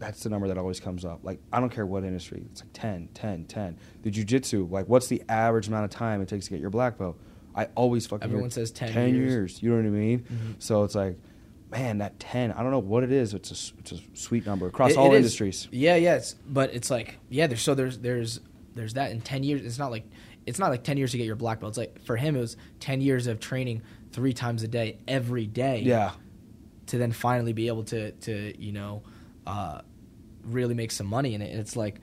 that's 0.00 0.24
the 0.24 0.28
number 0.30 0.48
that 0.48 0.58
always 0.58 0.80
comes 0.80 1.04
up. 1.04 1.20
Like 1.22 1.38
I 1.52 1.60
don't 1.60 1.70
care 1.70 1.86
what 1.86 2.02
industry, 2.02 2.42
it's 2.50 2.62
like 2.62 2.72
10, 2.72 3.10
10, 3.14 3.44
10. 3.44 3.78
The 4.02 4.10
jujitsu, 4.10 4.68
like 4.70 4.86
what's 4.88 5.06
the 5.06 5.22
average 5.28 5.68
amount 5.68 5.84
of 5.84 5.90
time 5.90 6.20
it 6.20 6.28
takes 6.28 6.46
to 6.46 6.50
get 6.50 6.60
your 6.60 6.70
black 6.70 6.98
belt? 6.98 7.16
I 7.54 7.66
always 7.76 8.06
fucking 8.06 8.28
hear 8.28 8.34
Everyone 8.36 8.50
says 8.50 8.72
10 8.72 8.92
10 8.92 9.14
years. 9.14 9.32
years. 9.32 9.62
You 9.62 9.70
know 9.70 9.76
what 9.76 9.86
I 9.86 9.90
mean? 9.90 10.20
Mhm. 10.20 10.54
So 10.58 10.82
it's 10.84 10.94
like, 10.94 11.16
man, 11.70 11.98
that 11.98 12.18
10, 12.18 12.50
I 12.52 12.62
don't 12.62 12.70
know 12.72 12.78
what 12.80 13.04
it 13.04 13.12
is. 13.12 13.34
It's 13.34 13.50
a, 13.50 13.78
it's 13.80 13.92
a 13.92 13.98
sweet 14.14 14.46
number 14.46 14.66
across 14.66 14.92
It- 14.92 14.96
all 14.96 15.06
it 15.12 15.18
is. 15.18 15.26
industries. 15.26 15.68
Yeah, 15.70 15.96
yeah, 15.96 16.16
it's, 16.16 16.34
but 16.48 16.74
it's 16.74 16.90
like 16.90 17.18
yeah, 17.28 17.46
there's 17.46 17.62
so 17.62 17.74
there's 17.74 17.98
there's 17.98 18.40
there's 18.74 18.94
that 18.94 19.10
in 19.12 19.20
ten 19.20 19.42
years. 19.44 19.62
It's 19.64 19.78
not 19.78 19.90
like 19.90 20.04
it's 20.46 20.58
not 20.58 20.70
like 20.70 20.82
ten 20.84 20.96
years 20.96 21.10
to 21.12 21.18
get 21.18 21.26
your 21.26 21.36
black 21.36 21.60
belt. 21.60 21.72
It's 21.72 21.78
like 21.78 22.00
for 22.04 22.16
him 22.16 22.36
it 22.36 22.40
was 22.40 22.56
ten 22.78 23.00
years 23.02 23.26
of 23.26 23.38
training 23.40 23.82
three 24.12 24.32
times 24.32 24.62
a 24.62 24.68
day 24.68 24.98
every 25.06 25.46
day. 25.46 25.82
Yeah. 25.84 26.12
To 26.86 26.98
then 26.98 27.12
finally 27.12 27.52
be 27.52 27.66
able 27.68 27.84
to 27.84 28.12
to 28.12 28.54
you 28.60 28.72
know, 28.72 29.02
uh, 29.46 29.82
really 30.44 30.74
make 30.74 30.90
some 30.92 31.06
money 31.06 31.34
in 31.34 31.42
it. 31.42 31.50
And 31.50 31.60
it's 31.60 31.76
like 31.76 32.00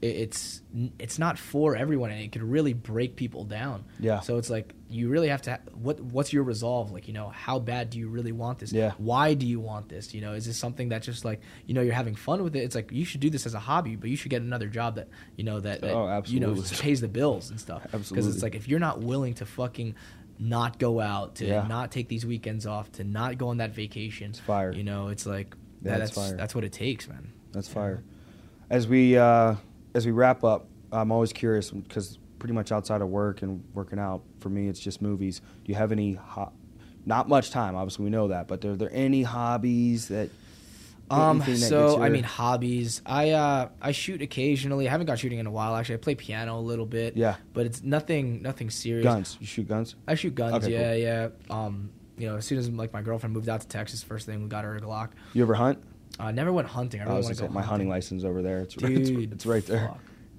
it's 0.00 0.62
it's 1.00 1.18
not 1.18 1.38
for 1.38 1.74
everyone, 1.74 2.10
and 2.12 2.20
it 2.22 2.30
could 2.30 2.42
really 2.44 2.72
break 2.72 3.16
people 3.16 3.42
down. 3.42 3.84
Yeah. 3.98 4.20
So 4.20 4.38
it's 4.38 4.48
like 4.48 4.72
you 4.88 5.08
really 5.08 5.26
have 5.28 5.42
to. 5.42 5.50
Ha- 5.52 5.58
what 5.74 5.98
what's 5.98 6.32
your 6.32 6.44
resolve? 6.44 6.92
Like 6.92 7.08
you 7.08 7.14
know, 7.14 7.30
how 7.30 7.58
bad 7.58 7.90
do 7.90 7.98
you 7.98 8.08
really 8.08 8.30
want 8.30 8.60
this? 8.60 8.72
Yeah. 8.72 8.92
Why 8.98 9.34
do 9.34 9.44
you 9.44 9.58
want 9.58 9.88
this? 9.88 10.14
You 10.14 10.20
know, 10.20 10.34
is 10.34 10.46
this 10.46 10.56
something 10.56 10.90
that 10.90 11.02
just 11.02 11.24
like 11.24 11.40
you 11.66 11.74
know 11.74 11.80
you're 11.82 11.94
having 11.94 12.14
fun 12.14 12.44
with 12.44 12.54
it? 12.54 12.60
It's 12.60 12.76
like 12.76 12.92
you 12.92 13.04
should 13.04 13.20
do 13.20 13.28
this 13.28 13.44
as 13.44 13.54
a 13.54 13.58
hobby, 13.58 13.96
but 13.96 14.08
you 14.08 14.16
should 14.16 14.30
get 14.30 14.40
another 14.40 14.68
job 14.68 14.94
that 14.96 15.08
you 15.34 15.42
know 15.42 15.58
that, 15.58 15.80
that 15.80 15.92
Oh, 15.92 16.22
you 16.26 16.38
know 16.38 16.54
pays 16.78 17.00
the 17.00 17.08
bills 17.08 17.50
and 17.50 17.58
stuff. 17.58 17.82
Absolutely. 17.86 18.14
Because 18.14 18.26
it's 18.34 18.42
like 18.42 18.54
if 18.54 18.68
you're 18.68 18.78
not 18.78 19.00
willing 19.00 19.34
to 19.34 19.46
fucking 19.46 19.96
not 20.38 20.78
go 20.78 21.00
out, 21.00 21.34
to 21.36 21.44
Yeah. 21.44 21.66
not 21.66 21.90
take 21.90 22.06
these 22.06 22.24
weekends 22.24 22.66
off, 22.66 22.92
to 22.92 23.02
not 23.02 23.36
go 23.36 23.48
on 23.48 23.56
that 23.56 23.74
vacation, 23.74 24.30
It's 24.30 24.38
fire. 24.38 24.72
You 24.72 24.84
know, 24.84 25.08
it's 25.08 25.26
like 25.26 25.56
Yeah, 25.82 25.98
that's 25.98 26.10
it's 26.12 26.18
fire. 26.20 26.36
that's 26.36 26.54
what 26.54 26.62
it 26.62 26.72
takes, 26.72 27.08
man. 27.08 27.32
That's 27.52 27.68
fire. 27.68 28.02
As 28.70 28.86
we 28.86 29.16
uh, 29.16 29.54
as 29.94 30.06
we 30.06 30.12
wrap 30.12 30.44
up, 30.44 30.66
I'm 30.92 31.10
always 31.12 31.32
curious 31.32 31.70
because 31.70 32.18
pretty 32.38 32.54
much 32.54 32.70
outside 32.72 33.00
of 33.00 33.08
work 33.08 33.42
and 33.42 33.64
working 33.74 33.98
out, 33.98 34.22
for 34.40 34.48
me, 34.48 34.68
it's 34.68 34.80
just 34.80 35.02
movies. 35.02 35.40
Do 35.40 35.72
you 35.72 35.74
have 35.74 35.92
any? 35.92 36.14
Ho- 36.14 36.52
not 37.06 37.28
much 37.28 37.50
time, 37.50 37.74
obviously 37.74 38.04
we 38.04 38.10
know 38.10 38.28
that, 38.28 38.48
but 38.48 38.64
are 38.64 38.76
there 38.76 38.90
any 38.92 39.22
hobbies 39.22 40.08
that? 40.08 40.28
Um, 41.10 41.38
that 41.38 41.56
so 41.56 42.02
I 42.02 42.10
mean, 42.10 42.22
hobbies. 42.22 43.00
I 43.06 43.30
uh, 43.30 43.70
I 43.80 43.92
shoot 43.92 44.20
occasionally. 44.20 44.86
I 44.86 44.90
haven't 44.90 45.06
got 45.06 45.18
shooting 45.18 45.38
in 45.38 45.46
a 45.46 45.50
while. 45.50 45.74
Actually, 45.74 45.94
I 45.94 45.98
play 45.98 46.14
piano 46.14 46.58
a 46.58 46.60
little 46.60 46.84
bit. 46.84 47.16
Yeah. 47.16 47.36
but 47.54 47.64
it's 47.64 47.82
nothing 47.82 48.42
nothing 48.42 48.68
serious. 48.68 49.04
guns. 49.04 49.38
You 49.40 49.46
shoot 49.46 49.66
guns. 49.66 49.94
I 50.06 50.16
shoot 50.16 50.34
guns. 50.34 50.66
Okay, 50.66 51.00
yeah, 51.00 51.28
yeah. 51.48 51.54
Um, 51.54 51.88
you 52.18 52.26
know, 52.28 52.36
as 52.36 52.44
soon 52.44 52.58
as 52.58 52.68
like 52.68 52.92
my 52.92 53.00
girlfriend 53.00 53.32
moved 53.32 53.48
out 53.48 53.62
to 53.62 53.68
Texas, 53.68 54.02
first 54.02 54.26
thing 54.26 54.42
we 54.42 54.48
got 54.48 54.64
her 54.64 54.76
a 54.76 54.80
Glock. 54.80 55.10
You 55.32 55.42
ever 55.42 55.54
hunt? 55.54 55.82
I 56.18 56.32
never 56.32 56.52
went 56.52 56.68
hunting. 56.68 57.00
I 57.00 57.04
I 57.04 57.06
really 57.06 57.16
was 57.18 57.26
want 57.26 57.38
gonna 57.38 57.48
to 57.48 57.52
say 57.52 57.54
my 57.54 57.62
hunting 57.62 57.88
license 57.88 58.24
over 58.24 58.42
there. 58.42 58.60
It's 58.60 58.76
right, 58.76 58.94
Dude, 58.94 59.08
it's, 59.24 59.32
it's 59.34 59.46
right 59.46 59.64
there. 59.66 59.88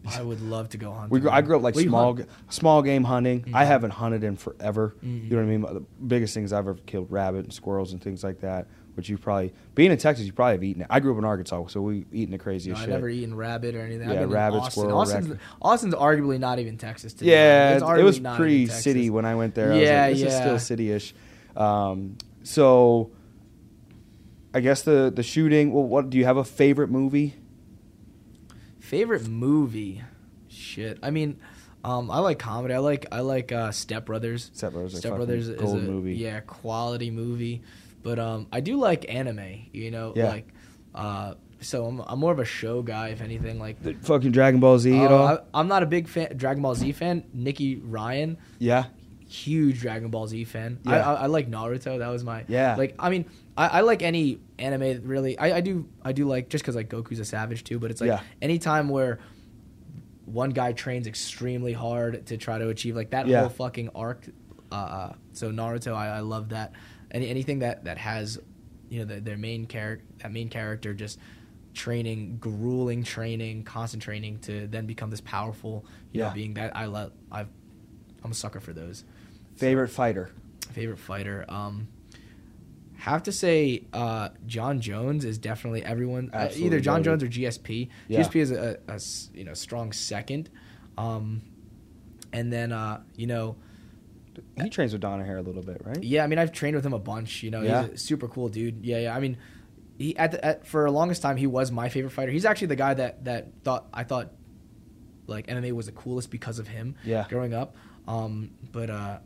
fuck. 0.06 0.18
I 0.18 0.22
would 0.30 0.42
love 0.42 0.70
to 0.70 0.78
go 0.78 0.92
hunting. 0.92 1.10
We 1.10 1.20
grew, 1.20 1.30
I 1.30 1.42
grew 1.42 1.58
up 1.58 1.62
like 1.64 1.76
you 1.76 1.84
small 1.84 2.16
hunt- 2.16 2.28
g- 2.28 2.34
small 2.50 2.82
game 2.82 3.04
hunting. 3.04 3.46
I 3.54 3.64
Mhm. 3.64 3.68
haven't 3.68 3.92
hunted 3.92 4.24
in 4.24 4.36
forever. 4.38 4.96
You 5.02 5.10
know 5.30 5.36
what 5.38 5.42
I 5.44 5.46
mean? 5.46 5.62
The 5.62 5.84
biggest 6.08 6.34
things 6.34 6.52
I've 6.54 6.60
ever 6.68 6.76
killed 6.86 7.12
rabbit 7.12 7.46
and 7.46 7.54
squirrels 7.54 7.92
and 7.94 8.02
things 8.02 8.24
like 8.24 8.40
that. 8.42 8.68
Which 8.96 9.08
you 9.08 9.18
probably 9.18 9.54
being 9.76 9.92
in 9.94 9.98
Texas, 9.98 10.26
you 10.26 10.34
probably 10.34 10.54
have 10.56 10.64
eaten 10.64 10.82
it. 10.82 10.88
I 10.90 11.00
grew 11.00 11.14
up 11.14 11.18
in 11.20 11.24
Arkansas, 11.24 11.68
so 11.68 11.82
we 11.82 12.06
eaten 12.12 12.32
the 12.32 12.38
No, 12.38 12.44
craziest 12.44 12.80
I've 12.80 12.86
shit. 12.86 12.94
never 12.94 13.08
eaten 13.08 13.34
rabbit 13.34 13.74
or 13.76 13.80
anything. 13.80 14.10
Yeah, 14.10 14.16
I've 14.16 14.20
been 14.22 14.30
rabbit, 14.32 14.56
in 14.58 14.62
Austin. 14.64 14.82
squirrel, 14.82 15.00
Austin's, 15.00 15.40
Austin's 15.62 15.94
arguably 15.96 16.38
not 16.38 16.60
even 16.60 16.76
Texas. 16.78 17.14
To 17.14 17.24
me. 17.24 17.32
Yeah, 17.32 17.76
It's 17.76 17.84
it 17.84 17.86
arguably 17.86 18.04
was 18.04 18.20
not 18.20 18.36
pretty 18.38 18.66
Texas. 18.66 18.84
city 18.84 19.10
when 19.10 19.24
I 19.24 19.36
went 19.36 19.56
there. 19.56 19.72
I 19.72 19.76
Yeah, 19.78 20.10
was 20.10 20.18
like, 20.20 20.26
this 20.26 20.34
is 20.34 20.40
yeah. 20.40 20.42
still 20.42 20.60
city-ish. 20.60 21.14
Um, 21.56 22.18
so, 22.44 23.12
I 24.54 24.60
guess 24.62 24.82
the 24.82 25.12
the 25.16 25.24
shooting. 25.24 25.72
Well, 25.74 25.84
what 25.84 26.10
do 26.10 26.18
you 26.18 26.26
have 26.26 26.38
a 26.38 26.44
favorite 26.44 26.90
movie? 26.90 27.36
Favorite 28.80 29.28
movie? 29.28 30.02
Shit. 30.48 30.98
I 31.04 31.12
mean, 31.12 31.40
um, 31.84 32.10
I 32.10 32.20
like 32.20 32.40
comedy. 32.40 32.74
I 32.74 32.80
like 32.80 33.06
I 33.12 33.20
like 33.22 33.52
uh, 33.52 33.72
Step 33.72 34.06
Brothers. 34.06 34.50
Step 34.54 34.74
Brothers. 34.74 34.98
Step 34.98 35.16
Brothers 35.16 35.50
is 35.50 35.74
a 35.74 35.78
movie. 35.78 36.16
yeah 36.16 36.40
quality 36.40 37.12
movie, 37.12 37.62
but 38.02 38.18
um, 38.20 38.48
I 38.52 38.60
do 38.62 38.78
like 38.78 39.14
anime. 39.14 39.68
You 39.72 39.92
know, 39.92 40.14
Yeah. 40.16 40.30
like 40.30 40.48
uh, 40.96 41.36
so 41.62 41.86
I'm 41.86 42.00
I'm 42.02 42.20
more 42.20 42.32
of 42.32 42.40
a 42.40 42.46
show 42.46 42.82
guy 42.82 43.10
if 43.10 43.22
anything. 43.22 43.60
Like 43.60 43.84
The 43.84 43.94
fucking 43.94 44.32
Dragon 44.32 44.60
Ball 44.60 44.80
Z 44.80 44.98
at 44.98 45.12
uh, 45.12 45.16
all? 45.16 45.28
I, 45.28 45.40
I'm 45.54 45.68
not 45.68 45.84
a 45.84 45.86
big 45.86 46.08
fan 46.08 46.36
Dragon 46.36 46.64
Ball 46.64 46.74
Z 46.74 46.92
fan. 46.94 47.24
Nicky 47.34 47.76
Ryan, 47.76 48.38
yeah. 48.58 48.86
Huge 49.30 49.80
Dragon 49.80 50.10
Ball 50.10 50.28
Z 50.28 50.44
fan. 50.46 50.80
I, 50.86 50.96
Yeah. 50.98 51.10
I, 51.10 51.14
I 51.14 51.26
like 51.28 51.50
Naruto. 51.50 52.00
That 52.00 52.08
was 52.10 52.24
my 52.24 52.44
Yeah. 52.48 52.76
Like 52.76 52.96
I 53.00 53.10
mean, 53.10 53.26
I, 53.56 53.68
I 53.68 53.82
like 53.82 54.02
any 54.02 54.40
anime 54.58 55.02
really. 55.08 55.38
I, 55.38 55.58
I 55.58 55.62
do 55.62 55.88
I 56.04 56.12
do 56.12 56.26
like 56.26 56.50
just 56.50 56.64
because 56.64 56.76
like 56.76 56.90
Goku's 56.90 57.20
a 57.20 57.26
savage 57.26 57.64
too. 57.64 57.78
But 57.80 57.92
it's 57.92 58.02
like 58.02 58.08
Yeah. 58.10 58.22
anytime 58.42 58.90
where 58.90 59.20
one 60.26 60.52
guy 60.52 60.74
trains 60.74 61.08
extremely 61.08 61.74
hard 61.74 62.26
to 62.28 62.38
try 62.38 62.58
to 62.58 62.70
achieve 62.70 62.96
like 62.96 63.12
that 63.12 63.28
Yeah. 63.28 63.42
whole 63.42 63.50
fucking 63.50 63.90
arc. 63.96 64.26
Uh, 64.72 64.76
Uh, 64.76 65.14
so 65.34 65.52
Naruto, 65.52 65.96
I, 65.96 66.18
I 66.18 66.20
love 66.20 66.50
that. 66.50 66.74
Any 67.12 67.28
anything 67.30 67.60
that 67.60 67.86
that 67.86 67.98
has 67.98 68.40
you 68.90 69.00
know 69.00 69.06
the, 69.06 69.20
their 69.22 69.38
main 69.38 69.66
character 69.68 70.06
that 70.20 70.32
main 70.32 70.50
character 70.50 70.94
just 70.94 71.20
training 71.76 72.38
grueling 72.40 73.04
training 73.04 73.64
constant 73.64 74.02
training 74.02 74.40
to 74.40 74.66
then 74.68 74.86
become 74.88 75.10
this 75.12 75.22
powerful 75.22 75.86
you 76.12 76.20
Yeah. 76.22 76.30
know 76.30 76.34
being 76.34 76.56
that 76.56 76.76
i 76.76 76.86
love 76.88 77.12
i've 77.32 77.48
i'm 78.24 78.32
a 78.32 78.34
sucker 78.34 78.60
for 78.60 78.74
those 78.74 79.04
Favorite 79.60 79.90
fighter. 79.90 80.30
favorite 80.72 80.98
fighter 81.00 81.46
um 81.50 81.88
have 82.98 83.24
to 83.24 83.32
say 83.32 83.84
uh 83.94 84.30
john 84.46 84.80
jones 84.82 85.26
is 85.26 85.38
definitely 85.38 85.84
everyone 85.84 86.30
uh, 86.34 86.50
either 86.56 86.80
john 86.80 87.02
jones 87.04 87.24
or 87.24 87.28
gsp 87.28 87.90
Yeah. 88.08 88.20
gsp 88.22 88.36
is 88.36 88.52
a 88.52 88.78
you 89.38 89.44
know 89.46 89.54
strong 89.54 89.92
second 89.94 90.50
um 90.98 91.42
and 92.34 92.52
then 92.54 92.72
uh 92.72 93.02
you 93.16 93.26
know 93.28 93.56
He 94.62 94.70
trains 94.70 94.94
with 94.94 95.02
Danaher 95.02 95.38
a 95.40 95.42
little 95.42 95.64
bit, 95.64 95.82
right? 95.86 96.02
yeah, 96.04 96.24
I 96.24 96.28
mean, 96.28 96.40
I've 96.40 96.52
trained 96.54 96.76
with 96.76 96.86
him 96.86 96.94
a 96.94 97.00
bunch. 97.00 97.44
You 97.44 97.52
know, 97.52 97.62
Yeah. 97.62 97.84
he's 97.88 97.94
a 97.96 97.98
super 97.98 98.28
cool 98.30 98.48
dude. 98.48 98.86
Yeah, 98.86 99.00
yeah. 99.00 99.16
I 99.18 99.20
mean, 99.20 99.36
he 99.98 100.16
at, 100.16 100.32
the, 100.32 100.46
at 100.46 100.66
for 100.68 100.86
the 100.86 100.92
longest 100.92 101.22
time 101.22 101.36
he 101.36 101.48
was 101.48 101.72
my 101.72 101.90
favorite 101.90 102.12
fighter. 102.12 102.32
He's 102.32 102.46
actually 102.46 102.68
the 102.68 102.78
guy 102.78 102.94
that 102.94 103.26
that 103.26 103.48
thought 103.64 103.88
I 103.94 104.04
thought 104.06 104.32
like 105.28 105.48
MMA 105.48 105.72
was 105.74 105.88
the 105.88 105.92
coolest 105.92 106.30
because 106.32 106.58
of 106.60 106.68
him. 106.70 106.96
Yeah. 107.04 107.26
growing 107.30 107.54
up. 107.54 107.76
Um, 108.08 108.52
but 108.72 108.90
uh, 108.90 109.18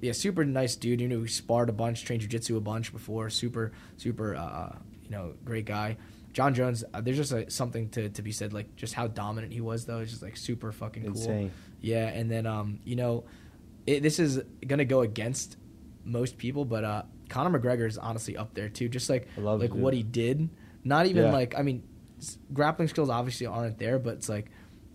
yeah, 0.00 0.12
super 0.12 0.44
nice 0.44 0.76
dude. 0.76 1.00
You 1.00 1.08
know, 1.08 1.22
he 1.22 1.28
sparred 1.28 1.68
a 1.68 1.72
bunch, 1.72 2.04
trained 2.04 2.22
jujitsu 2.22 2.56
a 2.56 2.60
bunch 2.60 2.92
before. 2.92 3.30
Super, 3.30 3.72
super. 3.96 4.34
Uh, 4.36 4.76
you 5.02 5.10
know, 5.10 5.34
great 5.44 5.64
guy. 5.64 5.96
John 6.32 6.54
Jones. 6.54 6.84
Uh, 6.94 7.00
there's 7.00 7.16
just 7.16 7.32
a, 7.32 7.50
something 7.50 7.88
to, 7.90 8.08
to 8.10 8.22
be 8.22 8.30
said, 8.32 8.52
like 8.52 8.76
just 8.76 8.94
how 8.94 9.06
dominant 9.08 9.52
he 9.52 9.60
was, 9.60 9.86
though. 9.86 9.98
It's 9.98 10.10
just 10.10 10.22
like 10.22 10.36
super 10.36 10.70
fucking 10.72 11.02
cool. 11.04 11.12
Insane. 11.12 11.50
Yeah, 11.80 12.06
and 12.08 12.30
then 12.30 12.46
um, 12.46 12.80
you 12.84 12.96
know, 12.96 13.24
it, 13.86 14.02
this 14.02 14.18
is 14.18 14.40
gonna 14.66 14.84
go 14.84 15.00
against 15.00 15.56
most 16.04 16.38
people, 16.38 16.64
but 16.64 16.84
uh, 16.84 17.02
Conor 17.28 17.58
McGregor 17.58 17.86
is 17.86 17.98
honestly 17.98 18.36
up 18.36 18.54
there 18.54 18.68
too. 18.68 18.88
Just 18.88 19.08
like 19.10 19.26
like 19.36 19.70
it, 19.70 19.74
what 19.74 19.94
he 19.94 20.02
did. 20.02 20.48
Not 20.84 21.06
even 21.06 21.24
Yeah. 21.24 21.32
like 21.32 21.58
I 21.58 21.62
mean, 21.62 21.82
grappling 22.52 22.88
skills 22.88 23.10
obviously 23.10 23.46
aren't 23.46 23.78
there, 23.78 23.98
but 23.98 24.14
it's 24.14 24.28
like 24.28 24.50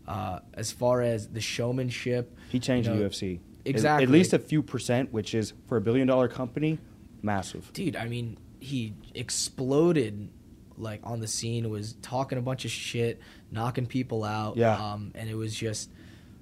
uh, 0.07 0.39
as 0.53 0.71
far 0.71 1.01
as 1.01 1.27
the 1.29 1.41
showmanship, 1.41 2.37
He 2.49 2.59
changed 2.59 2.87
you 2.89 2.95
know, 2.95 3.01
the 3.03 3.09
UFC. 3.09 3.39
At- 3.65 3.69
Exactly. 3.69 4.03
At 4.03 4.09
least 4.09 4.33
a 4.33 4.39
few 4.39 4.61
percent, 4.61 5.13
which 5.13 5.33
is 5.33 5.53
for 5.67 5.77
a 5.77 5.81
billion 5.81 6.07
dollar 6.07 6.27
company, 6.27 6.79
massive. 7.21 7.71
dude. 7.73 7.95
I 7.95 8.07
mean, 8.07 8.37
he 8.59 8.93
exploded 9.15 10.29
like 10.77 10.99
on 11.03 11.19
the 11.19 11.27
scene. 11.27 11.69
Was 11.69 11.93
talking 12.01 12.37
a 12.37 12.41
bunch 12.41 12.65
of 12.65 12.71
shit, 12.71 13.19
knocking 13.51 13.85
people 13.85 14.23
out. 14.23 14.57
Yeah. 14.57 14.75
Um, 14.75 15.11
and 15.15 15.29
it 15.29 15.35
was 15.35 15.53
just 15.55 15.89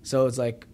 so 0.04 0.26
it's 0.26 0.38
like 0.38 0.66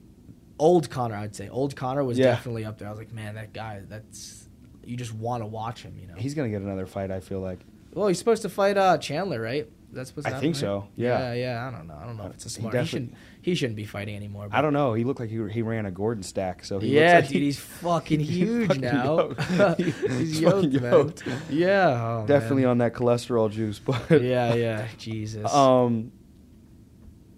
old 0.59 0.89
Conor. 0.89 1.15
I'd 1.15 1.35
say 1.35 1.49
old 1.49 1.75
Conor 1.75 2.03
was 2.03 2.17
Yeah. 2.17 2.25
definitely 2.27 2.65
up 2.65 2.77
there. 2.77 2.87
I 2.87 2.91
was 2.91 2.99
like, 2.99 3.11
man, 3.13 3.35
that 3.35 3.53
guy. 3.53 3.81
That's 3.87 4.47
you 4.85 4.95
just 4.95 5.13
want 5.13 5.43
to 5.43 5.47
watch 5.47 5.83
him. 5.83 5.97
You 5.99 6.07
know. 6.07 6.15
He's 6.17 6.33
gonna 6.33 6.49
get 6.49 6.61
another 6.61 6.85
fight. 6.85 7.11
I 7.11 7.19
feel 7.19 7.39
like. 7.41 7.59
well, 7.93 8.07
he's 8.07 8.19
supposed 8.19 8.41
to 8.43 8.49
fight 8.49 8.77
uh, 8.77 8.97
Chandler, 8.99 9.41
right? 9.41 9.67
That's 9.91 10.11
to 10.11 10.21
I 10.25 10.29
happen, 10.29 10.41
think 10.41 10.55
so, 10.57 10.87
yeah. 10.95 11.33
yeah. 11.33 11.33
Yeah. 11.33 11.67
I 11.67 11.71
don't 11.71 11.87
know. 11.87 11.97
I 12.01 12.05
don't 12.05 12.17
know 12.17 12.25
if 12.27 12.33
it's 12.33 12.45
a 12.45 12.49
smart. 12.49 12.73
He, 12.73 12.77
definitely- 12.77 12.89
shouldn't. 13.07 13.17
He 13.41 13.55
shouldn't 13.55 13.77
be 13.77 13.85
fighting 13.85 14.15
anymore. 14.17 14.49
I 14.51 14.61
don't 14.61 14.73
know. 14.73 14.93
He 14.93 15.05
looked 15.05 15.21
like 15.21 15.29
he, 15.29 15.41
he 15.49 15.61
ran 15.61 15.85
a 15.85 15.91
Gordon 15.91 16.23
stack. 16.23 16.65
So 16.65 16.79
he 16.79 16.95
yeah, 16.95 17.15
looks 17.15 17.27
like 17.27 17.33
dude, 17.33 17.41
he's 17.43 17.59
fucking 17.59 18.19
huge 18.35 18.67
fucking 18.67 18.81
now. 18.81 19.03
yoked. 19.05 19.41
he's 19.77 20.01
He's 20.01 20.41
yoked, 20.41 20.73
man. 20.73 20.91
yoked. 20.91 21.23
Yeah, 21.49 22.21
oh, 22.23 22.27
definitely 22.27 22.63
man. 22.63 22.71
on 22.71 22.77
that 22.79 22.93
cholesterol 22.93 23.49
juice. 23.49 23.79
But 23.85 24.21
Yeah, 24.21 24.53
yeah, 24.55 24.87
Jesus. 24.97 25.51
Um, 25.53 26.11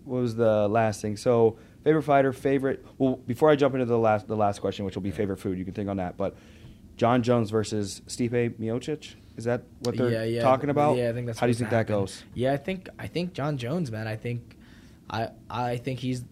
what 0.04 0.22
was 0.22 0.36
the 0.36 0.68
last 0.68 1.02
thing? 1.02 1.18
So 1.18 1.60
favorite 1.84 2.02
fighter, 2.04 2.34
favorite. 2.34 2.84
Well, 2.97 3.18
before 3.18 3.52
I 3.52 3.56
jump 3.56 3.76
into 3.76 3.86
the 3.86 3.97
last 4.00 4.28
the 4.28 4.36
last 4.36 4.60
question, 4.60 4.86
which 4.86 4.95
will 4.95 5.04
be 5.04 5.12
favorite 5.12 5.38
food, 5.38 5.60
you 5.60 5.66
can 5.66 5.76
think 5.76 5.88
on 5.89 5.97
that. 5.97 6.18
But 6.18 6.36
John 6.97 7.22
Jones 7.22 7.52
versus 7.52 8.02
Stipe 8.08 8.60
Miocic. 8.60 9.14
Is 9.40 9.46
that 9.46 9.64
what 9.80 9.96
they're 9.96 10.12
yeah, 10.12 10.24
yeah, 10.26 10.42
talking 10.42 10.70
about? 10.70 10.98
Yeah, 10.98 11.10
I 11.10 11.14
think 11.14 11.28
that's. 11.28 11.40
How 11.40 11.48
do 11.48 11.52
you 11.52 11.56
think 11.56 11.70
to 11.70 11.76
that 11.78 11.88
goes? 11.88 12.24
Yeah, 12.34 12.52
I 12.54 12.58
think 12.58 12.90
I 13.00 13.08
think 13.08 13.34
John 13.34 13.58
Jones, 13.58 13.90
man. 13.90 14.06
I 14.08 14.18
think, 14.18 14.58
I 15.10 15.30
I 15.50 15.78
think 15.78 16.00
he's 16.00 16.24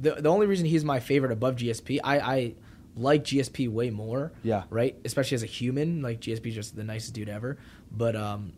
the 0.00 0.12
the 0.12 0.28
only 0.28 0.46
reason 0.46 0.66
he's 0.66 0.84
my 0.84 1.00
favorite 1.00 1.32
above 1.32 1.56
GSP. 1.56 1.98
I 2.04 2.18
I 2.20 2.54
like 2.96 3.24
GSP 3.24 3.68
way 3.68 3.90
more. 3.90 4.32
Yeah. 4.44 4.62
Right, 4.70 4.96
especially 5.04 5.34
as 5.34 5.42
a 5.42 5.46
human. 5.46 6.00
Like 6.00 6.20
GSP 6.20 6.46
is 6.46 6.54
just 6.54 6.76
the 6.76 6.84
nicest 6.84 7.12
dude 7.14 7.28
ever. 7.28 7.58
But 7.90 8.14
um, 8.14 8.52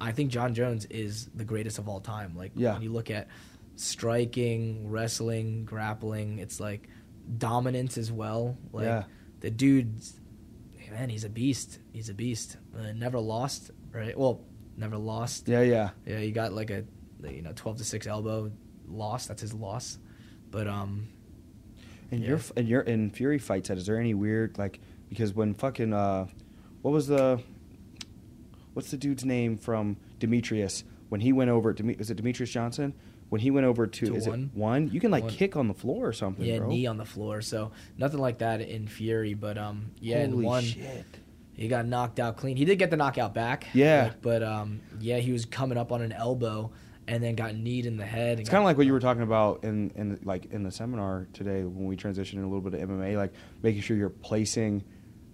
I 0.00 0.10
think 0.12 0.30
John 0.32 0.54
Jones 0.54 0.86
is 0.86 1.28
the 1.34 1.44
greatest 1.44 1.78
of 1.78 1.88
all 1.88 2.00
time. 2.00 2.36
Like 2.36 2.52
Yeah. 2.56 2.72
when 2.72 2.82
you 2.82 2.90
look 2.92 3.10
at 3.10 3.28
striking, 3.76 4.90
wrestling, 4.90 5.64
grappling, 5.64 6.38
it's 6.38 6.60
like 6.60 6.88
dominance 7.36 7.96
as 7.98 8.10
well. 8.10 8.56
Like 8.72 8.86
Yeah. 8.86 9.04
the 9.40 9.50
dude's 9.50 10.18
man, 10.90 11.08
he's 11.08 11.24
a 11.24 11.28
beast. 11.28 11.78
He's 11.92 12.08
a 12.08 12.14
beast. 12.14 12.56
Uh, 12.76 12.92
never 12.92 13.18
lost, 13.18 13.70
right? 13.92 14.16
Well, 14.18 14.40
never 14.76 14.96
lost. 14.96 15.48
Yeah, 15.48 15.62
yeah. 15.62 15.90
Yeah, 16.06 16.18
he 16.18 16.30
got 16.30 16.52
like 16.52 16.70
a 16.70 16.84
you 17.24 17.42
know 17.42 17.52
twelve 17.54 17.78
to 17.78 17.84
six 17.84 18.06
elbow 18.06 18.50
loss. 18.88 19.26
That's 19.26 19.42
his 19.42 19.52
loss. 19.54 19.98
But 20.50 20.66
um, 20.66 21.08
And 22.10 22.22
Yeah. 22.22 22.28
your 22.30 22.40
and 22.56 22.68
your 22.68 22.80
in 22.82 23.10
Fury 23.10 23.38
fight 23.38 23.66
set, 23.66 23.76
is 23.78 23.86
there 23.86 23.98
any 23.98 24.14
weird 24.14 24.56
like 24.58 24.80
because 25.08 25.34
when 25.34 25.54
fucking 25.54 25.92
uh, 25.92 26.26
what 26.82 26.92
was 26.92 27.06
the 27.06 27.40
what's 28.74 28.90
the 28.90 28.96
dude's 28.96 29.24
name 29.24 29.56
from 29.56 29.96
Demetrious 30.20 30.84
when 31.08 31.20
he 31.20 31.32
went 31.32 31.50
over? 31.50 31.72
Demi- 31.72 31.96
was 31.96 32.10
it 32.10 32.22
Demetrious 32.22 32.50
Johnson? 32.50 32.94
When 33.28 33.40
he 33.42 33.50
went 33.50 33.66
over 33.66 33.86
to, 33.86 34.06
To 34.06 34.14
is 34.14 34.26
one? 34.26 34.50
it 34.54 34.58
one? 34.58 34.88
You 34.90 35.00
can 35.00 35.10
like 35.10 35.24
One. 35.24 35.32
kick 35.32 35.56
on 35.56 35.68
the 35.68 35.74
floor 35.74 36.06
or 36.06 36.12
something, 36.12 36.44
yeah, 36.44 36.58
bro. 36.58 36.68
knee 36.68 36.86
on 36.86 36.96
the 36.96 37.04
floor. 37.04 37.42
So 37.42 37.72
nothing 37.98 38.20
like 38.20 38.38
that 38.38 38.60
in 38.62 38.86
Fury. 38.88 39.34
But 39.34 39.58
um, 39.58 39.90
yeah, 40.00 40.22
in 40.24 40.42
one 40.42 40.64
shit. 40.64 41.04
he 41.54 41.68
got 41.68 41.86
knocked 41.86 42.18
out 42.20 42.36
clean. 42.38 42.56
He 42.56 42.64
did 42.64 42.78
get 42.78 42.90
the 42.90 42.96
knockout 42.96 43.34
back. 43.34 43.66
Yeah. 43.74 44.04
like, 44.04 44.22
but 44.22 44.42
um, 44.42 44.80
yeah, 45.00 45.18
he 45.18 45.32
was 45.32 45.44
coming 45.44 45.76
up 45.76 45.92
on 45.92 46.00
an 46.00 46.12
elbow 46.12 46.70
and 47.06 47.22
then 47.22 47.34
got 47.34 47.54
kneed 47.54 47.84
in 47.86 47.96
the 47.98 48.04
head. 48.06 48.32
and 48.32 48.40
It's 48.40 48.50
kind 48.50 48.62
of 48.62 48.66
like 48.66 48.76
what 48.78 48.86
you 48.86 48.92
were 48.92 49.00
talking 49.00 49.22
about 49.22 49.62
in, 49.64 49.90
in 49.94 50.18
like 50.24 50.46
in 50.52 50.62
the 50.62 50.70
seminar 50.70 51.26
today 51.32 51.64
when 51.64 51.86
we 51.86 51.96
transitioned 51.96 52.34
in 52.34 52.44
a 52.44 52.48
little 52.48 52.60
bit 52.60 52.80
of 52.80 52.88
MMA, 52.88 53.16
like 53.16 53.32
making 53.62 53.82
sure 53.82 53.96
you're 53.96 54.08
placing 54.10 54.84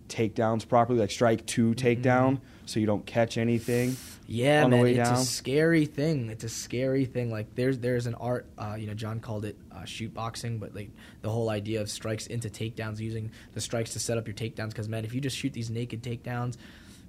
takedowns 0.08 0.66
properly, 0.68 0.98
like 1.00 1.10
strike 1.10 1.46
two 1.46 1.74
takedown, 1.74 2.40
so 2.66 2.78
you 2.80 2.86
don't 2.86 3.06
catch 3.06 3.38
anything. 3.38 3.96
Yeah, 4.26 4.66
man, 4.66 4.86
it's 4.86 4.96
down. 5.08 5.18
a 5.18 5.24
scary 5.24 5.84
thing. 5.86 6.30
It's 6.30 6.44
a 6.44 6.48
scary 6.48 7.04
thing. 7.04 7.30
Like 7.30 7.54
there's 7.54 7.78
there's 7.78 8.06
an 8.06 8.14
art. 8.14 8.46
Uh, 8.56 8.76
you 8.78 8.86
know, 8.86 8.94
John 8.94 9.20
called 9.20 9.44
it 9.44 9.56
uh, 9.70 9.84
shoot 9.84 10.14
boxing, 10.14 10.58
but 10.58 10.74
like 10.74 10.90
the 11.22 11.28
whole 11.30 11.50
idea 11.50 11.80
of 11.80 11.90
strikes 11.90 12.26
into 12.26 12.48
takedowns, 12.48 12.98
using 13.00 13.30
the 13.52 13.60
strikes 13.60 13.92
to 13.92 13.98
set 13.98 14.16
up 14.16 14.26
your 14.26 14.34
takedowns. 14.34 14.68
Because 14.68 14.88
man, 14.88 15.04
if 15.04 15.14
you 15.14 15.20
just 15.20 15.36
shoot 15.36 15.52
these 15.52 15.68
naked 15.70 16.02
takedowns, 16.02 16.56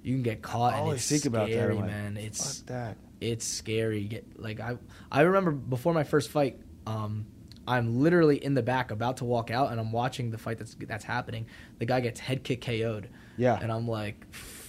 you 0.02 0.14
can 0.14 0.22
get 0.22 0.42
caught. 0.42 0.74
I 0.74 0.76
and 0.76 0.84
always 0.84 1.00
it's 1.00 1.08
think 1.22 1.24
about 1.34 1.48
that. 1.50 1.74
like, 1.74 1.86
man. 1.86 2.16
It's 2.18 2.58
Fuck 2.60 2.66
that. 2.66 2.96
it's 3.20 3.46
scary. 3.46 4.04
Get 4.04 4.38
like 4.38 4.60
I 4.60 4.76
I 5.10 5.22
remember 5.22 5.52
before 5.52 5.94
my 5.94 6.04
first 6.04 6.28
fight, 6.30 6.58
um, 6.86 7.24
I'm 7.66 8.00
literally 8.02 8.42
in 8.44 8.52
the 8.54 8.62
back 8.62 8.90
about 8.90 9.16
to 9.18 9.24
walk 9.24 9.50
out, 9.50 9.70
and 9.72 9.80
I'm 9.80 9.90
watching 9.90 10.30
the 10.30 10.38
fight 10.38 10.58
that's 10.58 10.76
that's 10.80 11.04
happening. 11.04 11.46
The 11.78 11.86
guy 11.86 12.00
gets 12.00 12.20
head 12.20 12.44
kick 12.44 12.60
KO'd. 12.60 13.08
Yeah. 13.38 13.58
and 13.60 13.70
I'm 13.70 13.86
like, 13.86 14.26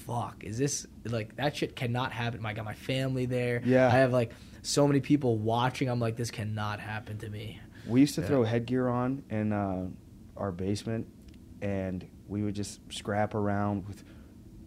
fuck, 0.08 0.44
is 0.44 0.58
this 0.58 0.88
like 1.06 1.36
that 1.36 1.56
shit 1.56 1.76
cannot 1.76 2.12
happen? 2.12 2.46
I 2.46 2.54
got 2.54 2.66
my 2.66 2.74
family 2.74 3.26
there. 3.26 3.62
Yeah. 3.66 3.88
I 3.88 3.92
have 3.92 4.14
like 4.14 4.32
so 4.62 4.88
many 4.88 5.02
people 5.02 5.38
watching. 5.38 5.90
I'm 5.90 6.00
like, 6.00 6.16
this 6.16 6.32
cannot 6.32 6.80
happen 6.80 7.18
to 7.20 7.30
me. 7.30 7.60
We 7.86 8.00
used 8.02 8.16
to 8.16 8.22
Yeah. 8.22 8.28
throw 8.28 8.44
headgear 8.44 8.88
on 8.88 9.24
in 9.30 9.54
uh, 9.54 9.88
our 10.36 10.52
basement, 10.52 11.08
and 11.62 12.06
we 12.28 12.44
would 12.44 12.56
just 12.56 12.80
scrap 12.92 13.36
around 13.36 13.88
with 13.88 14.04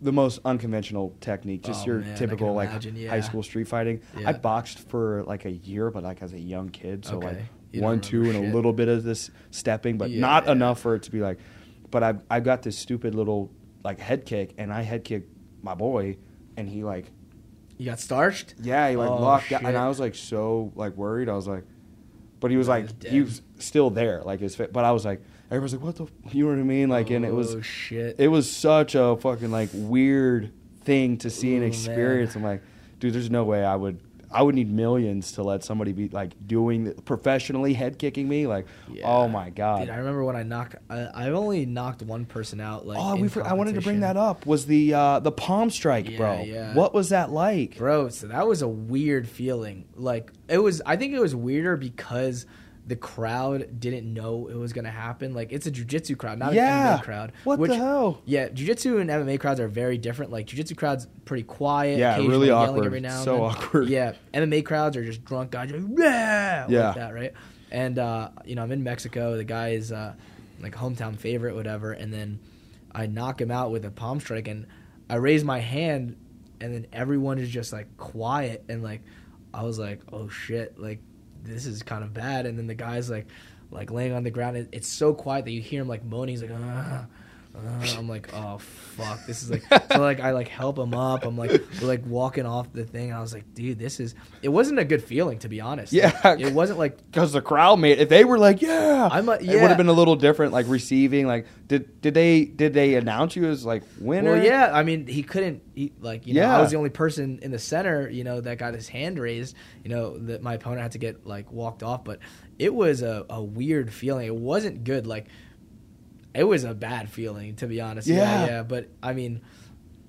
the 0.03 0.13
most 0.13 0.39
unconventional 0.47 1.15
technique, 1.21 1.63
just 1.63 1.83
Oh, 1.83 1.87
your 1.93 1.99
man, 2.01 2.17
typical 2.17 2.55
like 2.55 2.71
imagine, 2.71 2.97
yeah. 2.97 3.11
high 3.11 3.21
school 3.21 3.43
street 3.43 3.69
fighting. 3.69 4.01
Yeah. 4.19 4.31
I 4.31 4.33
boxed 4.33 4.89
for 4.89 5.23
like 5.25 5.45
a 5.45 5.51
year, 5.51 5.91
but 5.91 6.03
like 6.03 6.23
as 6.23 6.33
a 6.33 6.41
young 6.41 6.71
kid, 6.71 7.05
so 7.05 7.17
Okay. 7.17 7.27
like 7.27 7.39
You 7.73 7.83
one, 7.83 8.01
two, 8.01 8.25
and 8.25 8.37
a 8.37 8.53
little 8.55 8.73
bit 8.73 8.89
of 8.89 9.05
this 9.05 9.31
stepping, 9.51 9.99
but 9.99 10.11
not 10.11 10.49
enough 10.49 10.81
for 10.81 10.95
it 10.95 11.03
to 11.05 11.11
be 11.11 11.21
like. 11.21 11.39
But 11.91 12.03
I 12.03 12.15
I 12.31 12.41
got 12.41 12.63
this 12.63 12.79
stupid 12.79 13.15
little 13.15 13.51
like 13.85 13.99
head 14.01 14.27
kick, 14.27 14.55
and 14.59 14.73
I 14.73 14.83
head 14.83 15.05
kicked 15.05 15.31
my 15.63 15.75
boy, 15.75 16.17
and 16.57 16.69
he 16.69 16.85
like 16.85 17.07
You 17.79 17.87
got 17.87 18.01
starched. 18.01 18.55
yeah, 18.61 18.89
he 18.91 18.97
like 18.97 19.11
Oh, 19.11 19.21
locked 19.21 19.53
out, 19.53 19.63
and. 19.65 19.77
I 19.77 19.89
was 19.89 20.01
like 20.01 20.15
so 20.15 20.73
like 20.75 20.97
worried. 20.97 21.29
I 21.29 21.35
was 21.35 21.47
like, 21.49 21.65
but 22.41 22.51
he 22.51 22.57
was 22.57 22.69
like 22.69 22.85
was 22.85 23.11
he 23.11 23.21
was 23.23 23.43
still 23.59 23.91
there, 23.91 24.23
like 24.23 24.41
his. 24.41 24.55
Fa- 24.57 24.69
but 24.73 24.85
I 24.85 24.93
was 24.93 25.05
like, 25.05 25.23
everyone's 25.51 25.73
like, 25.75 25.83
what 25.83 25.97
the, 25.97 26.05
f-" 26.05 26.35
you 26.35 26.45
know 26.45 26.51
what 26.53 26.59
I 26.59 26.63
mean? 26.63 26.89
Like, 26.89 27.11
and 27.11 27.25
it 27.25 27.33
was 27.33 27.55
oh 27.55 27.61
shit. 27.63 28.17
it 28.19 28.29
was 28.29 28.51
such 28.51 28.95
a 28.95 29.17
fucking 29.17 29.51
like 29.51 29.71
weird 29.73 30.53
thing 30.83 31.19
to 31.19 31.31
see 31.31 31.55
and 31.55 31.63
Ooh, 31.65 31.67
experience. 31.67 32.35
I'm 32.37 32.43
like, 32.43 32.63
dude, 32.99 33.13
there's 33.15 33.31
no 33.31 33.45
way 33.45 33.65
I 33.65 33.77
would. 33.77 34.01
I 34.33 34.43
would 34.43 34.55
need 34.55 34.71
millions 34.71 35.33
to 35.33 35.43
let 35.43 35.65
somebody 35.65 35.93
be 35.93 36.09
like 36.09 36.33
doing 36.47 36.85
the, 36.85 36.93
professionally 37.03 37.75
head 37.75 37.99
kicking 37.99 38.29
me. 38.29 38.47
Like, 38.47 38.67
Yeah. 38.93 39.07
oh 39.09 39.27
my 39.29 39.51
god. 39.51 39.81
Dude, 39.81 39.91
I 39.91 39.97
remember 39.97 40.25
when 40.25 40.37
I 40.37 40.43
knocked. 40.45 40.77
I, 40.89 41.09
I've 41.13 41.35
only 41.35 41.67
knocked 41.67 42.03
one 42.03 42.25
person 42.25 42.61
out. 42.61 42.87
Like, 42.87 42.99
oh, 43.01 43.17
we. 43.17 43.29
For, 43.29 43.43
I 43.45 43.55
wanted 43.55 43.75
to 43.75 43.81
bring 43.81 44.01
that 44.01 44.17
up. 44.17 44.47
Was 44.47 44.67
the 44.67 44.95
uh, 44.95 45.19
the 45.21 45.33
palm 45.33 45.71
strike, 45.71 46.09
Yeah, 46.09 46.17
bro? 46.17 46.43
yeah. 46.43 46.75
What 46.75 46.95
was 46.95 47.09
that 47.09 47.31
like? 47.31 47.77
bro. 47.77 48.09
So 48.09 48.29
that 48.29 48.47
was 48.47 48.63
a 48.63 48.69
weird 48.69 49.29
feeling. 49.29 49.87
Like 49.97 50.31
it 50.49 50.59
was. 50.59 50.81
I 50.87 50.97
think 50.97 51.13
it 51.13 51.21
was 51.21 51.35
weirder 51.35 51.77
because 51.77 52.47
the 52.91 52.97
crowd 52.97 53.79
didn't 53.79 54.13
know 54.13 54.49
it 54.49 54.57
was 54.57 54.73
gonna 54.73 54.91
happen. 54.91 55.33
Like 55.33 55.53
it's 55.53 55.67
a 55.67 55.71
jujitsu 55.71 56.19
crowd, 56.19 56.39
not 56.41 56.53
Yeah. 56.55 56.95
an 56.95 56.99
MMA 56.99 57.03
crowd. 57.05 57.33
What 57.45 57.61
which, 57.61 57.71
the 57.71 57.77
hell? 57.77 58.21
Yeah, 58.25 58.49
jujitsu 58.49 59.01
and 59.01 59.09
MMA 59.09 59.39
crowds 59.39 59.61
are 59.61 59.69
very 59.69 59.97
different. 59.97 60.33
Like 60.33 60.47
jujitsu 60.49 60.77
crowds 60.77 61.07
pretty 61.25 61.45
quiet. 61.45 61.99
Yeah, 62.01 62.11
occasionally 62.15 62.31
really 62.31 62.47
yelling 62.49 62.71
awkward. 62.71 62.87
Every 62.87 63.01
now 63.01 63.15
and 63.15 63.25
So 63.25 63.33
then. 63.35 63.43
awkward. 63.43 63.89
Yeah, 63.89 64.13
MMA 64.35 64.65
crowds 64.65 64.97
are 64.97 65.05
just 65.05 65.25
drunk 65.25 65.53
guys. 65.53 65.71
Like, 65.71 65.83
yeah, 65.97 66.67
Yeah. 66.69 66.87
like 66.89 66.97
that, 66.97 67.15
right? 67.15 67.33
And 67.71 67.99
uh, 67.99 68.31
you 68.45 68.57
know, 68.57 68.63
I'm 68.65 68.73
in 68.73 68.83
Mexico. 68.83 69.37
The 69.37 69.45
guy 69.45 69.69
is 69.71 69.93
uh, 69.93 70.15
like 70.61 70.75
hometown 70.75 71.17
favorite, 71.17 71.55
whatever. 71.55 71.93
And 71.93 72.13
then 72.13 72.41
I 72.93 73.07
knock 73.07 73.41
him 73.41 73.53
out 73.53 73.71
with 73.71 73.85
a 73.85 73.91
palm 73.93 74.19
strike, 74.19 74.49
and 74.49 74.67
I 75.09 75.15
raise 75.15 75.45
my 75.45 75.61
hand, 75.61 76.17
and 76.61 76.75
then 76.75 76.87
everyone 76.93 77.39
is 77.39 77.49
just 77.49 77.73
like 77.73 77.97
quiet, 77.97 78.65
and 78.69 78.83
like 78.83 79.03
I 79.55 79.63
was 79.63 79.79
like, 79.79 80.01
oh 80.13 80.29
shit, 80.29 80.77
like 80.77 80.99
this 81.43 81.67
is 81.67 81.83
kind 81.83 82.05
of 82.05 82.13
bad. 82.15 82.47
And 82.47 82.59
then 82.59 82.67
the 82.67 82.75
guy's 82.75 83.11
like, 83.11 83.27
like 83.71 83.91
laying 83.91 84.13
on 84.13 84.25
the 84.25 84.31
ground. 84.31 84.57
It, 84.57 84.69
it's 84.73 84.89
so 84.89 85.15
quiet 85.15 85.45
that 85.45 85.53
you 85.53 85.61
hear 85.61 85.83
him 85.83 85.89
like 85.89 86.05
moaning. 86.05 86.35
He's 86.35 86.43
like, 86.43 86.53
ah. 86.55 87.07
Uh, 87.53 87.85
I'm 87.99 88.09
like, 88.09 88.33
oh 88.33 88.59
fuck, 88.59 89.27
this 89.27 89.43
is 89.43 89.51
like 89.51 89.63
so 89.93 90.01
like 90.01 90.21
I 90.29 90.31
like 90.31 90.49
help 90.49 90.79
him 90.79 90.95
up. 90.95 91.25
I'm 91.25 91.37
like 91.37 91.51
we're 91.81 91.89
like 91.89 92.07
walking 92.07 92.47
off 92.47 92.73
the 92.73 92.85
thing. 92.85 93.13
I 93.13 93.21
was 93.21 93.35
like, 93.35 93.55
dude, 93.55 93.79
this 93.79 93.99
is. 93.99 94.15
It 94.41 94.49
wasn't 94.51 94.79
a 94.79 94.85
good 94.85 95.03
feeling 95.03 95.39
to 95.41 95.49
be 95.49 95.61
honest. 95.61 95.93
Yeah. 95.93 96.19
Like, 96.25 96.41
it 96.41 96.53
wasn't 96.53 96.79
like 96.79 96.97
because 97.11 97.33
the 97.33 97.43
crowd 97.43 97.81
made 97.81 97.99
if 97.99 98.09
they 98.09 98.25
were 98.25 98.39
like 98.39 98.63
yeah 98.63 99.09
I'm 99.11 99.29
a- 99.29 99.33
it 99.33 99.43
yeah. 99.43 99.61
would 99.63 99.69
have 99.69 99.77
been 99.77 99.89
a 99.89 99.93
little 99.93 100.17
different 100.17 100.53
like 100.53 100.67
receiving 100.69 101.27
like 101.27 101.47
did 101.67 102.01
did 102.01 102.15
they 102.15 102.45
did 102.45 102.73
they 102.73 102.95
announce 102.95 103.35
you 103.37 103.47
as 103.49 103.65
like 103.65 103.83
winner 103.99 104.33
Well, 104.35 104.45
yeah. 104.45 104.71
I 104.73 104.83
mean, 104.83 105.07
he 105.07 105.23
couldn't. 105.23 105.63
He, 105.75 105.93
like, 106.01 106.27
you 106.27 106.35
know, 106.35 106.41
Yeah. 106.43 106.57
I 106.57 106.61
was 106.61 106.71
the 106.71 106.77
only 106.77 106.91
person 106.91 107.39
in 107.43 107.51
the 107.51 107.59
center, 107.59 108.09
you 108.09 108.23
know, 108.25 108.41
that 108.41 108.59
got 108.59 108.75
his 108.75 108.89
hand 108.89 109.19
raised. 109.19 109.57
You 109.85 109.91
know, 109.91 110.19
that 110.19 110.43
my 110.43 110.55
opponent 110.55 110.83
had 110.83 110.93
to 110.93 110.99
get 110.99 111.27
like 111.27 111.51
walked 111.53 111.83
off, 111.83 112.05
but 112.05 112.19
it 112.59 112.73
was 112.75 113.03
a, 113.03 113.25
a 113.31 113.43
weird 113.43 113.93
feeling. 113.93 114.27
It 114.27 114.35
wasn't 114.37 114.85
good. 114.85 115.07
Like, 115.07 115.27
it 116.35 116.45
was 116.45 116.65
a 116.65 116.75
bad 116.75 117.11
feeling, 117.11 117.57
to 117.57 117.67
be 117.67 117.81
honest. 117.81 118.07
Yeah, 118.09 118.17
Yeah. 118.17 118.47
yeah. 118.47 118.63
But 118.63 118.89
I 119.03 119.13
mean, 119.13 119.41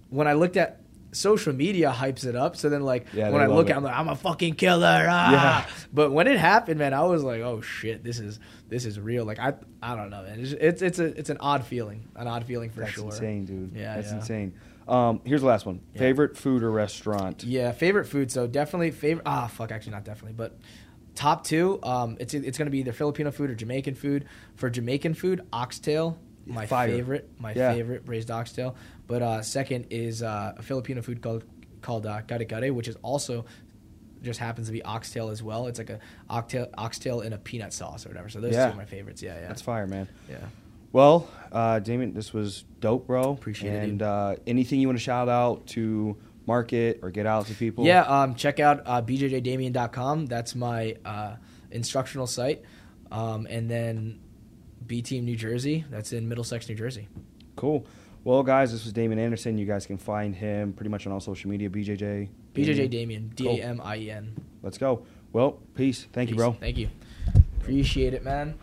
when 0.09 0.27
I 0.27 0.33
looked 0.33 0.57
at 0.57 0.77
social 1.13 1.51
media 1.51 1.91
hypes 1.93 2.25
it 2.25 2.37
up 2.37 2.55
so 2.55 2.69
then 2.69 2.83
like 2.83 3.05
Yeah, 3.11 3.29
when 3.31 3.41
i 3.41 3.45
look 3.47 3.67
it. 3.67 3.71
at 3.71 3.73
it, 3.73 3.77
i'm 3.79 3.83
like 3.83 3.93
i'm 3.97 4.07
a 4.07 4.15
fucking 4.15 4.53
killer 4.55 5.05
ah! 5.09 5.31
Yeah. 5.67 5.69
but 5.91 6.09
when 6.13 6.25
it 6.25 6.39
happened 6.39 6.79
man 6.79 6.93
i 6.93 7.03
was 7.03 7.21
like 7.21 7.41
oh 7.41 7.59
shit 7.59 8.01
this 8.01 8.17
is 8.17 8.39
this 8.69 8.85
is 8.85 8.97
real 8.97 9.25
like 9.25 9.37
i 9.37 9.53
i 9.83 9.93
don't 9.93 10.09
know 10.09 10.23
man 10.23 10.39
it's 10.39 10.53
it's, 10.53 10.81
it's 10.81 10.99
a 10.99 11.05
it's 11.19 11.29
an 11.29 11.35
odd 11.41 11.65
feeling 11.65 12.07
an 12.15 12.27
odd 12.29 12.45
feeling 12.45 12.69
for 12.69 12.79
that's 12.79 12.93
sure 12.93 13.03
That's 13.09 13.17
insane 13.17 13.43
dude 13.43 13.73
Yeah, 13.75 13.95
that's 13.97 14.07
yeah. 14.11 14.15
insane 14.19 14.53
um 14.87 15.19
here's 15.25 15.41
the 15.41 15.47
last 15.47 15.65
one 15.65 15.81
favorite 15.97 16.37
food 16.37 16.63
or 16.63 16.71
restaurant 16.71 17.43
Yeah, 17.43 17.73
favorite 17.73 18.05
food. 18.05 18.31
So 18.31 18.47
definitely 18.47 18.91
favorite. 18.91 19.23
Ah, 19.25 19.47
fuck. 19.47 19.71
Actually, 19.73 19.91
not 19.91 20.05
definitely, 20.05 20.33
but 20.33 20.57
top 21.15 21.43
two. 21.43 21.79
Um, 21.83 22.17
it's 22.19 22.33
it's 22.33 22.57
gonna 22.57 22.69
be 22.71 22.79
either 22.79 22.91
Filipino 22.93 23.31
food 23.31 23.49
or 23.49 23.55
Jamaican 23.55 23.95
food. 23.95 24.25
For 24.55 24.69
Jamaican 24.69 25.13
food, 25.15 25.41
oxtail, 25.51 26.17
my 26.45 26.65
Fire. 26.65 26.87
favorite, 26.89 27.29
my 27.39 27.53
Yeah. 27.53 27.73
favorite 27.73 28.05
braised 28.05 28.31
oxtail. 28.31 28.75
But 29.07 29.21
uh, 29.21 29.41
second 29.41 29.87
is 29.89 30.23
uh, 30.23 30.53
a 30.57 30.61
Filipino 30.61 31.01
food 31.01 31.21
called 31.21 31.43
called 31.81 32.05
uh, 32.05 32.21
kare 32.21 32.43
kare, 32.45 32.73
which 32.73 32.87
is 32.87 32.95
also 33.01 33.45
just 34.21 34.39
happens 34.39 34.67
to 34.67 34.73
be 34.73 34.83
oxtail 34.83 35.29
as 35.29 35.41
well. 35.41 35.65
It's 35.67 35.79
like 35.79 35.89
a 35.89 35.99
oxtail 36.29 36.67
oxtail 36.77 37.21
in 37.21 37.33
a 37.33 37.37
peanut 37.37 37.73
sauce 37.73 38.05
or 38.05 38.09
whatever. 38.09 38.29
So 38.29 38.39
those 38.39 38.53
Yeah. 38.53 38.67
two 38.67 38.73
are 38.73 38.77
my 38.77 38.85
favorites. 38.85 39.21
Yeah, 39.23 39.39
yeah, 39.39 39.47
that's 39.47 39.61
fire 39.63 39.87
man 39.87 40.07
yeah. 40.29 40.37
well 40.91 41.27
uh 41.51 41.79
damien 41.79 42.13
this 42.13 42.31
was 42.33 42.63
dope 42.81 43.07
bro 43.07 43.31
Appreciate 43.31 43.73
it, 43.73 43.89
and 43.89 44.01
uh 44.01 44.35
anything 44.45 44.79
you 44.79 44.87
want 44.87 44.97
to 44.99 45.03
shout 45.03 45.27
out 45.29 45.65
to 45.67 46.15
market 46.53 46.99
or 47.03 47.09
get 47.11 47.25
out 47.25 47.47
to 47.47 47.53
people 47.55 47.85
Yeah, 47.85 48.03
um, 48.15 48.35
check 48.35 48.59
out 48.59 48.77
uh, 48.85 49.01
bjjdamien.com. 49.01 50.25
That's 50.27 50.53
my 50.55 50.95
uh, 51.05 51.35
instructional 51.71 52.27
site. 52.27 52.59
Um, 53.11 53.47
and 53.55 53.69
then 53.69 54.19
B 54.85 55.01
Team 55.01 55.25
New 55.25 55.35
Jersey. 55.35 55.85
That's 55.89 56.11
in 56.13 56.27
Middlesex, 56.29 56.67
New 56.69 56.75
Jersey. 56.75 57.07
cool 57.55 57.85
well 58.23 58.43
guys 58.43 58.71
this 58.71 58.83
was 58.85 58.93
damien 58.93 59.19
anderson 59.19 59.57
you 59.57 59.65
guys 59.65 59.85
can 59.87 59.97
find 59.97 60.35
him 60.35 60.73
pretty 60.73 60.89
much 60.93 61.07
on 61.07 61.11
all 61.13 61.19
social 61.19 61.49
media 61.49 61.67
bjj 61.69 62.29
BJJ 62.53 62.89
Damien. 62.89 63.23
D 63.35 63.47
A 63.49 63.53
M 63.73 63.81
I 63.83 63.95
E 63.97 64.11
N. 64.11 64.25
let's 64.61 64.77
go 64.77 64.91
well 65.33 65.59
peace 65.73 66.07
thank 66.13 66.29
you 66.29 66.35
bro 66.35 66.51
Thank 66.53 66.77
you. 66.77 66.87
Appreciate 67.61 68.13
it, 68.17 68.23
man. 68.23 68.55